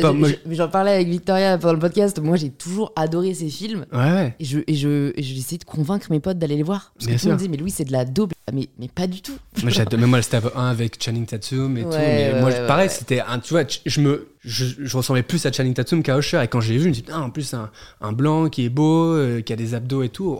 j'en 0.50 0.68
parlais 0.68 0.92
avec 0.92 1.08
Victoria 1.08 1.58
pendant 1.58 1.74
le 1.74 1.78
podcast. 1.80 2.18
Moi, 2.18 2.36
j'ai 2.36 2.48
toujours 2.48 2.92
adoré 2.96 3.34
ces 3.34 3.50
films. 3.50 3.84
Ouais, 3.92 3.98
ouais. 3.98 4.34
Et 4.40 4.44
je, 4.46 4.58
et 4.66 4.74
je, 4.74 5.12
et 5.14 5.22
j'ai 5.22 5.36
essayé 5.36 5.58
de 5.58 5.64
convaincre 5.64 6.06
mes 6.08 6.20
potes 6.20 6.38
d'aller 6.38 6.56
les 6.56 6.62
voir. 6.62 6.92
Parce 6.94 7.06
Bien 7.06 7.16
que 7.16 7.20
tout 7.20 7.26
sûr. 7.28 7.36
disait, 7.36 7.50
mais 7.50 7.58
Louis, 7.58 7.70
c'est 7.70 7.84
de 7.84 7.92
la 7.92 8.06
daube. 8.06 8.32
Mais, 8.54 8.68
mais 8.78 8.88
pas 8.88 9.06
du 9.08 9.20
tout. 9.22 9.36
Moi, 9.62 9.70
j'adore- 9.70 9.98
mais 10.00 10.06
moi, 10.06 10.18
le 10.18 10.22
Step 10.22 10.44
Up 10.46 10.52
1 10.56 10.66
avec 10.68 11.02
Channing 11.02 11.26
Tatum 11.26 11.76
et 11.76 11.82
tout. 11.82 11.88
Ouais, 11.88 11.98
Mais 11.98 12.32
ouais, 12.34 12.40
moi, 12.40 12.50
pareil, 12.66 12.88
c'était 12.88 13.20
un. 13.20 13.40
Tu 13.40 13.52
vois, 13.52 13.64
je, 13.84 14.00
me, 14.00 14.28
je, 14.44 14.64
je 14.78 14.96
ressemblais 14.96 15.24
plus 15.24 15.44
à 15.46 15.52
Channing 15.52 15.74
Tatum 15.74 16.00
qu'à 16.02 16.16
Usher. 16.16 16.40
Et 16.44 16.46
quand 16.48 16.60
j'ai 16.60 16.74
vu, 16.76 16.84
je 16.84 16.88
me 16.88 16.92
dis, 16.94 17.04
ah, 17.12 17.20
en 17.20 17.30
plus, 17.30 17.52
un, 17.54 17.70
un 18.00 18.12
blanc 18.12 18.48
qui 18.48 18.64
est 18.64 18.68
beau, 18.68 19.16
euh, 19.26 19.40
qui 19.42 19.52
a 19.52 19.56
des 19.56 19.74
abdos 19.74 20.02
et 20.02 20.08
tout. 20.08 20.38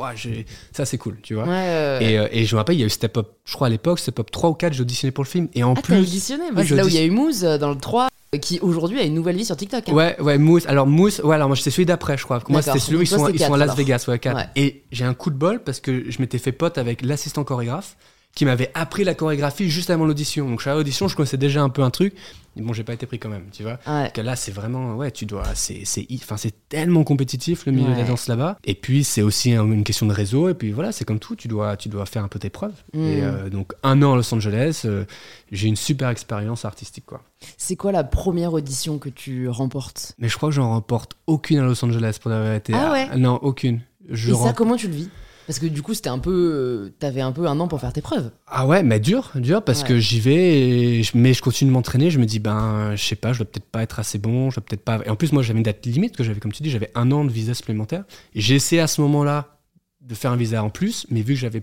Ça, 0.72 0.84
c'est 0.84 0.98
cool, 0.98 1.18
tu 1.22 1.34
vois. 1.34 1.44
Ouais, 1.44 1.50
ouais, 1.50 1.98
ouais. 2.00 2.12
Et, 2.12 2.18
euh, 2.18 2.28
et 2.32 2.44
je 2.44 2.54
me 2.54 2.58
rappelle, 2.58 2.76
il 2.76 2.80
y 2.80 2.82
a 2.82 2.86
eu 2.86 2.90
Step 2.90 3.16
Up, 3.18 3.28
je 3.44 3.52
crois 3.54 3.66
à 3.66 3.70
l'époque, 3.70 3.98
Step 3.98 4.18
Up 4.18 4.30
3 4.30 4.50
ou 4.50 4.54
4, 4.54 4.72
j'ai 4.72 4.82
auditionné 4.82 5.10
pour 5.12 5.24
le 5.24 5.28
film. 5.28 5.48
Et 5.54 5.62
en 5.64 5.74
Ah, 5.76 5.82
plus. 5.82 5.96
auditionné 5.98 6.44
bah, 6.52 6.62
C'est 6.66 6.74
là 6.74 6.84
où 6.84 6.88
il 6.88 6.94
y 6.94 6.98
a 6.98 7.04
eu 7.04 7.10
Mousse 7.10 7.42
euh, 7.42 7.58
dans 7.58 7.70
le 7.70 7.76
3, 7.78 8.08
euh, 8.34 8.38
qui 8.38 8.58
aujourd'hui 8.60 8.98
a 9.00 9.04
une 9.04 9.14
nouvelle 9.14 9.36
vie 9.36 9.44
sur 9.44 9.56
TikTok. 9.56 9.88
hein. 9.88 9.92
Ouais, 9.92 10.20
ouais, 10.20 10.38
Mousse. 10.38 10.64
Alors, 10.66 10.86
Mousse, 10.86 11.20
ouais, 11.24 11.34
alors 11.34 11.48
moi, 11.48 11.56
c'était 11.56 11.70
celui 11.70 11.86
d'après, 11.86 12.16
je 12.18 12.24
crois. 12.24 12.42
Moi, 12.48 12.62
c'était 12.62 12.78
celui 12.78 12.98
où 12.98 13.02
ils 13.02 13.06
sont, 13.06 13.28
ils 13.28 13.38
sont 13.38 13.52
à 13.54 13.56
Las 13.58 13.64
alors. 13.64 13.76
Vegas, 13.76 14.04
ouais, 14.08 14.18
4. 14.18 14.36
Ouais. 14.36 14.42
Et 14.56 14.82
j'ai 14.92 15.04
un 15.04 15.14
coup 15.14 15.30
de 15.30 15.36
bol 15.36 15.62
parce 15.62 15.80
que 15.80 16.10
je 16.10 16.20
m'étais 16.20 16.38
fait 16.38 16.52
pote 16.52 16.78
avec 16.78 17.02
l'assistant 17.02 17.44
chorégraphe 17.44 17.96
qui 18.36 18.44
m'avait 18.44 18.70
appris 18.74 19.02
la 19.02 19.14
chorégraphie 19.14 19.68
juste 19.70 19.88
avant 19.90 20.04
l'audition. 20.06 20.48
Donc, 20.48 20.58
je 20.60 20.64
suis 20.64 20.70
à 20.70 20.74
l'audition, 20.74 21.08
je 21.08 21.16
connaissais 21.16 21.38
déjà 21.38 21.62
un 21.62 21.70
peu 21.70 21.82
un 21.82 21.90
truc. 21.90 22.14
Mais 22.54 22.62
bon, 22.62 22.72
j'ai 22.74 22.84
pas 22.84 22.92
été 22.94 23.06
pris 23.06 23.18
quand 23.18 23.28
même, 23.30 23.46
tu 23.50 23.62
vois. 23.62 23.78
Ouais. 23.86 24.10
Que 24.14 24.20
là, 24.20 24.36
c'est 24.36 24.50
vraiment, 24.52 24.94
ouais, 24.94 25.10
tu 25.10 25.24
dois, 25.26 25.42
c'est, 25.54 25.82
c'est, 25.84 26.06
enfin, 26.14 26.36
c'est 26.36 26.54
tellement 26.68 27.02
compétitif 27.02 27.64
le 27.66 27.72
milieu 27.72 27.92
de 27.92 27.98
la 27.98 28.04
danse 28.04 28.28
là-bas. 28.28 28.58
Et 28.64 28.74
puis, 28.74 29.04
c'est 29.04 29.22
aussi 29.22 29.52
un- 29.52 29.64
une 29.64 29.84
question 29.84 30.06
de 30.06 30.12
réseau. 30.12 30.48
Et 30.50 30.54
puis 30.54 30.70
voilà, 30.70 30.92
c'est 30.92 31.04
comme 31.06 31.18
tout, 31.18 31.34
tu 31.34 31.48
dois, 31.48 31.76
tu 31.78 31.88
dois 31.88 32.04
faire 32.06 32.24
un 32.24 32.28
peu 32.28 32.38
tes 32.38 32.48
preuves. 32.50 32.74
Mm. 32.94 33.00
Et 33.02 33.22
euh, 33.22 33.48
donc, 33.50 33.72
un 33.82 34.02
an 34.02 34.12
à 34.12 34.16
Los 34.16 34.34
Angeles, 34.34 34.82
euh, 34.84 35.04
j'ai 35.50 35.68
une 35.68 35.76
super 35.76 36.08
expérience 36.10 36.64
artistique, 36.66 37.04
quoi. 37.06 37.22
C'est 37.58 37.76
quoi 37.76 37.90
la 37.92 38.04
première 38.04 38.52
audition 38.52 38.98
que 38.98 39.08
tu 39.10 39.48
remportes? 39.48 40.12
Mais 40.18 40.28
je 40.28 40.36
crois 40.36 40.50
que 40.50 40.54
j'en 40.54 40.70
remporte 40.70 41.12
aucune 41.26 41.58
à 41.58 41.62
Los 41.64 41.82
Angeles 41.84 42.18
pour 42.20 42.30
la 42.30 42.42
vérité. 42.42 42.72
Ah 42.74 42.92
ouais? 42.92 43.16
Non, 43.16 43.36
aucune. 43.42 43.80
Je 44.10 44.32
Et 44.32 44.34
ça, 44.36 44.52
comment 44.52 44.76
tu 44.76 44.88
le 44.88 44.94
vis? 44.94 45.08
Parce 45.46 45.58
que 45.58 45.66
du 45.66 45.82
coup, 45.82 45.94
c'était 45.94 46.08
un 46.08 46.18
peu. 46.18 46.30
euh, 46.54 46.90
T'avais 46.98 47.20
un 47.20 47.32
peu 47.32 47.46
un 47.46 47.58
an 47.60 47.68
pour 47.68 47.80
faire 47.80 47.92
tes 47.92 48.00
preuves. 48.02 48.30
Ah 48.46 48.66
ouais, 48.66 48.82
mais 48.82 48.98
dur, 49.00 49.30
dur, 49.36 49.62
parce 49.62 49.82
Ouais. 49.82 49.88
que 49.88 49.98
j'y 49.98 50.18
vais, 50.20 51.02
je- 51.02 51.12
mais 51.14 51.34
je 51.34 51.42
continue 51.42 51.70
de 51.70 51.74
m'entraîner. 51.74 52.10
Je 52.10 52.18
me 52.18 52.26
dis, 52.26 52.38
ben, 52.40 52.94
je 52.96 53.02
sais 53.04 53.16
pas, 53.16 53.32
je 53.32 53.38
dois 53.38 53.46
peut-être 53.46 53.66
pas 53.70 53.82
être 53.82 53.98
assez 54.00 54.18
bon, 54.18 54.50
je 54.50 54.56
dois 54.56 54.64
peut-être 54.64 54.82
pas. 54.84 55.00
Et 55.06 55.08
en 55.10 55.16
plus, 55.16 55.32
moi, 55.32 55.42
j'avais 55.42 55.58
une 55.58 55.62
date 55.64 55.84
limite, 55.86 56.16
que 56.16 56.24
j'avais, 56.24 56.40
comme 56.40 56.52
tu 56.52 56.62
dis, 56.62 56.70
j'avais 56.70 56.90
un 56.94 57.10
an 57.12 57.24
de 57.24 57.30
visa 57.30 57.54
supplémentaire. 57.54 58.04
Et 58.34 58.40
j'ai 58.40 58.54
essayé 58.56 58.80
à 58.82 58.86
ce 58.86 59.00
moment-là 59.02 59.58
de 60.00 60.14
faire 60.14 60.32
un 60.32 60.36
visa 60.36 60.62
en 60.62 60.70
plus, 60.70 61.06
mais 61.10 61.22
vu 61.22 61.34
que 61.34 61.40
j'avais 61.40 61.62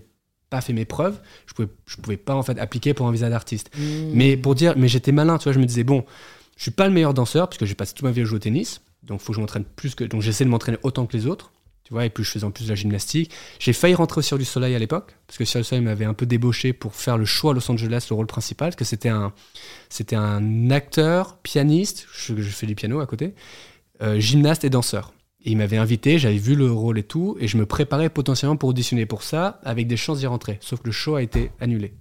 pas 0.50 0.60
fait 0.60 0.72
mes 0.72 0.84
preuves, 0.84 1.18
je 1.46 1.54
pouvais, 1.54 1.68
je 1.86 1.96
pouvais 1.96 2.16
pas 2.16 2.34
en 2.34 2.42
fait 2.42 2.58
appliquer 2.58 2.94
pour 2.94 3.06
un 3.08 3.12
visa 3.12 3.28
d'artiste. 3.28 3.70
Mmh. 3.76 3.82
Mais 4.12 4.36
pour 4.36 4.54
dire, 4.54 4.74
mais 4.76 4.86
j'étais 4.88 5.12
malin, 5.12 5.36
tu 5.38 5.44
vois, 5.44 5.52
je 5.52 5.58
me 5.58 5.64
disais, 5.66 5.82
bon, 5.84 6.04
je 6.56 6.62
suis 6.62 6.70
pas 6.70 6.86
le 6.86 6.92
meilleur 6.94 7.12
danseur, 7.14 7.48
parce 7.48 7.58
que 7.58 7.66
j'ai 7.66 7.74
passé 7.74 7.92
toute 7.94 8.04
ma 8.04 8.12
vie 8.12 8.20
à 8.20 8.24
jouer 8.24 8.36
au 8.36 8.40
tennis, 8.40 8.80
donc 9.02 9.20
faut 9.20 9.32
que 9.32 9.36
je 9.36 9.40
m'entraîne 9.40 9.64
plus 9.64 9.94
que. 9.94 10.04
Donc 10.04 10.20
j'essaie 10.22 10.44
de 10.44 10.50
m'entraîner 10.50 10.78
autant 10.84 11.06
que 11.06 11.16
les 11.16 11.26
autres, 11.26 11.52
tu 11.84 11.92
vois, 11.92 12.04
et 12.06 12.10
puis 12.10 12.24
je 12.24 12.30
faisais 12.30 12.44
en 12.44 12.50
plus 12.50 12.64
de 12.64 12.70
la 12.70 12.74
gymnastique. 12.74 13.30
J'ai 13.58 13.72
failli 13.72 13.94
rentrer 13.94 14.18
au 14.18 14.22
Cirque 14.22 14.40
du 14.40 14.46
Soleil 14.46 14.74
à 14.74 14.78
l'époque, 14.78 15.14
parce 15.26 15.36
que 15.38 15.44
Cirque 15.44 15.64
du 15.64 15.68
Soleil 15.68 15.84
m'avait 15.84 16.06
un 16.06 16.14
peu 16.14 16.26
débauché 16.26 16.72
pour 16.72 16.94
faire 16.94 17.18
le 17.18 17.24
show 17.26 17.50
à 17.50 17.54
Los 17.54 17.70
Angeles, 17.70 18.06
le 18.10 18.16
rôle 18.16 18.26
principal, 18.26 18.70
parce 18.70 18.76
que 18.76 18.84
c'était 18.84 19.10
un, 19.10 19.32
c'était 19.90 20.16
un 20.16 20.70
acteur, 20.70 21.36
pianiste, 21.38 22.06
je, 22.14 22.34
je 22.36 22.50
fais 22.50 22.66
du 22.66 22.74
piano 22.74 23.00
à 23.00 23.06
côté, 23.06 23.34
euh, 24.02 24.18
gymnaste 24.18 24.64
et 24.64 24.70
danseur. 24.70 25.12
Et 25.44 25.50
il 25.50 25.58
m'avait 25.58 25.76
invité, 25.76 26.18
j'avais 26.18 26.38
vu 26.38 26.54
le 26.54 26.72
rôle 26.72 26.98
et 26.98 27.02
tout, 27.02 27.36
et 27.38 27.48
je 27.48 27.58
me 27.58 27.66
préparais 27.66 28.08
potentiellement 28.08 28.56
pour 28.56 28.70
auditionner 28.70 29.04
pour 29.04 29.22
ça, 29.22 29.60
avec 29.62 29.86
des 29.86 29.98
chances 29.98 30.20
d'y 30.20 30.26
rentrer. 30.26 30.56
Sauf 30.62 30.80
que 30.80 30.86
le 30.86 30.92
show 30.92 31.16
a 31.16 31.22
été 31.22 31.50
annulé. 31.60 31.92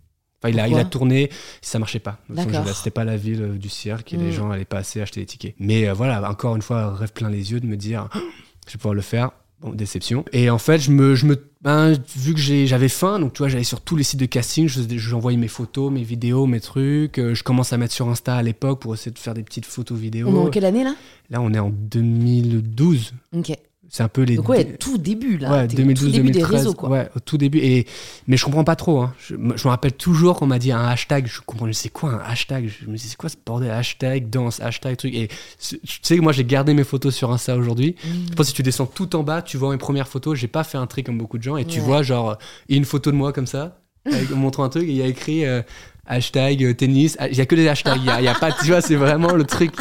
Enfin, 0.41 0.49
il 0.53 0.59
a, 0.61 0.67
il 0.69 0.75
a 0.77 0.85
tourné, 0.85 1.29
ça 1.61 1.77
marchait 1.79 1.99
pas. 1.99 2.19
Los 2.29 2.35
D'accord. 2.35 2.61
Angeles, 2.61 2.73
C'était 2.77 2.89
pas 2.91 3.03
la 3.05 3.15
ville 3.17 3.41
euh, 3.41 3.57
du 3.57 3.67
cirque 3.69 4.13
et 4.13 4.17
les 4.17 4.29
Mm. 4.29 4.31
gens 4.31 4.51
allaient 4.51 4.63
pas 4.65 4.77
assez 4.77 5.01
acheter 5.01 5.19
des 5.19 5.25
tickets. 5.25 5.55
Mais 5.59 5.87
euh, 5.89 5.93
voilà, 5.93 6.29
encore 6.29 6.55
une 6.55 6.61
fois, 6.61 6.93
rêve 6.95 7.11
plein 7.13 7.29
les 7.29 7.51
yeux 7.51 7.59
de 7.59 7.65
me 7.67 7.75
dire, 7.77 8.07
je 8.67 8.73
vais 8.73 8.77
pouvoir 8.77 8.93
le 8.93 9.01
faire. 9.01 9.31
Bon, 9.63 9.71
déception. 9.71 10.25
Et 10.33 10.49
en 10.49 10.57
fait, 10.57 10.79
je 10.79 10.91
me, 10.91 11.15
je 11.15 11.25
me, 11.25 11.41
ben, 11.61 11.93
vu 12.17 12.33
que 12.33 12.39
j'avais 12.39 12.89
faim, 12.89 13.17
donc 13.19 13.31
tu 13.33 13.37
vois, 13.39 13.47
j'allais 13.47 13.63
sur 13.63 13.79
tous 13.79 13.95
les 13.95 14.03
sites 14.03 14.19
de 14.19 14.25
casting, 14.25 14.67
je 14.67 14.81
j'envoyais 14.97 15.37
mes 15.37 15.47
photos, 15.47 15.89
mes 15.89 16.03
vidéos, 16.03 16.45
mes 16.47 16.59
trucs. 16.59 17.17
euh, 17.17 17.33
je 17.33 17.43
commence 17.43 17.71
à 17.71 17.77
mettre 17.77 17.93
sur 17.93 18.09
Insta 18.09 18.35
à 18.35 18.43
l'époque 18.43 18.81
pour 18.81 18.93
essayer 18.93 19.11
de 19.11 19.19
faire 19.19 19.33
des 19.33 19.43
petites 19.43 19.65
photos 19.65 19.97
vidéo. 19.97 20.27
On 20.29 20.35
est 20.35 20.47
en 20.47 20.49
quelle 20.49 20.65
année 20.65 20.83
là? 20.83 20.95
Là, 21.29 21.39
on 21.39 21.53
est 21.53 21.59
en 21.59 21.69
2012. 21.69 23.13
Ok. 23.37 23.53
C'est 23.95 24.01
un 24.01 24.07
peu 24.07 24.23
les. 24.23 24.37
Donc 24.37 24.49
ouais, 24.49 24.65
tout 24.77 24.97
début 24.97 25.37
là. 25.37 25.51
Ouais, 25.51 25.67
T'es 25.67 25.75
au 25.75 25.77
2012, 25.77 26.05
tout 26.07 26.11
début 26.11 26.31
2013. 26.31 26.49
des 26.49 26.57
réseaux 26.57 26.73
quoi. 26.73 26.89
Ouais, 26.89 27.09
au 27.15 27.19
tout 27.19 27.37
début. 27.37 27.59
Et, 27.59 27.85
mais 28.25 28.37
je 28.37 28.43
comprends 28.45 28.63
pas 28.63 28.75
trop. 28.75 29.01
hein. 29.01 29.13
Je, 29.19 29.35
me- 29.35 29.55
je 29.55 29.67
me 29.67 29.69
rappelle 29.69 29.93
toujours 29.93 30.35
qu'on 30.39 30.47
m'a 30.47 30.57
dit 30.57 30.71
un 30.71 30.83
hashtag. 30.83 31.27
Je 31.27 31.41
comprends, 31.45 31.71
c'est 31.73 31.89
quoi 31.89 32.09
un 32.13 32.19
hashtag? 32.27 32.71
Je 32.81 32.87
me 32.89 32.97
dis, 32.97 33.07
c'est 33.07 33.15
quoi 33.17 33.29
ce 33.29 33.35
bordel? 33.45 33.69
Hashtag, 33.69 34.31
danse, 34.31 34.59
hashtag, 34.61 34.97
truc. 34.97 35.13
Et 35.13 35.27
tu 35.61 35.77
sais 36.01 36.17
que 36.17 36.21
moi, 36.23 36.31
j'ai 36.31 36.43
gardé 36.43 36.73
mes 36.73 36.83
photos 36.83 37.13
sur 37.13 37.31
Insta 37.31 37.55
aujourd'hui. 37.55 37.95
Mmh. 38.03 38.07
Je 38.31 38.33
pense 38.33 38.45
que 38.47 38.49
si 38.49 38.53
tu 38.55 38.63
descends 38.63 38.87
tout 38.87 39.15
en 39.15 39.21
bas, 39.21 39.43
tu 39.43 39.57
vois 39.57 39.69
mes 39.69 39.77
premières 39.77 40.07
photos. 40.07 40.39
J'ai 40.39 40.47
pas 40.47 40.63
fait 40.63 40.79
un 40.79 40.87
trick 40.87 41.05
comme 41.05 41.19
beaucoup 41.19 41.37
de 41.37 41.43
gens. 41.43 41.57
Et 41.57 41.65
tu 41.65 41.79
vois, 41.79 42.01
genre, 42.01 42.39
une 42.69 42.85
photo 42.85 43.11
de 43.11 43.15
moi 43.15 43.31
comme 43.31 43.45
ça, 43.45 43.77
avec, 44.11 44.27
montrant 44.35 44.63
un 44.63 44.69
truc. 44.69 44.85
Et 44.85 44.91
il 44.91 44.97
y 44.97 45.03
a 45.03 45.07
écrit 45.07 45.45
euh, 45.45 45.61
hashtag 46.05 46.63
euh, 46.63 46.73
tennis. 46.73 47.17
Il 47.31 47.37
y 47.37 47.41
a 47.41 47.45
que 47.45 47.55
des 47.55 47.67
hashtags. 47.67 47.99
Il 48.03 48.23
y 48.23 48.27
a, 48.27 48.33
pas, 48.35 48.51
tu 48.51 48.67
vois, 48.67 48.81
c'est 48.81 48.95
vraiment 48.95 49.33
le 49.33 49.43
truc. 49.45 49.71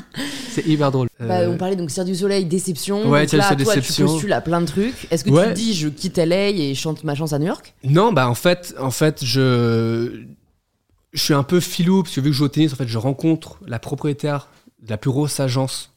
C'est 0.50 0.66
hyper 0.66 0.90
drôle. 0.92 1.08
Bah, 1.18 1.40
Euh, 1.40 1.52
on 1.52 1.56
parlait 1.56 1.76
donc 1.76 1.90
Cirque 1.90 2.06
du 2.06 2.14
Soleil, 2.14 2.44
déception. 2.44 3.08
Ouais, 3.08 3.22
donc 3.26 3.32
là, 3.32 3.46
toi, 3.48 3.56
déception. 3.56 4.06
tu 4.06 4.12
postules 4.12 4.32
à 4.32 4.40
plein 4.40 4.60
de 4.60 4.66
trucs. 4.66 5.08
Est-ce 5.10 5.24
que 5.24 5.30
tu 5.30 5.34
te 5.36 5.52
dis, 5.54 5.74
je 5.74 5.88
quitte 5.88 6.18
LA 6.18 6.50
et 6.50 6.74
chante 6.74 7.04
ma 7.04 7.14
chance 7.14 7.32
à 7.32 7.38
New 7.38 7.46
York? 7.46 7.74
Non, 7.84 8.12
bah 8.12 8.28
en 8.28 8.34
fait, 8.34 8.74
en 8.78 8.90
fait, 8.90 9.24
je, 9.24 10.22
je 11.12 11.20
suis 11.22 11.34
un 11.34 11.42
peu 11.42 11.60
filou 11.60 12.02
parce 12.02 12.14
que 12.14 12.20
vu 12.20 12.28
que 12.28 12.32
je 12.32 12.38
joue 12.38 12.44
au 12.44 12.48
tennis, 12.48 12.72
en 12.72 12.76
fait, 12.76 12.88
je 12.88 12.98
rencontre 12.98 13.58
la 13.66 13.78
propriétaire 13.78 14.48
de 14.82 14.90
la 14.90 14.96
plus 14.98 15.10
grosse 15.10 15.40
agence. 15.40 15.92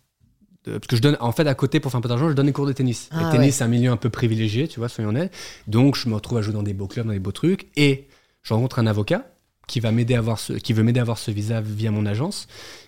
parce 0.63 0.87
que 0.87 0.95
je 0.95 1.01
donne, 1.01 1.17
en 1.19 1.31
fait, 1.31 1.47
à 1.47 1.53
côté 1.55 1.79
pour 1.79 1.91
faire 1.91 1.99
un 1.99 2.01
peu 2.01 2.09
d'argent, 2.09 2.29
je 2.29 2.33
donne 2.33 2.45
des 2.47 2.51
cours 2.53 2.65
de 2.67 2.73
tennis. 2.73 3.09
Ah 3.11 3.25
le 3.25 3.31
tennis, 3.31 3.45
ouais. 3.47 3.51
c'est 3.51 3.63
un 3.63 3.67
milieu 3.67 3.91
un 3.91 3.97
peu 3.97 4.09
privilégié, 4.09 4.67
tu 4.67 4.79
vois, 4.79 4.89
soyons 4.89 5.09
honnêtes. 5.09 5.33
Donc, 5.67 5.95
je 5.95 6.07
me 6.09 6.15
retrouve 6.15 6.37
à 6.37 6.41
jouer 6.41 6.53
dans 6.53 6.63
des 6.63 6.73
beaux 6.73 6.87
clubs, 6.87 7.05
dans 7.05 7.13
des 7.13 7.19
beaux 7.19 7.31
trucs, 7.31 7.67
et 7.77 8.07
je 8.43 8.53
rencontre 8.53 8.79
un 8.79 8.87
avocat 8.87 9.25
qui 9.67 9.79
va 9.79 9.91
m'aider 9.91 10.15
à 10.15 10.19
avoir 10.19 10.39
ce, 10.39 10.53
qui 10.53 10.73
veut 10.73 10.83
m'aider 10.83 10.99
à 10.99 11.03
avoir 11.03 11.17
ce 11.17 11.31
visa 11.31 11.61
via 11.61 11.91
mon 11.91 12.05
agence, 12.05 12.47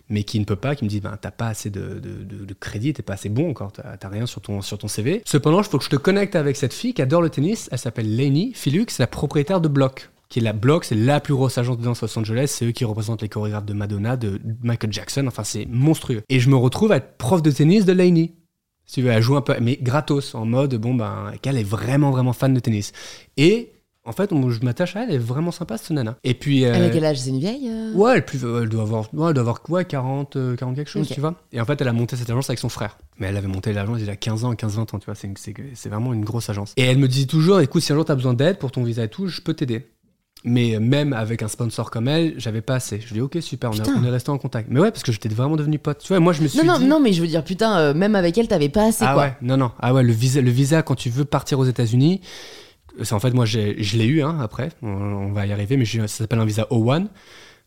mais 0.10 0.24
qui 0.24 0.40
ne 0.40 0.46
peut 0.46 0.56
pas, 0.56 0.76
qui 0.76 0.86
me 0.86 0.90
dit, 0.90 1.00
ben, 1.00 1.18
t'as 1.20 1.32
pas 1.32 1.48
assez 1.48 1.70
de, 1.70 2.00
de, 2.00 2.54
crédit, 2.54 2.94
t'es 2.94 3.04
pas 3.04 3.14
assez 3.14 3.30
bon 3.30 3.50
encore, 3.50 3.72
t'as 3.72 4.10
rien 4.10 4.26
sur 4.26 4.42
ton, 4.42 4.62
sur 4.62 4.78
ton 4.78 4.88
CV. 4.88 5.22
Cependant, 5.26 5.62
il 5.62 5.66
faut 5.66 5.78
que 5.78 5.84
je 5.84 5.90
te 5.90 5.96
connecte 5.96 6.36
avec 6.36 6.56
cette 6.56 6.74
fille 6.74 6.94
qui 6.94 7.02
adore 7.02 7.22
le 7.22 7.30
tennis. 7.30 7.70
Elle 7.72 7.80
s'appelle 7.80 8.16
Lainey 8.16 8.54
c'est 8.88 9.00
la 9.00 9.08
propriétaire 9.08 9.62
de 9.62 9.68
Block. 9.68 10.10
Qui 10.30 10.40
est 10.40 10.42
la 10.42 10.54
Block, 10.54 10.84
c'est 10.84 10.96
la 10.96 11.22
plus 11.22 11.34
grosse 11.34 11.58
agence 11.58 11.78
de 11.78 11.84
danse 11.84 12.04
à 12.04 12.08
Los 12.08 12.20
Angeles. 12.20 12.48
C'est 12.48 12.66
eux 12.66 12.72
qui 12.72 12.84
représentent 12.84 13.22
les 13.22 13.30
chorégraphes 13.30 13.66
de 13.66 13.74
Madonna, 13.74 14.18
de 14.18 14.42
Michael 14.62 14.92
Jackson. 14.92 15.26
Enfin, 15.28 15.46
c'est 15.46 15.66
monstrueux. 15.68 16.22
Et 16.28 16.40
je 16.40 16.50
me 16.50 16.58
retrouve 16.58 16.92
à 16.92 16.98
être 16.98 17.18
prof 17.18 17.42
de 17.42 17.50
tennis 17.50 17.86
de 17.86 17.94
Lainey. 17.94 18.34
Si 18.86 18.96
tu 18.96 19.02
veux, 19.04 19.12
elle 19.12 19.22
joue 19.22 19.38
un 19.38 19.42
peu, 19.42 19.56
mais 19.62 19.78
gratos, 19.82 20.36
en 20.36 20.46
mode, 20.46 20.76
bon, 20.76 20.96
ben, 20.96 21.32
qu'elle 21.42 21.58
est 21.58 21.64
vraiment, 21.64 22.12
vraiment 22.12 22.34
fan 22.34 22.54
de 22.54 22.60
tennis. 22.60 22.92
Et 23.38 23.72
en 24.08 24.14
fait, 24.14 24.32
on- 24.32 24.50
je 24.50 24.62
m'attache 24.64 24.96
à 24.96 25.04
elle, 25.04 25.10
elle 25.10 25.16
est 25.16 25.20
vraiment 25.20 25.52
sympa, 25.52 25.78
cette 25.78 25.92
nana. 25.92 26.16
Et 26.24 26.34
puis. 26.34 26.64
Elle 26.64 26.82
a 26.82 26.86
euh, 26.86 26.90
quel 26.92 27.06
âge? 27.06 27.20
C'est 27.20 27.30
une 27.30 27.40
vieille 27.40 27.70
euh? 27.70 27.92
Ouais, 27.94 28.16
elle, 28.16 28.26
plus, 28.26 28.44
elle 28.44 28.70
doit 28.70 28.82
avoir, 28.84 29.14
ouais, 29.14 29.28
elle 29.28 29.34
doit 29.34 29.42
avoir 29.42 29.60
ouais, 29.70 29.86
40, 29.86 30.36
euh, 30.36 30.56
40 30.56 30.76
quelque 30.76 30.90
chose, 30.90 31.08
tu 31.10 31.20
vois. 31.20 31.36
Et 31.52 31.60
en 31.62 31.66
fait, 31.66 31.80
elle 31.82 31.88
a 31.88 31.94
monté 31.94 32.16
cette 32.16 32.30
agence 32.30 32.50
avec 32.50 32.60
son 32.60 32.70
frère. 32.70 32.98
Mais 33.20 33.28
elle 33.28 33.38
avait 33.38 33.48
monté 33.48 33.74
l'agence 33.74 33.98
il 34.00 34.06
y 34.08 34.10
a 34.10 34.16
15 34.16 34.46
ans, 34.46 34.54
15-20 34.54 34.96
ans, 34.96 35.00
tu 35.00 35.06
vois. 35.06 35.16
C'est, 35.16 35.90
vraiment 35.90 36.14
une 36.14 36.24
grosse 36.24 36.50
agence. 36.50 36.74
Et 36.78 36.84
elle 36.84 36.98
me 36.98 37.08
dit 37.08 37.28
toujours, 37.28 37.60
écoute, 37.60 37.82
si 37.84 37.92
un 37.92 37.96
jour 37.96 38.06
tu 38.06 38.12
as 38.12 38.16
besoin 38.16 38.34
d'aide 38.34 38.58
pour 38.58 38.72
ton 38.72 38.84
visa 38.84 39.04
et 39.04 39.10
tout, 39.10 39.28
je 39.28 39.42
peux 39.42 39.54
t'aider. 39.54 39.88
Mais 40.44 40.78
même 40.80 41.14
avec 41.14 41.42
un 41.42 41.48
sponsor 41.48 41.90
comme 41.90 42.08
elle, 42.08 42.36
j'avais 42.38 42.62
pas 42.62 42.76
assez. 42.76 43.02
Je 43.06 43.14
dis, 43.14 43.22
ok, 43.22 43.38
super, 43.42 43.72
on 43.72 43.74
est, 43.74 43.78
Putain. 43.82 43.96
on 44.00 44.04
est 44.06 44.10
resté 44.10 44.30
en 44.30 44.38
contact. 44.38 44.70
Mais 44.72 44.80
ouais, 44.80 44.92
parce 44.92 45.04
que 45.04 45.12
j'étais 45.12 45.30
vraiment 45.30 45.56
devenu 45.56 45.80
pote. 45.80 45.98
Tu 46.00 46.10
vois, 46.10 46.20
moi, 46.20 46.32
je 46.32 46.42
me 46.44 46.48
suis 46.48 46.60
Non, 46.60 46.66
non, 46.74 46.80
dit... 46.80 46.86
non, 46.86 47.00
mais 47.00 47.12
je 47.12 47.22
veux 47.22 47.28
dire, 47.28 47.44
putain, 47.44 47.78
euh, 47.80 47.94
même 47.94 48.16
avec 48.16 48.38
elle, 48.38 48.48
t'avais 48.48 48.70
pas 48.70 48.86
assez 48.88 49.04
Ah 49.06 49.14
quoi. 49.14 49.24
ouais, 49.24 49.34
non, 49.42 49.58
non. 49.58 49.72
Ah 49.80 49.94
ouais, 49.94 50.04
le 50.04 50.14
visa, 50.14 50.40
le 50.40 50.52
visa 50.52 50.84
quand 50.84 50.96
tu 50.96 51.10
veux 51.10 51.26
partir 51.26 51.60
aux 51.60 51.66
États-Unis, 51.66 52.22
c'est 53.04 53.14
en 53.14 53.20
fait, 53.20 53.32
moi, 53.32 53.46
je 53.46 53.60
l'ai 53.98 54.06
eu 54.06 54.22
hein, 54.24 54.38
après, 54.42 54.70
on, 54.82 54.88
on 54.90 55.32
va 55.32 55.46
y 55.46 55.52
arriver, 55.54 55.78
mais 55.78 55.86
ça 55.86 56.08
s'appelle 56.08 56.40
un 56.40 56.46
visa 56.46 56.64
O1, 56.72 57.08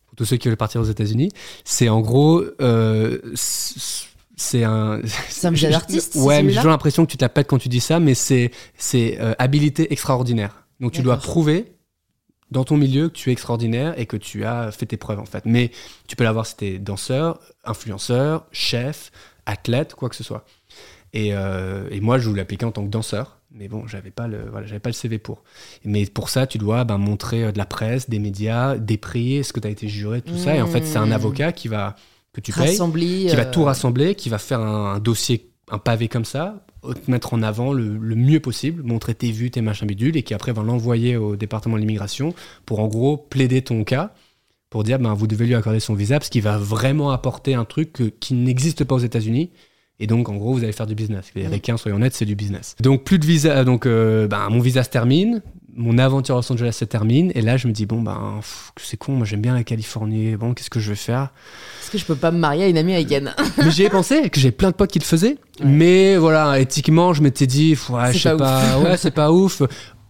pour 0.07 0.17
tous 0.17 0.25
ceux 0.25 0.37
qui 0.37 0.49
veulent 0.49 0.57
partir 0.57 0.81
aux 0.81 0.85
États-Unis. 0.85 1.31
C'est 1.65 1.89
en 1.89 2.01
gros. 2.01 2.43
euh, 2.61 3.19
c'est 3.35 4.65
un. 4.65 5.01
C'est 5.29 5.47
un 5.47 5.51
visa 5.51 5.69
d'artiste, 5.71 6.15
Ouais, 6.17 6.43
mais 6.43 6.51
j'ai 6.51 6.57
toujours 6.57 6.71
l'impression 6.71 7.05
que 7.05 7.11
tu 7.11 7.17
te 7.19 7.25
la 7.25 7.29
pètes 7.29 7.47
quand 7.47 7.59
tu 7.59 7.69
dis 7.69 7.81
ça, 7.81 8.01
mais 8.01 8.15
c'est 8.15 8.51
euh, 8.89 9.35
habilité 9.39 9.93
extraordinaire. 9.93 10.65
Donc 10.81 10.93
tu 10.93 11.03
dois 11.03 11.17
prouver 11.19 11.73
dans 12.51 12.65
ton 12.65 12.77
milieu 12.79 13.09
que 13.11 13.15
tu 13.15 13.29
es 13.29 13.33
extraordinaire 13.33 13.95
et 13.99 14.07
que 14.07 14.17
tu 14.17 14.45
as 14.45 14.73
fait 14.73 14.87
tes 14.87 14.97
preuves 14.97 15.21
en 15.21 15.27
fait. 15.27 15.45
Mais 15.45 15.71
tu 16.09 16.17
peux 16.17 16.25
l'avoir 16.25 16.47
si 16.47 16.57
tu 16.57 16.65
es 16.67 16.79
danseur, 16.79 17.39
influenceur, 17.65 18.47
chef, 18.51 19.13
athlète, 19.47 19.95
quoi 19.95 20.09
que 20.09 20.17
ce 20.17 20.25
soit. 20.25 20.45
Et, 21.13 21.35
euh, 21.35 21.87
et 21.91 22.01
moi, 22.01 22.19
je 22.19 22.29
voulais 22.29 22.41
l'appliquer 22.41 22.65
en 22.65 22.73
tant 22.73 22.83
que 22.85 22.89
danseur. 22.89 23.40
Mais 23.53 23.67
bon, 23.69 23.87
j'avais 23.87 24.11
pas 24.13 24.29
le, 24.29 24.49
voilà, 24.51 24.67
j'avais 24.67 24.79
pas 24.81 24.91
le 24.91 24.95
CV 24.95 25.19
pour. 25.19 25.43
Mais 25.85 26.07
pour 26.07 26.29
ça, 26.29 26.47
tu 26.47 26.59
dois 26.59 26.85
ben, 26.85 26.99
montrer 26.99 27.45
euh, 27.45 27.53
de 27.53 27.59
la 27.59 27.67
presse, 27.67 28.09
des 28.09 28.19
médias, 28.21 28.77
des 28.79 28.97
prix, 28.97 29.37
est-ce 29.37 29.53
que 29.53 29.59
tu 29.61 29.67
as 29.67 29.71
été 29.71 29.89
juré, 29.89 30.23
tout 30.23 30.37
ça. 30.37 30.55
Et 30.57 30.63
en 30.63 30.67
fait, 30.67 30.85
c'est 30.87 30.99
un 30.99 31.07
Mmh. 31.07 31.13
avocat 31.13 31.53
qui 31.53 31.69
va 31.69 31.97
que 32.33 32.41
tu 32.41 32.53
payes, 32.53 32.77
qui 33.29 33.35
va 33.37 33.43
euh, 33.43 33.51
tout 33.51 33.65
rassembler, 33.65 34.15
qui 34.15 34.29
va 34.29 34.39
faire 34.39 34.61
un, 34.61 34.95
un 34.95 34.99
dossier, 35.01 35.51
un 35.69 35.79
pavé 35.79 36.07
comme 36.07 36.25
ça, 36.25 36.65
te 37.05 37.11
mettre 37.11 37.35
en 37.35 37.43
avant 37.43 37.73
le, 37.73 37.99
le 37.99 38.15
mieux 38.15 38.39
possible, 38.41 38.85
montrer 38.85 39.15
tes 39.17 39.33
vues, 39.33 39.51
tes 39.51 39.61
machins 39.63 39.87
bidules, 39.89 40.17
et 40.17 40.23
qui 40.23 40.33
après 40.33 40.53
va 40.53 40.63
l'envoyer 40.63 41.17
au 41.17 41.35
département 41.35 41.75
de 41.75 41.81
l'immigration 41.81 42.33
pour 42.67 42.79
en 42.81 42.87
gros 42.87 43.17
plaider 43.17 43.63
ton 43.63 43.83
cas, 43.83 44.15
pour 44.71 44.85
dire 44.85 45.01
ben 45.01 45.13
vous 45.13 45.27
devez 45.27 45.47
lui 45.47 45.57
accorder 45.57 45.81
son 45.81 45.95
visa, 45.95 46.19
parce 46.21 46.29
qu'il 46.31 46.43
va 46.43 46.57
vraiment 46.57 47.11
apporter 47.11 47.55
un 47.55 47.65
truc 47.65 47.93
que- 47.95 48.05
qui 48.05 48.35
n'existe 48.35 48.85
pas 48.85 48.95
aux 48.95 48.99
États-Unis. 49.01 49.51
Et 50.01 50.07
donc, 50.07 50.29
en 50.31 50.35
gros, 50.37 50.53
vous 50.55 50.65
allez 50.65 50.73
faire 50.73 50.87
du 50.87 50.95
business. 50.95 51.27
Les 51.35 51.47
Mm. 51.47 51.53
ricains, 51.53 51.77
soyons 51.77 51.97
honnêtes, 51.97 52.15
c'est 52.15 52.25
du 52.25 52.35
business. 52.35 52.75
Donc, 52.81 53.05
plus 53.05 53.19
de 53.19 53.27
visa. 53.27 53.65
Donc, 53.65 53.85
euh, 53.87 54.27
ben, 54.27 54.49
mon 54.51 54.61
visa 54.61 54.83
se 54.83 54.89
termine. 54.91 55.43
Mon 55.77 55.99
aventure 55.99 56.35
à 56.37 56.39
Los 56.39 56.53
Angeles 56.53 56.73
se 56.73 56.85
termine. 56.85 57.31
Et 57.35 57.43
là, 57.43 57.57
je 57.57 57.69
me 57.69 57.73
dis, 57.73 57.87
bon, 57.87 58.03
ben, 58.03 58.41
c'est 58.81 58.97
con. 58.97 59.13
Moi, 59.13 59.27
j'aime 59.27 59.41
bien 59.43 59.55
la 59.55 59.63
Californie. 59.63 60.35
Bon, 60.37 60.53
qu'est-ce 60.55 60.71
que 60.71 60.81
je 60.81 60.89
vais 60.91 60.97
faire? 60.97 61.29
Est-ce 61.83 61.91
que 61.91 61.99
je 61.99 62.05
peux 62.05 62.17
pas 62.17 62.31
me 62.31 62.39
marier 62.39 62.65
à 62.65 62.69
une 62.69 62.79
américaine 62.79 63.35
mais 63.59 63.71
j'y 63.71 63.85
ai 63.85 63.91
pensé, 63.91 64.31
que 64.31 64.41
j'ai 64.41 64.51
plein 64.51 64.71
de 64.71 64.75
potes 64.75 64.91
qui 64.91 64.99
le 64.99 65.05
faisaient. 65.05 65.37
Mais 65.63 66.17
voilà, 66.17 66.59
éthiquement, 66.59 67.13
je 67.13 67.23
m'étais 67.23 67.47
dit, 67.47 67.77
ouais, 67.91 68.13
je 68.13 68.19
sais 68.19 68.31
pas 68.31 68.37
pas, 68.39 68.79
ouais, 68.81 68.97
c'est 68.97 69.11
pas 69.13 69.31
ouf. 69.33 69.63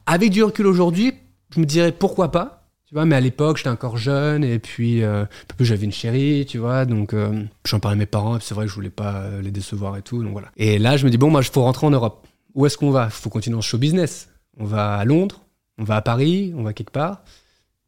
Avec 0.06 0.30
du 0.30 0.42
recul 0.44 0.66
aujourd'hui, 0.66 1.12
je 1.54 1.60
me 1.60 1.66
dirais 1.66 1.92
pourquoi 1.92 2.30
pas. 2.30 2.59
Tu 2.90 2.94
vois, 2.96 3.04
mais 3.04 3.14
à 3.14 3.20
l'époque, 3.20 3.56
j'étais 3.56 3.68
encore 3.68 3.98
jeune 3.98 4.42
et 4.42 4.58
puis 4.58 5.04
euh, 5.04 5.24
j'avais 5.60 5.84
une 5.84 5.92
chérie, 5.92 6.44
tu 6.44 6.58
vois, 6.58 6.86
donc 6.86 7.14
euh, 7.14 7.44
j'en 7.64 7.78
parlais 7.78 7.94
à 7.94 7.96
mes 7.96 8.06
parents 8.06 8.38
et 8.38 8.40
c'est 8.42 8.52
vrai 8.52 8.64
que 8.64 8.70
je 8.70 8.74
voulais 8.74 8.90
pas 8.90 9.18
euh, 9.18 9.42
les 9.42 9.52
décevoir 9.52 9.96
et 9.96 10.02
tout, 10.02 10.24
donc 10.24 10.32
voilà. 10.32 10.48
Et 10.56 10.76
là, 10.80 10.96
je 10.96 11.04
me 11.04 11.10
dis 11.10 11.16
bon, 11.16 11.30
moi, 11.30 11.40
il 11.40 11.48
faut 11.48 11.62
rentrer 11.62 11.86
en 11.86 11.90
Europe. 11.90 12.26
Où 12.56 12.66
est-ce 12.66 12.76
qu'on 12.76 12.90
va? 12.90 13.04
Il 13.04 13.12
faut 13.12 13.30
continuer 13.30 13.56
en 13.56 13.60
show 13.60 13.78
business. 13.78 14.28
On 14.58 14.64
va 14.64 14.96
à 14.96 15.04
Londres, 15.04 15.42
on 15.78 15.84
va 15.84 15.94
à 15.94 16.02
Paris, 16.02 16.52
on 16.56 16.64
va 16.64 16.72
quelque 16.72 16.90
part. 16.90 17.22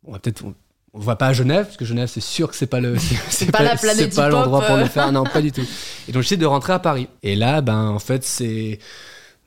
On 0.05 0.13
va 0.13 0.21
peut-être, 0.21 0.45
on, 0.45 0.55
on 0.95 1.01
va 1.01 1.17
pas 1.17 1.27
à 1.27 1.33
Genève 1.33 1.65
parce 1.65 1.77
que 1.77 1.85
Genève, 1.85 2.07
c'est 2.07 2.21
sûr 2.21 2.49
que 2.49 2.55
c'est 2.55 2.69
pas 2.69 2.79
le, 2.79 2.97
c'est, 3.29 3.51
pas 3.51 3.65
la 3.65 3.75
planète 3.75 4.13
c'est 4.13 4.21
pas 4.21 4.31
pop, 4.31 4.39
l'endroit 4.39 4.65
pour 4.65 4.77
le 4.77 4.85
faire, 4.85 5.11
non, 5.11 5.25
pas 5.25 5.43
du 5.43 5.51
tout. 5.51 5.67
Et 6.07 6.13
donc 6.13 6.23
j'essaie 6.23 6.37
de 6.37 6.47
rentrer 6.47 6.75
à 6.75 6.79
Paris. 6.79 7.09
Et 7.25 7.35
là, 7.35 7.61
ben 7.61 7.89
en 7.89 7.99
fait, 7.99 8.23
c'est 8.23 8.79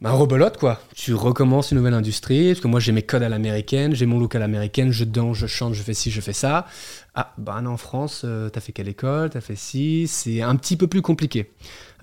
bah, 0.05 0.11
rebelote 0.11 0.57
quoi. 0.57 0.79
Tu 0.93 1.15
recommences 1.15 1.71
une 1.71 1.77
nouvelle 1.77 1.95
industrie, 1.95 2.49
parce 2.49 2.59
que 2.59 2.67
moi 2.67 2.79
j'ai 2.79 2.91
mes 2.91 3.01
codes 3.01 3.23
à 3.23 3.29
l'américaine, 3.29 3.95
j'ai 3.95 4.05
mon 4.05 4.19
look 4.19 4.35
à 4.35 4.39
l'américaine, 4.39 4.91
je 4.91 5.03
danse, 5.03 5.37
je 5.37 5.47
chante, 5.47 5.73
je 5.73 5.81
fais 5.81 5.95
ci, 5.95 6.11
je 6.11 6.21
fais 6.21 6.31
ça. 6.31 6.67
Ah, 7.15 7.33
bah 7.39 7.59
non, 7.61 7.71
en 7.71 7.77
France, 7.77 8.21
euh, 8.23 8.49
t'as 8.49 8.61
fait 8.61 8.71
quelle 8.71 8.87
école, 8.87 9.31
t'as 9.31 9.41
fait 9.41 9.55
ci, 9.55 10.07
c'est 10.07 10.43
un 10.43 10.55
petit 10.57 10.77
peu 10.77 10.85
plus 10.85 11.01
compliqué. 11.01 11.51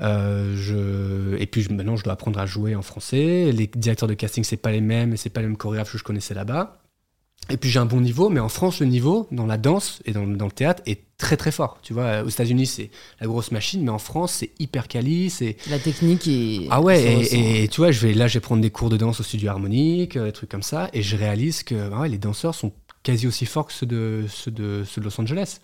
Euh. 0.00 1.36
Et 1.38 1.46
puis 1.46 1.64
maintenant 1.70 1.94
je 1.94 2.02
dois 2.02 2.14
apprendre 2.14 2.40
à 2.40 2.46
jouer 2.46 2.74
en 2.74 2.82
français, 2.82 3.52
les 3.52 3.68
directeurs 3.68 4.08
de 4.08 4.14
casting 4.14 4.42
c'est 4.42 4.56
pas 4.56 4.72
les 4.72 4.80
mêmes, 4.80 5.16
c'est 5.16 5.30
pas 5.30 5.40
les 5.40 5.46
mêmes 5.46 5.56
chorégraphes 5.56 5.92
que 5.92 5.98
je 5.98 6.04
connaissais 6.04 6.34
là-bas. 6.34 6.81
Et 7.50 7.56
puis 7.56 7.70
j'ai 7.70 7.80
un 7.80 7.86
bon 7.86 8.00
niveau, 8.00 8.28
mais 8.28 8.40
en 8.40 8.48
France, 8.48 8.80
le 8.80 8.86
niveau 8.86 9.26
dans 9.30 9.46
la 9.46 9.58
danse 9.58 10.00
et 10.04 10.12
dans, 10.12 10.26
dans 10.26 10.46
le 10.46 10.52
théâtre 10.52 10.82
est 10.86 11.02
très 11.18 11.36
très 11.36 11.50
fort. 11.50 11.78
Tu 11.82 11.92
vois, 11.92 12.22
aux 12.22 12.28
États-Unis, 12.28 12.66
c'est 12.66 12.90
la 13.20 13.26
grosse 13.26 13.50
machine, 13.52 13.82
mais 13.82 13.90
en 13.90 13.98
France, 13.98 14.32
c'est 14.32 14.50
hyper 14.58 14.88
quali. 14.88 15.28
C'est 15.30 15.56
La 15.68 15.78
technique 15.78 16.26
est. 16.26 16.66
ah 16.70 16.80
ouais. 16.80 17.24
Et, 17.32 17.68
tu 17.68 17.80
vois, 17.80 17.90
je 17.90 18.06
vais 18.06 18.14
là, 18.14 18.26
je 18.26 18.34
vais 18.34 18.40
prendre 18.40 18.62
des 18.62 18.70
cours 18.70 18.90
de 18.90 18.96
danse 18.96 19.20
au 19.20 19.22
studio 19.22 19.50
harmonique, 19.50 20.16
euh, 20.16 20.26
des 20.26 20.32
trucs 20.32 20.50
comme 20.50 20.62
ça, 20.62 20.88
et 20.92 21.02
je 21.02 21.16
réalise 21.16 21.62
que 21.62 21.90
ah 21.92 22.00
ouais, 22.00 22.08
les 22.08 22.18
danseurs 22.18 22.54
sont 22.54 22.72
quasi 23.02 23.26
aussi 23.26 23.46
forts 23.46 23.66
que 23.66 23.72
ceux 23.72 23.86
de 23.86 24.24
ceux 24.28 24.50
de, 24.50 24.84
ceux 24.86 25.00
de 25.00 25.06
Los 25.06 25.20
Angeles. 25.20 25.58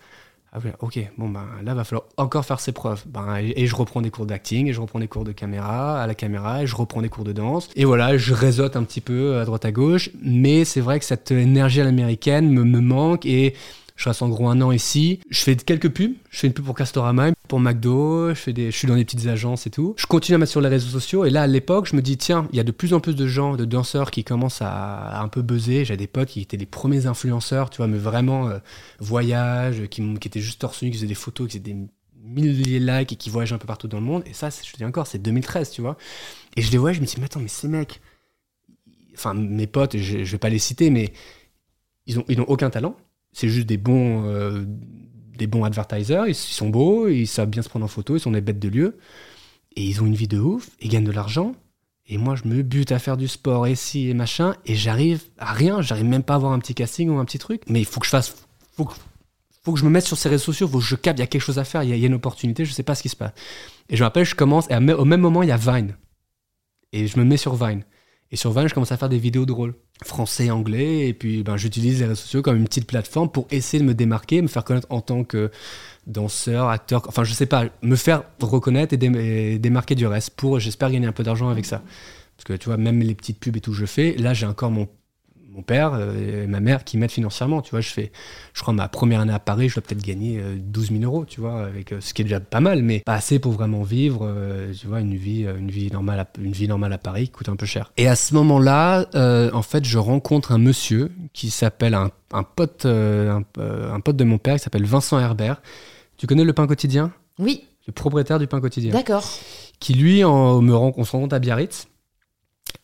Ah 0.51 0.57
ok, 0.79 0.99
bon 1.17 1.29
ben 1.29 1.45
là 1.63 1.75
va 1.75 1.83
falloir 1.83 2.05
encore 2.17 2.43
faire 2.43 2.59
ses 2.59 2.71
preuves. 2.71 3.03
Ben, 3.05 3.37
et, 3.37 3.53
et 3.55 3.67
je 3.67 3.75
reprends 3.75 4.01
des 4.01 4.09
cours 4.09 4.25
d'acting, 4.25 4.67
et 4.67 4.73
je 4.73 4.81
reprends 4.81 4.99
des 4.99 5.07
cours 5.07 5.23
de 5.23 5.31
caméra 5.31 6.01
à 6.01 6.07
la 6.07 6.15
caméra, 6.15 6.63
et 6.63 6.67
je 6.67 6.75
reprends 6.75 7.03
des 7.03 7.09
cours 7.09 7.23
de 7.23 7.33
danse. 7.33 7.69
Et 7.75 7.85
voilà, 7.85 8.17
je 8.17 8.33
réseaute 8.33 8.75
un 8.75 8.83
petit 8.83 9.01
peu 9.01 9.37
à 9.37 9.45
droite 9.45 9.65
à 9.65 9.71
gauche, 9.71 10.09
mais 10.23 10.65
c'est 10.65 10.81
vrai 10.81 10.99
que 10.99 11.05
cette 11.05 11.29
énergie 11.29 11.81
à 11.81 11.83
l'américaine 11.83 12.49
me, 12.49 12.63
me 12.63 12.79
manque 12.79 13.27
et 13.27 13.53
je 13.99 14.07
reste 14.07 14.21
en 14.21 14.29
gros 14.29 14.47
un 14.47 14.61
an 14.61 14.71
ici. 14.71 15.19
Je 15.29 15.41
fais 15.41 15.57
quelques 15.57 15.89
pubs. 15.89 16.13
Je 16.29 16.39
fais 16.39 16.47
une 16.47 16.53
pub 16.53 16.63
pour 16.63 16.73
Castorama, 16.73 17.31
pour 17.49 17.59
McDo. 17.59 18.29
Je, 18.29 18.35
fais 18.35 18.53
des, 18.53 18.71
je 18.71 18.77
suis 18.77 18.87
dans 18.87 18.95
des 18.95 19.03
petites 19.03 19.27
agences 19.27 19.67
et 19.67 19.69
tout. 19.69 19.93
Je 19.97 20.05
continue 20.05 20.35
à 20.35 20.37
mettre 20.37 20.51
sur 20.51 20.61
les 20.61 20.69
réseaux 20.69 20.87
sociaux. 20.87 21.25
Et 21.25 21.29
là, 21.29 21.41
à 21.41 21.47
l'époque, 21.47 21.85
je 21.85 21.97
me 21.97 22.01
dis, 22.01 22.15
tiens, 22.15 22.47
il 22.53 22.55
y 22.55 22.61
a 22.61 22.63
de 22.63 22.71
plus 22.71 22.93
en 22.93 23.01
plus 23.01 23.13
de 23.13 23.27
gens, 23.27 23.57
de 23.57 23.65
danseurs 23.65 24.09
qui 24.11 24.23
commencent 24.23 24.61
à, 24.61 25.21
un 25.21 25.27
peu 25.27 25.41
buzzer. 25.41 25.83
J'ai 25.83 25.97
des 25.97 26.07
potes 26.07 26.29
qui 26.29 26.39
étaient 26.39 26.55
les 26.55 26.65
premiers 26.65 27.07
influenceurs, 27.07 27.69
tu 27.69 27.77
vois, 27.77 27.87
mais 27.87 27.97
vraiment 27.97 28.47
euh, 28.47 28.59
voyage, 28.99 29.87
qui, 29.89 30.01
étaient 30.01 30.39
juste 30.39 30.61
torse 30.61 30.81
nu, 30.81 30.91
qui 30.91 30.95
faisaient 30.95 31.07
des 31.07 31.13
photos, 31.13 31.47
qui 31.47 31.59
faisaient 31.59 31.73
des 31.73 31.87
milliers 32.23 32.79
de 32.79 32.85
likes 32.85 33.11
et 33.11 33.15
qui 33.17 33.29
voyagent 33.29 33.51
un 33.51 33.57
peu 33.57 33.67
partout 33.67 33.89
dans 33.89 33.99
le 33.99 34.05
monde. 34.05 34.23
Et 34.27 34.33
ça, 34.33 34.49
je 34.49 34.71
te 34.71 34.77
dis 34.77 34.85
encore, 34.85 35.07
c'est 35.07 35.19
2013, 35.21 35.71
tu 35.71 35.81
vois. 35.81 35.97
Et 36.55 36.61
je 36.61 36.71
les 36.71 36.77
vois, 36.77 36.93
je 36.93 37.01
me 37.01 37.05
dis, 37.05 37.15
mais 37.17 37.25
attends, 37.25 37.41
mais 37.41 37.49
ces 37.49 37.67
mecs, 37.67 37.99
enfin, 39.13 39.33
mes 39.33 39.67
potes, 39.67 39.97
je, 39.97 40.23
je 40.23 40.31
vais 40.31 40.37
pas 40.37 40.47
les 40.47 40.59
citer, 40.59 40.89
mais 40.89 41.11
ils 42.05 42.17
ont, 42.17 42.23
ils 42.29 42.37
n'ont 42.37 42.45
aucun 42.45 42.69
talent. 42.69 42.95
C'est 43.31 43.49
juste 43.49 43.67
des 43.67 43.77
bons, 43.77 44.23
euh, 44.25 44.65
des 45.37 45.47
bons 45.47 45.63
advertisers. 45.63 46.27
Ils, 46.27 46.35
sont 46.35 46.69
beaux, 46.69 47.07
ils 47.07 47.27
savent 47.27 47.49
bien 47.49 47.61
se 47.61 47.69
prendre 47.69 47.85
en 47.85 47.89
photo, 47.89 48.15
ils 48.15 48.19
sont 48.19 48.31
des 48.31 48.41
bêtes 48.41 48.59
de 48.59 48.69
lieu. 48.69 48.97
Et 49.75 49.83
ils 49.83 50.01
ont 50.01 50.05
une 50.05 50.15
vie 50.15 50.27
de 50.27 50.39
ouf, 50.39 50.69
ils 50.81 50.89
gagnent 50.89 51.05
de 51.05 51.11
l'argent. 51.11 51.53
Et 52.07 52.17
moi, 52.17 52.35
je 52.35 52.47
me 52.47 52.63
bute 52.63 52.91
à 52.91 52.97
faire 52.97 53.17
du 53.17 53.27
sport 53.27 53.67
et 53.67 53.75
ci 53.75 54.09
et 54.09 54.15
machin, 54.15 54.55
et 54.65 54.75
j'arrive 54.75 55.21
à 55.37 55.53
rien. 55.53 55.81
J'arrive 55.81 56.05
même 56.05 56.23
pas 56.23 56.33
à 56.33 56.37
avoir 56.37 56.53
un 56.53 56.59
petit 56.59 56.73
casting 56.73 57.09
ou 57.09 57.19
un 57.19 57.25
petit 57.25 57.37
truc. 57.37 57.61
Mais 57.67 57.79
il 57.79 57.85
faut 57.85 57.99
que 57.99 58.07
je 58.07 58.11
fasse. 58.11 58.35
Faut 58.75 58.85
que, 58.85 58.95
faut 59.61 59.73
que 59.73 59.79
je 59.79 59.85
me 59.85 59.91
mette 59.91 60.05
sur 60.05 60.17
ces 60.17 60.27
réseaux 60.27 60.45
sociaux, 60.45 60.67
faut 60.67 60.79
que 60.79 60.85
je 60.85 60.95
capte, 60.95 61.19
il 61.19 61.21
y 61.21 61.23
a 61.23 61.27
quelque 61.27 61.41
chose 61.41 61.59
à 61.59 61.63
faire, 61.63 61.83
il 61.83 61.95
y 61.95 61.99
y 61.99 62.03
a 62.03 62.07
une 62.07 62.15
opportunité, 62.15 62.65
je 62.65 62.73
sais 62.73 62.83
pas 62.83 62.95
ce 62.95 63.03
qui 63.03 63.09
se 63.09 63.15
passe. 63.15 63.33
Et 63.89 63.95
je 63.95 64.01
me 64.01 64.05
rappelle, 64.05 64.25
je 64.25 64.35
commence, 64.35 64.67
et 64.71 64.75
au 64.75 65.05
même 65.05 65.21
moment, 65.21 65.43
il 65.43 65.49
y 65.49 65.51
a 65.51 65.57
Vine. 65.57 65.95
Et 66.91 67.05
je 67.05 67.19
me 67.19 67.23
mets 67.23 67.37
sur 67.37 67.55
Vine. 67.55 67.83
Et 68.31 68.35
sur 68.35 68.51
Vine, 68.51 68.67
je 68.67 68.73
commence 68.73 68.91
à 68.91 68.97
faire 68.97 69.09
des 69.09 69.17
vidéos 69.17 69.45
drôles, 69.45 69.73
français, 70.03 70.51
anglais, 70.51 71.07
et 71.07 71.13
puis 71.13 71.41
ben, 71.43 71.57
j'utilise 71.57 71.99
les 71.99 72.05
réseaux 72.05 72.21
sociaux 72.21 72.41
comme 72.43 72.57
une 72.57 72.65
petite 72.65 72.85
plateforme 72.85 73.29
pour 73.29 73.47
essayer 73.49 73.81
de 73.81 73.87
me 73.87 73.95
démarquer, 73.95 74.41
me 74.41 74.47
faire 74.47 74.63
connaître 74.63 74.87
en 74.91 75.01
tant 75.01 75.23
que 75.23 75.49
danseur, 76.05 76.69
acteur, 76.69 77.03
enfin 77.07 77.23
je 77.23 77.33
sais 77.33 77.47
pas, 77.47 77.65
me 77.81 77.95
faire 77.95 78.23
reconnaître 78.39 78.93
et, 78.93 79.53
et 79.53 79.59
démarquer 79.59 79.95
du 79.95 80.05
reste 80.05 80.31
pour, 80.31 80.59
j'espère, 80.59 80.91
gagner 80.91 81.07
un 81.07 81.11
peu 81.11 81.23
d'argent 81.23 81.49
avec 81.49 81.65
ça. 81.65 81.81
Parce 82.37 82.45
que 82.45 82.53
tu 82.53 82.67
vois, 82.67 82.77
même 82.77 83.01
les 83.01 83.15
petites 83.15 83.39
pubs 83.39 83.57
et 83.57 83.61
tout 83.61 83.73
je 83.73 83.85
fais, 83.85 84.15
là 84.15 84.33
j'ai 84.35 84.45
encore 84.45 84.69
mon, 84.69 84.87
mon 85.59 85.63
père 85.63 85.91
euh, 85.93 86.43
et 86.43 86.47
ma 86.47 86.61
mère 86.61 86.83
qui 86.85 86.97
m'aident 86.97 87.11
financièrement. 87.11 87.61
Tu 87.61 87.71
vois, 87.71 87.81
je 87.81 87.89
fais, 87.89 88.11
je 88.53 88.61
crois, 88.61 88.73
ma 88.73 88.87
première 88.87 89.19
année 89.19 89.33
à 89.33 89.39
Paris, 89.39 89.67
je 89.69 89.75
dois 89.75 89.83
peut-être 89.83 90.03
gagner 90.03 90.39
euh, 90.39 90.55
12 90.57 90.91
000 90.91 91.03
euros, 91.03 91.25
tu 91.25 91.41
vois, 91.41 91.65
avec, 91.65 91.91
euh, 91.91 91.99
ce 91.99 92.13
qui 92.13 92.21
est 92.21 92.25
déjà 92.25 92.39
pas 92.39 92.61
mal, 92.61 92.81
mais 92.81 93.01
pas 93.01 93.13
assez 93.15 93.39
pour 93.39 93.51
vraiment 93.51 93.83
vivre, 93.83 94.21
euh, 94.23 94.71
tu 94.73 94.87
vois, 94.87 95.01
une 95.01 95.15
vie, 95.15 95.45
euh, 95.45 95.57
une 95.57 95.69
vie 95.69 95.91
normale, 95.91 96.21
à, 96.21 96.27
une 96.39 96.53
vie 96.53 96.67
normale 96.67 96.93
à 96.93 96.97
Paris 96.97 97.25
qui 97.25 97.31
coûte 97.31 97.49
un 97.49 97.55
peu 97.57 97.65
cher. 97.65 97.91
Et 97.97 98.07
à 98.07 98.15
ce 98.15 98.33
moment-là, 98.35 99.07
euh, 99.15 99.51
en 99.53 99.61
fait, 99.61 99.83
je 99.85 99.97
rencontre 99.97 100.51
un 100.53 100.57
monsieur 100.57 101.11
qui 101.33 101.49
s'appelle 101.49 101.93
un, 101.93 102.09
un 102.31 102.43
pote, 102.43 102.85
euh, 102.85 103.31
un, 103.31 103.43
euh, 103.59 103.93
un 103.93 103.99
pote 103.99 104.15
de 104.15 104.23
mon 104.23 104.37
père 104.37 104.55
qui 104.55 104.63
s'appelle 104.63 104.85
Vincent 104.85 105.19
Herbert. 105.19 105.61
Tu 106.17 106.27
connais 106.27 106.43
le 106.45 106.53
pain 106.53 106.67
quotidien? 106.67 107.11
Oui, 107.37 107.65
Le 107.87 107.93
propriétaire 107.93 108.39
du 108.39 108.47
pain 108.47 108.59
quotidien 108.61 108.91
d'accord. 108.93 109.25
qui 109.79 109.93
lui 109.93 110.23
en, 110.23 110.61
me 110.61 110.75
rend, 110.75 110.91
on 110.97 111.03
se 111.03 111.11
rencontre 111.11 111.35
à 111.35 111.39
Biarritz 111.39 111.87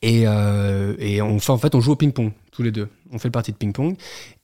et, 0.01 0.23
euh, 0.25 0.95
et 0.99 1.21
on 1.21 1.39
fait 1.39 1.51
en 1.51 1.57
fait 1.57 1.75
on 1.75 1.81
joue 1.81 1.91
au 1.91 1.95
ping-pong 1.95 2.31
tous 2.55 2.63
les 2.63 2.71
deux 2.71 2.87
on 3.15 3.19
fait 3.19 3.29
le 3.29 3.31
parti 3.31 3.51
de 3.51 3.57
ping-pong 3.57 3.95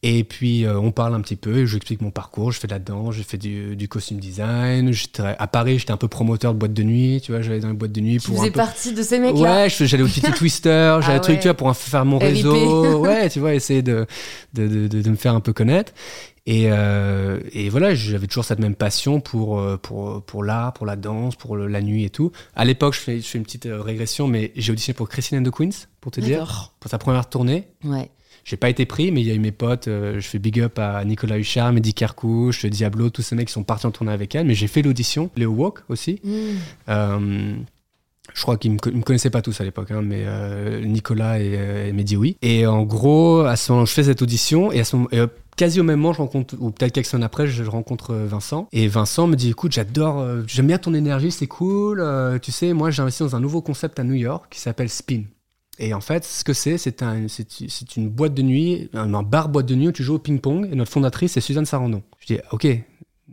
et 0.01 0.23
puis 0.23 0.65
euh, 0.65 0.79
on 0.79 0.91
parle 0.91 1.13
un 1.13 1.21
petit 1.21 1.35
peu 1.35 1.59
et 1.59 1.65
je 1.67 1.75
explique 1.77 2.01
mon 2.01 2.09
parcours 2.11 2.51
je 2.51 2.59
fais 2.59 2.67
de 2.67 2.73
la 2.73 2.79
danse 2.79 3.13
j'ai 3.15 3.23
fait 3.23 3.37
du, 3.37 3.75
du 3.75 3.87
costume 3.87 4.19
design 4.19 4.91
à 5.37 5.47
Paris 5.47 5.77
j'étais 5.77 5.91
un 5.91 5.97
peu 5.97 6.07
promoteur 6.07 6.53
de 6.53 6.59
boîte 6.59 6.73
de 6.73 6.83
nuit 6.83 7.21
tu 7.23 7.31
vois 7.31 7.41
j'allais 7.41 7.59
dans 7.59 7.67
les 7.67 7.73
boîtes 7.73 7.91
de 7.91 8.01
nuit 8.01 8.17
Tu 8.19 8.27
pour 8.27 8.35
un 8.37 8.39
faisais 8.41 8.51
peu 8.51 8.57
partie 8.57 8.93
de 8.93 9.03
ces 9.03 9.19
mecs-là 9.19 9.63
Ouais, 9.63 9.69
j'allais 9.69 10.03
au 10.03 10.07
Titi 10.07 10.31
Twister, 10.35 10.99
j'allais 11.01 11.17
Ah 11.17 11.19
truc, 11.19 11.35
ouais. 11.35 11.41
tu 11.41 11.47
vois, 11.47 11.55
pour 11.55 11.75
faire 11.75 12.05
mon 12.05 12.17
réseau. 12.17 12.99
ouais, 13.05 13.29
tu 13.29 13.39
vois, 13.39 13.53
essayer 13.53 13.81
de, 13.81 14.05
de, 14.53 14.67
de, 14.67 14.87
de- 14.87 15.01
de 15.01 15.09
me 15.09 15.15
faire 15.15 15.35
un 15.35 15.39
peu 15.39 15.53
connaître. 15.53 15.91
Et, 16.47 16.65
euh, 16.71 17.39
et 17.53 17.69
voilà, 17.69 17.93
j'avais 17.93 18.27
toujours 18.27 18.45
cette 18.45 18.59
même 18.59 18.75
passion 18.75 19.19
pour, 19.19 19.59
euh, 19.59 19.77
pour, 19.77 20.23
pour 20.23 20.43
l'art, 20.43 20.73
pour 20.73 20.85
la 20.85 20.95
danse, 20.95 21.35
pour 21.35 21.55
le- 21.55 21.67
la 21.67 21.81
nuit 21.81 22.03
et 22.05 22.09
tout. 22.09 22.31
À 22.55 22.65
l'époque, 22.65 22.93
je 22.95 22.99
fais, 22.99 23.19
je 23.19 23.27
fais 23.27 23.37
une 23.37 23.43
petite 23.43 23.67
régression, 23.69 24.27
mais 24.27 24.51
j'ai 24.55 24.71
auditionné 24.71 24.95
pour 24.95 25.07
Christine 25.09 25.39
and 25.39 25.43
the 25.43 25.51
Queens, 25.53 25.87
pour 25.99 26.11
te 26.11 26.19
dire, 26.21 26.73
pour 26.79 26.89
sa 26.89 26.97
première 26.97 27.29
tournée. 27.29 27.67
Ouais. 27.83 28.09
J'ai 28.43 28.57
pas 28.57 28.69
été 28.69 28.85
pris, 28.85 29.11
mais 29.11 29.21
il 29.21 29.27
y 29.27 29.31
a 29.31 29.33
eu 29.33 29.39
mes 29.39 29.51
potes. 29.51 29.87
euh, 29.87 30.19
je 30.19 30.27
fais 30.27 30.39
big 30.39 30.59
up 30.59 30.79
à 30.79 31.03
Nicolas 31.05 31.37
Huchard, 31.37 31.73
Mehdi 31.73 31.93
Kerkouche, 31.93 32.65
Diablo, 32.65 33.09
tous 33.09 33.21
ces 33.21 33.35
mecs 33.35 33.47
qui 33.47 33.53
sont 33.53 33.63
partis 33.63 33.85
en 33.85 33.91
tournée 33.91 34.11
avec 34.11 34.35
elle. 34.35 34.45
Mais 34.45 34.55
j'ai 34.55 34.67
fait 34.67 34.81
l'audition, 34.81 35.29
Léo 35.35 35.51
Walk 35.51 35.79
aussi. 35.89 36.19
Mmh. 36.23 36.29
Euh, 36.89 37.53
je 38.33 38.41
crois 38.41 38.57
qu'ils 38.57 38.71
me, 38.71 38.77
me 38.91 39.01
connaissaient 39.01 39.29
pas 39.29 39.41
tous 39.41 39.59
à 39.61 39.63
l'époque, 39.63 39.91
hein, 39.91 40.01
mais 40.03 40.23
euh, 40.25 40.83
Nicolas 40.85 41.39
et, 41.39 41.87
et 41.87 41.93
Mehdi, 41.93 42.15
oui. 42.15 42.37
Et 42.41 42.65
en 42.65 42.83
gros, 42.83 43.41
à 43.41 43.55
ce 43.55 43.71
moment, 43.71 43.85
je 43.85 43.93
fais 43.93 44.03
cette 44.03 44.21
audition 44.21 44.71
et 44.71 44.79
à 44.79 44.83
ce 44.85 44.95
moment, 44.95 45.09
et, 45.11 45.21
quasi 45.61 45.79
au 45.79 45.83
même 45.83 45.99
moment, 45.99 46.13
je 46.13 46.19
rencontre, 46.19 46.55
ou 46.59 46.71
peut-être 46.71 46.91
quelques 46.91 47.07
semaines 47.07 47.23
après, 47.23 47.47
je, 47.47 47.63
rencontre 47.63 48.13
Vincent. 48.15 48.67
Et 48.71 48.87
Vincent 48.87 49.27
me 49.27 49.35
dit, 49.35 49.49
écoute, 49.49 49.71
j'adore, 49.71 50.19
euh, 50.19 50.41
j'aime 50.47 50.67
bien 50.67 50.77
ton 50.77 50.93
énergie, 50.93 51.31
c'est 51.31 51.47
cool. 51.47 51.99
euh, 52.01 52.39
tu 52.39 52.51
sais, 52.51 52.73
moi, 52.73 52.89
j'ai 52.91 53.01
investi 53.01 53.23
dans 53.23 53.35
un 53.35 53.39
nouveau 53.39 53.61
concept 53.61 53.99
à 53.99 54.03
New 54.03 54.15
York 54.15 54.45
qui 54.49 54.59
s'appelle 54.59 54.89
Spin. 54.89 55.23
Et 55.83 55.95
en 55.95 55.99
fait, 55.99 56.23
ce 56.23 56.43
que 56.43 56.53
c'est, 56.53 56.77
c'est 56.77 57.01
un, 57.01 57.27
c'est, 57.27 57.47
c'est 57.49 57.95
une 57.97 58.07
boîte 58.07 58.35
de 58.35 58.43
nuit, 58.43 58.87
un, 58.93 59.15
un 59.15 59.23
bar 59.23 59.49
boîte 59.49 59.65
de 59.65 59.73
nuit 59.73 59.87
où 59.87 59.91
tu 59.91 60.03
joues 60.03 60.13
au 60.13 60.19
ping-pong. 60.19 60.69
Et 60.71 60.75
notre 60.75 60.91
fondatrice, 60.91 61.31
c'est 61.31 61.41
Suzanne 61.41 61.65
Sarandon. 61.65 62.03
Je 62.19 62.35
dis, 62.35 62.39
ok, 62.51 62.67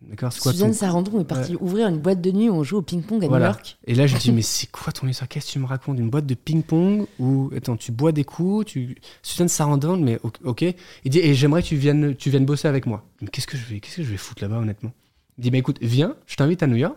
d'accord, 0.01 0.33
c'est 0.33 0.41
quoi 0.41 0.53
Suzanne 0.53 0.71
ton... 0.71 0.77
Sarandon 0.77 1.21
est 1.21 1.25
partie 1.25 1.57
ouvrir 1.57 1.89
une 1.89 1.99
boîte 1.99 2.23
de 2.23 2.33
nuit 2.33 2.49
où 2.49 2.55
on 2.55 2.65
joue 2.65 2.79
au 2.79 2.83
ping-pong 2.83 3.23
à 3.23 3.29
Voilà. 3.29 3.49
New 3.49 3.53
York. 3.53 3.77
Et 3.87 3.95
là, 3.95 4.07
je 4.07 4.17
dis, 4.17 4.33
mais 4.33 4.41
c'est 4.41 4.71
quoi 4.71 4.95
ton 4.95 5.07
histoire? 5.07 5.29
Qu'est-ce 5.29 5.49
que 5.49 5.53
tu 5.53 5.59
me 5.59 5.67
racontes? 5.67 5.99
Une 5.99 6.09
boîte 6.09 6.25
de 6.25 6.33
ping-pong 6.35 7.07
où, 7.19 7.51
attends, 7.55 7.77
tu 7.77 7.93
bois 7.93 8.13
des 8.13 8.25
coups, 8.25 8.65
tu... 8.65 8.97
Suzanne 9.23 9.49
Sarandon, 9.49 9.99
mais 9.99 10.19
ok. 10.43 10.63
Il 11.05 11.11
dit, 11.11 11.19
et 11.19 11.35
j'aimerais 11.35 11.63
que 11.63 11.69
tu 11.69 11.77
viennes, 11.77 12.17
tu 12.17 12.31
viennes 12.31 12.47
bosser 12.47 12.67
avec 12.67 12.87
moi. 12.87 13.05
Mais 13.21 13.29
qu'est-ce 13.29 13.47
que 13.47 13.59
je 13.59 13.67
vais, 13.67 13.81
qu'est-ce 13.81 13.97
que 13.97 14.03
je 14.05 14.11
vais 14.11 14.17
foutre 14.17 14.43
là-bas, 14.43 14.57
honnêtement? 14.57 14.93
Il 15.37 15.43
dit, 15.43 15.51
bah 15.51 15.59
écoute, 15.59 15.77
viens, 15.83 16.17
je 16.27 16.37
t'invite 16.37 16.63
à 16.63 16.67
New 16.67 16.77
York. 16.77 16.97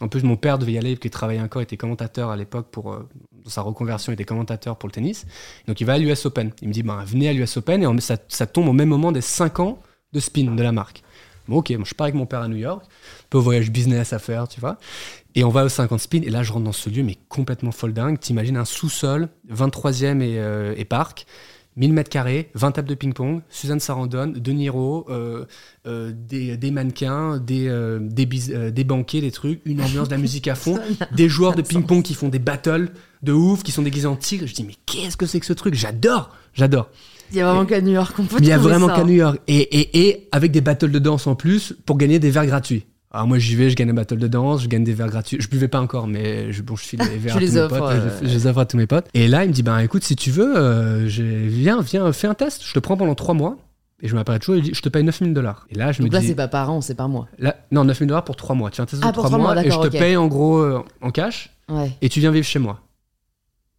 En 0.00 0.08
plus, 0.08 0.24
mon 0.24 0.36
père 0.36 0.58
devait 0.58 0.72
y 0.72 0.78
aller, 0.78 0.96
qu'il 0.96 1.10
travaillait 1.10 1.40
encore, 1.40 1.62
il 1.62 1.64
était 1.64 1.76
commentateur 1.76 2.30
à 2.30 2.36
l'époque 2.36 2.68
pour, 2.70 2.92
euh, 2.92 3.08
sa 3.46 3.62
reconversion, 3.62 4.10
il 4.10 4.14
était 4.14 4.24
commentateur 4.24 4.76
pour 4.76 4.88
le 4.88 4.92
tennis. 4.92 5.24
Donc 5.68 5.80
il 5.80 5.84
va 5.84 5.94
à 5.94 5.98
l'US 5.98 6.26
Open. 6.26 6.50
Il 6.62 6.68
me 6.68 6.72
dit, 6.72 6.82
bah, 6.82 7.04
venez 7.06 7.28
à 7.28 7.32
l'US 7.32 7.56
Open, 7.56 7.82
et 7.82 8.00
ça, 8.00 8.46
tombe 8.46 8.68
au 8.68 8.72
même 8.72 8.88
moment 8.88 9.12
des 9.12 9.20
5 9.20 9.60
ans 9.60 9.78
de 10.12 10.20
spin 10.20 10.54
de 10.54 10.62
la 10.62 10.72
marque. 10.72 11.02
Bon, 11.46 11.58
ok, 11.58 11.72
je 11.84 11.94
pars 11.94 12.06
avec 12.06 12.14
mon 12.14 12.26
père 12.26 12.40
à 12.40 12.48
New 12.48 12.56
York, 12.56 12.84
un 12.84 13.26
peu 13.30 13.38
voyage 13.38 13.70
business 13.70 14.12
à 14.12 14.18
faire, 14.18 14.48
tu 14.48 14.60
vois. 14.60 14.78
Et 15.34 15.44
on 15.44 15.50
va 15.50 15.64
au 15.64 15.68
50 15.68 16.00
spin, 16.00 16.22
et 16.22 16.30
là 16.30 16.42
je 16.42 16.52
rentre 16.52 16.64
dans 16.64 16.72
ce 16.72 16.88
lieu, 16.90 17.02
mais 17.02 17.16
complètement 17.28 17.70
folle 17.70 17.92
dingue. 17.92 18.18
T'imagines 18.18 18.56
un 18.56 18.64
sous-sol, 18.64 19.28
23e 19.48 20.22
et, 20.22 20.38
euh, 20.38 20.74
et 20.76 20.84
parc, 20.84 21.26
1000 21.76 21.92
mètres 21.92 22.10
carrés, 22.10 22.50
20 22.54 22.72
tables 22.72 22.88
de 22.88 22.94
ping-pong, 22.94 23.42
Suzanne 23.48 23.80
Sarandon, 23.80 24.28
De 24.28 24.52
Niro, 24.52 25.06
euh, 25.08 25.44
euh, 25.86 26.12
des, 26.14 26.56
des 26.56 26.70
mannequins, 26.70 27.38
des, 27.38 27.66
euh, 27.68 27.98
des, 28.00 28.28
euh, 28.50 28.70
des 28.70 28.84
banquets, 28.84 29.20
des 29.20 29.32
trucs, 29.32 29.60
une 29.64 29.80
ambiance, 29.80 30.08
de 30.08 30.14
la 30.14 30.20
musique 30.20 30.46
à 30.48 30.54
fond, 30.54 30.78
des 31.16 31.28
joueurs 31.28 31.54
de 31.54 31.62
ping-pong 31.62 32.02
qui 32.02 32.14
font 32.14 32.28
des 32.28 32.38
battles 32.38 32.90
de 33.22 33.32
ouf, 33.32 33.62
qui 33.62 33.72
sont 33.72 33.82
déguisés 33.82 34.06
en 34.06 34.16
tigre. 34.16 34.46
Je 34.46 34.54
dis, 34.54 34.64
mais 34.64 34.74
qu'est-ce 34.86 35.16
que 35.16 35.26
c'est 35.26 35.40
que 35.40 35.46
ce 35.46 35.52
truc? 35.52 35.74
J'adore, 35.74 36.30
j'adore. 36.52 36.90
Il 37.32 37.38
y 37.38 37.40
a 37.40 37.46
vraiment 37.46 37.64
qu'à 37.64 37.80
New 37.80 37.92
York 37.92 38.14
on 38.18 38.24
peut 38.24 38.36
il 38.38 38.46
y 38.46 38.52
a 38.52 38.58
vraiment 38.58 38.86
qu'à 38.86 39.02
New 39.02 39.14
York. 39.14 39.40
Et, 39.48 39.56
et, 39.56 40.08
et 40.08 40.28
avec 40.30 40.52
des 40.52 40.60
battles 40.60 40.90
de 40.90 40.98
danse 40.98 41.26
en 41.26 41.34
plus 41.34 41.74
pour 41.86 41.96
gagner 41.96 42.18
des 42.18 42.30
verres 42.30 42.46
gratuits. 42.46 42.84
Alors 43.14 43.28
moi 43.28 43.38
j'y 43.38 43.54
vais, 43.54 43.70
je 43.70 43.76
gagne 43.76 43.90
un 43.90 43.94
battle 43.94 44.18
de 44.18 44.26
danse, 44.26 44.62
je 44.62 44.68
gagne 44.68 44.82
des 44.84 44.92
verres 44.92 45.08
gratuits. 45.08 45.36
Je 45.40 45.48
buvais 45.48 45.68
pas 45.68 45.80
encore, 45.80 46.06
mais 46.08 46.52
je, 46.52 46.62
bon, 46.62 46.74
je 46.76 46.82
file 46.84 47.00
les 47.10 47.16
verres 47.16 47.36
à 47.36 47.40
les 47.40 47.46
tous 47.46 47.54
mes 47.54 47.68
potes. 47.68 47.82
euh, 47.82 48.10
Je, 48.22 48.28
je 48.28 48.32
les 48.34 48.46
offre 48.48 48.58
à 48.58 48.66
tous 48.66 48.76
mes 48.76 48.86
potes. 48.86 49.06
Et 49.14 49.28
là 49.28 49.44
il 49.44 49.48
me 49.48 49.52
dit, 49.54 49.62
ben 49.62 49.78
écoute, 49.78 50.02
si 50.04 50.16
tu 50.16 50.30
veux, 50.30 50.52
euh, 50.56 51.04
viens, 51.06 51.80
viens, 51.80 52.12
fais 52.12 52.26
un 52.26 52.34
test. 52.34 52.62
Je 52.64 52.72
te 52.74 52.78
prends 52.80 52.96
pendant 52.96 53.14
trois 53.14 53.34
mois. 53.34 53.56
Et 54.02 54.08
je 54.08 54.14
m'appelle 54.16 54.38
toujours, 54.40 54.56
il 54.56 54.62
dit, 54.62 54.72
je 54.74 54.82
te 54.82 54.88
paye 54.88 55.04
9000 55.04 55.32
dollars. 55.32 55.66
Et 55.70 55.76
là 55.76 55.92
je 55.92 56.02
Donc 56.02 56.08
me 56.08 56.12
là, 56.14 56.20
dis, 56.20 56.26
c'est 56.26 56.34
pas 56.34 56.48
par 56.48 56.70
an, 56.70 56.80
c'est 56.80 56.94
par 56.96 57.08
mois. 57.08 57.28
là, 57.38 57.56
non, 57.70 57.84
9000 57.84 58.08
dollars 58.08 58.24
pour 58.24 58.36
trois 58.36 58.54
mois. 58.56 58.70
Tu 58.70 58.76
fais 58.76 58.82
un 58.82 58.86
test 58.86 59.00
Ah, 59.04 59.08
de 59.08 59.12
pour 59.14 59.22
trois 59.22 59.30
trois 59.30 59.38
mois, 59.38 59.54
mois, 59.54 59.64
et 59.64 59.70
je 59.70 59.78
te 59.78 59.96
paye 59.96 60.16
en 60.16 60.26
gros 60.26 60.58
euh, 60.58 60.82
en 61.00 61.10
cash 61.10 61.50
Ouais. 61.70 61.90
et 62.02 62.08
tu 62.10 62.20
viens 62.20 62.30
vivre 62.32 62.44
chez 62.46 62.58
moi. 62.58 62.80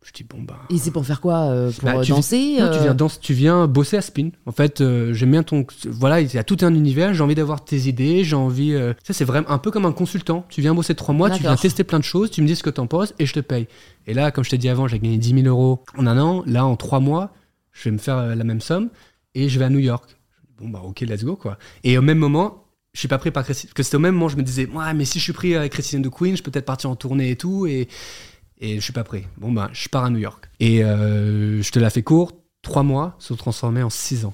Je 0.07 0.11
dis 0.13 0.23
bon 0.23 0.43
bah. 0.43 0.59
Et 0.69 0.77
c'est 0.77 0.91
pour 0.91 1.03
faire 1.03 1.19
quoi 1.19 1.49
euh, 1.49 1.71
Pour 1.71 1.89
Bah, 1.89 2.01
tu- 2.01 2.11
danser 2.11 2.57
Non, 2.59 2.69
tu 2.69 2.77
euh, 2.77 2.93
viens, 2.93 2.95
tu 3.19 3.33
viens 3.33 3.65
bosser 3.67 3.97
à 3.97 4.01
Spin. 4.01 4.29
En 4.45 4.51
fait, 4.51 4.79
euh, 4.81 5.13
j'aime 5.13 5.31
bien 5.31 5.41
ton. 5.41 5.65
Voilà, 5.87 6.21
il 6.21 6.31
y 6.31 6.37
a 6.37 6.43
tout 6.43 6.57
un 6.61 6.73
univers. 6.75 7.13
J'ai 7.15 7.23
envie 7.23 7.33
d'avoir 7.33 7.65
tes 7.65 7.87
idées. 7.87 8.23
J'ai 8.23 8.35
envie. 8.35 8.73
euh, 8.75 8.93
Ça, 9.03 9.13
c'est 9.13 9.25
vraiment 9.25 9.49
un 9.49 9.57
peu 9.57 9.71
comme 9.71 9.85
un 9.87 9.91
consultant. 9.91 10.45
Tu 10.49 10.61
viens 10.61 10.75
bosser 10.75 10.93
trois 10.93 11.15
mois, 11.15 11.31
tu 11.31 11.41
viens 11.41 11.55
tester 11.55 11.83
plein 11.83 11.97
de 11.97 12.03
choses, 12.03 12.29
tu 12.29 12.41
me 12.43 12.47
dis 12.47 12.55
ce 12.55 12.61
que 12.61 12.69
t'en 12.69 12.85
penses 12.85 13.15
et 13.17 13.25
je 13.25 13.33
te 13.33 13.39
paye. 13.39 13.67
Et 14.05 14.13
là, 14.13 14.29
comme 14.29 14.43
je 14.43 14.51
t'ai 14.51 14.59
dit 14.59 14.69
avant, 14.69 14.87
j'ai 14.87 14.99
gagné 14.99 15.17
10 15.17 15.41
000 15.41 15.47
euros 15.47 15.83
en 15.97 16.05
un 16.05 16.19
an. 16.19 16.43
Là, 16.45 16.65
en 16.67 16.75
trois 16.75 16.99
mois, 16.99 17.33
je 17.71 17.85
vais 17.85 17.91
me 17.91 17.97
faire 17.97 18.35
la 18.35 18.43
même 18.43 18.61
somme 18.61 18.89
et 19.33 19.49
je 19.49 19.57
vais 19.57 19.65
à 19.65 19.69
New 19.69 19.79
York. 19.79 20.15
Bon, 20.61 20.69
bah, 20.69 20.81
ok, 20.85 21.01
let's 21.01 21.23
go, 21.23 21.35
quoi. 21.35 21.57
Et 21.83 21.97
au 21.97 22.01
même 22.03 22.19
moment, 22.19 22.63
je 22.93 22.99
suis 22.99 23.07
pas 23.09 23.17
pris 23.17 23.31
par 23.31 23.43
Christine. 23.43 23.67
Parce 23.69 23.73
que 23.73 23.83
c'était 23.83 23.97
au 23.97 23.99
même 23.99 24.13
moment, 24.13 24.29
je 24.29 24.37
me 24.37 24.43
disais, 24.43 24.67
ouais, 24.67 24.93
mais 24.93 25.03
si 25.03 25.17
je 25.19 25.23
suis 25.23 25.33
pris 25.33 25.55
avec 25.55 25.71
Christine 25.73 26.01
de 26.03 26.09
Queen, 26.09 26.37
je 26.37 26.43
peux 26.43 26.51
peut-être 26.51 26.65
partir 26.65 26.89
en 26.91 26.95
tournée 26.95 27.31
et 27.31 27.35
tout. 27.35 27.65
Et, 27.65 27.87
et 28.59 28.75
je 28.75 28.81
suis 28.81 28.93
pas 28.93 29.03
prêt. 29.03 29.25
Bon, 29.37 29.51
bah, 29.51 29.69
je 29.73 29.89
pars 29.89 30.05
à 30.05 30.09
New 30.09 30.19
York. 30.19 30.49
Et 30.59 30.83
euh, 30.83 31.61
je 31.61 31.71
te 31.71 31.79
la 31.79 31.89
fais 31.89 32.03
court. 32.03 32.33
Trois 32.61 32.83
mois 32.83 33.15
se 33.19 33.29
sont 33.29 33.35
transformés 33.35 33.83
en 33.83 33.89
six 33.89 34.25
ans. 34.25 34.33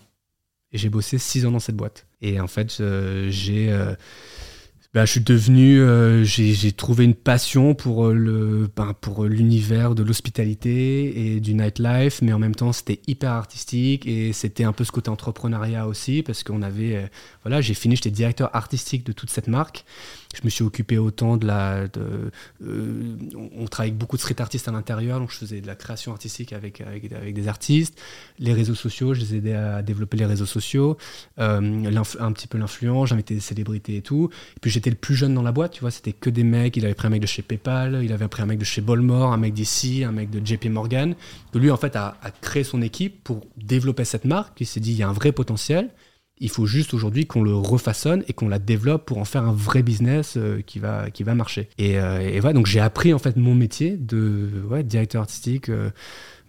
Et 0.72 0.78
j'ai 0.78 0.89
bossé 0.89 1.17
six 1.17 1.45
ans 1.45 1.51
dans 1.51 1.59
cette 1.59 1.76
boîte. 1.76 2.05
Et 2.22 2.39
en 2.39 2.47
fait, 2.47 2.78
euh, 2.80 3.30
j'ai. 3.30 3.72
euh, 3.72 3.95
bah, 4.93 5.05
je 5.05 5.11
suis 5.11 5.22
devenu, 5.22 5.80
j'ai 6.26 6.72
trouvé 6.74 7.05
une 7.05 7.15
passion 7.15 7.76
pour 7.76 8.09
le, 8.09 8.69
ben, 8.76 8.93
pour 8.99 9.24
l'univers 9.24 9.95
de 9.95 10.03
l'hospitalité 10.03 11.36
et 11.36 11.39
du 11.39 11.53
nightlife, 11.53 12.22
mais 12.22 12.34
en 12.34 12.39
même 12.39 12.55
temps 12.55 12.74
c'était 12.74 12.99
hyper 13.07 13.32
artistique 13.32 14.05
et 14.05 14.34
c'était 14.34 14.65
un 14.65 14.74
peu 14.74 14.84
ce 14.84 14.91
côté 14.91 15.09
entrepreneuriat 15.09 15.88
aussi 15.88 16.24
parce 16.24 16.43
qu'on 16.43 16.61
avait, 16.61 17.09
voilà, 17.43 17.61
j'ai 17.61 17.74
fini, 17.74 17.95
j'étais 17.95 18.11
directeur 18.11 18.53
artistique 18.53 19.05
de 19.05 19.13
toute 19.13 19.30
cette 19.30 19.47
marque. 19.47 19.86
Je 20.36 20.41
me 20.43 20.49
suis 20.49 20.63
occupé 20.63 20.97
autant 20.97 21.38
de 21.38 21.45
la, 21.45 21.88
euh, 21.97 23.17
on, 23.57 23.65
travaille 23.65 23.89
avec 23.89 23.97
beaucoup 23.97 24.15
de 24.15 24.21
street 24.21 24.39
artistes 24.39 24.67
à 24.67 24.71
l'intérieur, 24.71 25.19
donc 25.19 25.32
je 25.32 25.38
faisais 25.38 25.61
de 25.61 25.67
la 25.67 25.75
création 25.75 26.11
artistique 26.13 26.53
avec, 26.53 26.82
avec, 26.82 27.34
des 27.34 27.47
artistes, 27.47 27.99
les 28.39 28.53
réseaux 28.53 28.75
sociaux, 28.75 29.13
je 29.13 29.21
les 29.21 29.36
aidais 29.36 29.53
à 29.53 29.82
développer 29.82 30.17
les 30.17 30.25
réseaux 30.25 30.45
sociaux, 30.45 30.97
euh, 31.39 32.01
un 32.19 32.32
petit 32.32 32.47
peu 32.47 32.57
l'influence, 32.57 33.09
j'invitais 33.09 33.34
des 33.34 33.41
célébrités 33.41 33.97
et 33.97 34.01
tout. 34.01 34.29
Et 34.55 34.59
puis 34.59 34.71
j'étais 34.71 34.89
le 34.89 34.95
plus 34.95 35.15
jeune 35.15 35.34
dans 35.34 35.41
la 35.41 35.51
boîte, 35.51 35.73
tu 35.73 35.82
vois, 35.82 35.91
c'était 35.91 36.13
que 36.13 36.29
des 36.29 36.43
mecs. 36.43 36.77
Il 36.77 36.86
avait 36.86 36.93
pris 36.93 37.07
un 37.07 37.11
mec 37.11 37.21
de 37.21 37.27
chez 37.27 37.41
PayPal, 37.41 38.01
il 38.03 38.13
avait 38.13 38.27
pris 38.27 38.41
un 38.41 38.45
mec 38.45 38.59
de 38.59 38.65
chez 38.65 38.82
Bolmore, 38.82 39.34
un 39.34 39.38
mec 39.38 39.53
d'ici, 39.53 40.03
un 40.03 40.11
mec 40.11 40.29
de 40.29 40.45
JP 40.45 40.65
Morgan. 40.65 41.15
Lui, 41.53 41.71
en 41.71 41.77
fait, 41.77 41.95
a, 41.95 42.17
a 42.21 42.32
créé 42.32 42.63
son 42.63 42.82
équipe 42.82 43.23
pour 43.23 43.45
développer 43.57 44.05
cette 44.05 44.25
marque. 44.25 44.59
Il 44.61 44.67
s'est 44.67 44.79
dit, 44.79 44.91
il 44.91 44.97
y 44.97 45.03
a 45.03 45.09
un 45.09 45.13
vrai 45.13 45.32
potentiel. 45.32 45.89
Il 46.42 46.50
faut 46.50 46.66
juste 46.66 46.94
aujourd'hui 46.94 47.26
qu'on 47.28 47.44
le 47.44 47.56
refaçonne 47.56 48.24
et 48.28 48.34
qu'on 48.34 48.50
la 48.50 48.60
développe 48.60 49.06
pour 49.06 49.20
en 49.20 49.26
faire 49.26 49.44
un 49.44 49.54
vrai 49.54 49.84
business 49.84 50.34
euh, 50.36 50.62
qui, 50.62 50.80
va, 50.80 51.10
qui 51.12 51.24
va 51.24 51.36
marcher. 51.36 51.70
Et, 51.78 51.98
euh, 52.00 52.20
et 52.20 52.39
voilà, 52.42 52.54
donc 52.54 52.66
j'ai 52.66 52.80
appris 52.82 53.14
en 53.14 53.20
fait 53.20 53.38
mon 53.38 53.56
métier 53.56 53.96
de 53.96 54.50
ouais, 54.70 54.84
directeur 54.84 55.22
artistique, 55.22 55.70
euh, 55.70 55.92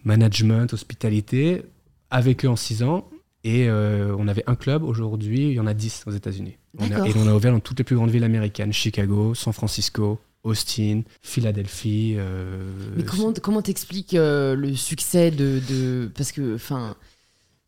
management, 0.03 0.73
hospitalité, 0.73 1.61
avec 2.09 2.43
eux 2.43 2.49
en 2.49 2.55
six 2.55 2.83
ans. 2.83 3.07
Et 3.45 3.69
euh, 3.69 4.15
on 4.17 4.27
avait 4.27 4.43
un 4.47 4.55
club, 4.55 4.83
aujourd'hui, 4.83 5.49
il 5.49 5.53
y 5.53 5.59
en 5.59 5.67
a 5.67 5.73
10 5.73 6.03
aux 6.07 6.11
États-Unis. 6.11 6.57
Et 6.79 7.13
on 7.15 7.27
a 7.27 7.35
ouvert 7.35 7.51
dans 7.51 7.59
toutes 7.59 7.77
les 7.77 7.83
plus 7.83 7.95
grandes 7.95 8.09
villes 8.09 8.23
américaines 8.23 8.73
Chicago, 8.73 9.35
San 9.35 9.53
Francisco, 9.53 10.19
Austin, 10.43 11.01
Philadelphie. 11.21 12.15
euh, 12.17 12.69
Mais 12.97 13.03
comment 13.03 13.33
comment 13.33 13.61
t'expliques 13.61 14.13
euh, 14.13 14.55
le 14.55 14.75
succès 14.75 15.31
de, 15.31 15.61
de 15.69 16.11
parce 16.15 16.31
que 16.31 16.55
enfin 16.55 16.95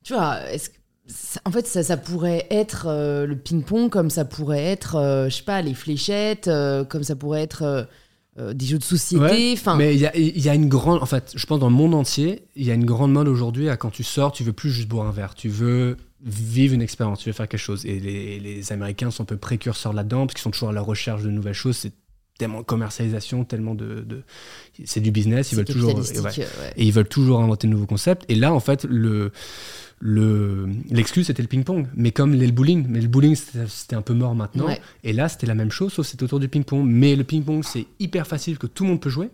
tu 0.04 0.14
vois 0.14 0.42
est-ce 0.52 0.70
que 0.70 0.76
ça- 1.08 1.40
en 1.46 1.52
fait 1.52 1.68
ça, 1.68 1.84
ça 1.84 1.98
pourrait 1.98 2.48
être 2.50 2.88
euh, 2.88 3.26
le 3.26 3.38
ping-pong 3.38 3.90
comme 3.90 4.10
ça 4.10 4.26
pourrait 4.26 4.64
être 4.64 4.96
euh, 4.96 5.30
je 5.30 5.36
sais 5.38 5.44
pas 5.44 5.62
les 5.62 5.74
fléchettes 5.74 6.48
euh, 6.48 6.84
comme 6.84 7.04
ça 7.04 7.16
pourrait 7.16 7.42
être 7.42 7.88
des 8.38 8.66
jeux 8.66 8.78
de 8.80 8.84
société 8.84 9.24
Ouais, 9.24 9.56
Mais 9.78 9.94
il 9.96 10.02
y 10.02 10.06
a, 10.06 10.14
il 10.18 10.38
y 10.42 10.50
a 10.50 10.56
une 10.56 10.68
grande. 10.68 11.02
En 11.02 11.06
fait, 11.06 11.32
je 11.36 11.46
pense 11.46 11.58
dans 11.58 11.70
le 11.70 11.74
monde 11.76 11.94
entier, 11.94 12.44
il 12.58 12.66
y 12.66 12.72
a 12.72 12.74
une 12.74 12.84
grande 12.84 13.14
mode 13.14 13.30
aujourd'hui 13.30 13.70
à 13.70 13.78
quand 13.78 13.92
tu 13.92 14.04
sors, 14.04 14.34
tu 14.34 14.44
veux 14.44 14.52
plus 14.52 14.72
juste 14.72 14.90
boire 14.90 15.08
un 15.08 15.12
verre. 15.12 15.36
Tu 15.36 15.48
veux 15.48 15.96
vivre 16.22 16.74
une 16.74 16.82
expérience, 16.82 17.20
tu 17.20 17.30
veux 17.30 17.34
faire 17.34 17.48
quelque 17.48 17.62
chose. 17.62 17.86
Et 17.86 17.98
les, 17.98 18.42
les 18.42 18.74
Américains 18.74 19.10
sont 19.10 19.24
un 19.24 19.26
peu 19.26 19.38
précurseurs 19.38 19.94
là-dedans, 19.94 20.26
parce 20.28 20.34
qu'ils 20.34 20.42
sont 20.42 20.52
toujours 20.52 20.68
à 20.68 20.74
la 20.74 20.82
recherche 20.82 21.24
de 21.24 21.30
nouvelles 21.30 21.54
choses. 21.54 21.78
C'est 21.78 21.94
tellement 22.38 22.60
de 22.60 22.66
commercialisation, 22.66 23.46
tellement 23.46 23.76
de. 23.76 24.02
de- 24.02 24.24
c'est 24.86 25.00
du 25.02 25.12
business, 25.12 25.52
ils 25.52 25.56
veulent 25.56 25.66
toujours. 25.66 25.96
capitalistique, 25.96 26.44
ouais. 26.44 26.64
ouais. 26.66 26.74
Et 26.78 26.86
ils 26.86 26.92
veulent 26.92 27.08
toujours 27.08 27.40
inventer 27.42 27.68
de 27.68 27.72
nouveaux 27.74 27.86
concepts. 27.86 28.26
Et 28.30 28.36
là, 28.36 28.54
en 28.54 28.60
fait, 28.60 28.84
le. 28.86 29.32
Le, 30.02 30.68
l'exclu 30.90 31.24
c'était 31.24 31.42
le 31.42 31.48
ping-pong, 31.48 31.88
mais 31.96 32.12
comme 32.12 32.34
les- 32.34 32.46
le 32.48 32.52
bowling, 32.52 32.86
mais 32.90 33.00
le 33.00 33.08
bowling 33.08 33.34
c'était, 33.36 33.96
un 33.96 34.02
peu 34.02 34.14
mort 34.14 34.36
maintenant. 34.36 34.66
Ouais. 34.68 34.82
Et 35.06 35.14
là 35.14 35.30
c'était 35.30 35.48
la 35.48 35.56
même 35.56 35.72
chose, 35.72 35.94
sauf 35.94 36.06
que 36.06 36.12
c'était 36.12 36.24
autour 36.26 36.42
du 36.42 36.50
ping-pong. 36.50 36.86
Mais 36.86 37.16
le 37.16 37.24
ping-pong 37.24 37.64
c'est 37.64 37.88
hyper 38.00 38.28
facile 38.28 38.58
que 38.58 38.68
tout 38.68 38.84
le 38.84 38.90
monde 38.90 39.02
peut 39.02 39.10
jouer. 39.10 39.30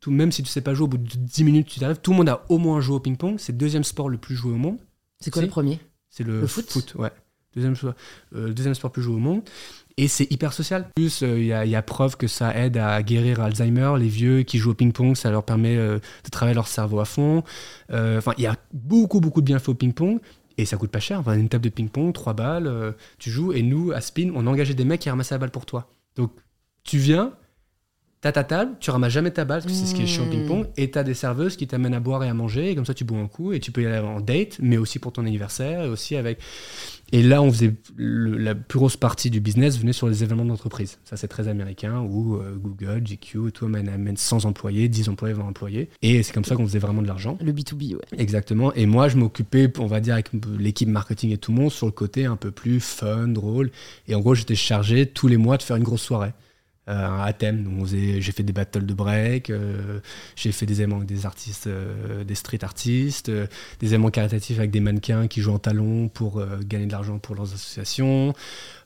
Tout, 0.00 0.10
même 0.10 0.32
si 0.32 0.42
tu 0.42 0.48
sais 0.48 0.62
pas 0.62 0.72
jouer, 0.72 0.84
au 0.84 0.88
bout 0.88 0.96
de 0.96 1.04
10 1.14 1.44
minutes 1.44 1.66
tu 1.68 1.78
t'arrives. 1.78 1.98
Tout 2.02 2.12
le 2.12 2.16
monde 2.16 2.28
a 2.30 2.42
au 2.48 2.56
moins 2.56 2.80
joué 2.80 2.96
au 2.96 3.00
ping-pong. 3.00 3.34
C'est 3.38 3.52
le 3.52 3.58
deuxième 3.58 3.84
sport 3.84 4.08
le 4.08 4.16
plus 4.16 4.34
joué 4.34 4.52
au 4.52 4.56
monde. 4.56 4.78
c'est 5.20 5.30
quoi 5.30 5.42
le 5.42 5.48
premier? 5.48 5.78
C'est 6.08 6.24
le, 6.24 6.40
Le 6.40 6.46
foot? 6.46 6.94
ouais. 6.96 7.10
Deuxième, 7.54 7.76
sport- 7.76 7.94
euh, 8.34 8.48
le 8.48 8.54
deuxième 8.54 8.74
sport 8.74 8.88
le 8.88 8.92
plus 8.94 9.02
joué 9.02 9.14
au 9.14 9.18
monde. 9.18 9.42
Et 9.98 10.06
c'est 10.08 10.30
hyper 10.32 10.52
social. 10.52 10.82
En 10.82 10.90
plus, 10.96 11.22
il 11.22 11.44
y, 11.44 11.52
a- 11.52 11.66
y 11.66 11.74
a 11.76 11.82
preuve 11.82 12.16
que 12.16 12.28
ça 12.28 12.56
aide 12.56 12.76
à 12.78 13.02
guérir 13.02 13.40
Alzheimer. 13.40 13.92
Les 13.98 14.08
vieux 14.08 14.42
qui 14.44 14.58
jouent 14.58 14.70
au 14.70 14.74
ping-pong, 14.74 15.16
ça 15.16 15.30
leur 15.30 15.42
permet 15.42 15.76
euh, 15.76 15.98
de 16.24 16.30
travailler 16.30 16.54
leur 16.54 16.68
cerveau 16.68 17.00
à 17.00 17.04
fond. 17.04 17.42
Euh, 17.90 18.18
Enfin, 18.18 18.32
il 18.38 18.44
y 18.44 18.46
a 18.46 18.56
beaucoup, 18.72 19.20
beaucoup 19.20 19.40
de 19.40 19.46
bienfaits 19.46 19.68
au 19.70 19.74
ping-pong. 19.74 20.20
Et 20.56 20.64
ça 20.64 20.76
coûte 20.76 20.90
pas 20.90 21.00
cher. 21.00 21.28
Une 21.28 21.48
table 21.48 21.64
de 21.64 21.68
ping-pong, 21.68 22.12
3 22.12 22.32
balles, 22.34 22.66
euh, 22.68 22.92
tu 23.18 23.30
joues. 23.30 23.52
Et 23.52 23.62
nous, 23.62 23.90
à 23.92 24.00
Spin, 24.00 24.30
on 24.34 24.46
engagé 24.46 24.74
des 24.74 24.84
mecs 24.84 25.00
qui 25.00 25.10
ramassaient 25.10 25.34
la 25.34 25.38
balle 25.40 25.50
pour 25.50 25.66
toi. 25.66 25.90
Donc, 26.16 26.30
tu 26.84 26.98
viens, 26.98 27.32
t'as 28.20 28.32
ta 28.32 28.44
table, 28.44 28.72
tu 28.80 28.90
ramasses 28.90 29.12
jamais 29.12 29.30
ta 29.30 29.44
balle, 29.44 29.62
parce 29.62 29.72
que 29.72 29.78
c'est 29.78 29.86
ce 29.86 29.94
qui 29.94 30.02
est 30.02 30.06
chiant 30.06 30.24
au 30.24 30.26
Mmh. 30.26 30.30
ping-pong. 30.30 30.66
Et 30.76 30.90
t'as 30.90 31.04
des 31.04 31.14
serveuses 31.14 31.56
qui 31.56 31.66
t'amènent 31.66 31.94
à 31.94 32.00
boire 32.00 32.24
et 32.24 32.28
à 32.28 32.34
manger. 32.34 32.70
Et 32.70 32.74
comme 32.74 32.84
ça, 32.86 32.94
tu 32.94 33.04
bois 33.04 33.18
un 33.18 33.28
coup. 33.28 33.52
Et 33.52 33.60
tu 33.60 33.70
peux 33.72 33.82
y 33.82 33.86
aller 33.86 33.98
en 33.98 34.20
date, 34.20 34.58
mais 34.60 34.76
aussi 34.76 34.98
pour 34.98 35.12
ton 35.12 35.22
anniversaire. 35.26 35.84
Et 35.84 35.88
aussi 35.88 36.16
avec. 36.16 36.38
Et 37.10 37.22
là, 37.22 37.40
on 37.40 37.50
faisait 37.50 37.74
le- 37.96 38.36
la 38.36 38.54
plus 38.54 38.78
grosse 38.78 38.96
partie 38.98 39.30
du 39.30 39.40
business 39.40 39.78
venait 39.78 39.94
sur 39.94 40.08
les 40.08 40.22
événements 40.22 40.44
d'entreprise. 40.44 40.98
Ça, 41.04 41.16
c'est 41.16 41.28
très 41.28 41.48
américain, 41.48 42.00
où 42.00 42.36
euh, 42.36 42.54
Google, 42.56 43.00
GQ 43.02 43.48
et 43.48 43.50
tout 43.52 43.64
amène, 43.64 43.88
amène 43.88 44.16
100 44.18 44.44
employés, 44.44 44.88
10 44.88 45.08
employés, 45.08 45.34
20 45.34 45.44
employés. 45.48 45.88
Et 46.02 46.22
c'est 46.22 46.34
comme 46.34 46.44
ça 46.44 46.54
qu'on 46.54 46.66
faisait 46.66 46.78
vraiment 46.78 47.00
de 47.00 47.06
l'argent. 47.06 47.38
le 47.40 47.52
B2B 47.52 47.94
ouais 47.94 48.02
Exactement. 48.18 48.74
Et 48.74 48.84
moi, 48.84 49.08
je 49.08 49.16
m'occupais, 49.16 49.72
on 49.78 49.86
va 49.86 50.00
dire, 50.00 50.14
avec 50.14 50.30
l'équipe 50.58 50.88
marketing 50.88 51.30
et 51.32 51.38
tout 51.38 51.50
le 51.52 51.58
monde, 51.62 51.70
sur 51.72 51.86
le 51.86 51.92
côté 51.92 52.26
un 52.26 52.36
peu 52.36 52.50
plus 52.50 52.80
fun, 52.80 53.28
drôle. 53.28 53.70
Et 54.06 54.14
en 54.14 54.20
gros, 54.20 54.34
j'étais 54.34 54.54
chargé 54.54 55.06
tous 55.06 55.28
les 55.28 55.36
mois 55.38 55.56
de 55.56 55.62
faire 55.62 55.76
une 55.76 55.84
grosse 55.84 56.02
soirée. 56.02 56.32
Euh, 56.88 57.20
à 57.20 57.34
thème. 57.34 57.84
J'ai 57.84 58.32
fait 58.32 58.42
des 58.42 58.54
battles 58.54 58.86
de 58.86 58.94
break, 58.94 59.50
euh, 59.50 60.00
j'ai 60.36 60.52
fait 60.52 60.64
des 60.64 60.80
événements 60.80 60.96
avec 60.96 61.08
des 61.08 61.26
artistes, 61.26 61.66
euh, 61.66 62.24
des 62.24 62.34
street 62.34 62.60
artistes, 62.62 63.28
euh, 63.28 63.46
des 63.80 63.88
événements 63.88 64.10
caritatifs 64.10 64.58
avec 64.58 64.70
des 64.70 64.80
mannequins 64.80 65.26
qui 65.26 65.42
jouent 65.42 65.52
en 65.52 65.58
talons 65.58 66.08
pour 66.08 66.42
gagner 66.64 66.86
de 66.86 66.92
l'argent 66.92 67.18
pour 67.18 67.34
leurs 67.34 67.52
associations, 67.52 68.32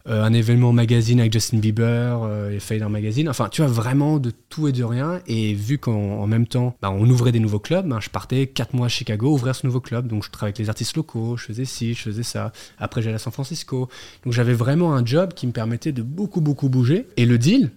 un 0.06 0.32
événement 0.32 0.72
magazine 0.72 1.20
avec 1.20 1.32
Justin 1.32 1.58
Bieber 1.58 2.28
et 2.50 2.58
Fader 2.58 2.88
Magazine. 2.88 3.28
Enfin, 3.28 3.48
tu 3.48 3.62
vois, 3.62 3.70
vraiment 3.70 4.18
de 4.18 4.32
tout 4.48 4.66
et 4.66 4.72
de 4.72 4.82
rien. 4.82 5.20
Et 5.28 5.54
vu 5.54 5.78
qu'en 5.78 5.92
en 5.92 6.26
même 6.26 6.48
temps, 6.48 6.74
bah, 6.82 6.90
on 6.90 7.08
ouvrait 7.08 7.30
des 7.30 7.38
nouveaux 7.38 7.60
clubs, 7.60 7.86
bah, 7.86 7.98
je 8.00 8.10
partais 8.10 8.48
quatre 8.48 8.74
mois 8.74 8.86
à 8.86 8.88
Chicago 8.88 9.32
ouvrir 9.32 9.54
ce 9.54 9.64
nouveau 9.64 9.80
club. 9.80 10.08
Donc, 10.08 10.24
je 10.24 10.30
travaillais 10.30 10.54
avec 10.54 10.58
les 10.58 10.68
artistes 10.68 10.96
locaux, 10.96 11.36
je 11.36 11.44
faisais 11.44 11.64
ci, 11.64 11.94
je 11.94 12.02
faisais 12.02 12.24
ça. 12.24 12.52
Après, 12.78 13.00
j'allais 13.00 13.16
à 13.16 13.20
San 13.20 13.32
Francisco. 13.32 13.88
Donc, 14.24 14.32
j'avais 14.32 14.54
vraiment 14.54 14.94
un 14.94 15.04
job 15.04 15.34
qui 15.34 15.46
me 15.46 15.52
permettait 15.52 15.92
de 15.92 16.02
beaucoup, 16.02 16.40
beaucoup 16.40 16.68
bouger. 16.68 17.06
Et 17.16 17.24
le 17.24 17.38
deal, 17.38 17.70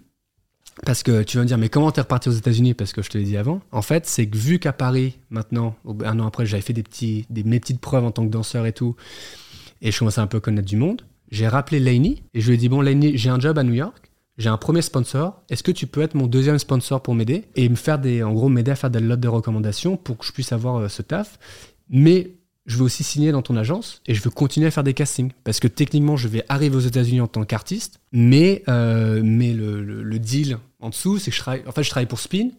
parce 0.84 1.04
que 1.04 1.24
tu 1.24 1.38
vas 1.38 1.44
me 1.44 1.48
dire, 1.48 1.58
mais 1.58 1.70
comment 1.70 1.92
t'es 1.92 2.02
reparti 2.02 2.30
aux 2.30 2.34
États-Unis? 2.34 2.74
Parce 2.74 2.92
que 2.92 3.02
je 3.02 3.10
te 3.10 3.18
l'ai 3.18 3.24
dit 3.24 3.38
avant. 3.38 3.62
En 3.72 3.82
fait, 3.82 4.06
c'est 4.08 4.28
que 4.28 4.38
vu 4.38 4.60
qu'à 4.60 4.74
Paris, 4.74 5.18
maintenant, 5.30 5.76
un 6.04 6.20
an 6.20 6.28
après, 6.28 6.46
j'avais 6.46 6.62
fait 6.62 6.74
des 6.74 7.44
mes 7.44 7.60
petites 7.60 7.80
preuves 7.80 8.04
en 8.04 8.12
tant 8.12 8.26
que 8.26 8.32
danseur 8.32 8.66
et 8.66 8.74
tout, 8.74 8.96
et 9.82 9.92
je 9.92 10.00
commençais 10.00 10.22
un 10.22 10.28
peu 10.28 10.38
à 10.38 10.42
connaître 10.42 10.68
du 10.68 10.78
monde, 10.78 11.04
j'ai 11.32 11.48
rappelé 11.48 11.80
Lainey 11.80 12.24
et 12.34 12.42
je 12.42 12.48
lui 12.48 12.56
ai 12.56 12.58
dit, 12.58 12.70
bon, 12.70 12.82
Lainey, 12.82 13.18
j'ai 13.18 13.30
un 13.30 13.40
job 13.40 13.58
à 13.58 13.64
New 13.64 13.74
York. 13.74 14.12
J'ai 14.38 14.50
un 14.50 14.58
premier 14.58 14.82
sponsor. 14.82 15.42
Est-ce 15.50 15.64
que 15.64 15.72
tu 15.72 15.88
peux 15.88 16.02
être 16.02 16.14
mon 16.14 16.28
deuxième 16.28 16.60
sponsor 16.60 17.02
pour 17.02 17.16
m'aider? 17.16 17.46
Et 17.56 17.70
me 17.70 17.76
faire 17.76 18.00
des, 18.00 18.22
en 18.22 18.34
gros, 18.34 18.50
m'aider 18.50 18.72
à 18.72 18.76
faire 18.76 18.90
des 18.90 19.00
lettres 19.00 19.22
de 19.22 19.28
recommandation 19.30 19.96
pour 19.96 20.18
que 20.18 20.26
je 20.26 20.34
puisse 20.34 20.52
avoir 20.52 20.78
euh, 20.78 20.88
ce 20.90 21.02
taf. 21.02 21.40
Mais 21.90 22.32
je 22.66 22.78
veux 22.78 22.84
aussi 22.84 23.04
signer 23.04 23.32
dans 23.32 23.42
ton 23.44 23.56
agence 23.58 24.02
et 24.08 24.16
je 24.16 24.22
veux 24.24 24.30
continuer 24.32 24.68
à 24.68 24.72
faire 24.72 24.84
des 24.84 24.94
castings 24.96 25.32
parce 25.44 25.60
que 25.60 25.68
techniquement, 25.68 26.18
je 26.18 26.28
vais 26.28 26.44
arriver 26.50 26.76
aux 26.76 26.80
États-Unis 26.82 27.22
en 27.22 27.28
tant 27.28 27.44
qu'artiste, 27.44 28.00
mais 28.12 28.64
euh, 28.70 29.22
mais 29.24 29.54
le, 29.54 29.84
le- 29.84 30.02
le 30.04 30.20
deal 30.20 30.58
en 30.80 30.90
dessous, 30.90 31.20
c'est 31.20 31.30
que 31.32 31.36
je 31.38 31.42
travaille. 31.42 31.64
En 31.68 31.72
fait, 31.72 31.84
je 31.84 31.90
travaille 31.90 32.08
pour 32.08 32.20
Spin, 32.20 32.50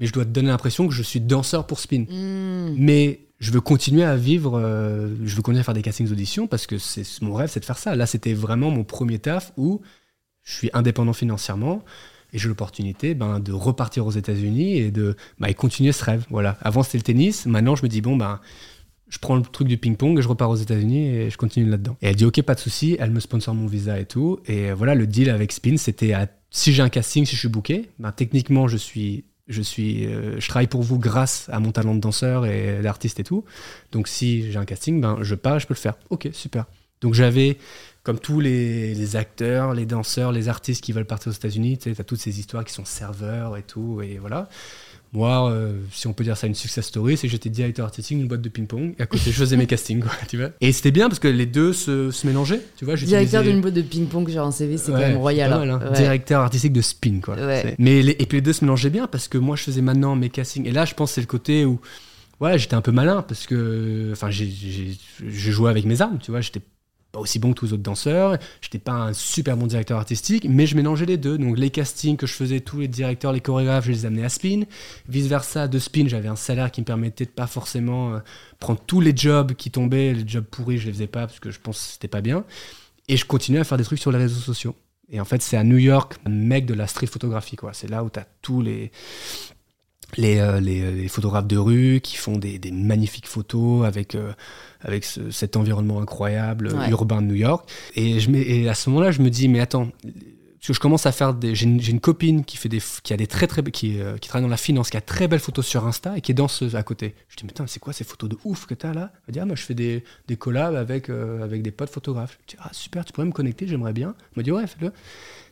mais 0.00 0.06
je 0.06 0.12
dois 0.12 0.24
te 0.24 0.30
donner 0.30 0.48
l'impression 0.48 0.86
que 0.86 0.94
je 0.94 1.02
suis 1.02 1.20
danseur 1.20 1.66
pour 1.66 1.80
Spin. 1.80 2.04
Hmm. 2.08 2.74
Mais 2.78 3.20
je 3.40 3.50
veux 3.52 3.60
continuer 3.60 4.04
à 4.04 4.16
vivre, 4.16 4.58
euh, 4.58 5.08
je 5.24 5.34
veux 5.36 5.42
continuer 5.42 5.60
à 5.60 5.64
faire 5.64 5.74
des 5.74 5.82
castings 5.82 6.10
auditions 6.10 6.46
parce 6.46 6.66
que 6.66 6.78
c'est 6.78 7.04
mon 7.22 7.34
rêve, 7.34 7.50
c'est 7.52 7.60
de 7.60 7.64
faire 7.64 7.78
ça. 7.78 7.94
Là, 7.96 8.06
c'était 8.06 8.34
vraiment 8.34 8.70
mon 8.70 8.84
premier 8.84 9.18
taf 9.18 9.52
où 9.56 9.80
je 10.44 10.54
suis 10.54 10.70
indépendant 10.72 11.12
financièrement 11.12 11.84
et 12.32 12.38
j'ai 12.38 12.48
l'opportunité 12.48 13.14
ben, 13.14 13.38
de 13.40 13.52
repartir 13.52 14.06
aux 14.06 14.10
États-Unis 14.10 14.78
et 14.78 14.90
de 14.90 15.16
et 15.46 15.54
continuer 15.54 15.92
ce 15.92 16.04
rêve. 16.04 16.26
Voilà. 16.30 16.58
Avant, 16.62 16.82
c'était 16.82 16.98
le 16.98 17.04
tennis. 17.04 17.46
Maintenant, 17.46 17.74
je 17.76 17.82
me 17.84 17.88
dis, 17.88 18.00
bon, 18.00 18.16
ben, 18.16 18.40
je 19.08 19.18
prends 19.18 19.36
le 19.36 19.42
truc 19.42 19.68
du 19.68 19.78
ping-pong 19.78 20.18
et 20.18 20.22
je 20.22 20.28
repars 20.28 20.50
aux 20.50 20.56
États-Unis 20.56 21.08
et 21.08 21.30
je 21.30 21.36
continue 21.36 21.68
là-dedans. 21.68 21.96
Et 22.02 22.08
elle 22.08 22.16
dit, 22.16 22.24
ok, 22.24 22.42
pas 22.42 22.54
de 22.54 22.60
souci. 22.60 22.96
Elle 23.00 23.10
me 23.10 23.20
sponsor 23.20 23.54
mon 23.54 23.66
visa 23.66 23.98
et 23.98 24.04
tout. 24.04 24.40
Et 24.46 24.72
voilà, 24.72 24.94
le 24.94 25.06
deal 25.06 25.30
avec 25.30 25.52
Spin, 25.52 25.76
c'était 25.76 26.14
si 26.50 26.72
j'ai 26.72 26.82
un 26.82 26.88
casting, 26.88 27.24
si 27.24 27.34
je 27.34 27.40
suis 27.40 27.48
booké, 27.48 27.88
ben, 27.98 28.12
techniquement, 28.12 28.68
je 28.68 28.76
suis 28.76 29.24
je 29.48 29.62
suis, 29.62 30.06
euh, 30.06 30.38
je 30.38 30.48
travaille 30.48 30.66
pour 30.66 30.82
vous 30.82 30.98
grâce 30.98 31.48
à 31.50 31.58
mon 31.58 31.72
talent 31.72 31.94
de 31.94 32.00
danseur 32.00 32.44
et 32.44 32.80
d'artiste 32.82 33.18
et 33.18 33.24
tout. 33.24 33.44
Donc 33.92 34.06
si 34.06 34.52
j'ai 34.52 34.58
un 34.58 34.66
casting, 34.66 35.00
ben 35.00 35.18
je 35.22 35.34
pars, 35.34 35.58
je 35.58 35.66
peux 35.66 35.74
le 35.74 35.78
faire. 35.78 35.94
Ok, 36.10 36.28
super. 36.32 36.66
Donc 37.00 37.14
j'avais, 37.14 37.56
comme 38.02 38.18
tous 38.18 38.40
les, 38.40 39.16
acteurs, 39.16 39.72
les 39.72 39.86
danseurs, 39.86 40.32
les 40.32 40.48
artistes 40.48 40.84
qui 40.84 40.92
veulent 40.92 41.06
partir 41.06 41.30
aux 41.30 41.34
États-Unis, 41.34 41.78
tu 41.78 41.94
sais, 41.94 42.00
as 42.00 42.04
toutes 42.04 42.20
ces 42.20 42.38
histoires 42.38 42.64
qui 42.64 42.72
sont 42.72 42.84
serveurs 42.84 43.56
et 43.56 43.62
tout, 43.62 44.02
et 44.02 44.18
voilà. 44.18 44.48
Moi, 45.12 45.50
euh, 45.50 45.72
si 45.92 46.06
on 46.06 46.12
peut 46.12 46.24
dire 46.24 46.36
ça 46.36 46.46
une 46.46 46.54
success 46.54 46.86
story, 46.86 47.16
c'est 47.16 47.28
que 47.28 47.32
j'étais 47.32 47.48
directeur 47.48 47.86
artistique 47.86 48.18
d'une 48.18 48.28
boîte 48.28 48.42
de 48.42 48.48
ping-pong. 48.48 48.94
Et 48.98 49.02
à 49.02 49.06
côté, 49.06 49.30
je 49.30 49.38
faisais 49.38 49.56
mes 49.56 49.66
castings, 49.66 50.00
quoi, 50.00 50.12
tu 50.28 50.36
vois. 50.36 50.50
Et 50.60 50.72
c'était 50.72 50.90
bien 50.90 51.08
parce 51.08 51.18
que 51.18 51.28
les 51.28 51.46
deux 51.46 51.72
se, 51.72 52.10
se 52.10 52.26
mélangeaient, 52.26 52.60
tu 52.76 52.84
vois. 52.84 52.96
Directeur 52.96 53.42
d'une 53.42 53.60
boîte 53.60 53.74
de 53.74 53.82
ping-pong 53.82 54.28
sur 54.28 54.44
un 54.44 54.50
CV, 54.50 54.76
c'est 54.76 54.92
quand 54.92 54.98
même 54.98 55.16
royal. 55.16 55.52
Hein. 55.52 55.80
Hein. 55.82 55.92
Directeur 55.92 56.42
artistique 56.42 56.72
de 56.72 56.82
spin, 56.82 57.20
quoi. 57.22 57.36
Mais 57.78 58.00
et 58.00 58.26
puis 58.26 58.38
les 58.38 58.42
deux 58.42 58.52
se 58.52 58.64
mélangeaient 58.64 58.90
bien 58.90 59.06
parce 59.06 59.28
que 59.28 59.38
moi, 59.38 59.56
je 59.56 59.62
faisais 59.62 59.82
maintenant 59.82 60.14
mes 60.14 60.28
castings. 60.28 60.66
Et 60.66 60.72
là, 60.72 60.84
je 60.84 60.94
pense 60.94 61.10
que 61.10 61.14
c'est 61.16 61.20
le 61.22 61.26
côté 61.26 61.64
où, 61.64 61.80
ouais, 62.40 62.58
j'étais 62.58 62.74
un 62.74 62.82
peu 62.82 62.92
malin 62.92 63.22
parce 63.22 63.46
que, 63.46 64.10
enfin, 64.12 64.30
j'ai 64.30 64.96
joué 65.26 65.70
avec 65.70 65.86
mes 65.86 66.02
armes, 66.02 66.18
tu 66.18 66.30
vois. 66.30 66.40
J'étais 66.40 66.60
pas 67.12 67.20
aussi 67.20 67.38
bon 67.38 67.52
que 67.52 67.58
tous 67.58 67.66
les 67.66 67.72
autres 67.72 67.82
danseurs. 67.82 68.38
J'étais 68.60 68.78
pas 68.78 68.92
un 68.92 69.12
super 69.12 69.56
bon 69.56 69.66
directeur 69.66 69.98
artistique, 69.98 70.46
mais 70.48 70.66
je 70.66 70.76
mélangeais 70.76 71.06
les 71.06 71.16
deux. 71.16 71.38
Donc 71.38 71.58
les 71.58 71.70
castings 71.70 72.16
que 72.16 72.26
je 72.26 72.34
faisais, 72.34 72.60
tous 72.60 72.80
les 72.80 72.88
directeurs, 72.88 73.32
les 73.32 73.40
chorégraphes, 73.40 73.86
je 73.86 73.92
les 73.92 74.06
amenais 74.06 74.24
à 74.24 74.28
Spin. 74.28 74.62
Vice 75.08 75.26
versa, 75.26 75.68
de 75.68 75.78
Spin, 75.78 76.08
j'avais 76.08 76.28
un 76.28 76.36
salaire 76.36 76.70
qui 76.70 76.80
me 76.80 76.86
permettait 76.86 77.24
de 77.24 77.30
pas 77.30 77.46
forcément 77.46 78.14
euh, 78.14 78.18
prendre 78.58 78.80
tous 78.86 79.00
les 79.00 79.16
jobs 79.16 79.54
qui 79.54 79.70
tombaient. 79.70 80.12
Les 80.12 80.28
jobs 80.28 80.44
pourris, 80.44 80.78
je 80.78 80.86
les 80.86 80.92
faisais 80.92 81.06
pas 81.06 81.26
parce 81.26 81.40
que 81.40 81.50
je 81.50 81.60
pense 81.60 81.78
que 81.78 81.92
c'était 81.92 82.08
pas 82.08 82.20
bien. 82.20 82.44
Et 83.08 83.16
je 83.16 83.24
continuais 83.24 83.60
à 83.60 83.64
faire 83.64 83.78
des 83.78 83.84
trucs 83.84 84.00
sur 84.00 84.12
les 84.12 84.18
réseaux 84.18 84.40
sociaux. 84.40 84.76
Et 85.10 85.20
en 85.20 85.24
fait, 85.24 85.40
c'est 85.40 85.56
à 85.56 85.64
New 85.64 85.78
York, 85.78 86.16
un 86.26 86.30
mec 86.30 86.66
de 86.66 86.74
la 86.74 86.86
street 86.86 87.06
photographie, 87.06 87.56
quoi. 87.56 87.72
C'est 87.72 87.88
là 87.88 88.04
où 88.04 88.10
tu 88.10 88.18
as 88.18 88.26
tous 88.42 88.60
les, 88.60 88.92
les, 90.16 90.38
euh, 90.38 90.60
les, 90.60 90.90
les, 90.90 91.08
photographes 91.08 91.46
de 91.46 91.56
rue 91.56 92.00
qui 92.02 92.16
font 92.16 92.36
des, 92.36 92.58
des 92.58 92.70
magnifiques 92.70 93.26
photos 93.26 93.86
avec, 93.86 94.14
euh, 94.14 94.32
avec 94.80 95.04
cet 95.04 95.56
environnement 95.56 96.00
incroyable 96.00 96.74
urbain 96.88 97.20
de 97.20 97.26
New 97.26 97.34
York. 97.34 97.68
Et, 97.94 98.20
je, 98.20 98.30
et 98.30 98.68
à 98.68 98.74
ce 98.74 98.90
moment-là, 98.90 99.10
je 99.10 99.20
me 99.20 99.30
dis, 99.30 99.48
mais 99.48 99.60
attends, 99.60 99.88
parce 100.58 100.68
que 100.68 100.72
je 100.72 100.80
commence 100.80 101.06
à 101.06 101.12
faire 101.12 101.34
des. 101.34 101.54
J'ai 101.54 101.66
une, 101.66 101.80
une, 101.80 102.00
copine 102.00 102.44
qui, 102.44 102.56
fait 102.56 102.68
des, 102.68 102.80
qui, 103.02 103.12
a 103.12 103.16
des 103.16 103.28
très, 103.28 103.46
très, 103.46 103.62
qui, 103.62 104.00
euh, 104.00 104.16
qui 104.16 104.28
travaille 104.28 104.44
dans 104.44 104.50
la 104.50 104.56
finance, 104.56 104.90
qui 104.90 104.96
a 104.96 105.00
très 105.00 105.28
belles 105.28 105.38
photos 105.38 105.64
sur 105.64 105.86
Insta 105.86 106.16
et 106.16 106.20
qui 106.20 106.32
est 106.32 106.34
danseuse 106.34 106.74
à 106.74 106.82
côté. 106.82 107.14
Je 107.28 107.36
dis, 107.36 107.44
mais 107.44 107.50
attends, 107.50 107.66
c'est 107.66 107.78
quoi 107.78 107.92
ces 107.92 108.04
photos 108.04 108.30
de 108.30 108.38
ouf 108.44 108.66
que 108.66 108.74
tu 108.74 108.86
as 108.86 108.92
là? 108.92 109.12
Elle 109.12 109.20
me 109.28 109.32
dit, 109.34 109.40
ah, 109.40 109.44
moi, 109.44 109.54
je 109.56 109.62
fais 109.62 109.74
des, 109.74 110.02
des 110.26 110.36
collabs 110.36 110.74
avec, 110.74 111.10
avec 111.10 111.62
des 111.62 111.70
potes 111.70 111.90
photographes. 111.90 112.38
Je 112.46 112.56
dis, 112.56 112.62
ah, 112.62 112.70
super, 112.72 113.04
tu 113.04 113.12
pourrais 113.12 113.26
me 113.26 113.32
connecter, 113.32 113.68
j'aimerais 113.68 113.92
bien. 113.92 114.14
Elle 114.32 114.40
me 114.40 114.42
dit, 114.42 114.50
ouais, 114.50 114.66
fais-le. 114.66 114.90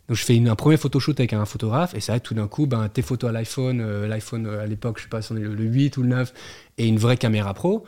Donc 0.09 0.17
je 0.17 0.25
fais 0.25 0.37
une, 0.37 0.49
un 0.49 0.55
premier 0.55 0.77
photoshoot 0.77 1.19
avec 1.19 1.33
un 1.33 1.45
photographe 1.45 1.95
et 1.95 1.99
vrai 1.99 2.21
que 2.21 2.27
tout 2.27 2.35
d'un 2.35 2.47
coup, 2.47 2.67
ben, 2.67 2.89
tes 2.89 3.03
photos 3.03 3.31
à 3.31 3.33
l'iPhone, 3.33 3.81
euh, 3.81 4.07
l'iPhone 4.07 4.47
euh, 4.47 4.63
à 4.63 4.67
l'époque, 4.67 4.99
je 4.99 5.05
sais 5.05 5.09
pas 5.09 5.23
si 5.23 5.33
on 5.33 5.37
est 5.37 5.41
le, 5.41 5.65
8 5.65 5.97
ou 5.97 6.03
le 6.03 6.09
9, 6.09 6.33
et 6.79 6.87
une 6.87 6.99
vraie 6.99 7.17
caméra 7.17 7.55
pro, 7.55 7.85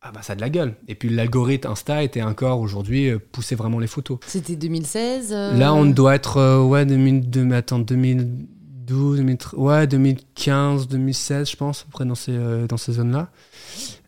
ah 0.00 0.12
bah 0.12 0.22
ça 0.22 0.34
a 0.34 0.36
de 0.36 0.40
la 0.40 0.50
gueule. 0.50 0.74
Et 0.86 0.94
puis 0.94 1.08
l'algorithme 1.08 1.68
Insta 1.68 2.04
était 2.04 2.22
encore 2.22 2.60
aujourd'hui 2.60 3.10
euh, 3.10 3.18
poussait 3.18 3.56
vraiment 3.56 3.80
les 3.80 3.88
photos. 3.88 4.18
C'était 4.26 4.54
2016 4.54 5.32
Là 5.32 5.74
on 5.74 5.86
doit 5.86 6.14
être, 6.14 6.62
ouais, 6.62 6.86
2000, 6.86 7.52
attends, 7.52 7.80
2012, 7.80 9.24
ouais, 9.54 9.86
2015, 9.88 10.86
2016 10.86 11.50
je 11.50 11.56
pense, 11.56 11.86
après 11.88 12.04
dans 12.04 12.14
ces, 12.14 12.38
dans 12.68 12.76
ces 12.76 12.92
zones-là. 12.92 13.30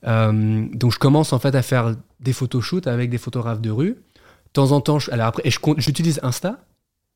donc 0.05 0.93
je 0.93 0.99
commence 1.01 1.33
en 1.33 1.41
fait 1.41 1.57
à 1.57 1.63
faire 1.63 1.97
des 2.21 2.33
photoshoots 2.33 2.87
avec 2.87 3.11
des 3.11 3.19
photographes 3.19 3.61
de 3.61 3.71
rue. 3.71 3.97
De 4.47 4.53
temps 4.53 4.73
en 4.73 4.81
temps, 4.81 4.99
alors 5.13 5.27
après, 5.27 5.43
et 5.47 5.51
j'utilise 5.79 6.19
Insta 6.25 6.61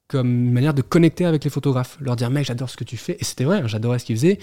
comme 0.08 0.28
une 0.28 0.52
manière 0.52 0.74
de 0.74 0.82
connecter 0.82 1.24
avec 1.24 1.44
les 1.44 1.50
photographes, 1.50 1.96
leur 2.00 2.16
dire 2.16 2.30
mec 2.30 2.44
j'adore 2.44 2.68
ce 2.68 2.76
que 2.76 2.84
tu 2.84 2.96
fais 2.96 3.16
et 3.18 3.24
c'était 3.24 3.44
vrai, 3.44 3.58
hein, 3.58 3.66
j'adorais 3.66 3.98
ce 3.98 4.04
qu'ils 4.04 4.16
faisaient. 4.16 4.38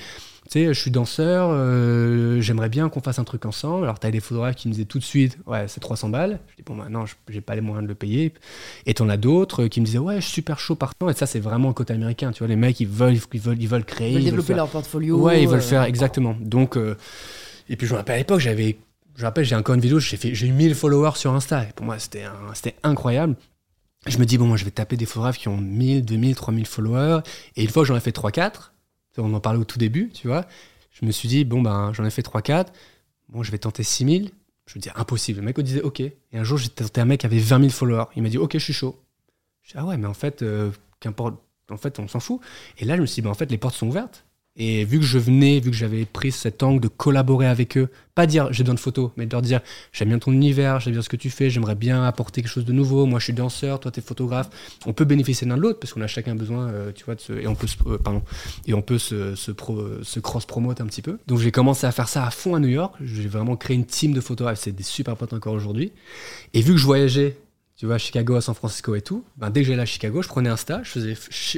Tu 0.46 0.60
sais, 0.60 0.74
je 0.74 0.80
suis 0.80 0.90
danseur, 0.90 1.50
euh, 1.52 2.42
j'aimerais 2.42 2.68
bien 2.68 2.90
qu'on 2.90 3.00
fasse 3.00 3.20
un 3.20 3.24
truc 3.24 3.46
ensemble. 3.46 3.84
Alors 3.84 4.00
t'as 4.00 4.10
des 4.10 4.20
photographes 4.20 4.56
qui 4.56 4.68
me 4.68 4.74
disaient 4.74 4.86
tout 4.86 4.98
de 4.98 5.04
suite 5.04 5.38
ouais 5.46 5.68
c'est 5.68 5.80
300 5.80 6.10
balles. 6.10 6.40
Je 6.50 6.56
dis 6.56 6.64
bon 6.64 6.76
bah 6.76 6.88
non 6.90 7.06
j'ai 7.30 7.42
pas 7.42 7.54
les 7.54 7.62
moyens 7.62 7.84
de 7.84 7.88
le 7.88 7.96
payer. 7.96 8.34
Et 8.88 8.96
t'en 8.96 9.08
as 9.08 9.18
d'autres 9.18 9.68
qui 9.68 9.82
me 9.82 9.86
disaient 9.86 10.00
ouais 10.00 10.16
je 10.16 10.22
suis 10.22 10.34
super 10.34 10.60
chaud 10.60 10.76
partant 10.76 11.10
et 11.10 11.14
ça 11.14 11.28
c'est 11.28 11.40
vraiment 11.40 11.68
le 11.68 11.76
côté 11.76 11.94
américain. 11.94 12.32
Tu 12.32 12.40
vois 12.40 12.48
les 12.48 12.56
mecs 12.56 12.80
ils 12.80 12.88
veulent 12.88 13.14
ils 13.14 13.40
veulent 13.40 13.62
ils 13.62 13.68
veulent 13.68 13.86
créer, 13.86 14.10
ils 14.10 14.16
veulent 14.16 14.24
développer 14.24 14.56
leur 14.56 14.68
portfolio. 14.68 15.18
Ouais 15.20 15.44
ils 15.44 15.48
veulent 15.48 15.60
euh, 15.60 15.62
faire 15.62 15.84
exactement. 15.84 16.36
Donc 16.40 16.76
euh, 16.76 16.98
et 17.70 17.76
puis 17.76 17.86
je 17.86 17.94
me 17.94 17.98
rappelle 17.98 18.16
à 18.16 18.20
l'époque 18.20 18.40
j'avais 18.40 18.78
je 19.16 19.22
me 19.22 19.26
rappelle 19.28 19.46
j'ai 19.46 19.56
encore 19.56 19.76
une 19.76 19.82
vidéo 19.82 20.00
j'ai 20.00 20.18
fait 20.18 20.34
j'ai 20.34 20.48
eu 20.48 20.54
1000 20.54 20.74
followers 20.74 21.18
sur 21.18 21.34
Insta 21.34 21.64
et 21.64 21.74
pour 21.76 21.86
moi 21.86 22.00
c'était 22.00 22.24
c'était 22.56 22.76
incroyable 22.82 23.36
je 24.08 24.18
me 24.18 24.26
dis, 24.26 24.38
bon, 24.38 24.48
moi, 24.48 24.58
je 24.58 24.66
vais 24.66 24.72
taper 24.72 24.98
des 24.98 25.06
photographes 25.06 25.38
qui 25.38 25.48
ont 25.48 25.58
1000, 25.58 26.04
2000, 26.06 26.36
3000 26.36 26.66
followers. 26.66 27.22
Et 27.56 27.64
une 27.64 27.70
fois 27.70 27.84
que 27.84 27.88
j'en 27.88 27.96
ai 27.96 28.00
fait 28.00 28.16
3-4, 28.16 28.72
on 29.18 29.34
en 29.34 29.40
parlait 29.40 29.60
au 29.60 29.64
tout 29.64 29.78
début, 29.78 30.10
tu 30.10 30.28
vois, 30.28 30.46
je 30.92 31.06
me 31.06 31.12
suis 31.12 31.28
dit, 31.28 31.46
bon, 31.46 31.62
ben, 31.62 31.94
j'en 31.94 32.06
ai 32.06 32.10
fait 32.10 32.26
3-4, 32.26 32.68
bon, 33.30 33.44
je 33.44 33.52
vais 33.52 33.60
tenter 33.60 33.84
6000. 33.84 34.32
Je 34.66 34.80
me 34.80 34.82
dis, 34.82 34.90
impossible. 34.96 35.40
Le 35.40 35.46
mec 35.46 35.58
me 35.58 35.64
disait, 35.64 35.82
ok. 35.82 36.00
Et 36.00 36.14
un 36.34 36.44
jour, 36.44 36.58
j'ai 36.58 36.70
tenté 36.70 37.02
un 37.02 37.06
mec 37.06 37.20
qui 37.22 37.26
avait 37.26 37.40
20 37.40 37.60
000 37.60 37.70
followers. 37.70 38.06
Il 38.16 38.24
m'a 38.24 38.30
dit, 38.30 38.38
ok, 38.38 38.54
je 38.54 38.60
suis 38.60 38.74
chaud. 38.74 39.00
Je 39.64 39.72
dis, 39.72 39.78
ah 39.78 39.86
ouais, 39.86 39.98
mais 39.98 40.08
en 40.08 40.14
fait, 40.14 40.42
euh, 40.42 40.72
qu'importe, 41.00 41.36
en 41.70 41.78
fait, 41.78 42.00
on 42.00 42.08
s'en 42.08 42.20
fout. 42.20 42.42
Et 42.78 42.86
là, 42.86 42.96
je 42.96 43.02
me 43.02 43.06
suis 43.06 43.16
dit, 43.16 43.22
ben, 43.22 43.30
en 43.30 43.36
fait, 43.36 43.52
les 43.52 43.58
portes 43.58 43.76
sont 43.76 43.88
ouvertes. 43.88 44.26
Et 44.58 44.84
vu 44.84 45.00
que 45.00 45.06
je 45.06 45.18
venais, 45.18 45.62
vu 45.62 45.72
que 45.72 45.78
j'avais 45.78 46.04
pris 46.04 46.32
cet 46.32 46.62
angle 46.62 46.82
de 46.82 46.90
collaborer 46.90 47.48
avec 47.48 47.78
eux, 47.78 47.88
pas 48.16 48.26
dire 48.26 48.52
j'ai 48.52 48.64
besoin 48.64 48.76
de 48.76 48.80
photos, 48.82 49.12
mais 49.16 49.26
de 49.26 49.32
leur 49.32 49.42
dire 49.42 49.62
j'aime 49.94 50.10
bien 50.10 50.20
ton 50.20 50.34
univers, 50.34 50.82
j'aime 50.82 50.92
bien 50.94 51.02
ce 51.02 51.08
que 51.08 51.16
tu 51.16 51.30
fais, 51.30 51.50
j'aimerais 51.50 51.76
bien 51.76 52.04
apporter 52.04 52.42
quelque 52.42 52.52
chose 52.52 52.66
de 52.66 52.74
nouveau. 52.74 53.06
Moi, 53.06 53.20
je 53.20 53.26
suis 53.26 53.34
danseur, 53.34 53.80
toi, 53.80 53.92
t'es 53.92 54.02
photographe. 54.02 54.50
On 54.86 54.92
peut 54.92 55.06
bénéficier 55.06 55.48
l'un 55.48 55.56
de 55.56 55.62
l'autre 55.62 55.80
parce 55.80 55.94
qu'on 55.94 56.02
a 56.02 56.08
chacun 56.08 56.36
besoin, 56.36 56.68
euh, 56.68 56.92
tu 56.94 57.06
vois, 57.06 57.16
et 57.40 57.48
on 57.48 57.56
peut, 57.56 57.68
se, 57.68 57.78
euh, 57.88 57.98
pardon, 57.98 58.24
et 58.68 58.74
on 58.74 58.82
peut 58.82 58.98
se, 58.98 59.36
se 59.36 60.20
cross 60.20 60.46
promote 60.46 60.82
un 60.82 60.86
petit 60.86 61.02
peu. 61.02 61.18
Donc 61.28 61.40
j'ai 61.40 61.52
commencé 61.52 61.88
à 61.88 61.92
faire 61.94 62.10
ça 62.10 62.26
à 62.26 62.30
fond 62.30 62.54
à 62.54 62.60
New 62.60 62.68
York. 62.68 62.96
J'ai 63.02 63.30
vraiment 63.30 63.56
créé 63.56 63.78
une 63.78 63.86
team 63.86 64.14
de 64.14 64.20
photographes. 64.20 64.60
C'est 64.60 64.76
des 64.76 64.84
super 64.84 65.16
potes 65.16 65.34
encore 65.34 65.54
aujourd'hui. 65.54 65.94
Et 66.54 66.62
vu 66.62 66.74
que 66.74 66.78
je 66.78 66.86
voyageais 66.86 67.38
tu 67.82 67.88
vois, 67.88 67.98
Chicago, 67.98 68.36
à 68.36 68.42
San 68.42 68.54
Francisco 68.54 68.94
et 68.94 69.02
tout, 69.02 69.24
ben, 69.38 69.50
dès 69.50 69.62
que 69.62 69.68
j'allais 69.68 69.82
à 69.82 69.88
Chicago, 69.88 70.22
je 70.22 70.28
prenais 70.28 70.52
un 70.52 70.56
stage, 70.56 70.86
je 70.86 70.92
faisais 70.92 71.16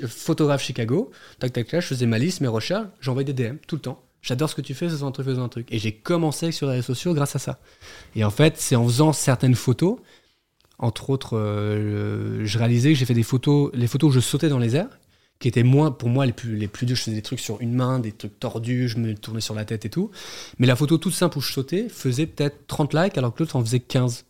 photographe 0.07 0.63
Chicago, 0.63 1.11
tac, 1.37 1.51
tac, 1.51 1.67
tac, 1.67 1.81
je 1.81 1.87
faisais 1.87 2.05
ma 2.05 2.17
liste, 2.17 2.39
mes 2.39 2.47
recherches, 2.47 2.87
j'envoyais 3.01 3.33
des 3.33 3.33
DM 3.33 3.57
tout 3.67 3.75
le 3.75 3.81
temps. 3.81 4.01
J'adore 4.21 4.49
ce 4.49 4.55
que 4.55 4.61
tu 4.61 4.73
fais, 4.73 4.87
faisons 4.87 5.07
un 5.07 5.11
truc, 5.11 5.25
faisons 5.25 5.43
un 5.43 5.49
truc. 5.49 5.67
Et 5.69 5.79
j'ai 5.79 5.91
commencé 5.91 6.53
sur 6.53 6.67
les 6.67 6.75
réseaux 6.75 6.93
sociaux 6.93 7.13
grâce 7.13 7.35
à 7.35 7.39
ça. 7.39 7.59
Et 8.15 8.23
en 8.23 8.29
fait, 8.29 8.55
c'est 8.57 8.77
en 8.77 8.85
faisant 8.85 9.11
certaines 9.11 9.53
photos, 9.53 9.97
entre 10.79 11.09
autres, 11.09 11.37
euh, 11.37 12.45
je 12.45 12.57
réalisais 12.57 12.93
que 12.93 12.97
j'ai 12.97 13.05
fait 13.05 13.13
des 13.13 13.23
photos, 13.23 13.69
les 13.73 13.87
photos 13.87 14.11
où 14.11 14.13
je 14.13 14.21
sautais 14.21 14.47
dans 14.47 14.59
les 14.59 14.77
airs, 14.77 14.97
qui 15.39 15.49
étaient 15.49 15.63
moins, 15.63 15.91
pour 15.91 16.07
moi, 16.07 16.25
les 16.25 16.31
plus, 16.31 16.55
les 16.55 16.69
plus 16.69 16.85
durs. 16.85 16.95
Je 16.95 17.01
faisais 17.01 17.17
des 17.17 17.21
trucs 17.21 17.41
sur 17.41 17.59
une 17.59 17.73
main, 17.73 17.99
des 17.99 18.13
trucs 18.13 18.39
tordus, 18.39 18.87
je 18.87 18.97
me 18.97 19.13
tournais 19.13 19.41
sur 19.41 19.55
la 19.55 19.65
tête 19.65 19.83
et 19.83 19.89
tout. 19.89 20.09
Mais 20.57 20.67
la 20.67 20.77
photo 20.77 20.97
toute 20.97 21.13
simple 21.13 21.39
où 21.39 21.41
je 21.41 21.51
sautais 21.51 21.89
faisait 21.89 22.27
peut-être 22.27 22.65
30 22.67 22.93
likes, 22.93 23.17
alors 23.17 23.33
que 23.33 23.43
l'autre 23.43 23.57
en 23.57 23.61
faisait 23.61 23.81
15. 23.81 24.23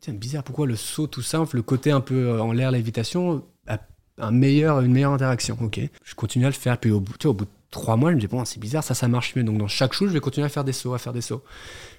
Tiens, 0.00 0.14
bizarre, 0.14 0.42
pourquoi 0.42 0.66
le 0.66 0.76
saut 0.76 1.06
tout 1.06 1.22
simple, 1.22 1.56
le 1.56 1.62
côté 1.62 1.90
un 1.90 2.00
peu 2.00 2.28
euh, 2.28 2.42
en 2.42 2.52
l'air, 2.52 2.70
lévitation, 2.70 3.44
a 3.66 3.78
un 4.18 4.30
meilleur, 4.30 4.80
une 4.80 4.92
meilleure 4.92 5.12
interaction? 5.12 5.58
Ok. 5.60 5.80
Je 6.02 6.14
continue 6.14 6.46
à 6.46 6.48
le 6.48 6.54
faire, 6.54 6.78
puis 6.78 6.90
au 6.90 7.00
bout, 7.00 7.24
au 7.26 7.34
bout 7.34 7.44
de 7.44 7.50
trois 7.70 7.96
mois, 7.96 8.10
je 8.10 8.16
me 8.16 8.20
dis, 8.20 8.26
bon, 8.26 8.44
c'est 8.44 8.58
bizarre, 8.58 8.82
ça, 8.82 8.94
ça 8.94 9.08
marche 9.08 9.36
mieux. 9.36 9.44
Donc 9.44 9.58
dans 9.58 9.68
chaque 9.68 9.92
shoot, 9.92 10.08
je 10.08 10.12
vais 10.12 10.20
continuer 10.20 10.46
à 10.46 10.48
faire 10.48 10.64
des 10.64 10.72
sauts, 10.72 10.94
à 10.94 10.98
faire 10.98 11.12
des 11.12 11.20
sauts. 11.20 11.42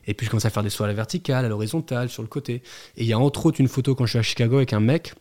Et 0.07 0.13
puis 0.13 0.25
je 0.25 0.31
commence 0.31 0.45
à 0.45 0.49
faire 0.49 0.63
des 0.63 0.69
sauts 0.69 0.83
à 0.83 0.87
la 0.87 0.93
verticale, 0.93 1.45
à 1.45 1.49
l'horizontale, 1.49 2.09
sur 2.09 2.23
le 2.23 2.27
côté. 2.27 2.63
Et 2.97 3.03
il 3.03 3.05
y 3.05 3.13
a 3.13 3.19
entre 3.19 3.45
autres 3.45 3.61
une 3.61 3.67
photo 3.67 3.93
quand 3.93 4.05
je 4.05 4.11
suis 4.11 4.19
à 4.19 4.23
Chicago 4.23 4.57
avec 4.57 4.73
un 4.73 4.79
mec. 4.79 5.13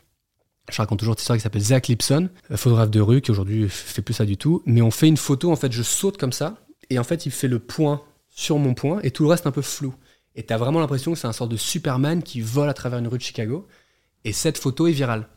Je 0.70 0.76
raconte 0.78 1.00
toujours 1.00 1.14
cette 1.14 1.20
histoire 1.20 1.36
qui 1.36 1.42
s'appelle 1.42 1.62
Zach 1.62 1.88
Lipson, 1.88 2.30
photographe 2.54 2.90
de 2.90 3.00
rue 3.00 3.20
qui 3.20 3.32
aujourd'hui 3.32 3.68
fait 3.68 4.00
plus 4.00 4.14
ça 4.14 4.24
du 4.24 4.36
tout. 4.36 4.62
Mais 4.64 4.80
on 4.80 4.90
fait 4.90 5.08
une 5.08 5.16
photo, 5.16 5.50
en 5.50 5.56
fait, 5.56 5.72
je 5.72 5.82
saute 5.82 6.16
comme 6.18 6.32
ça, 6.32 6.54
et 6.88 6.98
en 6.98 7.04
fait, 7.04 7.26
il 7.26 7.32
fait 7.32 7.48
le 7.48 7.58
point 7.58 8.00
sur 8.30 8.58
mon 8.58 8.72
point, 8.72 9.00
et 9.02 9.10
tout 9.10 9.24
le 9.24 9.28
reste 9.28 9.46
un 9.46 9.50
peu 9.50 9.60
flou. 9.60 9.92
Et 10.36 10.42
t'as 10.42 10.56
vraiment 10.56 10.80
l'impression 10.80 11.12
que 11.12 11.18
c'est 11.18 11.26
un 11.26 11.32
sort 11.32 11.48
de 11.48 11.56
Superman 11.56 12.22
qui 12.22 12.40
vole 12.40 12.68
à 12.68 12.74
travers 12.74 12.98
une 12.98 13.08
rue 13.08 13.18
de 13.18 13.22
Chicago. 13.22 13.66
Et 14.24 14.32
cette 14.32 14.58
photo 14.58 14.86
est 14.86 14.92
virale. 14.92 15.28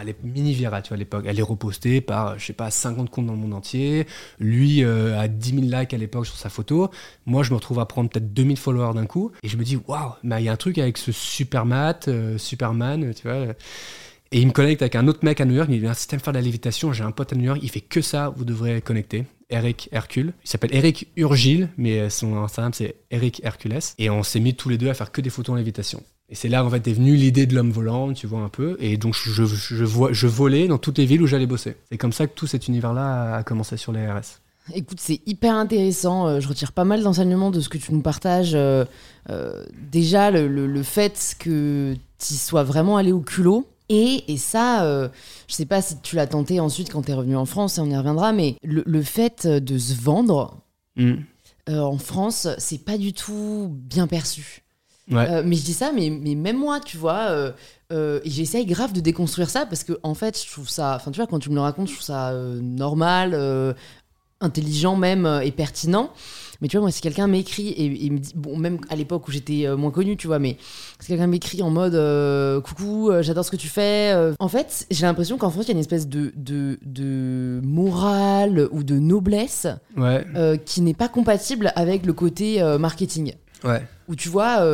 elle 0.00 0.08
est 0.08 0.22
mini 0.24 0.52
virale, 0.52 0.82
tu 0.82 0.88
vois, 0.88 0.96
à 0.96 0.98
l'époque. 0.98 1.24
Elle 1.26 1.38
est 1.38 1.42
repostée 1.42 2.00
par, 2.00 2.38
je 2.38 2.44
sais 2.44 2.52
pas, 2.52 2.70
50 2.70 3.08
comptes 3.08 3.26
dans 3.26 3.32
le 3.32 3.38
monde 3.38 3.54
entier. 3.54 4.06
Lui 4.38 4.84
euh, 4.84 5.18
a 5.18 5.28
10 5.28 5.68
000 5.68 5.80
likes 5.80 5.94
à 5.94 5.96
l'époque 5.96 6.26
sur 6.26 6.36
sa 6.36 6.48
photo. 6.48 6.90
Moi, 7.24 7.42
je 7.42 7.50
me 7.50 7.56
retrouve 7.56 7.78
à 7.78 7.86
prendre 7.86 8.10
peut-être 8.10 8.32
2000 8.34 8.56
followers 8.56 8.94
d'un 8.94 9.06
coup. 9.06 9.32
Et 9.42 9.48
je 9.48 9.56
me 9.56 9.64
dis, 9.64 9.78
waouh, 9.86 10.12
il 10.24 10.40
y 10.40 10.48
a 10.48 10.52
un 10.52 10.56
truc 10.56 10.78
avec 10.78 10.98
ce 10.98 11.12
Superman, 11.12 11.94
euh, 12.08 12.36
Superman, 12.36 13.14
tu 13.14 13.28
vois. 13.28 13.54
Et 14.32 14.40
il 14.40 14.46
me 14.46 14.52
connecte 14.52 14.82
avec 14.82 14.96
un 14.96 15.06
autre 15.08 15.20
mec 15.22 15.40
à 15.40 15.44
New 15.44 15.54
York. 15.54 15.68
Il 15.70 15.80
me 15.80 15.88
dit, 15.88 15.94
si 15.98 16.08
t'aimes 16.08 16.20
faire 16.20 16.32
de 16.32 16.38
la 16.38 16.44
lévitation, 16.44 16.92
j'ai 16.92 17.04
un 17.04 17.12
pote 17.12 17.32
à 17.32 17.36
New 17.36 17.44
York, 17.44 17.60
il 17.62 17.70
fait 17.70 17.80
que 17.80 18.00
ça, 18.00 18.32
vous 18.36 18.44
devrez 18.44 18.80
connecter. 18.82 19.24
Eric 19.48 19.88
Hercule. 19.92 20.32
Il 20.44 20.50
s'appelle 20.50 20.74
Eric 20.74 21.08
Urgile, 21.16 21.68
mais 21.76 22.10
son 22.10 22.36
Instagram 22.36 22.72
c'est 22.74 22.96
Eric 23.12 23.40
Hercules. 23.44 23.78
Et 23.98 24.10
on 24.10 24.24
s'est 24.24 24.40
mis 24.40 24.54
tous 24.54 24.68
les 24.68 24.76
deux 24.76 24.88
à 24.88 24.94
faire 24.94 25.12
que 25.12 25.20
des 25.20 25.30
photos 25.30 25.52
en 25.52 25.56
lévitation. 25.56 26.02
Et 26.28 26.34
c'est 26.34 26.48
là 26.48 26.64
en 26.64 26.70
fait 26.70 26.86
est 26.88 26.92
venue 26.92 27.14
l'idée 27.14 27.46
de 27.46 27.54
l'homme 27.54 27.70
volant, 27.70 28.12
tu 28.12 28.26
vois 28.26 28.40
un 28.40 28.48
peu. 28.48 28.76
Et 28.80 28.96
donc 28.96 29.14
je, 29.14 29.44
je, 29.44 29.84
vois, 29.84 30.12
je 30.12 30.26
volais 30.26 30.66
dans 30.66 30.78
toutes 30.78 30.98
les 30.98 31.06
villes 31.06 31.22
où 31.22 31.26
j'allais 31.26 31.46
bosser. 31.46 31.76
C'est 31.90 31.98
comme 31.98 32.12
ça 32.12 32.26
que 32.26 32.34
tout 32.34 32.48
cet 32.48 32.66
univers-là 32.66 33.36
a 33.36 33.42
commencé 33.44 33.76
sur 33.76 33.92
les 33.92 34.04
RS. 34.06 34.40
Écoute, 34.74 34.98
c'est 35.00 35.20
hyper 35.26 35.54
intéressant. 35.54 36.26
Euh, 36.26 36.40
je 36.40 36.48
retire 36.48 36.72
pas 36.72 36.84
mal 36.84 37.02
d'enseignements 37.04 37.52
de 37.52 37.60
ce 37.60 37.68
que 37.68 37.78
tu 37.78 37.94
nous 37.94 38.00
partages. 38.00 38.56
Euh, 38.56 38.84
euh, 39.30 39.64
déjà, 39.90 40.32
le, 40.32 40.48
le, 40.48 40.82
fait 40.82 41.36
que 41.38 41.94
tu 42.18 42.34
sois 42.34 42.64
vraiment 42.64 42.96
allé 42.96 43.12
au 43.12 43.20
culot, 43.20 43.68
Et, 43.88 44.24
et 44.32 44.36
ça, 44.36 44.84
euh, 44.84 45.08
je 45.48 45.54
sais 45.54 45.66
pas 45.66 45.80
si 45.80 45.96
tu 46.02 46.16
l'as 46.16 46.26
tenté 46.26 46.58
ensuite 46.60 46.90
quand 46.92 47.02
tu 47.02 47.10
es 47.12 47.14
revenu 47.14 47.36
en 47.36 47.46
France, 47.46 47.78
et 47.78 47.80
on 47.80 47.86
y 47.90 47.96
reviendra, 47.96 48.32
mais 48.32 48.56
le, 48.64 48.82
le 48.86 49.02
fait 49.02 49.46
de 49.46 49.78
se 49.78 49.94
vendre 49.94 50.56
Mm. 50.98 51.16
euh, 51.68 51.80
en 51.80 51.98
France, 51.98 52.48
c'est 52.56 52.82
pas 52.82 52.96
du 52.96 53.12
tout 53.12 53.68
bien 53.70 54.06
perçu. 54.06 54.62
Ouais. 55.10 55.28
Euh, 55.30 55.42
mais 55.44 55.56
je 55.56 55.62
dis 55.62 55.74
ça, 55.74 55.92
mais, 55.92 56.08
mais 56.08 56.34
même 56.34 56.56
moi, 56.56 56.80
tu 56.80 56.96
vois, 56.96 57.52
euh, 57.90 58.20
j'essaye 58.24 58.64
grave 58.64 58.92
de 58.94 59.00
déconstruire 59.00 59.50
ça 59.50 59.66
parce 59.66 59.84
que, 59.84 59.92
en 60.02 60.14
fait, 60.14 60.42
je 60.42 60.50
trouve 60.50 60.68
ça, 60.70 60.96
enfin, 60.96 61.10
tu 61.10 61.18
vois, 61.18 61.26
quand 61.26 61.38
tu 61.38 61.50
me 61.50 61.54
le 61.54 61.60
racontes, 61.60 61.88
je 61.88 61.92
trouve 61.92 62.04
ça 62.06 62.32
normal, 62.62 63.76
intelligent 64.40 64.96
même 64.96 65.40
et 65.44 65.52
pertinent. 65.52 66.10
Mais 66.60 66.68
tu 66.68 66.76
vois, 66.76 66.82
moi, 66.82 66.90
si 66.90 67.00
quelqu'un 67.00 67.26
m'écrit 67.26 67.68
et, 67.68 68.06
et 68.06 68.10
me 68.10 68.18
dit, 68.18 68.32
bon, 68.34 68.56
même 68.56 68.78
à 68.88 68.96
l'époque 68.96 69.26
où 69.28 69.30
j'étais 69.30 69.66
euh, 69.66 69.76
moins 69.76 69.90
connue, 69.90 70.16
tu 70.16 70.26
vois, 70.26 70.38
mais 70.38 70.56
si 71.00 71.08
quelqu'un 71.08 71.26
m'écrit 71.26 71.62
en 71.62 71.70
mode 71.70 71.94
euh, 71.94 72.60
coucou, 72.60 73.10
euh, 73.10 73.22
j'adore 73.22 73.44
ce 73.44 73.50
que 73.50 73.56
tu 73.56 73.68
fais, 73.68 74.14
en 74.38 74.48
fait, 74.48 74.86
j'ai 74.90 75.06
l'impression 75.06 75.36
qu'en 75.38 75.50
France, 75.50 75.64
il 75.66 75.68
y 75.68 75.70
a 75.72 75.74
une 75.74 75.80
espèce 75.80 76.08
de, 76.08 76.32
de, 76.36 76.78
de 76.84 77.60
morale 77.64 78.68
ou 78.72 78.82
de 78.82 78.98
noblesse 78.98 79.66
Ouais, 79.96 80.26
euh, 80.34 80.56
qui 80.56 80.80
n'est 80.82 80.94
pas 80.94 81.08
compatible 81.08 81.72
avec 81.76 82.06
le 82.06 82.12
côté 82.12 82.62
euh, 82.62 82.78
marketing. 82.78 83.34
ouais. 83.64 83.82
Où 84.08 84.14
tu 84.14 84.28
vois, 84.28 84.64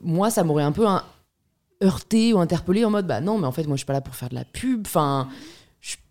moi, 0.00 0.30
ça 0.30 0.44
m'aurait 0.44 0.62
un 0.62 0.72
peu 0.72 0.86
hein, 0.86 1.02
heurté 1.84 2.32
ou 2.32 2.38
interpellé 2.40 2.84
en 2.86 2.90
mode 2.90 3.06
bah 3.06 3.20
non, 3.20 3.36
mais 3.38 3.46
en 3.46 3.52
fait, 3.52 3.64
moi, 3.66 3.76
je 3.76 3.80
suis 3.80 3.86
pas 3.86 3.92
là 3.92 4.00
pour 4.00 4.14
faire 4.14 4.30
de 4.30 4.34
la 4.34 4.44
pub. 4.44 4.82
Enfin, 4.86 5.28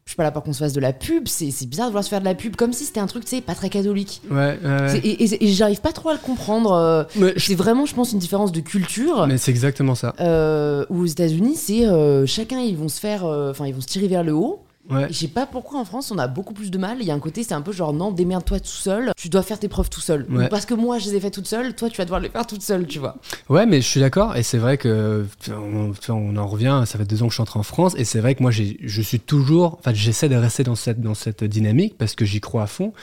je 0.08 0.12
suis 0.12 0.16
pas 0.16 0.24
là 0.24 0.32
pour 0.32 0.42
qu'on 0.42 0.54
se 0.54 0.60
fasse 0.60 0.72
de 0.72 0.80
la 0.80 0.94
pub. 0.94 1.28
C'est 1.28 1.52
c'est 1.52 1.66
bizarre 1.66 1.88
de 1.88 1.92
vouloir 1.92 2.04
se 2.06 2.10
faire 2.10 2.22
de 2.22 2.26
la 2.26 2.34
pub 2.34 2.56
comme 2.56 2.72
si 2.72 2.86
c'était 2.86 3.02
un 3.02 3.08
truc, 3.08 3.26
tu 3.26 3.36
sais, 3.36 3.42
pas 3.42 3.56
très 3.56 3.70
catholique. 3.70 4.22
Ouais, 4.32 4.58
ouais, 4.64 5.00
Et, 5.04 5.26
et- 5.26 5.44
et 5.44 5.48
j'arrive 5.52 5.82
pas 5.82 5.92
trop 5.92 6.08
à 6.10 6.14
le 6.14 6.20
comprendre. 6.20 6.72
euh, 6.72 7.04
C'est 7.36 7.56
vraiment, 7.56 7.86
je 7.86 7.94
pense, 7.94 8.14
une 8.14 8.20
différence 8.20 8.54
de 8.54 8.62
culture. 8.62 9.28
mais 9.28 9.38
c'est 9.38 9.52
exactement 9.52 9.96
ça. 9.96 10.14
Euh, 10.22 10.86
où 10.90 11.02
aux 11.02 11.06
États-Unis, 11.06 11.58
c'est 11.58 11.86
euh, 11.86 12.26
chacun, 12.26 12.62
ils 12.62 12.78
vont 12.78 12.88
se 12.88 13.02
faire, 13.02 13.26
euh, 13.26 13.52
enfin, 13.52 13.68
ils 13.68 13.74
vont 13.76 13.82
se 13.82 13.88
tirer 13.88 14.08
vers 14.08 14.24
le 14.24 14.32
haut. 14.34 14.62
Ouais. 14.90 15.08
Je 15.10 15.14
sais 15.14 15.28
pas 15.28 15.46
pourquoi 15.46 15.80
en 15.80 15.86
France 15.86 16.12
on 16.12 16.18
a 16.18 16.28
beaucoup 16.28 16.54
plus 16.54 16.72
de 16.72 16.78
mal. 16.78 16.98
Il 17.02 17.06
y 17.06 17.12
a 17.12 17.14
un 17.14 17.20
côté, 17.20 17.44
c'est 17.44 17.54
un 17.54 17.62
peu 17.62 17.72
genre 17.72 17.94
non, 17.94 18.12
démerde-toi 18.12 18.60
tout 18.60 18.68
seul. 18.68 19.12
Tu 19.18 19.30
dois 19.30 19.44
faire 19.44 19.60
tes 19.60 19.68
preuves 19.68 19.90
tout 19.90 20.02
seul. 20.02 20.26
Ouais. 20.30 20.48
Parce 20.50 20.66
que 20.66 20.74
moi 20.74 21.00
je 21.00 21.10
les 21.10 21.16
ai 21.16 21.20
fait 21.20 21.32
toute 21.32 21.48
seule, 21.48 21.76
toi 21.76 21.90
tu 21.90 21.98
vas 21.98 22.06
devoir 22.06 22.22
les 22.22 22.30
faire 22.30 22.48
toute 22.48 22.62
seule, 22.62 22.88
tu 22.88 23.00
vois. 23.00 23.18
Ouais, 23.50 23.66
mais 23.66 23.82
je 23.82 23.88
suis 23.88 24.00
d'accord, 24.00 24.36
et 24.36 24.44
c'est 24.44 24.58
vrai 24.58 24.78
que 24.78 25.26
on, 25.50 26.38
en 26.38 26.48
revient. 26.48 26.84
Ça 26.86 26.98
fait 26.98 27.06
deux 27.06 27.24
ans 27.24 27.28
que 27.28 27.32
je 27.32 27.36
suis 27.36 27.42
entré 27.42 27.60
en 27.60 27.64
France, 27.64 27.94
et 27.98 28.06
c'est 28.06 28.20
vrai 28.20 28.36
que 28.36 28.42
moi, 28.42 28.52
je 28.52 29.02
suis 29.02 29.20
toujours, 29.20 29.78
enfin, 29.80 29.94
j'essaie 29.94 30.30
de 30.30 30.36
rester 30.36 30.64
dans 30.64 30.76
cette 30.76 31.02
dans 31.02 31.16
cette 31.16 31.44
dynamique 31.44 31.98
parce 31.98 32.16
que 32.16 32.26
j'y 32.26 32.40
crois 32.40 32.64
à 32.64 32.68
fond. 32.68 32.94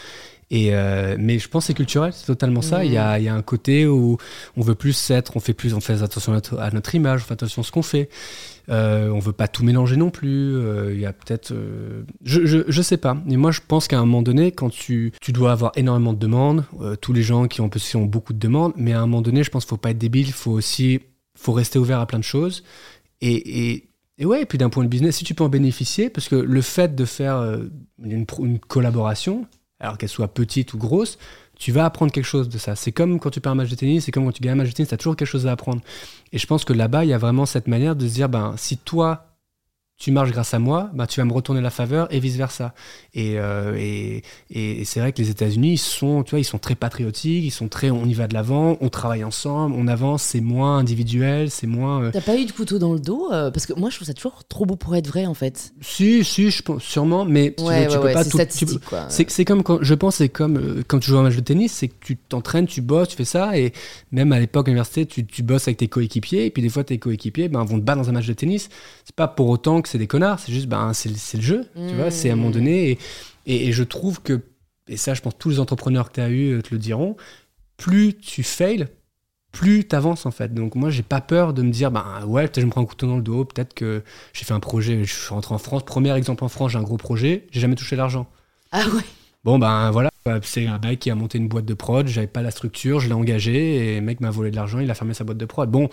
Et 0.50 0.74
euh, 0.74 1.16
mais 1.18 1.38
je 1.38 1.48
pense 1.48 1.64
que 1.64 1.66
c'est 1.68 1.74
culturel, 1.74 2.12
c'est 2.12 2.26
totalement 2.26 2.62
ça. 2.62 2.84
Il 2.84 2.92
y, 2.92 2.98
a, 2.98 3.18
il 3.18 3.24
y 3.24 3.28
a 3.28 3.34
un 3.34 3.42
côté 3.42 3.86
où 3.86 4.18
on 4.56 4.60
veut 4.60 4.74
plus 4.74 5.10
être, 5.10 5.36
on 5.36 5.40
fait 5.40 5.54
plus, 5.54 5.74
on 5.74 5.80
fait 5.80 6.02
attention 6.02 6.38
à 6.58 6.70
notre 6.70 6.94
image, 6.94 7.22
on 7.22 7.24
fait 7.24 7.34
attention 7.34 7.62
à 7.62 7.64
ce 7.64 7.72
qu'on 7.72 7.82
fait. 7.82 8.08
Euh, 8.70 9.10
on 9.10 9.18
veut 9.18 9.32
pas 9.32 9.48
tout 9.48 9.64
mélanger 9.64 9.96
non 9.96 10.10
plus. 10.10 10.56
Euh, 10.56 10.94
Il 10.94 11.00
y 11.00 11.06
a 11.06 11.12
peut-être, 11.12 11.52
euh, 11.52 12.02
je, 12.24 12.46
je 12.46 12.58
je 12.66 12.82
sais 12.82 12.96
pas. 12.96 13.16
Mais 13.26 13.36
moi, 13.36 13.50
je 13.50 13.60
pense 13.66 13.88
qu'à 13.88 13.98
un 13.98 14.04
moment 14.06 14.22
donné, 14.22 14.52
quand 14.52 14.70
tu 14.70 15.12
tu 15.20 15.32
dois 15.32 15.52
avoir 15.52 15.72
énormément 15.76 16.12
de 16.12 16.18
demandes, 16.18 16.64
euh, 16.80 16.96
tous 16.96 17.12
les 17.12 17.22
gens 17.22 17.46
qui 17.46 17.60
ont 17.60 17.70
ont 17.94 18.04
beaucoup 18.06 18.32
de 18.32 18.38
demandes, 18.38 18.72
mais 18.76 18.92
à 18.92 18.98
un 19.00 19.06
moment 19.06 19.22
donné, 19.22 19.44
je 19.44 19.50
pense 19.50 19.64
qu'il 19.64 19.70
faut 19.70 19.76
pas 19.76 19.90
être 19.90 19.98
débile. 19.98 20.26
Il 20.28 20.32
faut 20.32 20.52
aussi 20.52 21.00
faut 21.36 21.52
rester 21.52 21.78
ouvert 21.78 22.00
à 22.00 22.06
plein 22.06 22.18
de 22.18 22.24
choses. 22.24 22.64
Et, 23.20 23.34
et, 23.72 23.88
et 24.18 24.24
ouais, 24.26 24.42
et 24.42 24.46
puis 24.46 24.58
d'un 24.58 24.70
point 24.70 24.84
de 24.84 24.88
business, 24.88 25.16
si 25.16 25.24
tu 25.24 25.34
peux 25.34 25.44
en 25.44 25.48
bénéficier, 25.48 26.08
parce 26.10 26.28
que 26.28 26.36
le 26.36 26.60
fait 26.60 26.94
de 26.94 27.04
faire 27.04 27.58
une 28.02 28.58
collaboration, 28.60 29.46
alors 29.80 29.98
qu'elle 29.98 30.08
soit 30.08 30.28
petite 30.28 30.72
ou 30.74 30.78
grosse, 30.78 31.18
tu 31.58 31.72
vas 31.72 31.84
apprendre 31.84 32.12
quelque 32.12 32.24
chose 32.24 32.48
de 32.48 32.58
ça. 32.58 32.76
C'est 32.76 32.92
comme 32.92 33.18
quand 33.18 33.30
tu 33.30 33.40
perds 33.40 33.52
un 33.52 33.56
match 33.56 33.70
de 33.70 33.76
tennis, 33.76 34.04
c'est 34.04 34.12
comme 34.12 34.24
quand 34.24 34.32
tu 34.32 34.42
gagnes 34.42 34.52
un 34.52 34.56
match 34.56 34.70
de 34.70 34.74
tennis, 34.74 34.88
tu 34.88 34.94
as 34.94 34.98
toujours 34.98 35.16
quelque 35.16 35.28
chose 35.28 35.46
à 35.46 35.52
apprendre. 35.52 35.80
Et 36.32 36.38
je 36.38 36.46
pense 36.46 36.64
que 36.64 36.72
là-bas, 36.72 37.04
il 37.04 37.10
y 37.10 37.12
a 37.12 37.18
vraiment 37.18 37.46
cette 37.46 37.68
manière 37.68 37.96
de 37.96 38.06
se 38.06 38.14
dire, 38.14 38.28
ben, 38.28 38.54
si 38.56 38.76
toi, 38.76 39.33
tu 39.96 40.10
marches 40.10 40.32
grâce 40.32 40.52
à 40.54 40.58
moi, 40.58 40.90
ben, 40.92 41.06
tu 41.06 41.20
vas 41.20 41.24
me 41.24 41.32
retourner 41.32 41.60
la 41.60 41.70
faveur 41.70 42.12
et 42.12 42.18
vice-versa. 42.18 42.74
Et, 43.14 43.38
euh, 43.38 43.76
et, 43.78 44.22
et, 44.50 44.84
c'est 44.84 44.98
vrai 44.98 45.12
que 45.12 45.22
les 45.22 45.30
États-Unis, 45.30 45.74
ils 45.74 45.78
sont, 45.78 46.24
tu 46.24 46.30
vois, 46.30 46.40
ils 46.40 46.44
sont 46.44 46.58
très 46.58 46.74
patriotiques, 46.74 47.44
ils 47.44 47.52
sont 47.52 47.68
très, 47.68 47.90
on 47.90 48.04
y 48.04 48.12
va 48.12 48.26
de 48.26 48.34
l'avant, 48.34 48.76
on 48.80 48.88
travaille 48.88 49.22
ensemble, 49.22 49.74
on 49.78 49.86
avance, 49.86 50.22
c'est 50.22 50.40
moins 50.40 50.78
individuel, 50.78 51.48
c'est 51.48 51.68
moins... 51.68 52.02
euh, 52.02 52.10
T'as 52.12 52.20
pas 52.20 52.36
eu 52.36 52.44
de 52.44 52.50
couteau 52.50 52.78
dans 52.80 52.92
le 52.92 52.98
dos 52.98 53.28
euh, 53.32 53.52
Parce 53.52 53.66
que 53.66 53.72
moi 53.72 53.88
je 53.88 53.96
trouve 53.96 54.06
ça 54.06 54.14
toujours 54.14 54.42
trop 54.48 54.66
beau 54.66 54.74
pour 54.74 54.96
être 54.96 55.06
vrai 55.06 55.26
en 55.26 55.34
fait. 55.34 55.72
Si, 55.80 56.24
si, 56.24 56.50
je 56.50 56.62
pense, 56.62 56.82
sûrement, 56.82 57.24
mais 57.24 57.54
tu, 57.56 57.62
Ouais, 57.64 57.86
tu 57.86 57.92
ouais, 57.94 57.98
peux 58.00 58.06
ouais, 58.06 58.12
pas 58.12 58.24
tout. 58.24 58.38
C'est 59.08 59.44
comme 59.44 59.62
quand 59.62 59.78
je 59.80 59.94
pense, 59.94 60.16
c'est 60.16 60.28
comme 60.28 60.82
quand 60.88 60.98
tu 60.98 61.10
joues 61.10 61.18
à 61.18 61.20
un 61.20 61.24
match 61.24 61.36
de 61.36 61.40
tennis, 61.40 61.72
c'est 61.72 61.88
que 61.88 61.94
tu 62.00 62.16
t'entraînes, 62.16 62.66
tu 62.66 62.80
bosses, 62.80 63.08
tu 63.08 63.16
fais 63.16 63.24
ça, 63.24 63.56
et 63.56 63.72
même 64.10 64.32
à 64.32 64.40
l'époque 64.40 64.66
à 64.66 64.70
l'université, 64.70 65.06
tu, 65.06 65.24
tu 65.24 65.42
bosses 65.44 65.68
avec 65.68 65.76
tes 65.78 65.88
coéquipiers, 65.88 66.46
et 66.46 66.50
puis 66.50 66.62
des 66.62 66.68
fois 66.68 66.82
tes 66.82 66.98
coéquipiers 66.98 67.48
ben, 67.48 67.64
vont 67.64 67.78
te 67.78 67.84
battre 67.84 68.02
dans 68.02 68.08
un 68.08 68.12
match 68.12 68.26
de 68.26 68.32
tennis. 68.32 68.68
C'est 69.04 69.14
pas 69.14 69.28
pour 69.28 69.48
autant 69.48 69.80
que 69.82 69.88
c'est 69.94 69.98
des 69.98 70.08
connards, 70.08 70.40
c'est 70.40 70.50
juste 70.52 70.66
ben 70.66 70.92
c'est 70.92 71.08
le- 71.08 71.40
jeu, 71.42 71.66
tu 71.88 71.94
Mm. 71.94 71.98
vois. 71.98 72.10
C'est 72.10 72.28
à 72.30 72.32
un 72.32 72.36
moment 72.36 72.50
donné, 72.50 72.90
et, 72.90 72.98
et, 73.46 73.68
et 73.68 73.72
je 73.72 73.84
trouve 73.84 74.20
que 74.22 74.40
et 74.88 74.96
ça, 74.96 75.14
je 75.14 75.22
pense 75.22 75.34
que 75.34 75.38
tous 75.38 75.50
les 75.50 75.60
entrepreneurs 75.60 76.08
que 76.10 76.14
tu 76.16 76.20
as 76.20 76.28
eu 76.30 76.60
te 76.62 76.74
le 76.74 76.78
diront. 76.78 77.16
Plus 77.76 78.14
tu 78.14 78.42
fails, 78.42 78.86
plus 79.52 79.86
tu 79.86 79.94
avances 79.94 80.26
en 80.26 80.30
fait. 80.32 80.52
Donc 80.52 80.74
moi, 80.74 80.90
j'ai 80.90 81.02
pas 81.04 81.20
peur 81.20 81.52
de 81.54 81.62
me 81.62 81.70
dire, 81.70 81.90
ben 81.92 82.04
ouais, 82.26 82.42
peut-être 82.42 82.60
je 82.60 82.66
me 82.66 82.70
prends 82.72 82.80
un 82.82 82.86
couteau 82.86 83.06
dans 83.06 83.16
le 83.16 83.22
dos, 83.22 83.44
peut-être 83.44 83.72
que 83.74 84.02
j'ai 84.32 84.44
fait 84.44 84.52
un 84.54 84.60
projet, 84.60 85.04
je 85.04 85.12
suis 85.14 85.28
rentré 85.28 85.54
en 85.54 85.58
France, 85.58 85.84
premier 85.84 86.12
exemple 86.16 86.42
en 86.42 86.48
France, 86.48 86.72
j'ai 86.72 86.78
un 86.78 86.82
gros 86.82 86.96
projet, 86.96 87.46
j'ai 87.52 87.60
jamais 87.60 87.76
touché 87.76 87.94
l'argent. 87.96 88.26
Ah 88.72 88.84
ouais. 88.94 89.02
Bon 89.44 89.58
ben 89.60 89.90
voilà, 89.92 90.10
Bah, 90.10 90.13
c'est 90.42 90.66
un 90.66 90.78
mec 90.82 91.00
qui 91.00 91.10
a 91.10 91.14
monté 91.14 91.36
une 91.36 91.48
boîte 91.48 91.66
de 91.66 91.74
prod, 91.74 92.06
j'avais 92.08 92.26
pas 92.26 92.40
la 92.40 92.50
structure, 92.50 92.98
je 92.98 93.08
l'ai 93.08 93.12
engagé 93.14 93.92
et 93.92 93.94
le 93.96 94.00
mec 94.00 94.20
m'a 94.20 94.30
volé 94.30 94.50
de 94.50 94.56
l'argent, 94.56 94.78
il 94.78 94.90
a 94.90 94.94
fermé 94.94 95.12
sa 95.12 95.22
boîte 95.22 95.36
de 95.36 95.44
prod. 95.44 95.70
Bon, 95.70 95.90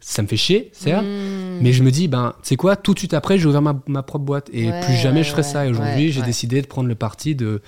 ça 0.00 0.22
me 0.22 0.26
fait 0.26 0.38
chier, 0.38 0.70
certes. 0.72 1.04
Mm. 1.04 1.58
Mais 1.60 1.72
je 1.74 1.82
me 1.82 1.90
dis, 1.90 2.08
ben, 2.08 2.32
tu 2.42 2.48
sais 2.48 2.56
quoi, 2.56 2.76
tout 2.76 2.94
de 2.94 2.98
suite 2.98 3.12
après, 3.12 3.36
j'ai 3.38 3.46
ouvert 3.46 3.60
ma, 3.60 3.78
ma 3.86 4.02
propre 4.02 4.24
boîte. 4.24 4.48
Et 4.54 4.70
Ouais, 4.70 4.80
plus 4.80 4.94
jamais 4.94 5.18
ouais, 5.18 5.24
je 5.24 5.30
ferai 5.30 5.42
ça. 5.42 5.66
Et 5.66 5.70
aujourd'hui, 5.70 6.12
j'ai 6.12 6.22
décidé 6.22 6.62
de 6.62 6.66
prendre 6.66 6.88
le 6.88 6.94
parti 6.94 7.34
de, 7.34 7.60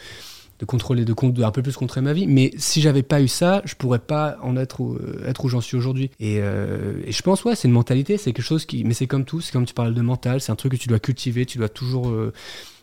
de 0.59 0.65
contrôler, 0.65 1.05
de, 1.05 1.13
de 1.13 1.43
un 1.45 1.51
peu 1.51 1.61
plus 1.63 1.77
contrôler 1.77 2.05
ma 2.07 2.15
vie. 2.15 2.27
Mais 2.27 2.51
si 2.57 2.81
j'avais 2.81 3.03
pas 3.03 3.21
eu 3.21 3.29
ça, 3.29 3.61
je 3.67 3.75
pourrais 3.75 3.99
pas 3.99 4.39
en 4.43 4.57
être 4.57 4.81
où, 4.81 4.99
être 5.27 5.45
où 5.45 5.51
j'en 5.51 5.61
suis 5.61 5.77
aujourd'hui. 5.77 6.11
Et, 6.19 6.39
euh, 6.41 6.95
et 7.05 7.13
je 7.13 7.21
pense, 7.21 7.45
ouais, 7.45 7.55
c'est 7.55 7.69
une 7.69 7.75
mentalité, 7.75 8.17
c'est 8.17 8.33
quelque 8.33 8.43
chose 8.43 8.65
qui. 8.65 8.85
Mais 8.85 8.95
c'est 8.95 9.07
comme 9.07 9.27
tout, 9.27 9.43
c'est 9.43 9.53
comme 9.53 9.67
tu 9.67 9.75
parles 9.75 9.93
de 9.93 10.01
mental, 10.01 10.41
c'est 10.41 10.51
un 10.51 10.57
truc 10.57 10.73
que 10.73 10.79
tu 10.79 10.89
dois 10.89 10.99
cultiver, 10.99 11.45
tu 11.45 11.59
dois 11.59 11.69
toujours. 11.69 12.09
euh, 12.09 12.33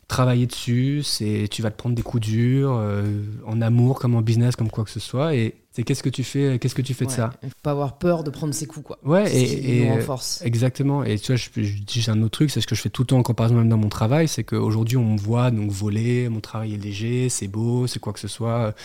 travailler 0.08 0.46
dessus, 0.48 1.02
c'est 1.04 1.48
tu 1.50 1.62
vas 1.62 1.72
te 1.72 1.78
prendre 1.78 1.96
des 1.96 2.02
coups 2.02 2.28
durs 2.28 2.74
euh, 2.76 3.24
en 3.46 3.62
amour 3.62 4.00
comme 4.00 4.16
en 4.16 4.22
business 4.22 4.56
comme 4.56 4.70
quoi 4.70 4.84
que 4.84 4.90
ce 4.90 5.00
soit 5.00 5.34
et 5.36 5.56
c'est 5.72 5.84
qu'est-ce 5.84 6.04
que 6.04 6.10
tu 6.10 6.24
fais 6.24 6.60
qu'est-ce 6.60 6.76
que 6.76 6.82
tu 6.82 6.94
fais 6.94 7.06
de 7.06 7.10
Ouais, 7.10 7.16
ça 7.16 7.34
Il 7.42 7.50
faut 7.50 7.56
pas 7.64 7.72
avoir 7.72 7.98
peur 7.98 8.24
de 8.24 8.30
prendre 8.30 8.54
ses 8.54 8.66
coups 8.68 8.86
quoi. 8.86 9.00
ouais 9.04 9.34
et, 9.36 9.80
et, 9.84 9.90
euh, 9.90 9.96
renforce. 9.96 10.42
Exactement. 10.44 11.04
Et 11.04 11.18
tu 11.18 11.28
vois, 11.28 11.36
je, 11.38 11.50
je 11.56 11.82
dis 11.82 12.02
j'ai 12.02 12.12
un 12.12 12.22
autre 12.22 12.32
truc, 12.32 12.52
c'est 12.52 12.62
ce 12.62 12.68
que 12.68 12.76
je 12.76 12.82
fais 12.82 12.90
tout 12.90 13.04
le 13.04 13.08
temps 13.08 13.18
en 13.18 13.24
comparaison 13.24 13.56
même 13.56 13.70
dans 13.70 13.78
mon 13.78 13.90
travail, 13.90 14.28
c'est 14.28 14.44
qu'aujourd'hui 14.44 14.98
on 14.98 15.14
me 15.14 15.18
voit 15.18 15.50
donc 15.52 15.72
voler, 15.72 16.30
mon 16.30 16.42
travail 16.42 16.74
est 16.76 16.78
léger, 16.84 17.30
c'est 17.30 17.48
beau, 17.48 17.88
c'est 17.88 18.00
quoi 18.00 18.14
que 18.14 18.20
ce 18.20 18.28
soit. 18.28 18.76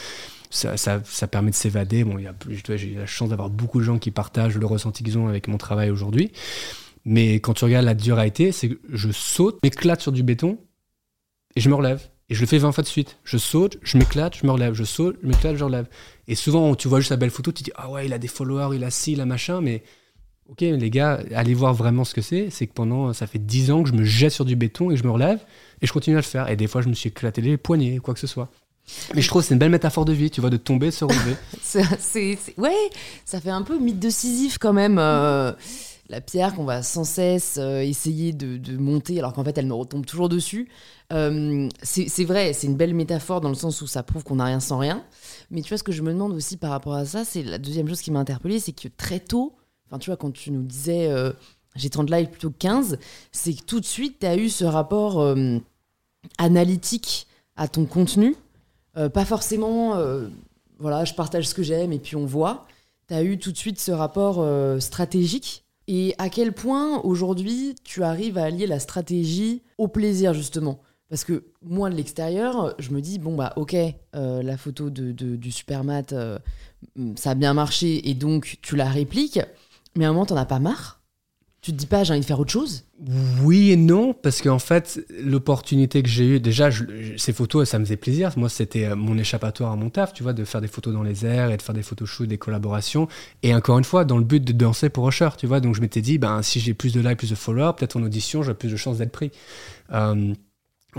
Ça, 0.51 0.78
ça, 0.78 1.03
ça 1.05 1.27
permet 1.27 1.51
de 1.51 1.57
s'évader. 1.57 2.05
Bon, 2.05 2.16
il 2.16 2.24
y 2.24 2.27
a 2.27 2.32
plus, 2.32 2.62
tu 2.62 2.69
vois, 2.73 2.77
j'ai 2.78 2.95
la 2.95 3.05
chance 3.05 3.28
d'avoir 3.28 3.51
beaucoup 3.51 3.81
de 3.81 3.85
gens 3.85 3.99
qui 3.99 4.11
partagent 4.11 4.57
le 4.57 4.65
ressenti 4.65 5.05
qu'ils 5.05 5.19
ont 5.19 5.28
avec 5.28 5.47
mon 5.47 5.59
travail 5.59 5.90
aujourd'hui. 5.90 6.32
Mais 7.05 7.35
quand 7.35 7.53
tu 7.53 7.65
regardes 7.65 7.85
la 7.85 7.95
dureté, 7.95 8.51
c'est 8.53 8.70
que 8.70 8.81
je 8.90 9.11
saute, 9.11 9.59
m'éclate 9.62 10.01
sur 10.01 10.11
du 10.12 10.23
béton 10.23 10.59
et 11.57 11.61
je 11.61 11.69
me 11.69 11.75
relève. 11.75 12.03
Et 12.31 12.35
je 12.35 12.41
le 12.43 12.47
fais 12.47 12.59
20 12.59 12.73
fois 12.73 12.83
de 12.83 12.89
suite. 12.89 13.16
Je 13.25 13.39
saute, 13.39 13.79
je 13.83 13.97
m'éclate, 13.97 14.37
je 14.37 14.47
me 14.47 14.53
relève. 14.53 14.75
Je 14.75 14.85
saute, 14.85 15.16
je 15.23 15.29
m'éclate, 15.29 15.57
je 15.57 15.65
relève. 15.65 15.87
Et 16.27 16.35
souvent, 16.35 16.75
tu 16.75 16.87
vois 16.89 17.01
juste 17.01 17.11
la 17.11 17.16
belle 17.16 17.31
photo, 17.31 17.53
tu 17.53 17.62
te 17.62 17.70
dis 17.70 17.73
Ah 17.77 17.91
ouais, 17.91 18.05
il 18.07 18.12
a 18.12 18.19
des 18.19 18.29
followers, 18.29 18.77
il 18.77 18.85
a 18.85 18.91
ci, 18.91 19.12
il 19.12 19.20
a 19.23 19.25
machin. 19.27 19.62
Mais 19.62 19.83
ok, 20.51 20.61
les 20.61 20.91
gars, 20.91 21.20
allez 21.35 21.55
voir 21.55 21.73
vraiment 21.73 22.05
ce 22.05 22.12
que 22.15 22.20
c'est. 22.20 22.51
C'est 22.51 22.66
que 22.66 22.75
pendant, 22.75 23.12
ça 23.15 23.27
fait 23.27 23.39
10 23.39 23.70
ans 23.70 23.83
que 23.83 23.89
je 23.89 23.95
me 23.95 24.05
jette 24.05 24.33
sur 24.33 24.45
du 24.45 24.57
béton 24.57 24.91
et 24.91 24.97
je 24.99 25.05
me 25.05 25.11
relève 25.11 25.41
et 25.81 25.87
je 25.87 25.93
continue 25.93 26.16
à 26.16 26.20
le 26.20 26.23
faire. 26.25 26.51
Et 26.51 26.57
des 26.57 26.66
fois, 26.66 26.83
je 26.83 26.89
me 26.89 26.95
suis 26.95 27.09
éclaté 27.09 27.41
les 27.41 27.57
poignets, 27.57 27.97
quoi 27.99 28.12
que 28.12 28.20
ce 28.20 28.27
soit. 28.27 28.51
Mais 29.15 29.23
je 29.23 29.29
trouve 29.29 29.41
que 29.43 29.49
c'est 29.49 29.55
une 29.55 29.59
belle 29.61 29.70
métaphore 29.70 30.05
de 30.05 30.12
vie, 30.12 30.31
tu 30.31 30.41
vois, 30.43 30.49
de 30.51 30.57
tomber, 30.59 30.91
se 30.91 31.05
relever. 31.07 31.35
C'est- 31.62 32.59
ouais, 32.59 32.75
ça 33.25 33.41
fait 33.41 33.51
un 33.51 33.62
peu 33.62 33.79
mythe 33.79 33.99
de 34.01 34.09
Sisyphe 34.11 34.59
quand 34.59 34.73
même. 34.75 34.99
euh, 34.99 35.53
la 36.09 36.21
pierre 36.21 36.55
qu'on 36.55 36.65
va 36.65 36.83
sans 36.83 37.05
cesse 37.05 37.57
euh, 37.59 37.81
essayer 37.81 38.33
de, 38.33 38.77
monter 38.77 39.19
alors 39.19 39.33
qu'en 39.33 39.45
fait 39.45 39.57
elle 39.59 39.67
nous 39.67 39.77
retombe 39.77 40.07
toujours 40.07 40.29
dessus. 40.29 40.69
Euh, 41.13 41.69
c'est, 41.83 42.25
vrai, 42.25 42.53
c'est 42.53 42.67
une 42.67 42.77
belle 42.77 42.95
métaphore 42.95 43.41
dans 43.41 43.49
le 43.49 43.55
sens 43.55 43.81
où 43.81 43.87
ça 43.87 44.03
prouve 44.03 44.25
qu'on 44.25 44.37
n'a 44.37 44.45
rien 44.45 44.61
sans 44.61 44.79
rien. 44.79 45.05
Mais 45.51 45.63
tu 45.63 45.69
vois, 45.69 45.79
ce 45.79 45.83
que 45.83 45.93
je 45.93 46.03
me 46.03 46.13
demande 46.13 46.33
aussi 46.33 46.57
par 46.57 46.71
rapport 46.71 46.95
à 46.95 47.05
ça, 47.05 47.25
c'est 47.25 47.43
la 47.43 47.59
deuxième 47.59 47.89
chose 47.89 48.01
qui 48.01 48.11
m'a 48.11 48.21
interpellée, 48.21 48.59
c'est 48.59 48.73
que 48.73 48.89
très 48.89 49.21
tôt, 49.21 49.57
enfin 49.87 49.99
tu 49.99 50.11
vois, 50.11 50.17
quand 50.17 50.31
tu 50.31 50.51
nous 50.51 50.63
disais 50.63 51.09
euh, 51.09 51.33
j'ai 51.77 51.91
30 51.91 52.11
likes 52.11 52.31
plutôt 52.31 52.51
que 52.51 52.59
15, 52.59 52.99
c'est 53.33 53.55
que 53.55 53.63
tout 53.63 53.81
de 53.81 53.87
suite 53.87 54.19
tu 54.21 54.27
as 54.27 54.37
eu 54.37 54.49
ce 54.49 54.65
rapport 54.65 55.21
euh, 55.21 55.59
analytique 56.39 57.27
à 57.57 57.69
ton 57.69 57.85
contenu. 57.85 58.37
Pas 59.15 59.25
forcément, 59.25 59.95
voilà, 60.81 61.05
je 61.05 61.15
partage 61.15 61.47
ce 61.47 61.55
que 61.55 61.63
j'aime 61.63 61.93
et 61.93 62.01
puis 62.01 62.17
on 62.17 62.27
voit. 62.27 62.67
Tu 63.07 63.15
as 63.15 63.23
eu 63.23 63.39
tout 63.39 63.53
de 63.53 63.57
suite 63.57 63.79
ce 63.79 63.93
rapport 63.93 64.45
stratégique. 64.83 65.65
Et 65.89 66.15
à 66.19 66.28
quel 66.28 66.52
point 66.52 67.01
aujourd'hui 67.01 67.74
tu 67.82 68.05
arrives 68.05 68.36
à 68.36 68.44
allier 68.44 68.66
la 68.66 68.78
stratégie 68.78 69.62
au 69.78 69.89
plaisir 69.89 70.35
justement? 70.35 70.82
Parce 71.09 71.24
que 71.24 71.47
moi 71.62 71.89
de 71.89 71.94
l'extérieur, 71.94 72.74
je 72.78 72.90
me 72.90 73.01
dis, 73.01 73.19
bon 73.19 73.35
bah 73.35 73.55
ok, 73.56 73.74
euh, 74.15 74.43
la 74.43 74.59
photo 74.59 74.90
de, 74.90 75.12
du 75.12 75.51
supermat, 75.51 76.12
euh, 76.12 76.39
ça 77.16 77.31
a 77.31 77.35
bien 77.35 77.55
marché 77.55 78.10
et 78.10 78.12
donc 78.12 78.59
tu 78.60 78.77
la 78.77 78.90
répliques, 78.90 79.40
mais 79.97 80.05
à 80.05 80.10
un 80.10 80.12
moment 80.12 80.27
t'en 80.27 80.36
as 80.36 80.44
pas 80.44 80.59
marre? 80.59 80.98
Tu 81.69 81.74
te 81.74 81.78
dis 81.81 81.86
pas, 81.86 82.03
j'ai 82.03 82.15
envie 82.15 82.23
de 82.23 82.24
faire 82.24 82.40
autre 82.40 82.51
chose? 82.51 82.86
Oui 83.43 83.73
et 83.73 83.77
non, 83.77 84.15
parce 84.15 84.40
qu'en 84.40 84.59
fait, 84.59 85.05
l'opportunité 85.23 86.03
que 86.03 86.09
j'ai 86.09 86.24
eue, 86.24 86.40
déjà, 86.40 86.70
ces 87.19 87.35
photos, 87.35 87.69
ça 87.69 87.78
me 87.78 87.85
faisait 87.85 87.99
plaisir. 87.99 88.32
Moi, 88.39 88.49
c'était 88.49 88.86
euh, 88.86 88.97
mon 88.97 89.19
échappatoire 89.19 89.73
à 89.73 89.77
mon 89.77 89.90
taf, 89.90 90.15
tu 90.15 90.23
vois, 90.23 90.32
de 90.32 90.47
faire 90.47 90.62
des 90.62 90.66
photos 90.66 90.95
dans 90.95 91.03
les 91.03 91.27
airs 91.27 91.51
et 91.51 91.59
de 91.59 91.61
faire 91.61 91.74
des 91.74 91.82
photos 91.82 92.09
shoots, 92.09 92.27
des 92.27 92.39
collaborations. 92.39 93.07
Et 93.43 93.55
encore 93.55 93.77
une 93.77 93.85
fois, 93.85 94.07
dans 94.07 94.16
le 94.16 94.24
but 94.24 94.43
de 94.43 94.53
danser 94.53 94.89
pour 94.89 95.07
Usher, 95.11 95.28
tu 95.36 95.47
vois. 95.47 95.61
Donc, 95.61 95.74
je 95.74 95.82
m'étais 95.82 96.01
dit, 96.01 96.16
ben, 96.16 96.40
si 96.40 96.59
j'ai 96.59 96.73
plus 96.73 96.95
de 96.95 97.03
likes, 97.03 97.19
plus 97.19 97.28
de 97.28 97.35
followers, 97.35 97.73
peut-être 97.77 97.99
en 97.99 98.03
audition, 98.03 98.43
j'aurai 98.43 98.57
plus 98.57 98.73
de 98.73 98.77
chances 98.77 98.97
d'être 98.97 99.12
pris. 99.12 99.31
Euh, 99.93 100.32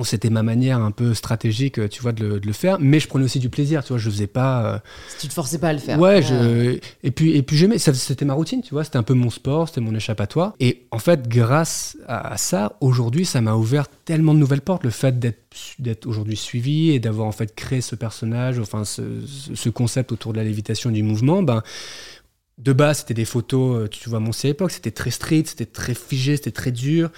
c'était 0.05 0.29
ma 0.29 0.43
manière 0.43 0.79
un 0.79 0.91
peu 0.91 1.13
stratégique, 1.13 1.89
tu 1.89 2.01
vois, 2.01 2.11
de 2.11 2.39
le, 2.43 2.53
faire. 2.53 2.77
Mais 2.79 2.99
je 2.99 3.07
prenais 3.07 3.25
aussi 3.25 3.39
du 3.39 3.49
plaisir, 3.49 3.83
tu 3.83 3.89
vois. 3.89 3.97
Je 3.97 4.09
faisais 4.09 4.27
pas. 4.27 4.65
Euh, 4.65 4.79
tu 5.19 5.27
te 5.27 5.33
forçais 5.33 5.57
pas 5.57 5.69
à 5.69 5.73
le 5.73 5.79
faire. 5.79 5.99
Ouais. 5.99 6.21
Je... 6.21 6.79
Et 7.03 7.11
puis, 7.11 7.35
et 7.35 7.43
puis 7.43 7.57
j'aimais. 7.57 7.77
C'était 7.77 8.25
ma 8.25 8.33
routine, 8.33 8.61
tu 8.61 8.71
vois. 8.71 8.83
C'était 8.83 8.97
un 8.97 9.03
peu 9.03 9.13
mon 9.13 9.29
sport, 9.29 9.67
c'était 9.67 9.81
mon 9.81 9.95
échappatoire. 9.95 10.53
Et 10.59 10.85
en 10.91 10.99
fait, 10.99 11.27
grâce 11.27 11.97
à, 12.07 12.37
ça, 12.37 12.77
aujourd'hui, 12.81 13.25
ça 13.25 13.41
m'a 13.41 13.55
ouvert 13.55 13.87
tellement 14.05 14.33
de 14.33 14.39
nouvelles 14.39 14.61
portes. 14.61 14.83
Le 14.83 14.89
fait 14.89 15.19
d'être 15.19 16.07
aujourd'hui 16.07 16.37
suivi 16.37 16.91
et 16.91 16.99
d'avoir 16.99 17.27
en 17.27 17.31
fait 17.31 17.53
créé 17.55 17.81
ce 17.81 17.95
personnage, 17.95 18.59
enfin 18.59 18.85
ce, 18.85 19.01
ce, 19.53 19.69
concept 19.69 20.11
autour 20.11 20.33
de 20.33 20.37
la 20.37 20.43
lévitation 20.43 20.91
du 20.91 21.03
mouvement, 21.03 21.43
ben 21.43 21.63
de 22.59 22.73
base, 22.73 22.99
c'était 22.99 23.13
des 23.13 23.25
photos, 23.25 23.77
euh, 23.77 23.87
tu 23.87 24.09
vois, 24.09 24.19
mon 24.19 24.31
à 24.31 24.47
l'époque, 24.47 24.71
c'était 24.71 24.91
très 24.91 25.11
street, 25.11 25.43
c'était 25.45 25.65
très 25.65 25.93
figé, 25.93 26.35
c'était 26.35 26.51
très 26.51 26.71
dur. 26.71 27.09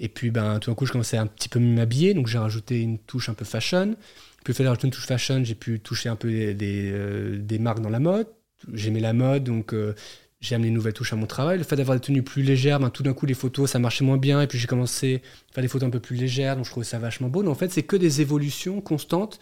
Et 0.00 0.08
puis, 0.08 0.30
ben, 0.30 0.58
tout 0.58 0.70
d'un 0.70 0.74
coup, 0.74 0.86
je 0.86 0.92
commençais 0.92 1.18
un 1.18 1.26
petit 1.26 1.50
peu 1.50 1.60
m'habiller, 1.60 2.14
donc 2.14 2.26
j'ai 2.26 2.38
rajouté 2.38 2.80
une 2.80 2.98
touche 2.98 3.28
un 3.28 3.34
peu 3.34 3.44
fashion. 3.44 3.94
Puis, 4.42 4.52
il 4.52 4.54
fallait 4.54 4.70
rajouter 4.70 4.86
une 4.86 4.92
touche 4.92 5.06
fashion, 5.06 5.44
j'ai 5.44 5.54
pu 5.54 5.78
toucher 5.78 6.08
un 6.08 6.16
peu 6.16 6.54
des, 6.54 6.90
euh, 6.90 7.36
des, 7.38 7.58
marques 7.58 7.80
dans 7.80 7.90
la 7.90 8.00
mode. 8.00 8.26
J'aimais 8.72 9.00
la 9.00 9.12
mode, 9.12 9.44
donc 9.44 9.74
euh, 9.74 9.94
j'ai 10.40 10.54
amené 10.54 10.68
une 10.68 10.74
nouvelle 10.74 10.94
touche 10.94 11.12
à 11.12 11.16
mon 11.16 11.26
travail. 11.26 11.58
Le 11.58 11.64
fait 11.64 11.76
d'avoir 11.76 11.98
des 11.98 12.00
tenues 12.00 12.22
plus 12.22 12.42
légères, 12.42 12.80
ben, 12.80 12.88
tout 12.88 13.02
d'un 13.02 13.12
coup, 13.12 13.26
les 13.26 13.34
photos, 13.34 13.70
ça 13.70 13.78
marchait 13.78 14.04
moins 14.04 14.16
bien. 14.16 14.40
Et 14.40 14.46
puis, 14.46 14.58
j'ai 14.58 14.66
commencé 14.66 15.22
à 15.50 15.54
faire 15.54 15.62
des 15.62 15.68
photos 15.68 15.86
un 15.88 15.90
peu 15.90 16.00
plus 16.00 16.16
légères, 16.16 16.56
donc 16.56 16.64
je 16.64 16.70
trouvais 16.70 16.86
ça 16.86 16.98
vachement 16.98 17.28
beau. 17.28 17.42
Donc, 17.42 17.52
en 17.52 17.58
fait, 17.58 17.70
c'est 17.70 17.82
que 17.82 17.96
des 17.96 18.22
évolutions 18.22 18.80
constantes 18.80 19.38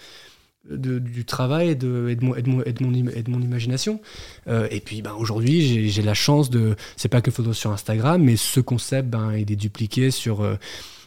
du 0.70 1.24
travail 1.24 1.70
et 1.70 1.74
de, 1.74 2.14
de, 2.14 2.24
mon, 2.24 2.34
de, 2.34 2.42
de 2.42 3.44
imagination. 3.44 4.00
Euh, 4.48 4.68
et 4.70 4.80
puis 4.80 5.02
ben, 5.02 5.14
aujourd'hui, 5.18 5.88
j'ai 5.88 6.02
la 6.02 6.14
chance 6.14 6.50
de. 6.50 6.76
C'est 6.96 7.08
pas 7.08 7.20
que 7.20 7.30
photo 7.30 7.52
sur 7.52 7.70
Instagram, 7.72 8.22
mais 8.22 8.36
ce 8.36 8.60
concept, 8.60 9.08
ben, 9.08 9.34
il 9.36 9.50
est 9.50 9.56
dupliqué 9.56 10.10
sur. 10.10 10.42
Euh, 10.42 10.56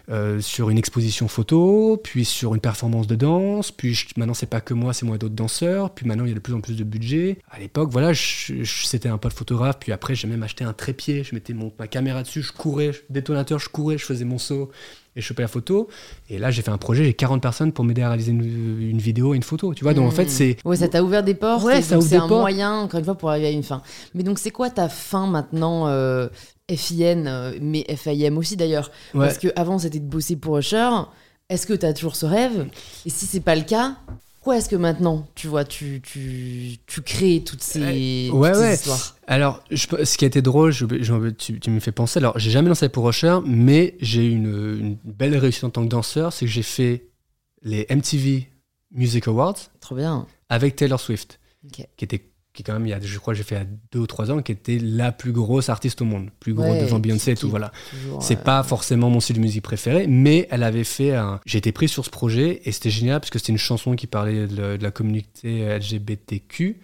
euh, 0.10 0.42
sur 0.42 0.70
une 0.70 0.80
exposition 0.80 1.28
photo, 1.28 1.96
puis 2.04 2.26
sur 2.26 2.56
une 2.56 2.60
performance 2.60 3.06
de 3.08 3.16
danse, 3.16 3.72
puis 3.72 3.98
maintenant 4.18 4.34
c'est 4.34 4.50
pas 4.50 4.60
que 4.60 4.74
moi, 4.74 4.94
c'est 4.94 5.06
moi 5.06 5.18
d'autres 5.18 5.36
danseurs, 5.36 5.92
puis 5.92 6.08
maintenant 6.08 6.26
il 6.26 6.30
y 6.30 6.32
a 6.32 6.36
de 6.36 6.40
plus 6.40 6.54
en 6.54 6.60
plus 6.60 6.76
de 6.76 6.84
budget. 6.84 7.38
À 7.50 7.60
l'époque, 7.60 7.90
voilà, 7.92 8.12
c'était 8.14 9.08
un 9.08 9.18
pote 9.18 9.32
photographe, 9.32 9.78
puis 9.80 9.92
après 9.92 10.16
j'ai 10.16 10.28
même 10.28 10.42
acheté 10.42 10.64
un 10.64 10.74
trépied, 10.74 11.24
je 11.24 11.36
mettais 11.36 11.54
mon, 11.54 11.72
ma 11.78 11.88
caméra 11.88 12.24
dessus, 12.24 12.42
je 12.42 12.52
courais, 12.52 12.92
détonateur, 13.10 13.60
je 13.60 13.70
courais, 13.70 13.98
je 13.98 14.04
faisais 14.04 14.26
mon 14.26 14.40
saut, 14.40 14.72
et 15.16 15.22
choper 15.22 15.42
la 15.42 15.48
photo. 15.48 15.88
Et 16.30 16.38
là, 16.38 16.52
j'ai 16.52 16.62
fait 16.62 16.72
un 16.72 16.78
projet, 16.78 17.04
j'ai 17.04 17.14
40 17.14 17.42
personnes 17.42 17.72
pour 17.72 17.86
m'aider 17.86 18.02
à 18.02 18.10
réaliser 18.10 18.32
une, 18.32 18.98
vidéo 18.98 19.34
et 19.34 19.38
une 19.38 19.44
photo. 19.44 19.74
Tu 19.74 19.84
vois, 19.84 19.94
donc 19.94 20.08
en 20.08 20.12
fait, 20.12 20.26
hmm. 20.26 20.30
c'est. 20.30 20.58
Ouais, 20.66 20.78
ça 20.78 20.88
t'a 20.88 21.04
ouvert 21.04 21.24
des 21.24 21.34
portes. 21.34 21.64
Ouais, 21.64 21.82
ça 21.82 22.00
C'est 22.02 22.16
un 22.16 22.28
moyen, 22.28 22.80
encore 22.80 23.00
une 23.00 23.06
fois, 23.06 23.16
pour 23.16 23.30
arriver 23.30 23.48
à 23.48 23.52
une 23.52 23.64
fin. 23.64 23.82
Mais 24.14 24.24
donc, 24.24 24.40
c'est 24.40 24.52
quoi 24.52 24.70
ta 24.70 24.90
fin 24.90 25.28
maintenant 25.28 25.88
euh, 25.88 26.28
FIN, 26.70 27.26
euh, 27.26 27.58
mais 27.62 27.86
FIM 27.96 28.38
aussi 28.38 28.56
d'ailleurs? 28.56 28.92
Parce 29.14 29.38
qu'avant, 29.38 29.80
c'était 29.80 30.00
de 30.00 30.08
bosser 30.08 30.36
pour 30.36 30.58
Usher. 30.58 30.90
Est-ce 31.50 31.68
que 31.68 31.74
tu 31.74 31.86
as 31.86 31.94
toujours 31.94 32.16
ce 32.16 32.26
rêve? 32.26 32.68
Et 33.06 33.10
si 33.10 33.26
c'est 33.26 33.42
pas 33.42 33.56
le 33.56 33.64
cas, 33.64 33.98
pourquoi 34.42 34.58
est-ce 34.58 34.70
que 34.70 34.76
maintenant, 34.76 35.28
tu 35.36 35.46
vois, 35.46 35.66
tu, 35.66 36.02
tu, 36.02 36.78
tu 36.88 37.02
crées 37.04 37.44
toutes 37.46 37.62
ces, 37.62 38.32
ouais, 38.32 38.58
ouais. 38.58 38.74
histoires? 38.74 39.16
Alors, 39.28 39.64
je, 39.70 39.86
ce 40.04 40.18
qui 40.18 40.26
a 40.26 40.28
été 40.28 40.42
drôle, 40.42 40.72
je, 40.72 40.84
tu, 41.30 41.60
tu, 41.60 41.70
me 41.70 41.80
fais 41.80 41.92
penser, 41.92 42.18
alors 42.18 42.40
j'ai 42.40 42.50
jamais 42.50 42.68
lancé 42.68 42.90
pour 42.90 43.04
Rocher, 43.04 43.38
mais 43.46 43.96
j'ai 44.02 44.26
une, 44.26 44.48
une 44.80 44.98
belle 45.04 45.38
réussite 45.38 45.66
en 45.66 45.70
tant 45.70 45.84
que 45.84 45.90
danseur, 45.90 46.34
c'est 46.34 46.46
que 46.46 46.52
j'ai 46.52 46.64
fait 46.64 47.06
les 47.62 47.86
MTV 47.92 48.50
Music 48.90 49.28
Awards. 49.28 49.58
Trop 49.80 49.94
bien. 49.94 50.26
Avec 50.50 50.76
Taylor 50.76 51.00
Swift, 51.00 51.40
qui 51.72 51.86
était 52.00 52.31
qui 52.54 52.64
quand 52.64 52.74
même, 52.74 52.86
il 52.86 52.90
y 52.90 52.94
a, 52.94 53.00
je 53.00 53.18
crois, 53.18 53.34
j'ai 53.34 53.44
fait 53.44 53.56
à 53.56 53.64
deux 53.92 54.00
ou 54.00 54.08
trois 54.08 54.30
ans, 54.30 54.42
qui 54.42 54.52
était 54.52 54.78
la 54.78 55.12
plus 55.12 55.32
grosse 55.32 55.70
artiste 55.70 56.02
au 56.02 56.06
monde, 56.06 56.30
plus 56.40 56.54
grosse 56.54 56.80
devant 56.80 57.00
Beyoncé 57.00 57.32
et 57.32 57.36
tout, 57.36 57.50
voilà. 57.50 57.72
C'est 58.20 58.40
euh, 58.40 58.44
pas 58.44 58.62
forcément 58.64 59.10
mon 59.10 59.20
style 59.22 59.38
de 59.38 59.42
musique 59.42 59.64
préféré, 59.64 60.06
mais 60.08 60.48
elle 60.52 60.64
avait 60.64 60.84
fait 60.84 61.16
un. 61.16 61.40
J'ai 61.46 61.60
été 61.60 61.72
pris 61.72 61.88
sur 61.88 62.04
ce 62.04 62.10
projet 62.10 62.62
et 62.66 62.72
c'était 62.72 62.90
génial 62.90 63.22
parce 63.22 63.30
que 63.30 63.40
c'était 63.40 63.54
une 63.54 63.58
chanson 63.58 63.96
qui 63.96 64.08
parlait 64.08 64.48
de, 64.48 64.78
la 64.82 64.92
communauté 64.92 65.78
LGBTQ. 65.78 66.80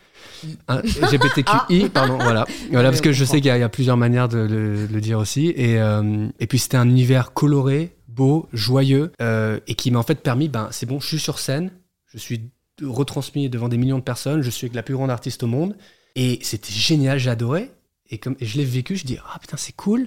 LGBTQI, 0.70 1.44
ah. 1.48 1.90
pardon, 1.94 2.18
voilà. 2.18 2.46
voilà 2.72 2.90
parce 2.90 3.02
que 3.02 3.12
je 3.12 3.26
sais 3.26 3.42
qu'il 3.42 3.56
y, 3.56 3.64
a 3.64 3.70
plusieurs 3.70 3.98
manières 3.98 4.30
de, 4.30 4.88
le 4.90 5.02
dire 5.02 5.20
aussi. 5.20 5.54
Et, 5.56 5.80
euh, 5.80 6.28
et 6.40 6.48
puis 6.48 6.60
c'était 6.60 6.78
un 6.78 6.88
univers 6.88 7.34
coloré, 7.34 7.96
beau, 8.08 8.48
joyeux, 8.54 9.12
euh, 9.22 9.60
et 9.68 9.76
qui 9.76 9.92
m'a 9.92 10.00
en 10.00 10.04
fait 10.04 10.22
permis, 10.22 10.50
ben 10.50 10.70
c'est 10.72 10.86
bon, 10.86 11.00
je 11.00 11.08
suis 11.08 11.20
sur 11.20 11.40
scène, 11.40 11.72
je 12.08 12.18
suis 12.18 12.50
retransmis 12.82 13.50
devant 13.50 13.70
des 13.70 13.78
millions 13.78 14.00
de 14.00 14.04
personnes. 14.04 14.42
Je 14.42 14.50
suis 14.50 14.66
avec 14.66 14.76
la 14.76 14.84
plus 14.84 14.96
grande 14.96 15.10
artiste 15.10 15.44
au 15.44 15.48
monde. 15.48 15.76
Et 16.16 16.40
c'était 16.42 16.74
génial, 16.74 17.28
adoré. 17.28 17.72
Et 18.10 18.18
comme 18.18 18.36
je 18.40 18.58
l'ai 18.58 18.66
vécu, 18.66 18.96
je 18.96 19.06
dis 19.06 19.18
ah 19.34 19.38
putain 19.40 19.58
c'est 19.58 19.76
cool. 19.76 20.02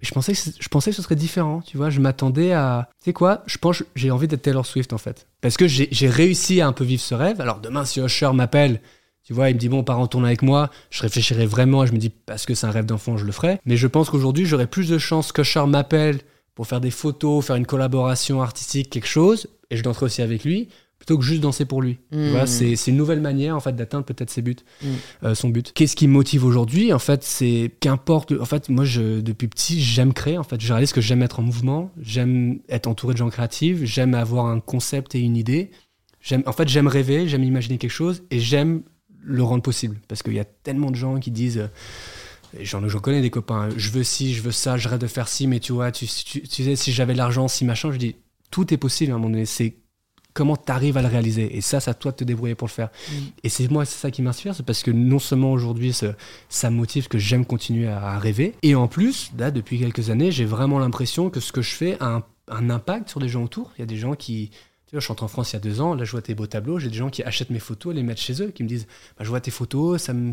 Mais 0.00 0.06
je 0.08 0.12
pensais 0.12 0.32
que 0.32 0.38
je 0.58 0.68
pensais 0.68 0.90
que 0.90 0.96
ce 0.96 1.02
serait 1.02 1.16
différent, 1.16 1.60
tu 1.60 1.76
vois. 1.76 1.90
Je 1.90 2.00
m'attendais 2.00 2.52
à, 2.52 2.88
tu 3.00 3.06
sais 3.06 3.12
quoi 3.12 3.42
Je 3.46 3.58
pense 3.58 3.82
j'ai 3.94 4.10
envie 4.10 4.28
d'être 4.28 4.42
Taylor 4.42 4.66
Swift 4.66 4.92
en 4.92 4.98
fait, 4.98 5.26
parce 5.40 5.56
que 5.56 5.66
j'ai 5.68 6.08
réussi 6.08 6.60
à 6.60 6.66
un 6.66 6.72
peu 6.72 6.84
vivre 6.84 7.02
ce 7.02 7.14
rêve. 7.14 7.40
Alors 7.40 7.60
demain 7.60 7.84
si 7.84 8.00
Usher 8.00 8.32
m'appelle, 8.32 8.80
tu 9.22 9.32
vois, 9.32 9.50
il 9.50 9.54
me 9.54 9.58
dit 9.58 9.68
bon, 9.68 9.84
part 9.84 9.98
en 9.98 10.06
tournée 10.06 10.28
avec 10.28 10.42
moi, 10.42 10.70
je 10.90 11.02
réfléchirai 11.02 11.46
vraiment 11.46 11.84
et 11.84 11.86
je 11.86 11.92
me 11.92 11.98
dis 11.98 12.10
parce 12.10 12.46
que 12.46 12.54
c'est 12.54 12.66
un 12.66 12.70
rêve 12.70 12.86
d'enfant, 12.86 13.16
je 13.16 13.24
le 13.24 13.32
ferai. 13.32 13.60
Mais 13.64 13.76
je 13.76 13.86
pense 13.86 14.10
qu'aujourd'hui 14.10 14.46
j'aurais 14.46 14.66
plus 14.66 14.88
de 14.88 14.98
chances 14.98 15.32
qu'Usher 15.32 15.66
m'appelle 15.66 16.20
pour 16.54 16.66
faire 16.66 16.80
des 16.80 16.90
photos, 16.90 17.44
faire 17.44 17.56
une 17.56 17.66
collaboration 17.66 18.42
artistique, 18.42 18.90
quelque 18.90 19.08
chose, 19.08 19.48
et 19.70 19.76
je 19.76 19.82
danserai 19.82 20.06
aussi 20.06 20.22
avec 20.22 20.44
lui, 20.44 20.68
plutôt 20.98 21.18
que 21.18 21.24
juste 21.24 21.40
danser 21.40 21.64
pour 21.66 21.82
lui. 21.82 21.98
Voilà, 22.10 22.44
hmm. 22.44 22.46
c'est 22.46 22.86
une 22.86 22.96
nouvelle 22.96 23.20
manière 23.20 23.54
en 23.54 23.60
fait 23.60 23.74
d'atteindre 23.74 24.04
peut-être 24.04 24.30
ses 24.30 24.42
buts, 24.42 24.56
hmm. 24.82 24.86
euh, 25.24 25.34
son 25.34 25.50
but. 25.50 25.72
Qu'est-ce 25.72 25.94
qui 25.94 26.08
me 26.08 26.12
motive 26.12 26.44
aujourd'hui 26.44 26.92
En 26.92 26.98
fait, 26.98 27.22
c'est 27.22 27.70
qu'importe. 27.80 28.32
En 28.32 28.44
fait, 28.44 28.68
moi, 28.68 28.84
je, 28.84 29.20
depuis 29.20 29.48
petit, 29.48 29.80
j'aime 29.80 30.12
créer. 30.12 30.38
En 30.38 30.42
fait, 30.42 30.60
je 30.60 30.72
réalise 30.72 30.92
que 30.92 31.00
j'aime 31.00 31.22
être 31.22 31.40
en 31.40 31.42
mouvement, 31.42 31.92
j'aime 32.00 32.60
être 32.68 32.86
entouré 32.86 33.12
de 33.12 33.18
gens 33.18 33.28
créatifs, 33.28 33.84
j'aime 33.84 34.14
avoir 34.14 34.46
un 34.46 34.60
concept 34.60 35.14
et 35.14 35.20
une 35.20 35.36
idée. 35.36 35.70
J'aime, 36.22 36.42
en 36.46 36.52
fait, 36.52 36.68
j'aime 36.68 36.88
rêver, 36.88 37.28
j'aime 37.28 37.44
imaginer 37.44 37.78
quelque 37.78 37.90
chose 37.90 38.24
et 38.30 38.40
j'aime 38.40 38.82
le 39.22 39.42
rendre 39.42 39.62
possible. 39.62 39.98
Parce 40.08 40.22
qu'il 40.22 40.34
y 40.34 40.40
a 40.40 40.44
tellement 40.44 40.90
de 40.90 40.96
gens 40.96 41.18
qui 41.20 41.30
disent. 41.30 41.68
J'en, 42.60 42.80
connais 43.00 43.20
des 43.20 43.28
copains, 43.28 43.68
je 43.76 43.90
veux 43.90 44.04
ci, 44.04 44.32
je 44.32 44.40
veux 44.40 44.52
ça, 44.52 44.78
je 44.78 44.88
rêve 44.88 45.00
de 45.00 45.06
faire 45.08 45.28
ci, 45.28 45.46
mais 45.46 45.60
tu 45.60 45.72
vois, 45.72 45.92
tu, 45.92 46.06
tu, 46.06 46.40
tu 46.40 46.64
sais, 46.64 46.74
si 46.74 46.90
j'avais 46.90 47.12
l'argent, 47.12 47.48
si 47.48 47.66
machin, 47.66 47.92
je 47.92 47.98
dis, 47.98 48.16
tout 48.50 48.72
est 48.72 48.78
possible 48.78 49.12
à 49.12 49.16
un 49.16 49.18
moment 49.18 49.30
donné. 49.30 49.44
C'est 49.44 49.76
comment 50.36 50.56
tu 50.56 50.70
arrives 50.70 50.96
à 50.98 51.02
le 51.02 51.08
réaliser. 51.08 51.56
Et 51.56 51.60
ça, 51.62 51.80
c'est 51.80 51.90
à 51.90 51.94
toi 51.94 52.12
de 52.12 52.16
te 52.18 52.24
débrouiller 52.24 52.54
pour 52.54 52.68
le 52.68 52.72
faire. 52.72 52.90
Mm. 53.10 53.14
Et 53.42 53.48
c'est 53.48 53.70
moi, 53.70 53.84
c'est 53.84 53.98
ça 53.98 54.10
qui 54.10 54.22
m'inspire, 54.22 54.54
c'est 54.54 54.64
parce 54.64 54.82
que 54.82 54.90
non 54.90 55.18
seulement 55.18 55.50
aujourd'hui, 55.50 55.92
ça, 55.92 56.70
me 56.70 56.76
motive, 56.76 57.08
que 57.08 57.18
j'aime 57.18 57.46
continuer 57.46 57.88
à, 57.88 58.18
rêver, 58.18 58.54
et 58.62 58.74
en 58.74 58.86
plus, 58.86 59.32
là, 59.38 59.50
depuis 59.50 59.78
quelques 59.78 60.10
années, 60.10 60.30
j'ai 60.30 60.44
vraiment 60.44 60.78
l'impression 60.78 61.30
que 61.30 61.40
ce 61.40 61.52
que 61.52 61.62
je 61.62 61.74
fais 61.74 61.96
a 62.00 62.22
un, 62.48 62.70
impact 62.70 63.08
sur 63.08 63.20
des 63.20 63.28
gens 63.28 63.42
autour. 63.42 63.72
Il 63.78 63.80
y 63.80 63.82
a 63.82 63.86
des 63.86 63.96
gens 63.96 64.14
qui... 64.14 64.50
Tu 64.86 64.92
vois, 64.92 65.00
je 65.00 65.06
chante 65.06 65.24
en 65.24 65.28
France 65.28 65.52
il 65.52 65.54
y 65.54 65.56
a 65.56 65.60
deux 65.60 65.80
ans, 65.80 65.94
là 65.94 66.04
je 66.04 66.12
vois 66.12 66.22
tes 66.22 66.36
beaux 66.36 66.46
tableaux, 66.46 66.78
j'ai 66.78 66.90
des 66.90 66.94
gens 66.96 67.10
qui 67.10 67.24
achètent 67.24 67.50
mes 67.50 67.58
photos 67.58 67.92
les 67.92 68.04
mettent 68.04 68.20
chez 68.20 68.40
eux, 68.40 68.52
qui 68.52 68.62
me 68.62 68.68
disent 68.68 68.86
bah, 69.18 69.24
Je 69.24 69.28
vois 69.28 69.40
tes 69.40 69.50
photos, 69.50 70.00
ça 70.00 70.12
me 70.12 70.32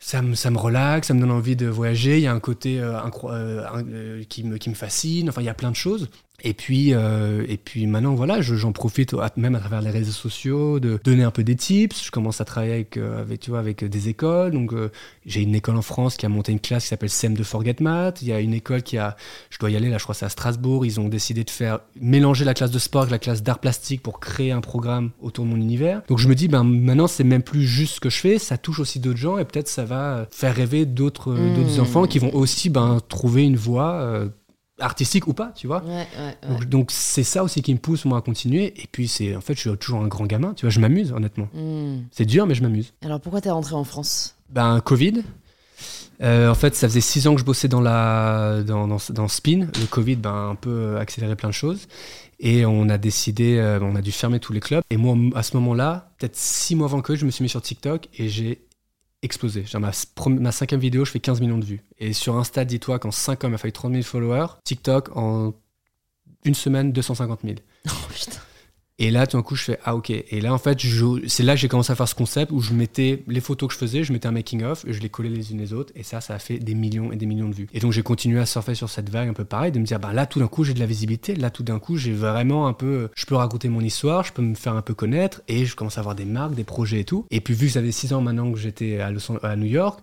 ça 0.00 0.22
me, 0.22 0.34
ça 0.34 0.50
me 0.50 0.58
relaxe, 0.58 1.08
ça 1.08 1.14
me 1.14 1.20
donne 1.20 1.30
envie 1.30 1.56
de 1.56 1.66
voyager. 1.66 2.18
Il 2.18 2.22
y 2.22 2.26
a 2.26 2.32
un 2.32 2.40
côté 2.40 2.80
euh, 2.80 2.98
euh, 3.24 3.64
euh, 3.74 4.24
qui, 4.24 4.44
me, 4.44 4.56
qui 4.56 4.70
me 4.70 4.74
fascine. 4.74 5.28
Enfin, 5.28 5.42
il 5.42 5.46
y 5.46 5.50
a 5.50 5.54
plein 5.54 5.70
de 5.70 5.76
choses. 5.76 6.08
Et 6.44 6.54
puis, 6.54 6.94
euh, 6.94 7.44
et 7.48 7.56
puis 7.56 7.88
maintenant, 7.88 8.14
voilà, 8.14 8.40
j'en 8.40 8.70
profite 8.70 9.12
même 9.36 9.56
à 9.56 9.58
travers 9.58 9.82
les 9.82 9.90
réseaux 9.90 10.12
sociaux 10.12 10.78
de 10.78 11.00
donner 11.02 11.24
un 11.24 11.32
peu 11.32 11.42
des 11.42 11.56
tips. 11.56 12.04
Je 12.04 12.10
commence 12.12 12.40
à 12.40 12.44
travailler 12.44 12.74
avec, 12.74 12.96
euh, 12.96 13.20
avec 13.20 13.40
tu 13.40 13.50
vois, 13.50 13.58
avec 13.58 13.84
des 13.84 14.08
écoles. 14.08 14.52
Donc, 14.52 14.72
euh, 14.72 14.92
j'ai 15.26 15.42
une 15.42 15.56
école 15.56 15.76
en 15.76 15.82
France 15.82 16.16
qui 16.16 16.26
a 16.26 16.28
monté 16.28 16.52
une 16.52 16.60
classe 16.60 16.84
qui 16.84 16.90
s'appelle 16.90 17.10
CM 17.10 17.34
de 17.34 17.42
Forget 17.42 17.76
Math. 17.80 18.22
Il 18.22 18.28
y 18.28 18.32
a 18.32 18.38
une 18.38 18.54
école 18.54 18.82
qui 18.82 18.98
a, 18.98 19.16
je 19.50 19.58
dois 19.58 19.70
y 19.70 19.76
aller 19.76 19.88
là, 19.88 19.98
je 19.98 20.04
crois 20.04 20.14
c'est 20.14 20.26
à 20.26 20.28
Strasbourg. 20.28 20.86
Ils 20.86 21.00
ont 21.00 21.08
décidé 21.08 21.42
de 21.42 21.50
faire 21.50 21.80
mélanger 22.00 22.44
la 22.44 22.54
classe 22.54 22.70
de 22.70 22.78
sport 22.78 23.02
avec 23.02 23.10
la 23.10 23.18
classe 23.18 23.42
d'art 23.42 23.58
plastique 23.58 24.04
pour 24.04 24.20
créer 24.20 24.52
un 24.52 24.60
programme 24.60 25.10
autour 25.20 25.44
de 25.44 25.50
mon 25.50 25.56
univers. 25.56 26.02
Donc, 26.06 26.18
je 26.18 26.28
me 26.28 26.36
dis, 26.36 26.46
ben 26.46 26.62
maintenant, 26.62 27.08
c'est 27.08 27.24
même 27.24 27.42
plus 27.42 27.66
juste 27.66 27.96
ce 27.96 28.00
que 28.00 28.10
je 28.10 28.18
fais, 28.18 28.38
ça 28.38 28.58
touche 28.58 28.78
aussi 28.78 29.00
d'autres 29.00 29.18
gens 29.18 29.38
et 29.38 29.44
peut-être 29.44 29.68
ça 29.68 29.84
va 29.84 30.28
faire 30.30 30.54
rêver 30.54 30.86
d'autres 30.86 31.34
d'autres 31.34 31.78
mmh. 31.78 31.80
enfants 31.80 32.06
qui 32.06 32.20
vont 32.20 32.32
aussi 32.32 32.70
ben, 32.70 33.00
trouver 33.08 33.42
une 33.42 33.56
voie 33.56 34.28
artistique 34.80 35.26
ou 35.26 35.34
pas, 35.34 35.52
tu 35.54 35.66
vois. 35.66 35.82
Donc 36.68 36.90
c'est 36.90 37.24
ça 37.24 37.42
aussi 37.42 37.62
qui 37.62 37.72
me 37.72 37.78
pousse 37.78 38.04
moi 38.04 38.18
à 38.18 38.20
continuer. 38.20 38.74
Et 38.76 38.86
puis 38.90 39.08
c'est 39.08 39.36
en 39.36 39.40
fait 39.40 39.54
je 39.54 39.60
suis 39.60 39.78
toujours 39.78 40.00
un 40.00 40.08
grand 40.08 40.26
gamin, 40.26 40.54
tu 40.54 40.66
vois, 40.66 40.70
je 40.70 40.80
m'amuse 40.80 41.12
honnêtement. 41.12 41.48
Hmm. 41.54 42.02
C'est 42.10 42.24
dur 42.24 42.46
mais 42.46 42.54
je 42.54 42.62
m'amuse. 42.62 42.92
Alors 43.02 43.20
pourquoi 43.20 43.40
t'es 43.40 43.50
rentré 43.50 43.74
en 43.74 43.84
France? 43.84 44.36
Ben 44.50 44.80
Covid. 44.80 45.22
Euh, 46.20 46.50
en 46.50 46.54
fait, 46.54 46.74
ça 46.74 46.88
faisait 46.88 47.00
six 47.00 47.28
ans 47.28 47.34
que 47.34 47.40
je 47.40 47.44
bossais 47.44 47.68
dans 47.68 47.80
la 47.80 48.62
dans, 48.66 48.88
dans, 48.88 49.28
Spin. 49.28 49.68
Le 49.78 49.86
Covid, 49.86 50.16
ben 50.16 50.50
un 50.50 50.54
peu 50.56 50.96
accéléré 50.96 51.36
plein 51.36 51.48
de 51.48 51.54
choses. 51.54 51.86
Et 52.40 52.66
on 52.66 52.88
a 52.88 52.98
décidé, 52.98 53.56
euh, 53.58 53.78
on 53.80 53.96
a 53.96 54.00
dû 54.00 54.12
fermer 54.12 54.40
tous 54.40 54.52
les 54.52 54.60
clubs. 54.60 54.82
Et 54.90 54.96
moi, 54.96 55.16
à 55.34 55.42
ce 55.42 55.56
moment-là, 55.56 56.10
peut-être 56.18 56.36
six 56.36 56.76
mois 56.76 56.86
avant 56.86 57.02
que 57.02 57.14
je 57.16 57.24
me 57.24 57.30
suis 57.30 57.42
mis 57.42 57.48
sur 57.48 57.62
TikTok 57.62 58.08
et 58.16 58.28
j'ai 58.28 58.60
explosé. 59.22 59.64
Genre 59.64 59.80
ma, 59.80 59.90
ma 60.28 60.52
cinquième 60.52 60.80
vidéo, 60.80 61.04
je 61.04 61.10
fais 61.10 61.20
15 61.20 61.40
millions 61.40 61.58
de 61.58 61.64
vues. 61.64 61.82
Et 61.98 62.12
sur 62.12 62.36
Insta, 62.36 62.64
dis-toi 62.64 62.98
qu'en 62.98 63.10
5 63.10 63.44
ans, 63.44 63.48
il 63.48 63.50
m'a 63.52 63.58
fallu 63.58 63.72
30 63.72 63.92
000 63.92 64.02
followers. 64.04 64.46
TikTok, 64.64 65.16
en 65.16 65.54
une 66.44 66.54
semaine, 66.54 66.92
250 66.92 67.40
000. 67.42 67.54
Oh 67.90 67.90
putain. 68.12 68.40
Et 69.00 69.12
là, 69.12 69.26
tout 69.26 69.36
d'un 69.36 69.42
coup, 69.42 69.54
je 69.54 69.64
fais 69.64 69.78
Ah, 69.84 69.94
ok. 69.94 70.10
Et 70.10 70.40
là, 70.40 70.52
en 70.52 70.58
fait, 70.58 70.78
c'est 71.28 71.42
là 71.44 71.54
que 71.54 71.60
j'ai 71.60 71.68
commencé 71.68 71.92
à 71.92 71.94
faire 71.94 72.08
ce 72.08 72.16
concept 72.16 72.50
où 72.50 72.60
je 72.60 72.72
mettais 72.72 73.22
les 73.28 73.40
photos 73.40 73.68
que 73.68 73.74
je 73.74 73.78
faisais, 73.78 74.02
je 74.02 74.12
mettais 74.12 74.26
un 74.26 74.32
making-of, 74.32 74.84
et 74.86 74.92
je 74.92 75.00
les 75.00 75.08
collais 75.08 75.28
les 75.28 75.52
unes 75.52 75.58
les 75.58 75.72
autres. 75.72 75.92
Et 75.94 76.02
ça, 76.02 76.20
ça 76.20 76.34
a 76.34 76.38
fait 76.38 76.58
des 76.58 76.74
millions 76.74 77.12
et 77.12 77.16
des 77.16 77.26
millions 77.26 77.48
de 77.48 77.54
vues. 77.54 77.68
Et 77.72 77.78
donc, 77.78 77.92
j'ai 77.92 78.02
continué 78.02 78.40
à 78.40 78.46
surfer 78.46 78.74
sur 78.74 78.90
cette 78.90 79.08
vague 79.08 79.28
un 79.28 79.34
peu 79.34 79.44
pareil, 79.44 79.70
de 79.70 79.78
me 79.78 79.84
dire 79.84 80.00
Bah 80.00 80.12
là, 80.12 80.26
tout 80.26 80.40
d'un 80.40 80.48
coup, 80.48 80.64
j'ai 80.64 80.74
de 80.74 80.80
la 80.80 80.86
visibilité. 80.86 81.36
Là, 81.36 81.50
tout 81.50 81.62
d'un 81.62 81.78
coup, 81.78 81.96
j'ai 81.96 82.12
vraiment 82.12 82.66
un 82.66 82.72
peu. 82.72 83.08
Je 83.14 83.24
peux 83.24 83.36
raconter 83.36 83.68
mon 83.68 83.80
histoire, 83.80 84.24
je 84.24 84.32
peux 84.32 84.42
me 84.42 84.54
faire 84.54 84.74
un 84.74 84.82
peu 84.82 84.94
connaître. 84.94 85.42
Et 85.46 85.64
je 85.64 85.76
commence 85.76 85.98
à 85.98 86.00
avoir 86.00 86.16
des 86.16 86.24
marques, 86.24 86.54
des 86.54 86.64
projets 86.64 87.00
et 87.00 87.04
tout. 87.04 87.24
Et 87.30 87.40
puis, 87.40 87.54
vu 87.54 87.66
que 87.66 87.72
ça 87.74 87.82
fait 87.82 87.92
6 87.92 88.12
ans 88.14 88.20
maintenant 88.20 88.50
que 88.50 88.58
j'étais 88.58 89.00
à 89.00 89.56
New 89.56 89.66
York, 89.66 90.00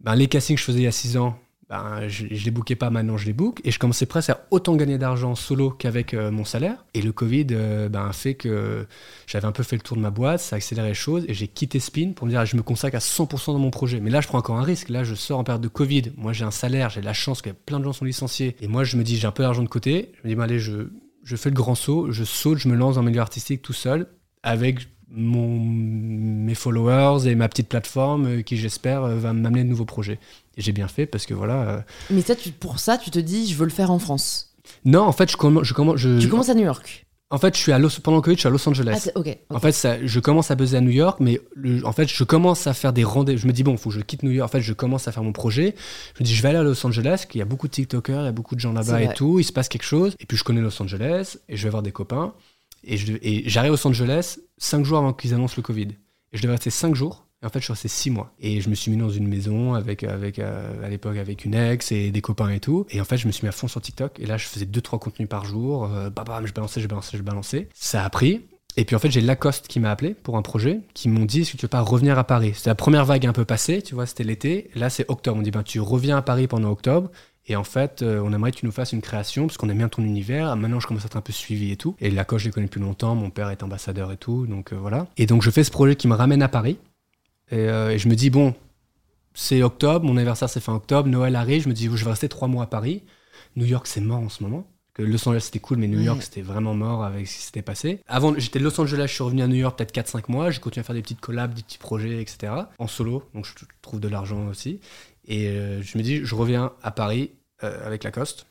ben, 0.00 0.14
les 0.16 0.28
castings 0.28 0.56
que 0.56 0.60
je 0.60 0.66
faisais 0.66 0.80
il 0.80 0.84
y 0.84 0.86
a 0.86 0.92
6 0.92 1.16
ans, 1.16 1.38
ben, 1.70 2.08
je, 2.08 2.26
je 2.30 2.44
les 2.44 2.50
bookais 2.50 2.76
pas 2.76 2.90
maintenant, 2.90 3.16
je 3.16 3.26
les 3.26 3.32
book. 3.32 3.60
Et 3.64 3.70
je 3.70 3.78
commençais 3.78 4.06
presque 4.06 4.30
à 4.30 4.46
autant 4.50 4.76
gagner 4.76 4.98
d'argent 4.98 5.34
solo 5.34 5.70
qu'avec 5.70 6.12
euh, 6.12 6.30
mon 6.30 6.44
salaire. 6.44 6.84
Et 6.92 7.00
le 7.00 7.12
Covid 7.12 7.46
euh, 7.52 7.88
ben, 7.88 8.06
a 8.06 8.12
fait 8.12 8.34
que 8.34 8.86
j'avais 9.26 9.46
un 9.46 9.52
peu 9.52 9.62
fait 9.62 9.76
le 9.76 9.82
tour 9.82 9.96
de 9.96 10.02
ma 10.02 10.10
boîte, 10.10 10.40
ça 10.40 10.56
a 10.56 10.58
accéléré 10.58 10.88
les 10.88 10.94
choses. 10.94 11.24
Et 11.28 11.34
j'ai 11.34 11.48
quitté 11.48 11.80
Spin 11.80 12.12
pour 12.12 12.26
me 12.26 12.32
dire, 12.32 12.44
je 12.44 12.56
me 12.56 12.62
consacre 12.62 12.96
à 12.96 13.00
100% 13.00 13.52
dans 13.52 13.58
mon 13.58 13.70
projet. 13.70 14.00
Mais 14.00 14.10
là, 14.10 14.20
je 14.20 14.28
prends 14.28 14.38
encore 14.38 14.58
un 14.58 14.62
risque. 14.62 14.90
Là, 14.90 15.04
je 15.04 15.14
sors 15.14 15.38
en 15.38 15.44
période 15.44 15.62
de 15.62 15.68
Covid. 15.68 16.12
Moi, 16.16 16.32
j'ai 16.32 16.44
un 16.44 16.50
salaire, 16.50 16.90
j'ai 16.90 17.02
la 17.02 17.14
chance 17.14 17.40
que 17.40 17.50
plein 17.50 17.78
de 17.78 17.84
gens 17.84 17.92
sont 17.92 18.04
licenciés. 18.04 18.56
Et 18.60 18.68
moi, 18.68 18.84
je 18.84 18.96
me 18.96 19.02
dis, 19.02 19.16
j'ai 19.16 19.26
un 19.26 19.32
peu 19.32 19.42
d'argent 19.42 19.62
de 19.62 19.68
côté. 19.68 20.12
Je 20.22 20.28
me 20.28 20.34
dis, 20.34 20.40
allez, 20.40 20.58
je, 20.58 21.36
fais 21.36 21.48
le 21.48 21.54
grand 21.54 21.74
saut, 21.74 22.12
je 22.12 22.24
saute, 22.24 22.58
je 22.58 22.68
me 22.68 22.74
lance 22.74 22.96
dans 22.96 23.02
le 23.02 23.08
milieu 23.08 23.20
artistique 23.20 23.62
tout 23.62 23.72
seul 23.72 24.06
avec 24.42 24.88
mes 25.16 26.54
followers 26.54 27.28
et 27.28 27.34
ma 27.36 27.48
petite 27.48 27.68
plateforme 27.68 28.42
qui, 28.42 28.56
j'espère, 28.56 29.04
euh, 29.04 29.16
va 29.16 29.32
m'amener 29.32 29.62
de 29.62 29.68
nouveaux 29.68 29.84
projets. 29.84 30.18
J'ai 30.56 30.72
bien 30.72 30.88
fait 30.88 31.06
parce 31.06 31.26
que 31.26 31.34
voilà. 31.34 31.68
euh, 31.70 31.80
Mais 32.10 32.22
ça, 32.22 32.34
tu, 32.36 32.50
pour 32.50 32.78
ça, 32.78 32.98
tu 32.98 33.10
te 33.10 33.18
dis, 33.18 33.46
je 33.48 33.54
veux 33.56 33.64
le 33.64 33.70
faire 33.70 33.90
en 33.90 33.98
France. 33.98 34.54
Non, 34.84 35.02
en 35.02 35.12
fait, 35.12 35.30
je 35.30 35.36
commence. 35.36 35.64
Je 35.64 35.74
commence 35.74 35.96
je, 35.96 36.18
Tu 36.18 36.28
commences 36.28 36.48
à 36.48 36.54
New 36.54 36.64
York. 36.64 37.06
En 37.30 37.38
fait, 37.38 37.56
je 37.56 37.60
suis 37.60 37.72
à 37.72 37.78
Los, 37.80 37.88
pendant 38.00 38.18
le 38.18 38.22
Covid, 38.22 38.36
je 38.36 38.40
suis 38.40 38.46
à 38.46 38.50
Los 38.50 38.68
Angeles. 38.68 39.10
Ah. 39.16 39.54
En 39.56 39.58
fait, 39.58 39.72
ça, 39.72 39.96
je 40.06 40.20
commence 40.20 40.52
à 40.52 40.54
buzzer 40.54 40.76
à 40.76 40.80
New 40.80 40.90
York, 40.90 41.18
mais 41.20 41.40
le- 41.56 41.84
en 41.84 41.90
fait, 41.92 42.06
je 42.06 42.22
commence 42.22 42.66
à 42.68 42.74
faire 42.74 42.92
des 42.92 43.02
rendez-vous. 43.02 43.40
Je 43.40 43.46
me 43.48 43.52
dis, 43.52 43.64
bon, 43.64 43.72
il 43.72 43.78
faut 43.78 43.88
que 43.90 43.96
je 43.96 44.00
quitte 44.02 44.22
New 44.22 44.30
York. 44.30 44.48
En 44.48 44.52
fait, 44.52 44.60
je 44.60 44.72
commence 44.72 45.08
à 45.08 45.12
faire 45.12 45.24
mon 45.24 45.32
projet. 45.32 45.74
Je 46.16 46.22
me 46.22 46.26
dis, 46.26 46.34
je 46.34 46.42
vais 46.42 46.50
aller 46.50 46.58
à 46.58 46.62
Los 46.62 46.86
Angeles, 46.86 47.24
qu'il 47.28 47.40
y 47.40 47.42
a 47.42 47.44
beaucoup 47.44 47.66
de 47.66 47.72
TikTokers, 47.72 48.20
il 48.22 48.24
y 48.26 48.28
a 48.28 48.32
beaucoup 48.32 48.54
de 48.54 48.60
gens 48.60 48.72
là-bas 48.72 48.98
et 49.02 49.14
tout. 49.14 49.40
Il 49.40 49.44
se 49.44 49.52
passe 49.52 49.68
quelque 49.68 49.82
chose. 49.84 50.14
Et 50.20 50.26
puis, 50.26 50.36
je 50.36 50.44
connais 50.44 50.60
Los 50.60 50.80
Angeles 50.80 51.38
et 51.48 51.56
je 51.56 51.64
vais 51.64 51.70
voir 51.70 51.82
des 51.82 51.92
copains. 51.92 52.34
Et 52.84 53.48
j'arrive 53.48 53.72
à 53.72 53.74
Los 53.76 53.86
Angeles 53.86 54.38
cinq 54.58 54.84
jours 54.84 54.98
avant 54.98 55.12
qu'ils 55.12 55.34
annoncent 55.34 55.54
le 55.56 55.62
Covid. 55.62 55.88
Et 56.32 56.36
je 56.36 56.42
devais 56.42 56.52
rester 56.52 56.70
cinq 56.70 56.94
jours. 56.94 57.26
En 57.44 57.48
fait, 57.48 57.60
je 57.60 57.64
suis 57.64 57.72
resté 57.72 57.88
six 57.88 58.10
mois. 58.10 58.32
Et 58.40 58.60
je 58.60 58.68
me 58.68 58.74
suis 58.74 58.90
mis 58.90 58.96
dans 58.96 59.10
une 59.10 59.28
maison 59.28 59.74
avec, 59.74 60.02
avec 60.04 60.38
euh, 60.38 60.84
à 60.84 60.88
l'époque, 60.88 61.16
avec 61.16 61.44
une 61.44 61.54
ex 61.54 61.92
et 61.92 62.10
des 62.10 62.20
copains 62.20 62.50
et 62.50 62.60
tout. 62.60 62.86
Et 62.90 63.00
en 63.00 63.04
fait, 63.04 63.16
je 63.16 63.26
me 63.26 63.32
suis 63.32 63.44
mis 63.44 63.48
à 63.48 63.52
fond 63.52 63.68
sur 63.68 63.80
TikTok. 63.80 64.18
Et 64.18 64.26
là, 64.26 64.36
je 64.36 64.46
faisais 64.46 64.66
deux, 64.66 64.80
trois 64.80 64.98
contenus 64.98 65.28
par 65.28 65.44
jour. 65.44 65.84
Euh, 65.84 66.10
bah, 66.10 66.24
bam, 66.24 66.46
je 66.46 66.52
balançais, 66.52 66.80
je 66.80 66.88
balançais, 66.88 67.18
je 67.18 67.22
balançais. 67.22 67.68
Ça 67.74 68.04
a 68.04 68.10
pris. 68.10 68.42
Et 68.76 68.84
puis 68.84 68.96
en 68.96 68.98
fait, 68.98 69.10
j'ai 69.10 69.20
Lacoste 69.20 69.68
qui 69.68 69.78
m'a 69.78 69.90
appelé 69.90 70.14
pour 70.14 70.36
un 70.36 70.42
projet, 70.42 70.80
qui 70.94 71.08
m'ont 71.08 71.24
dit 71.24 71.42
est-ce 71.42 71.52
que 71.52 71.56
tu 71.56 71.62
veux 71.62 71.68
pas 71.68 71.80
revenir 71.80 72.18
à 72.18 72.24
Paris? 72.24 72.52
C'était 72.56 72.70
la 72.70 72.74
première 72.74 73.04
vague 73.04 73.24
un 73.24 73.32
peu 73.32 73.44
passée, 73.44 73.82
tu 73.82 73.94
vois, 73.94 74.04
c'était 74.04 74.24
l'été. 74.24 74.70
Là, 74.74 74.90
c'est 74.90 75.08
octobre. 75.08 75.38
On 75.38 75.42
dit 75.42 75.52
ben 75.52 75.62
tu 75.62 75.78
reviens 75.80 76.16
à 76.16 76.22
Paris 76.22 76.48
pendant 76.48 76.70
octobre. 76.70 77.10
Et 77.46 77.56
en 77.56 77.64
fait, 77.64 78.02
euh, 78.02 78.22
on 78.24 78.32
aimerait 78.32 78.52
que 78.52 78.58
tu 78.58 78.66
nous 78.66 78.72
fasses 78.72 78.92
une 78.92 79.02
création 79.02 79.46
parce 79.46 79.58
qu'on 79.58 79.68
aime 79.68 79.78
bien 79.78 79.88
ton 79.88 80.02
univers. 80.02 80.56
Maintenant, 80.56 80.80
je 80.80 80.86
commence 80.86 81.02
à 81.04 81.06
être 81.06 81.16
un 81.16 81.20
peu 81.20 81.32
suivi 81.32 81.70
et 81.72 81.76
tout. 81.76 81.94
Et 82.00 82.10
Lacoste, 82.10 82.44
je 82.44 82.48
les 82.48 82.52
connais 82.52 82.66
depuis 82.66 82.80
longtemps. 82.80 83.14
Mon 83.14 83.30
père 83.30 83.50
est 83.50 83.62
ambassadeur 83.62 84.12
et 84.12 84.16
tout. 84.16 84.46
Donc 84.46 84.72
euh, 84.72 84.76
voilà. 84.76 85.06
Et 85.18 85.26
donc, 85.26 85.42
je 85.42 85.50
fais 85.50 85.62
ce 85.62 85.70
projet 85.70 85.94
qui 85.94 86.08
me 86.08 86.14
ramène 86.14 86.42
à 86.42 86.48
Paris. 86.48 86.78
Et, 87.50 87.56
euh, 87.58 87.90
et 87.90 87.98
je 87.98 88.08
me 88.08 88.14
dis 88.14 88.30
bon, 88.30 88.54
c'est 89.34 89.62
octobre, 89.62 90.04
mon 90.06 90.16
anniversaire 90.16 90.48
c'est 90.48 90.60
fin 90.60 90.74
octobre, 90.74 91.08
Noël 91.08 91.36
arrive. 91.36 91.62
Je 91.64 91.68
me 91.68 91.74
dis 91.74 91.88
je 91.92 92.04
vais 92.04 92.10
rester 92.10 92.28
trois 92.28 92.48
mois 92.48 92.64
à 92.64 92.66
Paris. 92.66 93.02
New 93.56 93.66
York, 93.66 93.86
c'est 93.86 94.00
mort 94.00 94.18
en 94.20 94.28
ce 94.28 94.42
moment. 94.42 94.66
Que 94.94 95.02
Los 95.02 95.28
Angeles 95.28 95.40
c'était 95.46 95.58
cool, 95.58 95.78
mais 95.78 95.88
New 95.88 95.98
Ouais. 95.98 96.04
York 96.04 96.22
c'était 96.22 96.40
vraiment 96.42 96.74
mort 96.74 97.04
avec 97.04 97.26
ce 97.26 97.36
qui 97.36 97.42
s'était 97.42 97.62
passé. 97.62 98.00
Avant, 98.06 98.32
j'étais 98.38 98.60
de 98.60 98.64
Los 98.64 98.80
Angeles, 98.80 99.06
je 99.08 99.14
suis 99.14 99.24
revenu 99.24 99.42
à 99.42 99.48
New 99.48 99.56
York 99.56 99.76
peut-être 99.76 99.92
4-5 99.92 100.24
mois, 100.30 100.50
j'ai 100.52 100.60
continué 100.60 100.82
à 100.82 100.86
faire 100.86 100.94
des 100.94 101.02
petites 101.02 101.20
collabs, 101.20 101.52
des 101.52 101.62
petits 101.62 101.78
projets, 101.78 102.22
etc. 102.22 102.52
En 102.78 102.86
solo, 102.86 103.24
donc 103.34 103.44
je 103.44 103.52
trouve 103.82 103.98
de 103.98 104.06
l'argent 104.08 104.46
aussi. 104.46 104.78
Et 105.26 105.48
euh, 105.48 105.82
je 105.82 105.98
me 105.98 106.02
dis, 106.04 106.20
je 106.24 106.34
reviens 106.36 106.72
à 106.82 106.92
Paris 106.92 107.32
euh, 107.64 107.84
avec 107.84 108.04
Lacoste. 108.04 108.46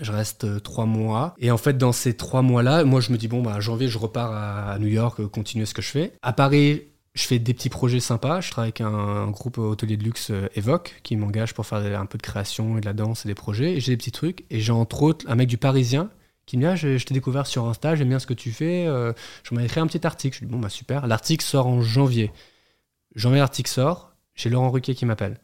Je 0.00 0.10
reste 0.10 0.44
euh, 0.44 0.58
trois 0.58 0.86
mois. 0.86 1.34
Et 1.38 1.50
en 1.50 1.58
fait, 1.58 1.76
dans 1.76 1.92
ces 1.92 2.16
trois 2.16 2.40
mois-là, 2.40 2.84
moi 2.84 3.00
je 3.02 3.12
me 3.12 3.18
dis, 3.18 3.28
bon, 3.28 3.42
bah, 3.42 3.60
janvier, 3.60 3.88
je 3.88 3.98
repars 3.98 4.32
à, 4.32 4.72
à 4.72 4.78
New 4.78 4.86
York, 4.88 5.26
continuer 5.26 5.66
ce 5.66 5.74
que 5.74 5.82
je 5.82 5.88
fais. 5.90 6.12
À 6.22 6.32
Paris, 6.32 6.84
je 7.14 7.24
fais 7.24 7.38
des 7.38 7.52
petits 7.54 7.68
projets 7.68 8.00
sympas. 8.00 8.40
Je 8.40 8.50
travaille 8.50 8.68
avec 8.68 8.80
un, 8.80 8.86
un 8.88 9.30
groupe 9.30 9.58
hôtelier 9.58 9.96
de 9.96 10.04
luxe, 10.04 10.30
euh, 10.30 10.48
Evoque, 10.54 11.00
qui 11.02 11.16
m'engage 11.16 11.52
pour 11.54 11.66
faire 11.66 12.00
un 12.00 12.06
peu 12.06 12.16
de 12.18 12.22
création 12.22 12.78
et 12.78 12.80
de 12.80 12.86
la 12.86 12.92
danse 12.94 13.24
et 13.26 13.28
des 13.28 13.34
projets. 13.34 13.74
Et 13.74 13.80
j'ai 13.80 13.92
des 13.92 13.96
petits 13.98 14.12
trucs. 14.12 14.44
Et 14.50 14.60
j'ai 14.60 14.72
entre 14.72 15.02
autres 15.02 15.26
un 15.28 15.34
mec 15.34 15.48
du 15.48 15.58
Parisien 15.58 16.10
qui 16.46 16.56
me 16.56 16.62
dit 16.62 16.66
ah, 16.68 16.74
je, 16.76 16.96
je 16.98 17.06
t'ai 17.06 17.14
découvert 17.14 17.46
sur 17.46 17.66
Insta, 17.66 17.94
j'aime 17.94 18.08
bien 18.08 18.18
ce 18.18 18.26
que 18.26 18.34
tu 18.34 18.50
fais. 18.50 18.86
euh, 18.86 19.12
je 19.44 19.54
m'ai 19.54 19.64
écrit 19.64 19.80
un 19.80 19.86
petit 19.86 20.04
article. 20.06 20.34
Je 20.36 20.40
lui 20.40 20.46
dis 20.48 20.52
bon, 20.52 20.58
bah 20.58 20.68
super. 20.70 21.06
L'article 21.06 21.44
sort 21.44 21.66
en 21.66 21.82
janvier. 21.82 22.32
Janvier, 23.14 23.38
l'article 23.40 23.70
sort. 23.70 24.14
J'ai 24.34 24.48
Laurent 24.50 24.70
Ruquier 24.70 24.94
qui 24.94 25.04
m'appelle. 25.06 25.38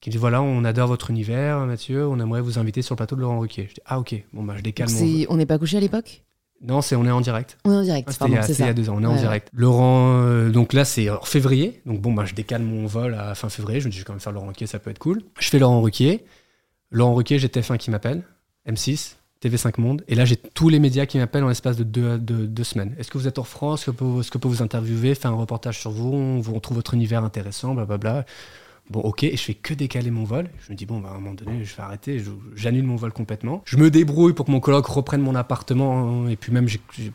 Qui 0.00 0.10
me 0.10 0.12
dit 0.12 0.18
voilà, 0.18 0.42
on 0.42 0.64
adore 0.64 0.88
votre 0.88 1.10
univers, 1.10 1.60
Mathieu, 1.60 2.08
on 2.08 2.18
aimerait 2.18 2.40
vous 2.40 2.58
inviter 2.58 2.82
sur 2.82 2.94
le 2.94 2.96
plateau 2.96 3.14
de 3.14 3.20
Laurent 3.20 3.38
Ruquier. 3.38 3.68
Je 3.68 3.74
dis 3.74 3.80
ah, 3.86 4.00
ok, 4.00 4.16
bon, 4.32 4.42
bah 4.42 4.54
je 4.56 4.62
décale 4.62 4.90
mon. 4.90 5.24
On 5.28 5.36
n'est 5.36 5.46
pas 5.46 5.58
couché 5.58 5.76
à 5.76 5.80
l'époque? 5.80 6.24
Non, 6.62 6.80
c'est 6.80 6.94
on 6.96 7.04
est 7.04 7.10
en 7.10 7.20
direct. 7.20 7.58
On 7.64 7.72
est 7.72 7.76
en 7.76 7.82
direct, 7.82 8.08
Ah, 8.08 8.12
C'était 8.12 8.24
il, 8.26 8.32
y 8.32 8.36
a- 8.36 8.42
c'est 8.42 8.48
c'était 8.54 8.62
il 8.62 8.64
y 8.64 8.66
ça. 8.66 8.70
a 8.70 8.74
deux 8.74 8.88
ans, 8.90 8.94
on 8.98 9.02
est 9.02 9.06
en 9.06 9.16
direct. 9.16 9.48
Laurent, 9.52 10.20
euh, 10.22 10.50
donc 10.50 10.72
là 10.72 10.84
c'est 10.84 11.10
en 11.10 11.20
février, 11.22 11.82
donc 11.86 12.00
bon 12.00 12.12
bah 12.12 12.24
je 12.24 12.34
décale 12.34 12.62
mon 12.62 12.86
vol 12.86 13.14
à 13.14 13.34
fin 13.34 13.48
février, 13.48 13.80
je 13.80 13.86
me 13.86 13.90
dis 13.90 13.96
je 13.98 14.02
vais 14.02 14.06
quand 14.06 14.12
même 14.12 14.20
faire 14.20 14.32
Laurent 14.32 14.46
Ruquier, 14.46 14.66
ça 14.66 14.78
peut 14.78 14.90
être 14.90 14.98
cool. 15.00 15.22
Je 15.40 15.48
fais 15.48 15.58
Laurent 15.58 15.80
Ruquier, 15.80 16.24
Laurent 16.90 17.14
Ruquier, 17.14 17.38
j'ai 17.38 17.48
TF1 17.48 17.78
qui 17.78 17.90
m'appelle, 17.90 18.22
M6, 18.68 19.16
TV5 19.42 19.80
Monde, 19.80 20.04
et 20.06 20.14
là 20.14 20.24
j'ai 20.24 20.36
tous 20.36 20.68
les 20.68 20.78
médias 20.78 21.04
qui 21.06 21.18
m'appellent 21.18 21.42
en 21.42 21.48
l'espace 21.48 21.76
de 21.76 21.82
deux, 21.84 22.16
de- 22.18 22.46
deux 22.46 22.62
semaines. 22.64 22.94
Est-ce 22.98 23.10
que 23.10 23.18
vous 23.18 23.26
êtes 23.26 23.40
en 23.40 23.44
France? 23.44 23.80
Est-ce 23.82 23.90
que 23.90 23.96
peut, 23.96 24.20
est-ce 24.20 24.30
que 24.30 24.38
peut 24.38 24.46
vous 24.48 24.62
interviewer, 24.62 25.16
faire 25.16 25.32
un 25.32 25.36
reportage 25.36 25.80
sur 25.80 25.90
vous? 25.90 26.12
On, 26.12 26.38
vous- 26.40 26.54
on 26.54 26.60
trouve 26.60 26.76
votre 26.76 26.94
univers 26.94 27.24
intéressant, 27.24 27.74
blablabla. 27.74 28.24
Bon, 28.92 29.00
ok, 29.00 29.26
je 29.32 29.40
fais 29.40 29.54
que 29.54 29.72
décaler 29.72 30.10
mon 30.10 30.24
vol. 30.24 30.50
Je 30.66 30.70
me 30.70 30.76
dis, 30.76 30.84
bon, 30.84 30.98
bah, 30.98 31.08
à 31.08 31.12
un 31.12 31.18
moment 31.18 31.32
donné, 31.32 31.64
je 31.64 31.74
vais 31.74 31.82
arrêter, 31.82 32.22
j'annule 32.54 32.84
mon 32.84 32.96
vol 32.96 33.10
complètement. 33.10 33.62
Je 33.64 33.78
me 33.78 33.90
débrouille 33.90 34.34
pour 34.34 34.44
que 34.44 34.50
mon 34.50 34.60
coloc 34.60 34.84
reprenne 34.84 35.22
mon 35.22 35.34
appartement, 35.34 36.28
et 36.28 36.36
puis 36.36 36.52
même, 36.52 36.68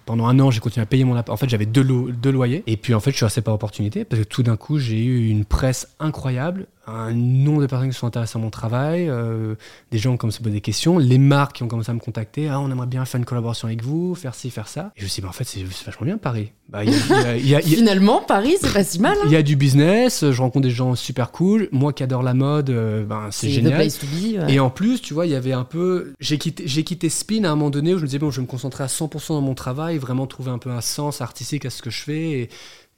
pendant 0.07 0.25
un 0.25 0.39
an, 0.39 0.49
j'ai 0.49 0.59
continué 0.59 0.81
à 0.81 0.87
payer 0.87 1.03
mon 1.03 1.13
appartement. 1.13 1.35
En 1.35 1.37
fait, 1.37 1.49
j'avais 1.49 1.67
deux, 1.67 1.83
deux 1.83 2.31
loyers, 2.31 2.63
et 2.65 2.77
puis 2.77 2.95
en 2.95 2.99
fait, 2.99 3.11
je 3.11 3.17
suis 3.17 3.25
resté 3.25 3.41
par 3.41 3.53
opportunité, 3.53 4.05
parce 4.05 4.23
que 4.23 4.27
tout 4.27 4.41
d'un 4.41 4.57
coup, 4.57 4.79
j'ai 4.79 5.05
eu 5.05 5.29
une 5.29 5.45
presse 5.45 5.95
incroyable, 5.99 6.65
un 6.87 7.13
nombre 7.13 7.61
de 7.61 7.67
personnes 7.67 7.89
qui 7.89 7.97
sont 7.97 8.07
intéressées 8.07 8.37
à 8.37 8.41
mon 8.41 8.49
travail, 8.49 9.09
euh, 9.09 9.55
des 9.91 9.97
gens 9.97 10.11
qui 10.11 10.15
ont 10.15 10.17
commencé 10.17 10.37
à 10.39 10.43
poser 10.43 10.53
des 10.55 10.61
questions, 10.61 10.97
les 10.97 11.17
marques 11.17 11.57
qui 11.57 11.63
ont 11.63 11.67
commencé 11.67 11.91
à 11.91 11.93
me 11.93 11.99
contacter, 11.99 12.47
ah, 12.49 12.59
on 12.61 12.71
aimerait 12.71 12.87
bien 12.87 13.03
faire 13.05 13.19
une 13.19 13.25
collaboration 13.25 13.67
avec 13.67 13.83
vous, 13.83 14.15
faire 14.15 14.33
ci, 14.35 14.49
faire 14.49 14.67
ça. 14.67 14.91
Et 14.95 15.01
je 15.01 15.03
me 15.03 15.09
suis 15.09 15.21
dit, 15.21 15.23
bah, 15.23 15.29
en 15.29 15.33
fait, 15.33 15.43
c'est 15.43 15.63
vachement 15.85 16.05
bien 16.05 16.17
Paris. 16.17 16.51
Bah, 16.69 16.83
y 16.83 16.89
a- 16.89 17.35
y 17.37 17.55
a- 17.55 17.59
y 17.61 17.73
a- 17.73 17.77
Finalement, 17.77 18.21
Paris, 18.21 18.55
c'est 18.61 18.73
pas 18.73 18.83
si 18.83 18.99
mal. 18.99 19.17
hein. 19.17 19.23
il 19.25 19.31
y 19.31 19.35
a 19.35 19.43
du 19.43 19.55
business, 19.55 20.29
je 20.31 20.41
rencontre 20.41 20.63
des 20.63 20.69
gens 20.73 20.95
super 20.95 21.31
cool. 21.31 21.69
Moi 21.71 21.93
qui 21.93 22.03
adore 22.03 22.23
la 22.23 22.33
mode, 22.33 22.69
euh, 22.69 23.05
ben, 23.05 23.27
c'est 23.31 23.49
génial. 23.49 23.87
be. 23.87 24.37
ouais. 24.39 24.53
Et 24.53 24.59
en 24.59 24.69
plus, 24.69 25.01
tu 25.01 25.13
vois, 25.13 25.25
il 25.25 25.31
y 25.31 25.35
avait 25.35 25.53
un 25.53 25.63
peu. 25.65 26.13
J'ai 26.19 26.37
quitté, 26.37 26.63
j'ai 26.67 26.83
quitté 26.83 27.09
Spin 27.09 27.43
à 27.43 27.51
un 27.51 27.55
moment 27.55 27.69
donné 27.69 27.93
où 27.93 27.97
je 27.97 28.03
me 28.03 28.07
disais, 28.07 28.19
bon, 28.19 28.31
je 28.31 28.37
vais 28.37 28.41
me 28.43 28.47
concentrer 28.47 28.83
à 28.83 28.87
100% 28.87 29.33
dans 29.35 29.41
mon 29.41 29.53
travail, 29.55 29.97
vraiment 29.97 30.27
trouver 30.27 30.51
un 30.51 30.57
peu 30.57 30.69
un 30.71 30.81
sens 30.81 31.21
artistique 31.21 31.65
à 31.65 31.69
ce 31.69 31.81
que 31.81 31.89
je 31.89 32.01
fais. 32.01 32.29
Et 32.31 32.49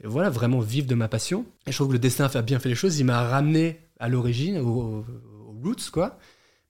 voilà, 0.03 0.29
vraiment 0.29 0.59
vivre 0.59 0.87
de 0.87 0.95
ma 0.95 1.07
passion. 1.07 1.45
Et 1.67 1.71
je 1.71 1.77
trouve 1.77 1.89
que 1.89 1.93
le 1.93 1.99
destin 1.99 2.29
a 2.33 2.41
bien 2.41 2.59
fait 2.59 2.69
les 2.69 2.75
choses. 2.75 2.99
Il 2.99 3.05
m'a 3.05 3.23
ramené 3.23 3.79
à 3.99 4.07
l'origine, 4.07 4.57
aux, 4.57 5.05
roots, 5.63 5.89
quoi, 5.91 6.17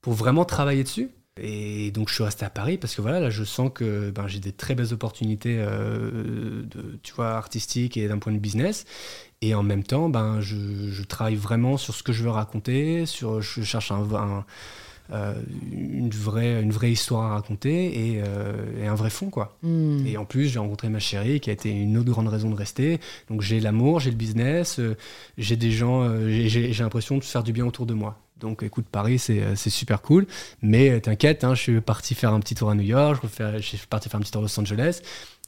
pour 0.01 0.13
vraiment 0.13 0.45
travailler 0.45 0.83
dessus. 0.83 1.09
Et 1.41 1.91
donc 1.91 2.09
je 2.09 2.15
suis 2.15 2.23
resté 2.23 2.43
à 2.43 2.49
Paris 2.49 2.77
parce 2.77 2.95
que 2.95 3.01
voilà, 3.01 3.21
là 3.21 3.29
je 3.29 3.45
sens 3.45 3.71
que 3.73 4.09
ben, 4.09 4.27
j'ai 4.27 4.39
des 4.39 4.51
très 4.51 4.75
belles 4.75 4.91
opportunités 4.91 5.55
euh, 5.57 6.63
de, 6.63 6.99
tu 7.01 7.13
vois, 7.13 7.29
artistiques 7.29 7.95
et 7.95 8.09
d'un 8.09 8.17
point 8.17 8.33
de 8.33 8.39
business. 8.39 8.85
Et 9.41 9.55
en 9.55 9.63
même 9.63 9.83
temps, 9.83 10.09
ben, 10.09 10.41
je, 10.41 11.01
travaille 11.03 11.35
vraiment 11.35 11.77
sur 11.77 11.95
ce 11.95 12.03
que 12.03 12.11
je 12.11 12.23
veux 12.23 12.29
raconter, 12.29 13.05
sur, 13.05 13.41
je 13.41 13.61
cherche 13.63 13.91
un, 13.91 14.45
une, 15.11 16.09
vraie, 16.09 16.61
une 16.61 16.71
vraie 16.71 16.91
histoire 16.91 17.31
à 17.31 17.33
raconter 17.35 18.09
et, 18.15 18.21
euh, 18.25 18.83
et 18.83 18.87
un 18.87 18.95
vrai 18.95 19.09
fond. 19.09 19.29
quoi. 19.29 19.57
Hmm. 19.63 20.05
Et 20.05 20.17
en 20.17 20.25
plus, 20.25 20.47
j'ai 20.47 20.59
rencontré 20.59 20.89
ma 20.89 20.99
chérie 20.99 21.39
qui 21.39 21.49
a 21.49 21.53
été 21.53 21.69
une 21.69 21.97
autre 21.97 22.09
grande 22.11 22.27
raison 22.27 22.49
de 22.49 22.55
rester. 22.55 22.99
Donc 23.29 23.41
j'ai 23.41 23.59
l'amour, 23.59 23.99
j'ai 23.99 24.11
le 24.11 24.15
business, 24.17 24.79
euh, 24.79 24.95
j'ai 25.37 25.55
des 25.55 25.71
gens, 25.71 26.03
euh, 26.03 26.29
j'ai- 26.47 26.73
l'impression 26.73 27.17
de 27.17 27.23
faire 27.23 27.43
du 27.43 27.51
bien 27.53 27.65
autour 27.65 27.85
de 27.85 27.93
moi. 27.93 28.17
Donc 28.39 28.63
écoute, 28.63 28.85
Paris, 28.89 29.19
c'est 29.19 29.41
euh, 29.41 29.55
super 29.55 30.01
cool. 30.01 30.25
Mais 30.61 30.89
euh, 30.91 30.99
t'inquiète, 31.01 31.43
hein, 31.43 31.55
je 31.55 31.61
suis 31.61 31.81
parti 31.81 32.15
faire 32.15 32.33
un 32.33 32.39
petit 32.39 32.55
tour 32.55 32.69
à 32.69 32.75
New 32.75 32.83
York, 32.83 33.21
je 33.57 33.61
suis 33.61 33.77
parti 33.89 34.07
faire 34.09 34.17
un 34.19 34.21
petit 34.23 34.31
tour 34.31 34.41
à 34.41 34.43
Los 34.45 34.59
Angeles. 34.59 35.01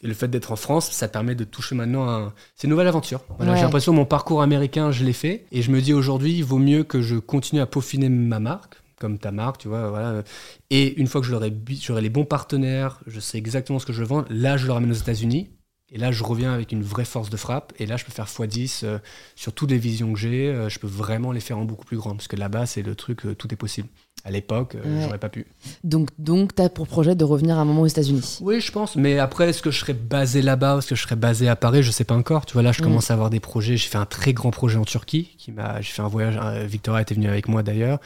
Et 0.03 0.07
le 0.07 0.13
fait 0.15 0.27
d'être 0.27 0.51
en 0.51 0.55
France, 0.55 0.89
ça 0.91 1.07
permet 1.07 1.35
de 1.35 1.43
toucher 1.43 1.75
maintenant 1.75 2.09
un... 2.09 2.33
C'est 2.55 2.65
une 2.65 2.71
nouvelle 2.71 2.88
aventure. 2.88 3.21
Voilà, 3.38 3.51
Ouais. 3.51 3.57
J'ai 3.59 3.63
l'impression 3.63 3.91
que 3.91 3.97
mon 3.97 4.05
parcours 4.05 4.41
américain, 4.41 4.91
je 4.91 5.03
l'ai 5.05 5.13
fait. 5.13 5.45
Et 5.51 5.61
je 5.61 5.69
me 5.69 5.79
dis 5.79 5.93
aujourd'hui, 5.93 6.33
il 6.33 6.43
vaut 6.43 6.57
mieux 6.57 6.83
que 6.83 7.01
je 7.03 7.17
continue 7.17 7.61
à 7.61 7.67
peaufiner 7.67 8.09
ma 8.09 8.39
marque, 8.39 8.80
comme 9.01 9.17
ta 9.19 9.31
marque, 9.31 9.57
tu 9.57 9.67
vois. 9.67 9.89
Voilà. 9.89 10.23
Et 10.69 10.99
une 10.99 11.07
fois 11.07 11.19
que 11.21 11.27
j'aurai 11.27 11.49
les 11.49 12.09
bons 12.09 12.25
partenaires, 12.25 13.01
je 13.07 13.19
sais 13.19 13.37
exactement 13.37 13.79
ce 13.79 13.85
que 13.85 13.93
je 13.93 14.03
vendre, 14.03 14.27
là, 14.29 14.57
je 14.57 14.67
le 14.67 14.71
ramène 14.73 14.91
aux 14.91 14.93
États-Unis. 14.93 15.49
Et 15.93 15.97
là, 15.97 16.11
je 16.11 16.23
reviens 16.23 16.53
avec 16.53 16.71
une 16.71 16.83
vraie 16.83 17.03
force 17.05 17.29
de 17.29 17.35
frappe. 17.37 17.73
Et 17.77 17.85
là, 17.85 17.97
je 17.97 18.05
peux 18.05 18.11
faire 18.13 18.27
x10 18.27 18.85
euh, 18.85 18.99
sur 19.35 19.53
toutes 19.53 19.71
les 19.71 19.77
visions 19.77 20.13
que 20.13 20.19
j'ai. 20.19 20.47
euh, 20.47 20.69
je 20.69 20.79
peux 20.79 20.87
vraiment 20.87 21.33
les 21.33 21.41
faire 21.41 21.57
en 21.57 21.65
beaucoup 21.65 21.85
plus 21.85 21.97
grand. 21.97 22.15
Parce 22.15 22.29
que 22.29 22.37
là-bas, 22.37 22.65
c'est 22.65 22.81
le 22.81 22.95
truc, 22.95 23.25
euh, 23.25 23.35
tout 23.35 23.53
est 23.53 23.57
possible. 23.57 23.89
À 24.23 24.30
l'époque, 24.30 24.76
euh, 24.76 24.81
Ouais. 24.98 25.03
j'aurais 25.03 25.18
pas 25.18 25.30
pu. 25.30 25.48
Donc, 25.84 26.10
donc 26.19 26.53
tu 26.56 26.61
as 26.61 26.69
pour 26.69 26.88
projet 26.88 27.15
de 27.15 27.23
revenir 27.23 27.57
à 27.57 27.61
un 27.61 27.65
moment 27.65 27.81
aux 27.81 27.88
États-Unis. 27.88 28.38
Oui, 28.41 28.61
je 28.61 28.72
pense. 28.72 28.95
Mais 28.95 29.18
après, 29.18 29.49
est-ce 29.49 29.64
que 29.64 29.72
je 29.72 29.80
serais 29.80 29.93
basé 29.95 30.43
là-bas? 30.43 30.77
Est-ce 30.77 30.88
que 30.88 30.95
je 30.95 31.02
serais 31.02 31.15
basé 31.15 31.49
à 31.49 31.56
Paris? 31.56 31.81
Je 31.81 31.89
sais 31.89 32.03
pas 32.03 32.14
encore. 32.15 32.45
Tu 32.45 32.53
vois, 32.53 32.61
là, 32.61 32.72
je 32.72 32.81
Mm. 32.81 32.85
commence 32.85 33.10
à 33.10 33.15
avoir 33.15 33.30
des 33.31 33.39
projets. 33.39 33.77
J'ai 33.77 33.89
fait 33.89 33.98
un 33.98 34.06
très 34.06 34.34
grand 34.34 34.52
projet 34.52 34.77
en 34.77 34.85
Turquie. 34.85 35.30
Qui 35.39 35.52
m'a. 35.52 35.81
J'ai 35.81 35.91
fait 35.91 36.03
un 36.03 36.07
voyage. 36.07 36.39
Victoria 36.68 37.02
était 37.02 37.15
venue 37.15 37.27
avec 37.30 37.48
moi 37.48 37.64
d'ailleurs. 37.64 37.99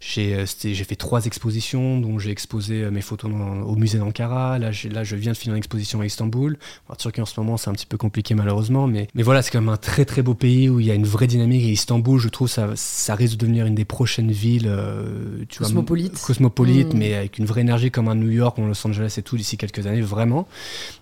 J'ai 0.00 0.34
euh, 0.34 0.44
j'ai 0.62 0.84
fait 0.84 0.96
trois 0.96 1.24
expositions, 1.24 1.98
dont 2.00 2.18
j'ai 2.18 2.30
exposé 2.30 2.82
euh, 2.82 2.90
mes 2.90 3.00
photos 3.00 3.30
dans- 3.30 3.62
au 3.62 3.76
musée 3.76 3.98
d'Ankara. 3.98 4.58
Là, 4.58 4.72
j'ai- 4.72 4.90
là, 4.90 5.04
je 5.04 5.16
viens 5.16 5.32
de 5.32 5.36
finir 5.36 5.54
une 5.54 5.58
exposition 5.58 6.00
à 6.02 6.06
Istanbul. 6.06 6.58
En 6.88 6.94
Turquie, 6.96 7.20
en 7.22 7.26
ce 7.26 7.38
moment, 7.40 7.56
c'est 7.56 7.70
un 7.70 7.72
petit 7.72 7.86
peu 7.86 7.96
compliqué 7.96 8.34
malheureusement. 8.34 8.86
Mais, 8.86 9.08
mais 9.14 9.22
voilà, 9.22 9.40
c'est 9.42 9.50
quand 9.50 9.60
même 9.60 9.70
un 9.70 9.76
très 9.78 10.04
très 10.04 10.22
beau 10.22 10.34
pays 10.34 10.68
où 10.68 10.80
il 10.80 10.86
y 10.86 10.90
a 10.90 10.94
une 10.94 11.06
vraie 11.06 11.26
dynamique. 11.26 11.62
Et 11.64 11.70
Istanbul, 11.72 12.18
je 12.20 12.28
trouve, 12.28 12.48
ça, 12.48 12.70
ça 12.74 13.14
risque 13.14 13.34
de 13.34 13.38
devenir 13.46 13.64
une 13.66 13.74
des 13.74 13.84
prochaines 13.86 14.30
villes. 14.32 14.66
euh, 14.68 15.44
tu 15.48 15.61
Cosmopolite. 15.62 16.20
cosmopolite, 16.22 16.94
Mm. 16.94 16.98
mais 16.98 17.14
avec 17.14 17.38
une 17.38 17.46
vraie 17.46 17.60
énergie 17.62 17.90
comme 17.90 18.08
un 18.08 18.14
New 18.14 18.30
York 18.30 18.58
ou 18.58 18.62
un 18.62 18.68
Los 18.68 18.86
Angeles 18.86 19.14
et 19.18 19.22
tout 19.22 19.36
d'ici 19.36 19.56
quelques 19.56 19.86
années, 19.86 20.00
vraiment. 20.00 20.46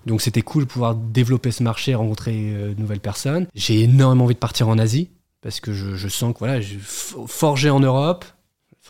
Donc 0.07 0.21
c'était 0.23 0.43
cool 0.43 0.65
de 0.65 0.69
pouvoir 0.69 0.95
développer 0.95 1.51
ce 1.51 1.63
marché, 1.63 1.95
rencontrer 1.95 2.35
euh, 2.55 2.75
de 2.75 2.81
nouvelles 2.81 3.01
personnes. 3.01 3.47
J'ai 3.55 3.81
énormément 3.83 4.25
envie 4.25 4.35
de 4.35 4.39
partir 4.41 4.69
en 4.69 4.79
Asie 4.79 5.11
parce 5.43 5.61
que 5.61 5.73
je, 5.73 5.95
je 5.97 6.09
sens 6.09 6.33
que 6.35 6.39
voilà, 6.41 6.61
forgé 7.27 7.71
en 7.71 7.81
Europe. 7.81 8.25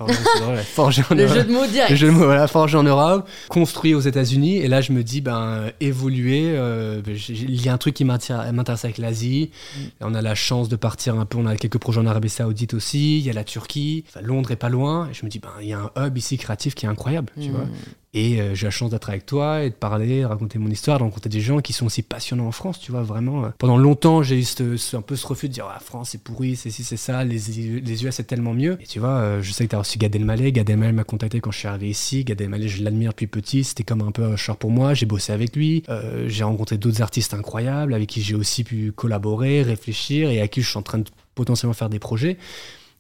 Forgé, 0.06 0.14
c'est 0.34 0.40
drôle, 0.40 0.56
forgé 0.58 1.02
en 1.10 1.14
Le 1.14 1.22
Europe. 1.24 1.34
jeu 1.36 1.44
de 1.44 1.52
mots 1.52 1.66
direct. 1.66 1.90
Le 1.90 1.96
jeu 1.96 2.06
de 2.06 2.12
mots, 2.12 2.24
voilà, 2.24 2.48
forgé 2.48 2.76
en 2.78 2.82
Europe, 2.82 3.28
construit 3.48 3.94
aux 3.94 4.00
États-Unis, 4.00 4.56
et 4.56 4.66
là 4.68 4.80
je 4.80 4.92
me 4.92 5.02
dis, 5.04 5.20
ben, 5.20 5.70
évoluer, 5.80 6.52
euh, 6.56 7.02
ben, 7.04 7.14
il 7.28 7.62
y 7.62 7.68
a 7.68 7.72
un 7.74 7.78
truc 7.78 7.94
qui 7.94 8.04
m'intéresse 8.04 8.84
avec 8.84 8.98
l'Asie, 8.98 9.50
Mm. 9.76 9.80
On 10.02 10.14
a 10.14 10.22
la 10.22 10.34
chance 10.34 10.68
de 10.68 10.76
partir 10.76 11.18
un 11.20 11.24
peu, 11.26 11.36
on 11.38 11.46
a 11.46 11.54
quelques 11.56 11.78
projets 11.78 12.00
en 12.00 12.06
Arabie 12.06 12.28
Saoudite 12.30 12.74
aussi, 12.74 13.18
il 13.18 13.24
y 13.24 13.30
a 13.30 13.32
la 13.32 13.44
Turquie, 13.44 14.04
Enfin, 14.08 14.20
Londres 14.22 14.50
est 14.50 14.56
pas 14.56 14.68
loin, 14.70 15.08
et 15.10 15.14
je 15.14 15.24
me 15.24 15.30
dis, 15.30 15.38
ben, 15.38 15.50
il 15.60 15.68
y 15.68 15.72
a 15.74 15.80
un 15.94 16.06
hub 16.06 16.16
ici 16.16 16.38
créatif 16.38 16.74
qui 16.74 16.86
est 16.86 16.88
incroyable, 16.88 17.30
tu 17.40 17.48
Mm. 17.48 17.52
vois. 17.52 17.66
Et 18.12 18.40
euh, 18.40 18.56
j'ai 18.56 18.66
la 18.66 18.72
chance 18.72 18.90
d'être 18.90 19.08
avec 19.08 19.24
toi 19.24 19.62
et 19.62 19.70
de 19.70 19.74
parler, 19.74 20.22
de 20.22 20.24
raconter 20.24 20.58
mon 20.58 20.68
histoire, 20.68 20.98
de 20.98 21.04
rencontrer 21.04 21.30
des 21.30 21.40
gens 21.40 21.60
qui 21.60 21.72
sont 21.72 21.86
aussi 21.86 22.02
passionnants 22.02 22.48
en 22.48 22.50
France, 22.52 22.80
tu 22.80 22.90
vois, 22.90 23.02
vraiment. 23.02 23.52
Pendant 23.58 23.76
longtemps, 23.76 24.24
j'ai 24.24 24.36
eu 24.38 24.42
ce- 24.42 24.96
un 24.96 25.00
peu 25.02 25.14
ce 25.14 25.24
refus 25.28 25.48
de 25.48 25.52
dire, 25.54 25.68
ah, 25.72 25.78
France, 25.78 26.10
c'est 26.10 26.20
pourri, 26.22 26.56
c'est 26.56 26.70
ci, 26.70 26.82
c'est 26.82 26.96
ça, 26.96 27.22
les, 27.22 27.38
les 27.38 28.04
US, 28.04 28.14
c'est 28.16 28.26
tellement 28.26 28.52
mieux. 28.52 28.76
Et 28.80 28.86
tu 28.86 28.98
vois, 28.98 29.10
euh, 29.20 29.42
je 29.42 29.52
sais 29.52 29.64
que 29.64 29.70
tu 29.70 29.76
as 29.76 29.78
reçu 29.78 29.96
Gad 29.96 30.12
Elmaleh. 30.16 30.50
Gad 30.50 30.68
Elmaleh 30.68 30.90
m'a 30.92 31.04
contacté 31.04 31.40
quand 31.40 31.52
je 31.52 31.58
suis 31.58 31.68
arrivé 31.68 31.88
ici. 31.90 32.24
Gad 32.24 32.40
Elmaleh, 32.40 32.66
je 32.66 32.82
l'admire 32.82 33.10
depuis 33.10 33.28
petit, 33.28 33.62
c'était 33.62 33.84
comme 33.84 34.02
un 34.02 34.10
peu 34.10 34.24
un 34.24 34.34
cher 34.34 34.56
pour 34.56 34.70
moi. 34.72 34.92
J'ai 34.92 35.06
bossé 35.06 35.32
avec 35.32 35.54
lui. 35.54 35.84
Euh, 35.88 36.24
j'ai 36.28 36.42
rencontré 36.42 36.78
d'autres 36.78 37.02
artistes 37.02 37.32
incroyables 37.32 37.94
avec 37.94 38.08
qui 38.08 38.22
j'ai 38.22 38.34
aussi 38.34 38.64
pu 38.64 38.90
collaborer, 38.90 39.62
réfléchir 39.62 40.30
et 40.30 40.40
à 40.40 40.48
qui 40.48 40.62
je 40.62 40.68
suis 40.68 40.78
en 40.78 40.82
train 40.82 40.98
de 40.98 41.04
potentiellement 41.36 41.74
faire 41.74 41.88
des 41.88 42.00
projets. 42.00 42.38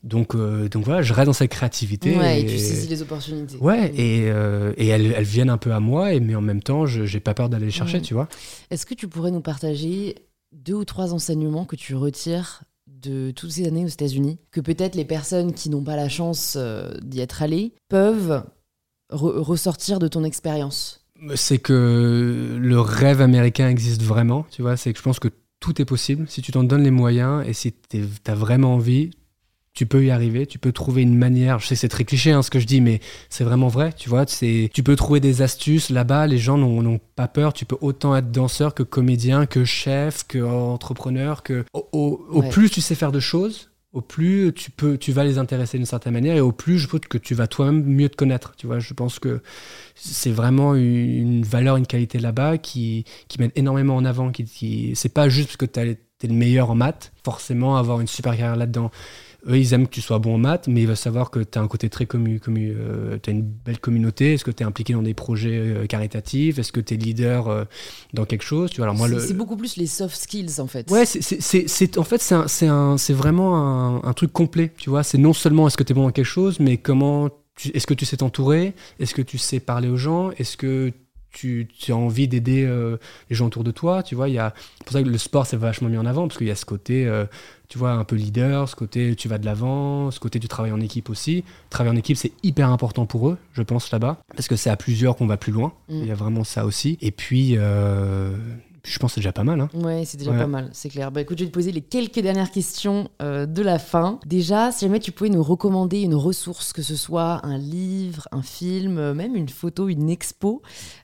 Donc, 0.02 0.34
euh, 0.34 0.68
donc 0.68 0.84
voilà, 0.84 1.02
je 1.02 1.12
reste 1.12 1.26
dans 1.26 1.32
cette 1.34 1.50
créativité. 1.50 2.16
Ouais, 2.16 2.40
et 2.40 2.44
et- 2.44 2.46
tu 2.46 2.58
saisis 2.58 2.88
les 2.88 3.02
opportunités. 3.02 3.58
Ouais, 3.58 3.92
et, 3.94 4.30
euh, 4.30 4.72
et 4.78 4.86
elles, 4.88 5.12
elles 5.16 5.24
viennent 5.24 5.50
un 5.50 5.58
peu 5.58 5.72
à 5.72 5.80
moi, 5.80 6.14
et, 6.14 6.20
mais 6.20 6.34
en 6.34 6.40
même 6.40 6.62
temps, 6.62 6.86
je 6.86 7.04
j'ai 7.04 7.20
pas 7.20 7.34
peur 7.34 7.48
d'aller 7.50 7.66
les 7.66 7.70
chercher, 7.70 8.00
tu 8.00 8.14
vois. 8.14 8.28
Est-ce 8.70 8.86
que 8.86 8.94
tu 8.94 9.08
pourrais 9.08 9.30
nous 9.30 9.42
partager 9.42 10.14
deux 10.52 10.74
ou 10.74 10.84
trois 10.84 11.12
enseignements 11.12 11.64
que 11.66 11.76
tu 11.76 11.94
retires 11.94 12.62
de 12.86 13.30
toutes 13.30 13.50
ces 13.52 13.66
années 13.66 13.84
aux 13.84 13.88
États-Unis, 13.88 14.38
que 14.50 14.60
peut-être 14.60 14.94
les 14.94 15.04
personnes 15.04 15.52
qui 15.52 15.70
n'ont 15.70 15.84
pas 15.84 15.96
la 15.96 16.08
chance 16.08 16.54
euh, 16.58 16.92
d'y 17.02 17.20
être 17.20 17.42
allées 17.42 17.72
peuvent 17.88 18.42
re- 19.12 19.38
ressortir 19.38 19.98
de 19.98 20.08
ton 20.08 20.24
expérience? 20.24 21.04
C'est 21.34 21.58
que 21.58 22.56
le 22.58 22.80
rêve 22.80 23.20
américain 23.20 23.68
existe 23.68 24.02
vraiment, 24.02 24.46
tu 24.50 24.62
vois. 24.62 24.76
C'est 24.78 24.92
que 24.92 24.98
je 24.98 25.02
pense 25.02 25.18
que 25.18 25.28
tout 25.60 25.80
est 25.80 25.84
possible. 25.84 26.24
Si 26.28 26.40
tu 26.40 26.52
t'en 26.52 26.64
donnes 26.64 26.82
les 26.84 26.90
moyens 26.90 27.44
et 27.46 27.52
si 27.52 27.74
tu 27.90 28.02
as 28.26 28.34
vraiment 28.34 28.74
envie, 28.74 29.10
tu 29.72 29.86
peux 29.86 30.04
y 30.04 30.10
arriver, 30.10 30.46
tu 30.46 30.58
peux 30.58 30.72
trouver 30.72 31.02
une 31.02 31.16
manière. 31.16 31.58
Je 31.60 31.66
sais 31.68 31.74
que 31.74 31.80
c'est 31.80 31.88
très 31.88 32.04
cliché 32.04 32.32
hein, 32.32 32.42
ce 32.42 32.50
que 32.50 32.58
je 32.58 32.66
dis, 32.66 32.80
mais 32.80 33.00
c'est 33.28 33.44
vraiment 33.44 33.68
vrai, 33.68 33.92
tu 33.92 34.08
vois. 34.08 34.24
C'est, 34.26 34.68
tu 34.74 34.82
peux 34.82 34.96
trouver 34.96 35.20
des 35.20 35.42
astuces 35.42 35.90
là-bas. 35.90 36.26
Les 36.26 36.38
gens 36.38 36.58
n'ont 36.58 37.00
pas 37.16 37.28
peur. 37.28 37.52
Tu 37.52 37.64
peux 37.64 37.76
autant 37.80 38.14
être 38.16 38.30
danseur 38.32 38.74
que 38.74 38.82
comédien, 38.82 39.46
que 39.46 39.64
chef, 39.64 40.24
que 40.26 40.38
entrepreneur, 40.38 41.42
que 41.42 41.64
au, 41.72 41.88
au- 41.92 42.26
au 42.30 42.40
Ouais. 42.42 42.48
plus 42.48 42.68
tu 42.70 42.80
sais 42.80 42.94
faire 42.94 43.12
de 43.12 43.20
choses. 43.20 43.68
Au 43.92 44.02
plus 44.02 44.52
tu 44.54 44.70
peux, 44.70 44.96
tu 44.98 45.10
vas 45.10 45.24
les 45.24 45.38
intéresser 45.38 45.76
d'une 45.76 45.84
certaine 45.86 46.12
manière, 46.12 46.36
et 46.36 46.40
au 46.40 46.52
plus 46.52 46.78
je 46.78 46.86
pense 46.86 47.00
que 47.00 47.18
tu 47.18 47.34
vas 47.34 47.48
toi-même 47.48 47.82
mieux 47.84 48.08
te 48.08 48.14
connaître. 48.14 48.54
Tu 48.56 48.68
vois, 48.68 48.78
je 48.78 48.94
pense 48.94 49.18
que 49.18 49.40
c'est 49.96 50.30
vraiment 50.30 50.76
une, 50.76 51.42
valeur, 51.42 51.76
une 51.76 51.86
qualité 51.88 52.18
là-bas 52.20 52.58
qui, 52.58 53.04
qui 53.26 53.40
met 53.40 53.50
énormément 53.56 53.96
en 53.96 54.04
avant. 54.04 54.30
Qui, 54.30 54.44
qui, 54.44 54.92
c'est 54.94 55.08
pas 55.12 55.28
juste 55.28 55.48
parce 55.48 55.56
que 55.56 55.66
tu 55.66 55.80
es 55.80 55.98
le 56.28 56.34
meilleur 56.34 56.70
en 56.70 56.76
maths, 56.76 57.12
forcément 57.24 57.76
avoir 57.76 58.00
une 58.00 58.06
super 58.06 58.36
carrière 58.36 58.54
là-dedans. 58.56 58.92
Eux, 59.48 59.58
ils 59.58 59.72
aiment 59.72 59.86
que 59.86 59.92
tu 59.92 60.00
sois 60.00 60.18
bon 60.18 60.34
en 60.34 60.38
maths, 60.38 60.68
mais 60.68 60.82
ils 60.82 60.86
veulent 60.86 60.96
savoir 60.96 61.30
que 61.30 61.40
tu 61.40 61.58
as 61.58 61.62
un 61.62 61.68
côté 61.68 61.88
très 61.88 62.06
commu, 62.06 62.40
commu 62.40 62.74
euh, 62.76 63.18
tu 63.22 63.30
as 63.30 63.32
une 63.32 63.42
belle 63.42 63.78
communauté. 63.78 64.34
Est-ce 64.34 64.44
que 64.44 64.50
tu 64.50 64.62
es 64.62 64.66
impliqué 64.66 64.92
dans 64.92 65.02
des 65.02 65.14
projets 65.14 65.58
euh, 65.58 65.86
caritatifs? 65.86 66.58
Est-ce 66.58 66.72
que 66.72 66.80
tu 66.80 66.94
es 66.94 66.96
leader 66.96 67.48
euh, 67.48 67.64
dans 68.12 68.24
quelque 68.26 68.44
chose? 68.44 68.70
Tu 68.70 68.76
vois, 68.76 68.86
alors 68.86 68.96
moi, 68.96 69.08
C'est 69.08 69.14
le... 69.14 69.20
c'est 69.20 69.34
beaucoup 69.34 69.56
plus 69.56 69.76
les 69.76 69.86
soft 69.86 70.16
skills 70.16 70.60
en 70.60 70.66
fait. 70.66 70.90
Ouais, 70.90 71.06
c'est, 71.06 71.22
c'est, 71.22 71.68
c'est, 71.68 71.98
en 71.98 72.04
fait, 72.04 72.20
c'est, 72.20 72.34
un, 72.34 72.48
c'est, 72.48 72.66
un, 72.66 72.98
c'est 72.98 73.14
vraiment 73.14 73.56
un, 73.56 74.02
un 74.04 74.12
truc 74.12 74.32
complet, 74.32 74.72
tu 74.76 74.90
vois. 74.90 75.02
C'est 75.02 75.18
non 75.18 75.32
seulement 75.32 75.66
est-ce 75.66 75.76
que 75.76 75.84
tu 75.84 75.92
es 75.92 75.94
bon 75.94 76.04
dans 76.04 76.10
quelque 76.10 76.24
chose, 76.24 76.60
mais 76.60 76.76
comment, 76.76 77.30
est-ce 77.72 77.86
que 77.86 77.94
tu 77.94 78.04
sais 78.04 78.18
t'entourer? 78.18 78.74
Est-ce 78.98 79.14
que 79.14 79.22
tu 79.22 79.38
sais 79.38 79.60
parler 79.60 79.88
aux 79.88 79.96
gens? 79.96 80.30
Est-ce 80.32 80.56
que 80.56 80.92
tu, 81.32 81.68
tu 81.78 81.92
as 81.92 81.96
envie 81.96 82.28
d'aider 82.28 82.64
euh, 82.64 82.96
les 83.28 83.36
gens 83.36 83.46
autour 83.46 83.64
de 83.64 83.70
toi 83.70 84.02
Tu 84.02 84.14
vois, 84.14 84.28
il 84.28 84.34
y 84.34 84.38
a, 84.38 84.52
c'est 84.78 84.84
pour 84.84 84.92
ça 84.92 85.02
que 85.02 85.08
le 85.08 85.18
sport, 85.18 85.46
c'est 85.46 85.56
vachement 85.56 85.88
mis 85.88 85.98
en 85.98 86.06
avant, 86.06 86.26
parce 86.26 86.38
qu'il 86.38 86.46
y 86.46 86.50
a 86.50 86.56
ce 86.56 86.64
côté, 86.64 87.06
euh, 87.06 87.24
tu 87.68 87.78
vois, 87.78 87.92
un 87.92 88.04
peu 88.04 88.16
leader, 88.16 88.68
ce 88.68 88.76
côté 88.76 89.14
tu 89.14 89.28
vas 89.28 89.38
de 89.38 89.44
l'avant, 89.44 90.10
ce 90.10 90.20
côté 90.20 90.40
tu 90.40 90.48
travailles 90.48 90.72
en 90.72 90.80
équipe 90.80 91.10
aussi. 91.10 91.44
Travailler 91.70 91.94
en 91.94 91.98
équipe, 91.98 92.16
c'est 92.16 92.32
hyper 92.42 92.70
important 92.70 93.06
pour 93.06 93.28
eux, 93.28 93.38
je 93.52 93.62
pense, 93.62 93.90
là-bas, 93.90 94.18
parce 94.34 94.48
que 94.48 94.56
c'est 94.56 94.70
à 94.70 94.76
plusieurs 94.76 95.16
qu'on 95.16 95.26
va 95.26 95.36
plus 95.36 95.52
loin. 95.52 95.72
Mm. 95.88 95.98
Il 96.02 96.06
y 96.06 96.10
a 96.10 96.16
vraiment 96.16 96.44
ça 96.44 96.64
aussi. 96.64 96.98
Et 97.00 97.10
puis, 97.10 97.54
euh, 97.56 98.36
je 98.84 98.98
pense 98.98 99.10
que 99.10 99.14
c'est 99.16 99.20
déjà 99.20 99.32
pas 99.32 99.44
mal. 99.44 99.60
Hein. 99.60 99.68
Ouais, 99.74 100.04
c'est 100.04 100.16
déjà 100.16 100.30
Ouais. 100.30 100.38
pas 100.38 100.46
mal, 100.46 100.70
c'est 100.72 100.88
clair. 100.88 101.10
Bah 101.12 101.20
écoute, 101.20 101.38
je 101.38 101.44
vais 101.44 101.50
te 101.50 101.54
poser 101.54 101.72
les 101.72 101.80
quelques 101.80 102.20
dernières 102.20 102.50
questions 102.50 103.08
euh, 103.22 103.46
de 103.46 103.62
la 103.62 103.78
fin. 103.78 104.18
Déjà, 104.26 104.72
si 104.72 104.84
jamais 104.86 105.00
tu 105.00 105.12
pouvais 105.12 105.30
nous 105.30 105.42
recommander 105.42 106.00
une 106.00 106.14
ressource, 106.14 106.72
que 106.72 106.82
ce 106.82 106.96
soit 106.96 107.44
un 107.46 107.58
livre, 107.58 108.28
un 108.32 108.42
film, 108.42 108.98
euh, 108.98 109.14
même 109.14 109.36
une 109.36 109.48
photo, 109.48 109.88
une 109.88 110.08
expo, 110.10 110.62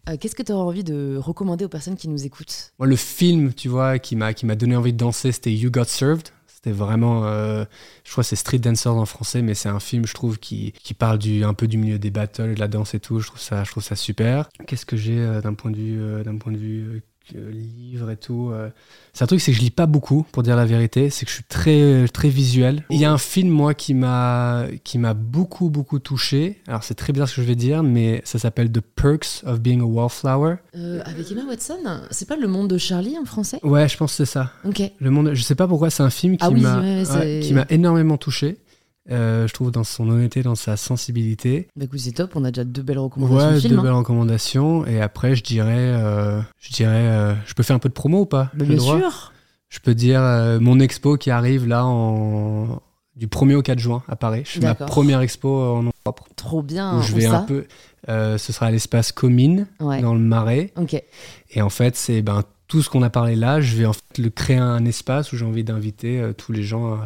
euh, 0.09 0.17
qu'est-ce 0.19 0.35
que 0.35 0.43
tu 0.43 0.53
aurais 0.53 0.63
envie 0.65 0.85
de 0.85 1.17
recommander 1.19 1.65
aux 1.65 1.69
personnes 1.69 1.97
qui 1.97 2.09
nous 2.09 2.25
écoutent? 2.25 2.73
Moi, 2.79 2.87
le 2.89 2.97
film, 2.97 3.53
tu 3.55 3.69
vois, 3.69 3.99
qui 3.99 4.17
m'a 4.17 4.33
qui 4.35 4.47
m'a 4.47 4.55
donné 4.55 4.77
envie 4.77 4.93
de 4.93 4.99
danser, 4.99 5.33
c'était 5.33 5.53
You 5.53 5.71
Got 5.71 5.85
Served. 5.85 6.29
C'était 6.47 6.71
vraiment, 6.77 7.25
euh, 7.27 7.65
je 8.03 8.11
crois, 8.11 8.25
que 8.25 8.29
c'est 8.29 8.35
Street 8.37 8.59
Dancer 8.59 8.89
en 8.89 9.05
français, 9.05 9.41
mais 9.43 9.55
c'est 9.55 9.69
un 9.69 9.79
film, 9.79 10.05
je 10.05 10.15
trouve, 10.15 10.39
qui, 10.39 10.73
qui 10.83 10.95
parle 10.95 11.19
du 11.19 11.45
un 11.45 11.55
peu 11.55 11.69
du 11.69 11.77
milieu 11.77 11.99
des 11.99 12.11
battles, 12.11 12.55
de 12.55 12.59
la 12.59 12.67
danse 12.67 12.95
et 12.95 12.99
tout. 12.99 13.21
Je 13.21 13.29
trouve 13.29 13.41
ça, 13.41 13.63
je 13.63 13.71
trouve 13.71 13.85
ça 13.85 13.95
super. 13.95 14.49
Qu'est-ce 14.67 14.87
que 14.87 14.97
j'ai 14.97 15.19
euh, 15.19 15.41
d'un 15.41 15.55
point 15.55 15.71
de 15.71 15.77
vue, 15.77 16.01
euh, 16.01 16.25
d'un 16.25 16.37
point 16.39 16.51
de 16.53 16.57
vue 16.57 17.03
euh, 17.35 17.49
euh, 17.49 17.51
livre 17.51 18.11
et 18.11 18.17
tout 18.17 18.51
euh, 18.53 18.69
C'est 19.13 19.25
un 19.25 19.27
truc, 19.27 19.41
c'est 19.41 19.51
que 19.53 19.57
je 19.59 19.63
lis 19.63 19.71
pas 19.71 19.87
beaucoup, 19.87 20.25
pour 20.33 20.43
dire 20.43 20.57
la 20.57 20.65
vérité. 20.67 21.11
C'est 21.11 21.25
que 21.25 21.31
je 21.31 21.37
suis 21.37 21.45
très, 21.45 22.07
très 22.09 22.29
visuel. 22.29 22.85
Il 22.91 23.01
y 23.01 23.05
a 23.05 23.13
un 23.13 23.19
film, 23.19 23.49
moi, 23.51 23.75
qui 23.75 23.95
m'a, 23.95 24.65
qui 24.85 24.99
m'a 24.99 25.15
beaucoup, 25.15 25.71
beaucoup 25.71 25.99
touché. 25.99 26.61
Alors, 26.67 26.85
c'est 26.85 26.95
très 26.95 27.13
bizarre 27.13 27.29
ce 27.29 27.37
que 27.37 27.43
je 27.43 27.47
vais 27.47 27.55
dire, 27.57 27.83
mais 27.83 28.21
ça 28.25 28.39
s'appelle 28.39 28.71
The 28.71 28.81
Perks 28.81 29.43
of 29.45 29.61
Being 29.61 29.81
a 29.81 29.85
Wallflower. 29.85 30.57
Euh, 30.77 31.01
Avec 31.05 31.31
Emma 31.33 31.45
Watson 31.49 31.79
C'est 32.11 32.29
pas 32.29 32.37
Le 32.37 32.49
Monde 32.49 32.69
de 32.69 32.79
Charlie 32.79 33.17
en 33.19 33.25
français? 33.25 33.59
Ouais, 33.63 33.89
je 33.89 33.97
pense 33.97 34.13
que 34.13 34.17
c'est 34.25 34.33
ça. 34.33 34.53
Ok. 34.65 34.83
Le 34.99 35.11
monde, 35.11 35.31
je 35.35 35.43
sais 35.43 35.55
pas 35.55 35.67
pourquoi, 35.69 35.91
c'est 35.91 36.03
un 36.03 36.11
film 36.11 36.37
qui 36.37 36.45
Ah 36.45 36.51
oui, 36.51 36.61
m'a 36.61 36.81
ouais, 36.81 37.05
c'est- 37.05 37.19
ouais, 37.19 37.41
qui 37.43 37.55
m'a 37.55 37.67
énormément 37.71 38.17
touché. 38.17 38.59
Euh, 39.11 39.47
je 39.47 39.53
trouve 39.55 39.71
dans 39.71 39.85
son 39.85 40.09
honnêteté, 40.09 40.43
dans 40.43 40.57
sa 40.57 40.77
sensibilité. 40.77 41.69
Bah 41.77 41.85
écoute, 41.85 42.01
c'est 42.01 42.11
top, 42.13 42.33
on 42.35 42.45
a 42.45 42.51
déjà 42.51 42.65
deux 42.65 42.83
belles 42.83 42.99
recommandations 42.99 43.49
Ouais, 43.51 43.61
de 43.61 43.69
deux 43.69 43.79
hein. 43.79 43.83
belles 43.83 43.93
recommandations. 43.93 44.85
Et 44.87 45.01
après, 45.01 45.37
je 45.37 45.45
dirais, 45.45 45.75
euh, 45.79 46.41
je 46.59 46.73
dirais, 46.73 46.91
euh, 47.07 47.35
je 47.47 47.55
peux 47.55 47.63
faire 47.63 47.77
un 47.77 47.79
peu 47.81 47.89
de 47.89 47.95
promo 47.95 48.23
ou 48.23 48.27
pas? 48.27 48.51
Bah, 48.55 48.65
bien 48.65 48.77
droit? 48.77 48.99
sûr 48.99 49.33
Je 49.69 49.79
peux 49.79 49.95
dire 49.95 50.21
mon 50.61 50.81
expo 50.81 51.17
qui 51.17 51.31
arrive 51.31 51.67
là 51.69 51.85
en 51.87 52.81
du 53.15 53.29
1er 53.29 53.55
au 53.55 53.63
4 53.63 53.79
juin 53.79 54.03
à 54.09 54.17
Paris. 54.17 54.43
Je 54.45 54.51
fais 54.53 54.61
ma 54.61 54.75
première 54.75 55.21
expo 55.21 55.49
en 55.49 55.83
nom 55.85 55.93
propre. 56.05 56.25
Trop 56.37 56.63
bien. 56.63 56.99
où 56.99 57.03
je 57.03 57.15
vais 57.15 57.23
ça 57.23 57.39
un 57.39 57.43
peu. 57.43 57.65
ce 58.09 58.53
sera 58.53 58.67
à 58.67 58.71
l'espace 58.71 59.13
Comine 59.13 59.67
Ouais. 59.81 60.03
dans 60.03 60.15
le 60.15 60.21
Marais. 60.21 60.73
Ok. 60.77 61.01
Et 61.51 61.63
en 61.63 61.71
fait, 61.71 61.97
c'est 61.97 62.23
ben, 62.23 62.43
tout 62.69 62.83
ce 62.83 62.91
qu'on 62.91 63.03
a 63.03 63.11
parlé 63.11 63.37
là, 63.37 63.61
je 63.61 63.77
vais 63.77 63.87
en 63.87 63.93
fait 63.93 64.19
le 64.19 64.31
créer 64.31 64.57
un 64.59 64.85
espace 64.85 65.33
où 65.33 65.37
j'ai 65.37 65.45
envie 65.47 65.63
d'inviter 65.65 66.33
tous 66.37 66.51
les 66.53 66.63
gens 66.65 66.99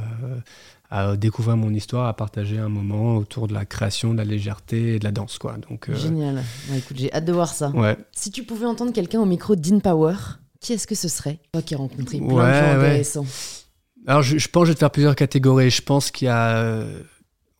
à, 0.90 1.16
découvrir 1.16 1.56
mon 1.56 1.72
histoire, 1.72 2.06
à 2.08 2.14
partager 2.14 2.58
un 2.58 2.68
moment 2.68 3.16
autour 3.16 3.46
de 3.48 3.54
la 3.54 3.64
création, 3.64 4.12
de 4.12 4.18
la 4.18 4.24
légèreté 4.24 4.96
et 4.96 4.98
de 4.98 5.04
la 5.04 5.12
danse. 5.12 5.38
Quoi. 5.38 5.56
Donc, 5.70 5.88
euh, 5.88 5.94
Génial. 5.96 6.42
Écoute, 6.76 6.96
j'ai 6.98 7.12
hâte 7.12 7.24
de 7.24 7.32
voir 7.32 7.48
ça. 7.48 7.70
ouais. 7.70 7.96
Si 8.12 8.30
tu 8.30 8.42
pouvais 8.44 8.66
entendre 8.66 8.92
quelqu'un 8.92 9.20
au 9.20 9.26
micro 9.26 9.54
d'InPower, 9.56 10.16
qui 10.60 10.72
est-ce 10.74 10.86
que 10.86 10.94
ce 10.94 11.08
serait 11.08 11.38
Toi 11.52 11.62
qui 11.62 11.74
as 11.74 11.78
rencontré 11.78 12.18
plein 12.18 12.26
de 12.26 12.32
Ouais, 12.32 12.42
gens 12.42 12.42
ouais. 12.42 12.68
intéressants. 12.86 13.26
Alors, 14.06 14.22
je, 14.22 14.38
je 14.38 14.48
pense 14.48 14.62
que 14.62 14.66
je 14.66 14.70
vais 14.72 14.74
te 14.74 14.80
faire 14.80 14.90
plusieurs 14.90 15.14
catégories. 15.16 15.70
Je 15.70 15.82
pense 15.82 16.10
qu'il 16.10 16.26
y 16.26 16.28
a 16.28 16.56
euh, 16.56 17.02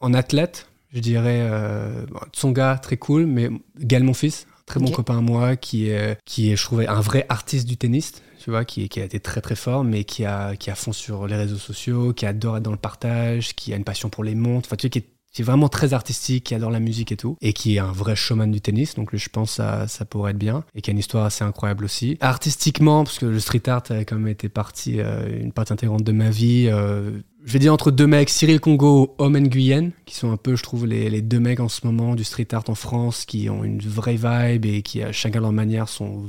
en 0.00 0.12
athlète, 0.14 0.66
je 0.92 1.00
dirais 1.00 1.40
euh, 1.42 2.04
Tsonga, 2.32 2.78
très 2.78 2.96
cool, 2.96 3.26
mais 3.26 3.48
Gaël, 3.78 4.02
mon 4.02 4.14
fils, 4.14 4.46
très 4.66 4.80
bon 4.80 4.90
copain 4.90 5.18
à 5.18 5.20
moi, 5.20 5.56
qui 5.56 5.88
est, 5.88 6.18
qui 6.24 6.50
est, 6.50 6.56
je 6.56 6.64
trouvais, 6.64 6.86
un 6.88 7.00
vrai 7.00 7.26
artiste 7.28 7.66
du 7.68 7.76
tennis, 7.76 8.12
tu 8.42 8.50
vois, 8.50 8.64
qui, 8.64 8.88
a 8.96 9.04
été 9.04 9.20
très 9.20 9.40
très 9.40 9.54
fort, 9.54 9.84
mais 9.84 10.04
qui 10.04 10.24
a, 10.24 10.56
qui 10.56 10.70
a 10.70 10.74
fond 10.74 10.92
sur 10.92 11.26
les 11.26 11.36
réseaux 11.36 11.58
sociaux, 11.58 12.14
qui 12.14 12.24
adore 12.24 12.56
être 12.56 12.62
dans 12.62 12.72
le 12.72 12.78
partage, 12.78 13.54
qui 13.54 13.72
a 13.72 13.76
une 13.76 13.84
passion 13.84 14.08
pour 14.08 14.24
les 14.24 14.34
montres, 14.34 14.68
enfin, 14.68 14.76
tu 14.76 14.86
sais, 14.86 14.90
qui 14.90 14.98
est, 14.98 15.42
vraiment 15.42 15.68
très 15.68 15.94
artistique, 15.94 16.44
qui 16.44 16.54
adore 16.54 16.70
la 16.70 16.80
musique 16.80 17.12
et 17.12 17.16
tout, 17.16 17.36
et 17.40 17.52
qui 17.52 17.76
est 17.76 17.78
un 17.78 17.92
vrai 17.92 18.16
showman 18.16 18.50
du 18.50 18.60
tennis, 18.60 18.94
donc 18.94 19.14
je 19.14 19.28
pense 19.28 19.50
que 19.50 19.56
ça, 19.56 19.86
ça 19.86 20.04
pourrait 20.04 20.32
être 20.32 20.38
bien, 20.38 20.64
et 20.74 20.80
qui 20.80 20.90
a 20.90 20.92
une 20.92 20.98
histoire 20.98 21.24
assez 21.24 21.44
incroyable 21.44 21.84
aussi. 21.84 22.16
Artistiquement, 22.20 23.04
parce 23.04 23.18
que 23.18 23.26
le 23.26 23.38
street 23.38 23.68
art 23.68 23.84
a 23.90 24.04
quand 24.04 24.16
même 24.16 24.28
été 24.28 24.48
partie, 24.48 25.00
euh, 25.00 25.40
une 25.40 25.52
partie 25.52 25.72
intégrante 25.72 26.02
de 26.02 26.12
ma 26.12 26.30
vie, 26.30 26.66
euh, 26.68 27.20
je 27.44 27.52
vais 27.52 27.58
dire 27.58 27.72
entre 27.72 27.90
deux 27.90 28.06
mecs, 28.06 28.28
Cyril 28.28 28.60
Congo, 28.60 29.14
Homme 29.18 29.38
Nguyen, 29.38 29.92
qui 30.04 30.14
sont 30.14 30.30
un 30.30 30.36
peu, 30.36 30.56
je 30.56 30.62
trouve, 30.62 30.86
les, 30.86 31.08
les 31.08 31.22
deux 31.22 31.40
mecs 31.40 31.60
en 31.60 31.68
ce 31.68 31.86
moment 31.86 32.14
du 32.14 32.24
street 32.24 32.48
art 32.52 32.64
en 32.68 32.74
France, 32.74 33.24
qui 33.24 33.48
ont 33.48 33.64
une 33.64 33.80
vraie 33.80 34.16
vibe 34.16 34.66
et 34.66 34.82
qui, 34.82 35.02
à 35.02 35.12
chacun 35.12 35.40
leur 35.40 35.52
manière, 35.52 35.88
sont 35.88 36.24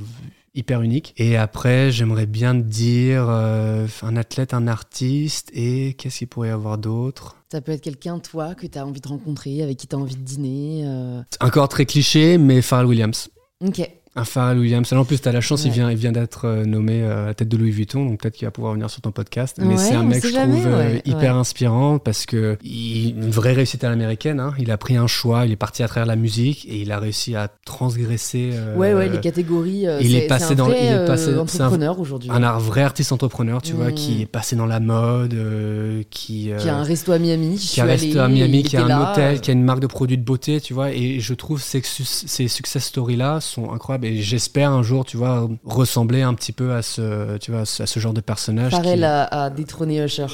hyper 0.54 0.82
uniques. 0.82 1.14
Et 1.18 1.38
après, 1.38 1.92
j'aimerais 1.92 2.26
bien 2.26 2.54
dire 2.56 3.26
euh, 3.30 3.88
un 4.02 4.16
athlète, 4.18 4.54
un 4.54 4.68
artiste, 4.68 5.50
et 5.54 5.94
qu'est-ce 5.94 6.20
qu'il 6.20 6.28
pourrait 6.28 6.50
y 6.50 6.52
avoir 6.52 6.78
d'autre? 6.78 7.38
Ça 7.52 7.62
peut 7.62 7.72
être 7.72 7.82
quelqu'un, 7.82 8.20
toi, 8.20 8.56
que 8.56 8.68
tu 8.68 8.78
as 8.78 8.86
envie 8.86 9.02
de 9.02 9.08
rencontrer, 9.08 9.62
avec 9.62 9.78
qui 9.78 9.88
tu 9.88 9.96
as 9.96 10.00
envie 10.00 10.16
de 10.16 10.22
dîner. 10.22 10.84
euh. 10.86 11.22
Encore 11.40 11.70
très 11.70 11.86
cliché, 11.86 12.38
mais 12.38 12.62
Pharrell 12.62 12.88
Williams. 12.88 13.30
Ok. 13.66 13.90
Un 14.14 14.26
Pharrell 14.26 14.60
Williams. 14.60 14.92
Alors, 14.92 15.04
en 15.04 15.06
plus, 15.06 15.22
tu 15.22 15.30
as 15.30 15.32
la 15.32 15.40
chance, 15.40 15.64
il 15.64 15.72
vient, 15.72 15.90
il 15.90 15.96
vient 15.96 16.12
d'être 16.12 16.44
euh, 16.46 16.66
nommé 16.66 17.02
euh, 17.02 17.24
à 17.24 17.26
la 17.28 17.34
tête 17.34 17.48
de 17.48 17.56
Louis 17.56 17.72
Vuitton, 17.72 18.06
donc 18.06 18.20
peut-être 18.20 18.34
qu'il 18.36 18.46
va 18.46 18.52
pouvoir 18.52 18.74
venir 18.74 18.90
sur 18.90 19.00
ton 19.00 19.12
podcast. 19.12 19.58
Ouais, 19.58 19.66
Mais 19.66 19.78
c'est 19.78 19.94
un 19.96 20.04
mec, 20.04 20.22
je 20.22 20.34
jamais, 20.34 20.60
trouve, 20.60 20.68
euh, 20.68 20.94
ouais, 20.96 21.02
hyper 21.06 21.38
inspirant 21.38 21.98
parce 21.98 22.26
que 22.26 22.58
il, 22.62 23.12
une 23.18 23.30
vraie 23.32 23.54
réussite 23.54 23.86
à 23.86 23.90
l'américaine. 23.90 24.42
hein. 24.42 24.54
Il 24.60 24.70
a 24.70 24.78
pris 24.78 24.98
un 24.98 25.08
choix, 25.08 25.46
il 25.46 25.54
est 25.54 25.56
parti 25.56 25.82
à 25.82 25.88
travers 25.88 26.06
la 26.06 26.18
musique 26.18 26.66
et 26.68 26.82
il 26.82 26.92
a 26.92 27.00
réussi 27.00 27.38
à 27.38 27.48
transgresser. 27.64 28.50
euh, 28.52 28.76
Ouais, 28.76 28.94
ouais, 28.94 29.08
les 29.08 29.22
catégories. 29.22 29.88
euh, 29.88 30.00
il 30.02 30.14
est 30.14 30.28
passé 30.28 30.52
un 30.52 30.56
dans- 30.56 30.66
vrai, 30.66 30.80
il 30.82 30.92
est 30.92 31.06
passé- 31.08 31.34
un- 31.34 31.38
entrepreneur 31.38 31.98
aujourd'hui. 31.98 32.30
un 32.34 32.44
art- 32.44 32.60
vrai 32.60 32.82
artiste 32.82 33.14
entrepreneur, 33.14 33.62
tu 33.62 33.72
vois, 33.74 33.92
Mm. 33.92 33.96
qui 33.96 34.22
est 34.24 34.26
passé 34.26 34.58
dans 34.58 34.66
la 34.66 34.82
mode, 34.82 35.34
euh, 35.36 36.04
qui, 36.10 36.52
euh, 36.52 36.58
Qui 36.58 36.68
a 36.68 36.76
un 36.76 36.84
resto 36.84 37.14
à 37.14 37.18
Miami. 37.18 37.56
qui 37.56 37.80
a 37.80 37.86
resté 37.86 38.20
à 38.20 38.28
Miami, 38.28 38.64
qui 38.64 38.76
a 38.76 38.86
un 38.86 39.12
hôtel, 39.14 39.40
qui 39.40 39.52
a 39.52 39.54
une 39.54 39.64
marque 39.64 39.80
de 39.80 39.88
produits 39.88 40.18
de 40.18 40.24
beauté, 40.26 40.60
tu 40.60 40.74
vois. 40.74 40.92
Et 40.92 41.22
je 41.22 41.34
trouve 41.34 41.62
ces, 41.62 41.82
ces 41.82 42.48
success 42.50 42.84
stories-là 42.84 43.40
sont 43.40 43.72
incroyables. 43.72 44.01
Et 44.04 44.22
j'espère 44.22 44.72
un 44.72 44.84
jour, 44.84 45.06
tu 45.06 45.18
vois, 45.18 45.50
ressembler 45.64 46.22
un 46.22 46.34
petit 46.34 46.52
peu 46.52 46.74
à 46.74 46.82
ce, 46.82 47.38
tu 47.38 47.52
vois, 47.52 47.62
à 47.62 47.66
ce 47.66 48.00
genre 48.00 48.14
de 48.14 48.22
personnage. 48.22 48.72
Pharrell 48.72 49.00
qui- 49.00 49.04
a, 49.06 49.24
a 49.26 49.50
détrôné 49.50 50.04
Usher. 50.04 50.26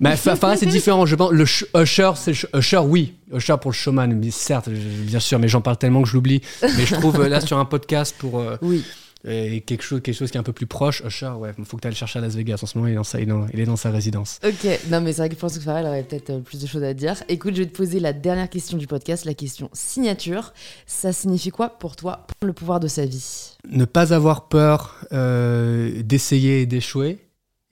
Mais 0.00 0.16
Pharrell, 0.16 0.58
c'est 0.58 0.66
différent. 0.66 1.06
Je 1.06 1.14
pense, 1.16 1.32
le 1.32 1.44
sh- 1.44 1.64
Usher, 1.80 2.12
c'est 2.16 2.32
Usher, 2.54 2.78
oui. 2.78 3.14
Usher 3.34 3.56
pour 3.60 3.70
le 3.72 3.76
showman, 3.76 4.08
mais 4.14 4.30
certes, 4.30 4.68
bien 4.68 5.20
sûr, 5.20 5.38
mais 5.38 5.48
j'en 5.48 5.60
parle 5.60 5.76
tellement 5.78 6.02
que 6.02 6.08
je 6.08 6.14
l'oublie. 6.14 6.40
Mais 6.62 6.86
je 6.86 6.94
trouve 6.94 7.20
euh, 7.20 7.28
là 7.28 7.40
sur 7.40 7.58
un 7.58 7.64
podcast 7.64 8.14
pour 8.18 8.38
euh, 8.40 8.56
Oui. 8.62 8.84
Euh, 9.26 9.60
quelque 9.60 9.82
chose, 9.82 10.00
quelque 10.02 10.14
chose 10.14 10.30
qui 10.30 10.36
est 10.36 10.40
un 10.40 10.44
peu 10.44 10.52
plus 10.52 10.66
proche. 10.66 11.02
Usher, 11.04 11.30
ouais, 11.38 11.52
faut 11.64 11.76
que 11.76 11.82
tu 11.82 11.88
ailles 11.88 11.94
le 11.94 11.98
chercher 11.98 12.18
à 12.18 12.22
Las 12.22 12.34
Vegas. 12.34 12.60
En 12.62 12.66
ce 12.66 12.78
moment, 12.78 12.88
il 12.88 12.92
est 12.92 12.96
dans 12.96 13.04
sa, 13.04 13.18
il 13.20 13.24
est 13.24 13.26
dans, 13.26 13.46
il 13.52 13.60
est 13.60 13.64
dans 13.64 13.76
sa 13.76 13.90
résidence. 13.90 14.38
Ok, 14.44 14.66
non 14.90 15.00
mais 15.00 15.12
c'est 15.12 15.22
vrai 15.22 15.28
que 15.28 15.34
je 15.34 15.40
pense 15.40 15.58
que 15.58 15.62
Pharrell 15.62 15.86
aurait 15.86 16.02
peut-être 16.02 16.30
euh, 16.30 16.40
plus 16.40 16.60
de 16.60 16.66
choses 16.66 16.82
à 16.82 16.94
dire. 16.94 17.22
Écoute, 17.28 17.54
je 17.54 17.62
vais 17.62 17.68
te 17.68 17.76
poser 17.76 18.00
la 18.00 18.12
dernière 18.12 18.48
question 18.48 18.78
du 18.78 18.86
podcast, 18.86 19.24
la 19.24 19.34
question 19.34 19.70
signature. 19.72 20.52
Ça 20.86 21.12
signifie 21.12 21.50
quoi 21.50 21.70
pour 21.70 21.96
toi 21.96 22.26
prendre 22.26 22.46
le 22.46 22.52
pouvoir 22.52 22.80
de 22.80 22.88
sa 22.88 23.04
vie? 23.04 23.56
Ne 23.68 23.84
pas 23.84 24.12
avoir 24.12 24.48
peur 24.48 24.96
euh, 25.12 26.02
d'essayer 26.02 26.62
et 26.62 26.66
d'échouer 26.66 27.18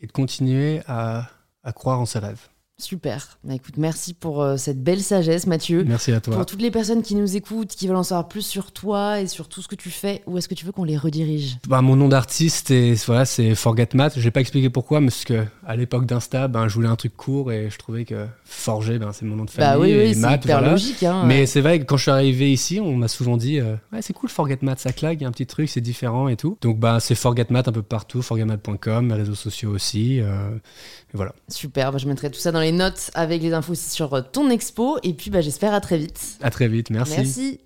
et 0.00 0.06
de 0.06 0.12
continuer 0.12 0.80
à, 0.86 1.28
à 1.62 1.72
croire 1.72 2.00
en 2.00 2.06
ses 2.06 2.18
rêves. 2.18 2.48
Super. 2.84 3.38
Bah, 3.44 3.54
écoute, 3.54 3.76
merci 3.76 4.14
pour 4.14 4.42
euh, 4.42 4.56
cette 4.56 4.82
belle 4.82 5.00
sagesse, 5.00 5.46
Mathieu. 5.46 5.84
Merci 5.86 6.10
à 6.10 6.20
toi. 6.20 6.34
Pour 6.34 6.44
toutes 6.44 6.60
les 6.60 6.72
personnes 6.72 7.02
qui 7.02 7.14
nous 7.14 7.36
écoutent, 7.36 7.68
qui 7.68 7.86
veulent 7.86 7.94
en 7.96 8.02
savoir 8.02 8.26
plus 8.26 8.44
sur 8.44 8.72
toi 8.72 9.20
et 9.20 9.28
sur 9.28 9.48
tout 9.48 9.62
ce 9.62 9.68
que 9.68 9.76
tu 9.76 9.90
fais, 9.90 10.22
où 10.26 10.36
est-ce 10.38 10.48
que 10.48 10.54
tu 10.54 10.66
veux 10.66 10.72
qu'on 10.72 10.82
les 10.82 10.96
redirige? 10.96 11.58
Bah, 11.68 11.82
mon 11.82 11.94
nom 11.94 12.08
d'artiste, 12.08 12.74
voilà, 13.06 13.26
c'est 13.26 13.54
Forget 13.54 13.90
Math. 13.94 14.14
Je 14.16 14.22
vais 14.22 14.32
pas 14.32 14.40
expliqué 14.40 14.70
pourquoi, 14.70 15.00
mais 15.00 15.06
parce 15.06 15.22
que 15.24 15.44
à 15.64 15.76
l'époque 15.76 16.04
d'Insta, 16.06 16.48
ben, 16.48 16.66
je 16.66 16.74
voulais 16.74 16.88
un 16.88 16.96
truc 16.96 17.16
court 17.16 17.52
et 17.52 17.70
je 17.70 17.78
trouvais 17.78 18.04
que 18.04 18.26
Forger, 18.44 18.98
ben, 18.98 19.12
c'est 19.12 19.24
mon 19.24 19.36
nom 19.36 19.44
de 19.44 19.50
Bah 19.56 19.74
famille. 19.74 19.92
oui, 19.92 19.96
oui, 19.96 20.10
et 20.10 20.14
c'est 20.14 20.32
hyper 20.34 20.58
voilà. 20.58 20.72
logique. 20.72 21.02
Hein, 21.04 21.22
Mais 21.26 21.40
ouais. 21.40 21.46
c'est 21.46 21.60
vrai 21.60 21.78
que 21.78 21.84
quand 21.84 21.96
je 21.96 22.02
suis 22.02 22.10
arrivé 22.10 22.52
ici, 22.52 22.80
on 22.80 22.96
m'a 22.96 23.06
souvent 23.06 23.36
dit 23.36 23.60
euh, 23.60 23.76
Ouais, 23.92 24.02
c'est 24.02 24.12
cool, 24.14 24.28
Forget 24.30 24.58
Math, 24.62 24.80
ça 24.80 24.92
claque, 24.92 25.18
il 25.20 25.22
y 25.22 25.24
a 25.26 25.28
un 25.28 25.32
petit 25.32 25.46
truc, 25.46 25.68
c'est 25.68 25.80
différent 25.80 26.26
et 26.26 26.36
tout. 26.36 26.58
Donc, 26.60 26.80
bah, 26.80 26.98
c'est 26.98 27.14
Forget 27.14 27.46
Math 27.50 27.68
un 27.68 27.72
peu 27.72 27.82
partout, 27.82 28.20
forgetmath.com, 28.20 29.06
mes 29.06 29.14
réseaux 29.14 29.36
sociaux 29.36 29.70
aussi. 29.70 30.20
euh, 30.20 30.50
et 30.56 31.16
voilà. 31.16 31.32
Super, 31.46 31.92
bah, 31.92 31.98
je 31.98 32.08
mettrai 32.08 32.28
tout 32.32 32.40
ça 32.40 32.50
dans 32.50 32.58
les 32.60 32.63
notes 32.72 33.10
avec 33.14 33.42
les 33.42 33.52
infos 33.52 33.74
sur 33.74 34.14
euh, 34.14 34.20
ton 34.20 34.50
expo. 34.50 34.98
Et 35.02 35.12
puis 35.12 35.30
bah, 35.30 35.40
j'espère 35.40 35.74
à 35.74 35.80
très 35.80 35.98
vite. 35.98 36.38
À 36.42 36.50
très 36.50 36.68
vite, 36.68 36.90
merci. 36.90 37.16
Merci. 37.16 37.60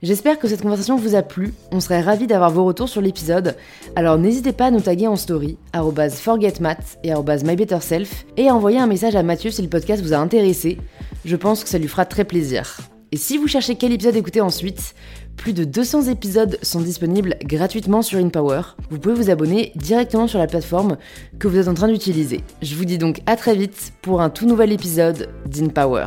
J'espère 0.00 0.38
que 0.38 0.46
cette 0.46 0.62
conversation 0.62 0.96
vous 0.96 1.16
a 1.16 1.22
plu. 1.22 1.52
On 1.72 1.80
serait 1.80 2.00
ravis 2.00 2.28
d'avoir 2.28 2.52
vos 2.52 2.64
retours 2.64 2.88
sur 2.88 3.00
l'épisode. 3.00 3.56
Alors 3.96 4.16
n'hésitez 4.16 4.52
pas 4.52 4.66
à 4.66 4.70
nous 4.70 4.80
taguer 4.80 5.08
en 5.08 5.16
story, 5.16 5.58
arrobase 5.72 6.20
forgetmath 6.20 6.98
et 7.02 7.12
mybetterself, 7.12 8.24
et 8.36 8.48
à 8.48 8.54
envoyer 8.54 8.78
un 8.78 8.86
message 8.86 9.16
à 9.16 9.24
Mathieu 9.24 9.50
si 9.50 9.60
le 9.60 9.68
podcast 9.68 10.00
vous 10.00 10.12
a 10.12 10.18
intéressé. 10.18 10.78
Je 11.24 11.34
pense 11.34 11.64
que 11.64 11.68
ça 11.68 11.78
lui 11.78 11.88
fera 11.88 12.04
très 12.04 12.24
plaisir. 12.24 12.78
Et 13.10 13.16
si 13.16 13.38
vous 13.38 13.48
cherchez 13.48 13.74
quel 13.74 13.92
épisode 13.92 14.14
écouter 14.14 14.40
ensuite, 14.40 14.94
plus 15.38 15.54
de 15.54 15.64
200 15.64 16.08
épisodes 16.08 16.58
sont 16.62 16.80
disponibles 16.80 17.36
gratuitement 17.42 18.02
sur 18.02 18.18
InPower. 18.18 18.60
Vous 18.90 18.98
pouvez 18.98 19.14
vous 19.14 19.30
abonner 19.30 19.72
directement 19.76 20.26
sur 20.26 20.38
la 20.38 20.46
plateforme 20.46 20.98
que 21.38 21.48
vous 21.48 21.56
êtes 21.56 21.68
en 21.68 21.74
train 21.74 21.88
d'utiliser. 21.88 22.42
Je 22.60 22.74
vous 22.74 22.84
dis 22.84 22.98
donc 22.98 23.20
à 23.24 23.36
très 23.36 23.54
vite 23.54 23.92
pour 24.02 24.20
un 24.20 24.28
tout 24.28 24.46
nouvel 24.46 24.72
épisode 24.72 25.30
d'InPower. 25.46 26.06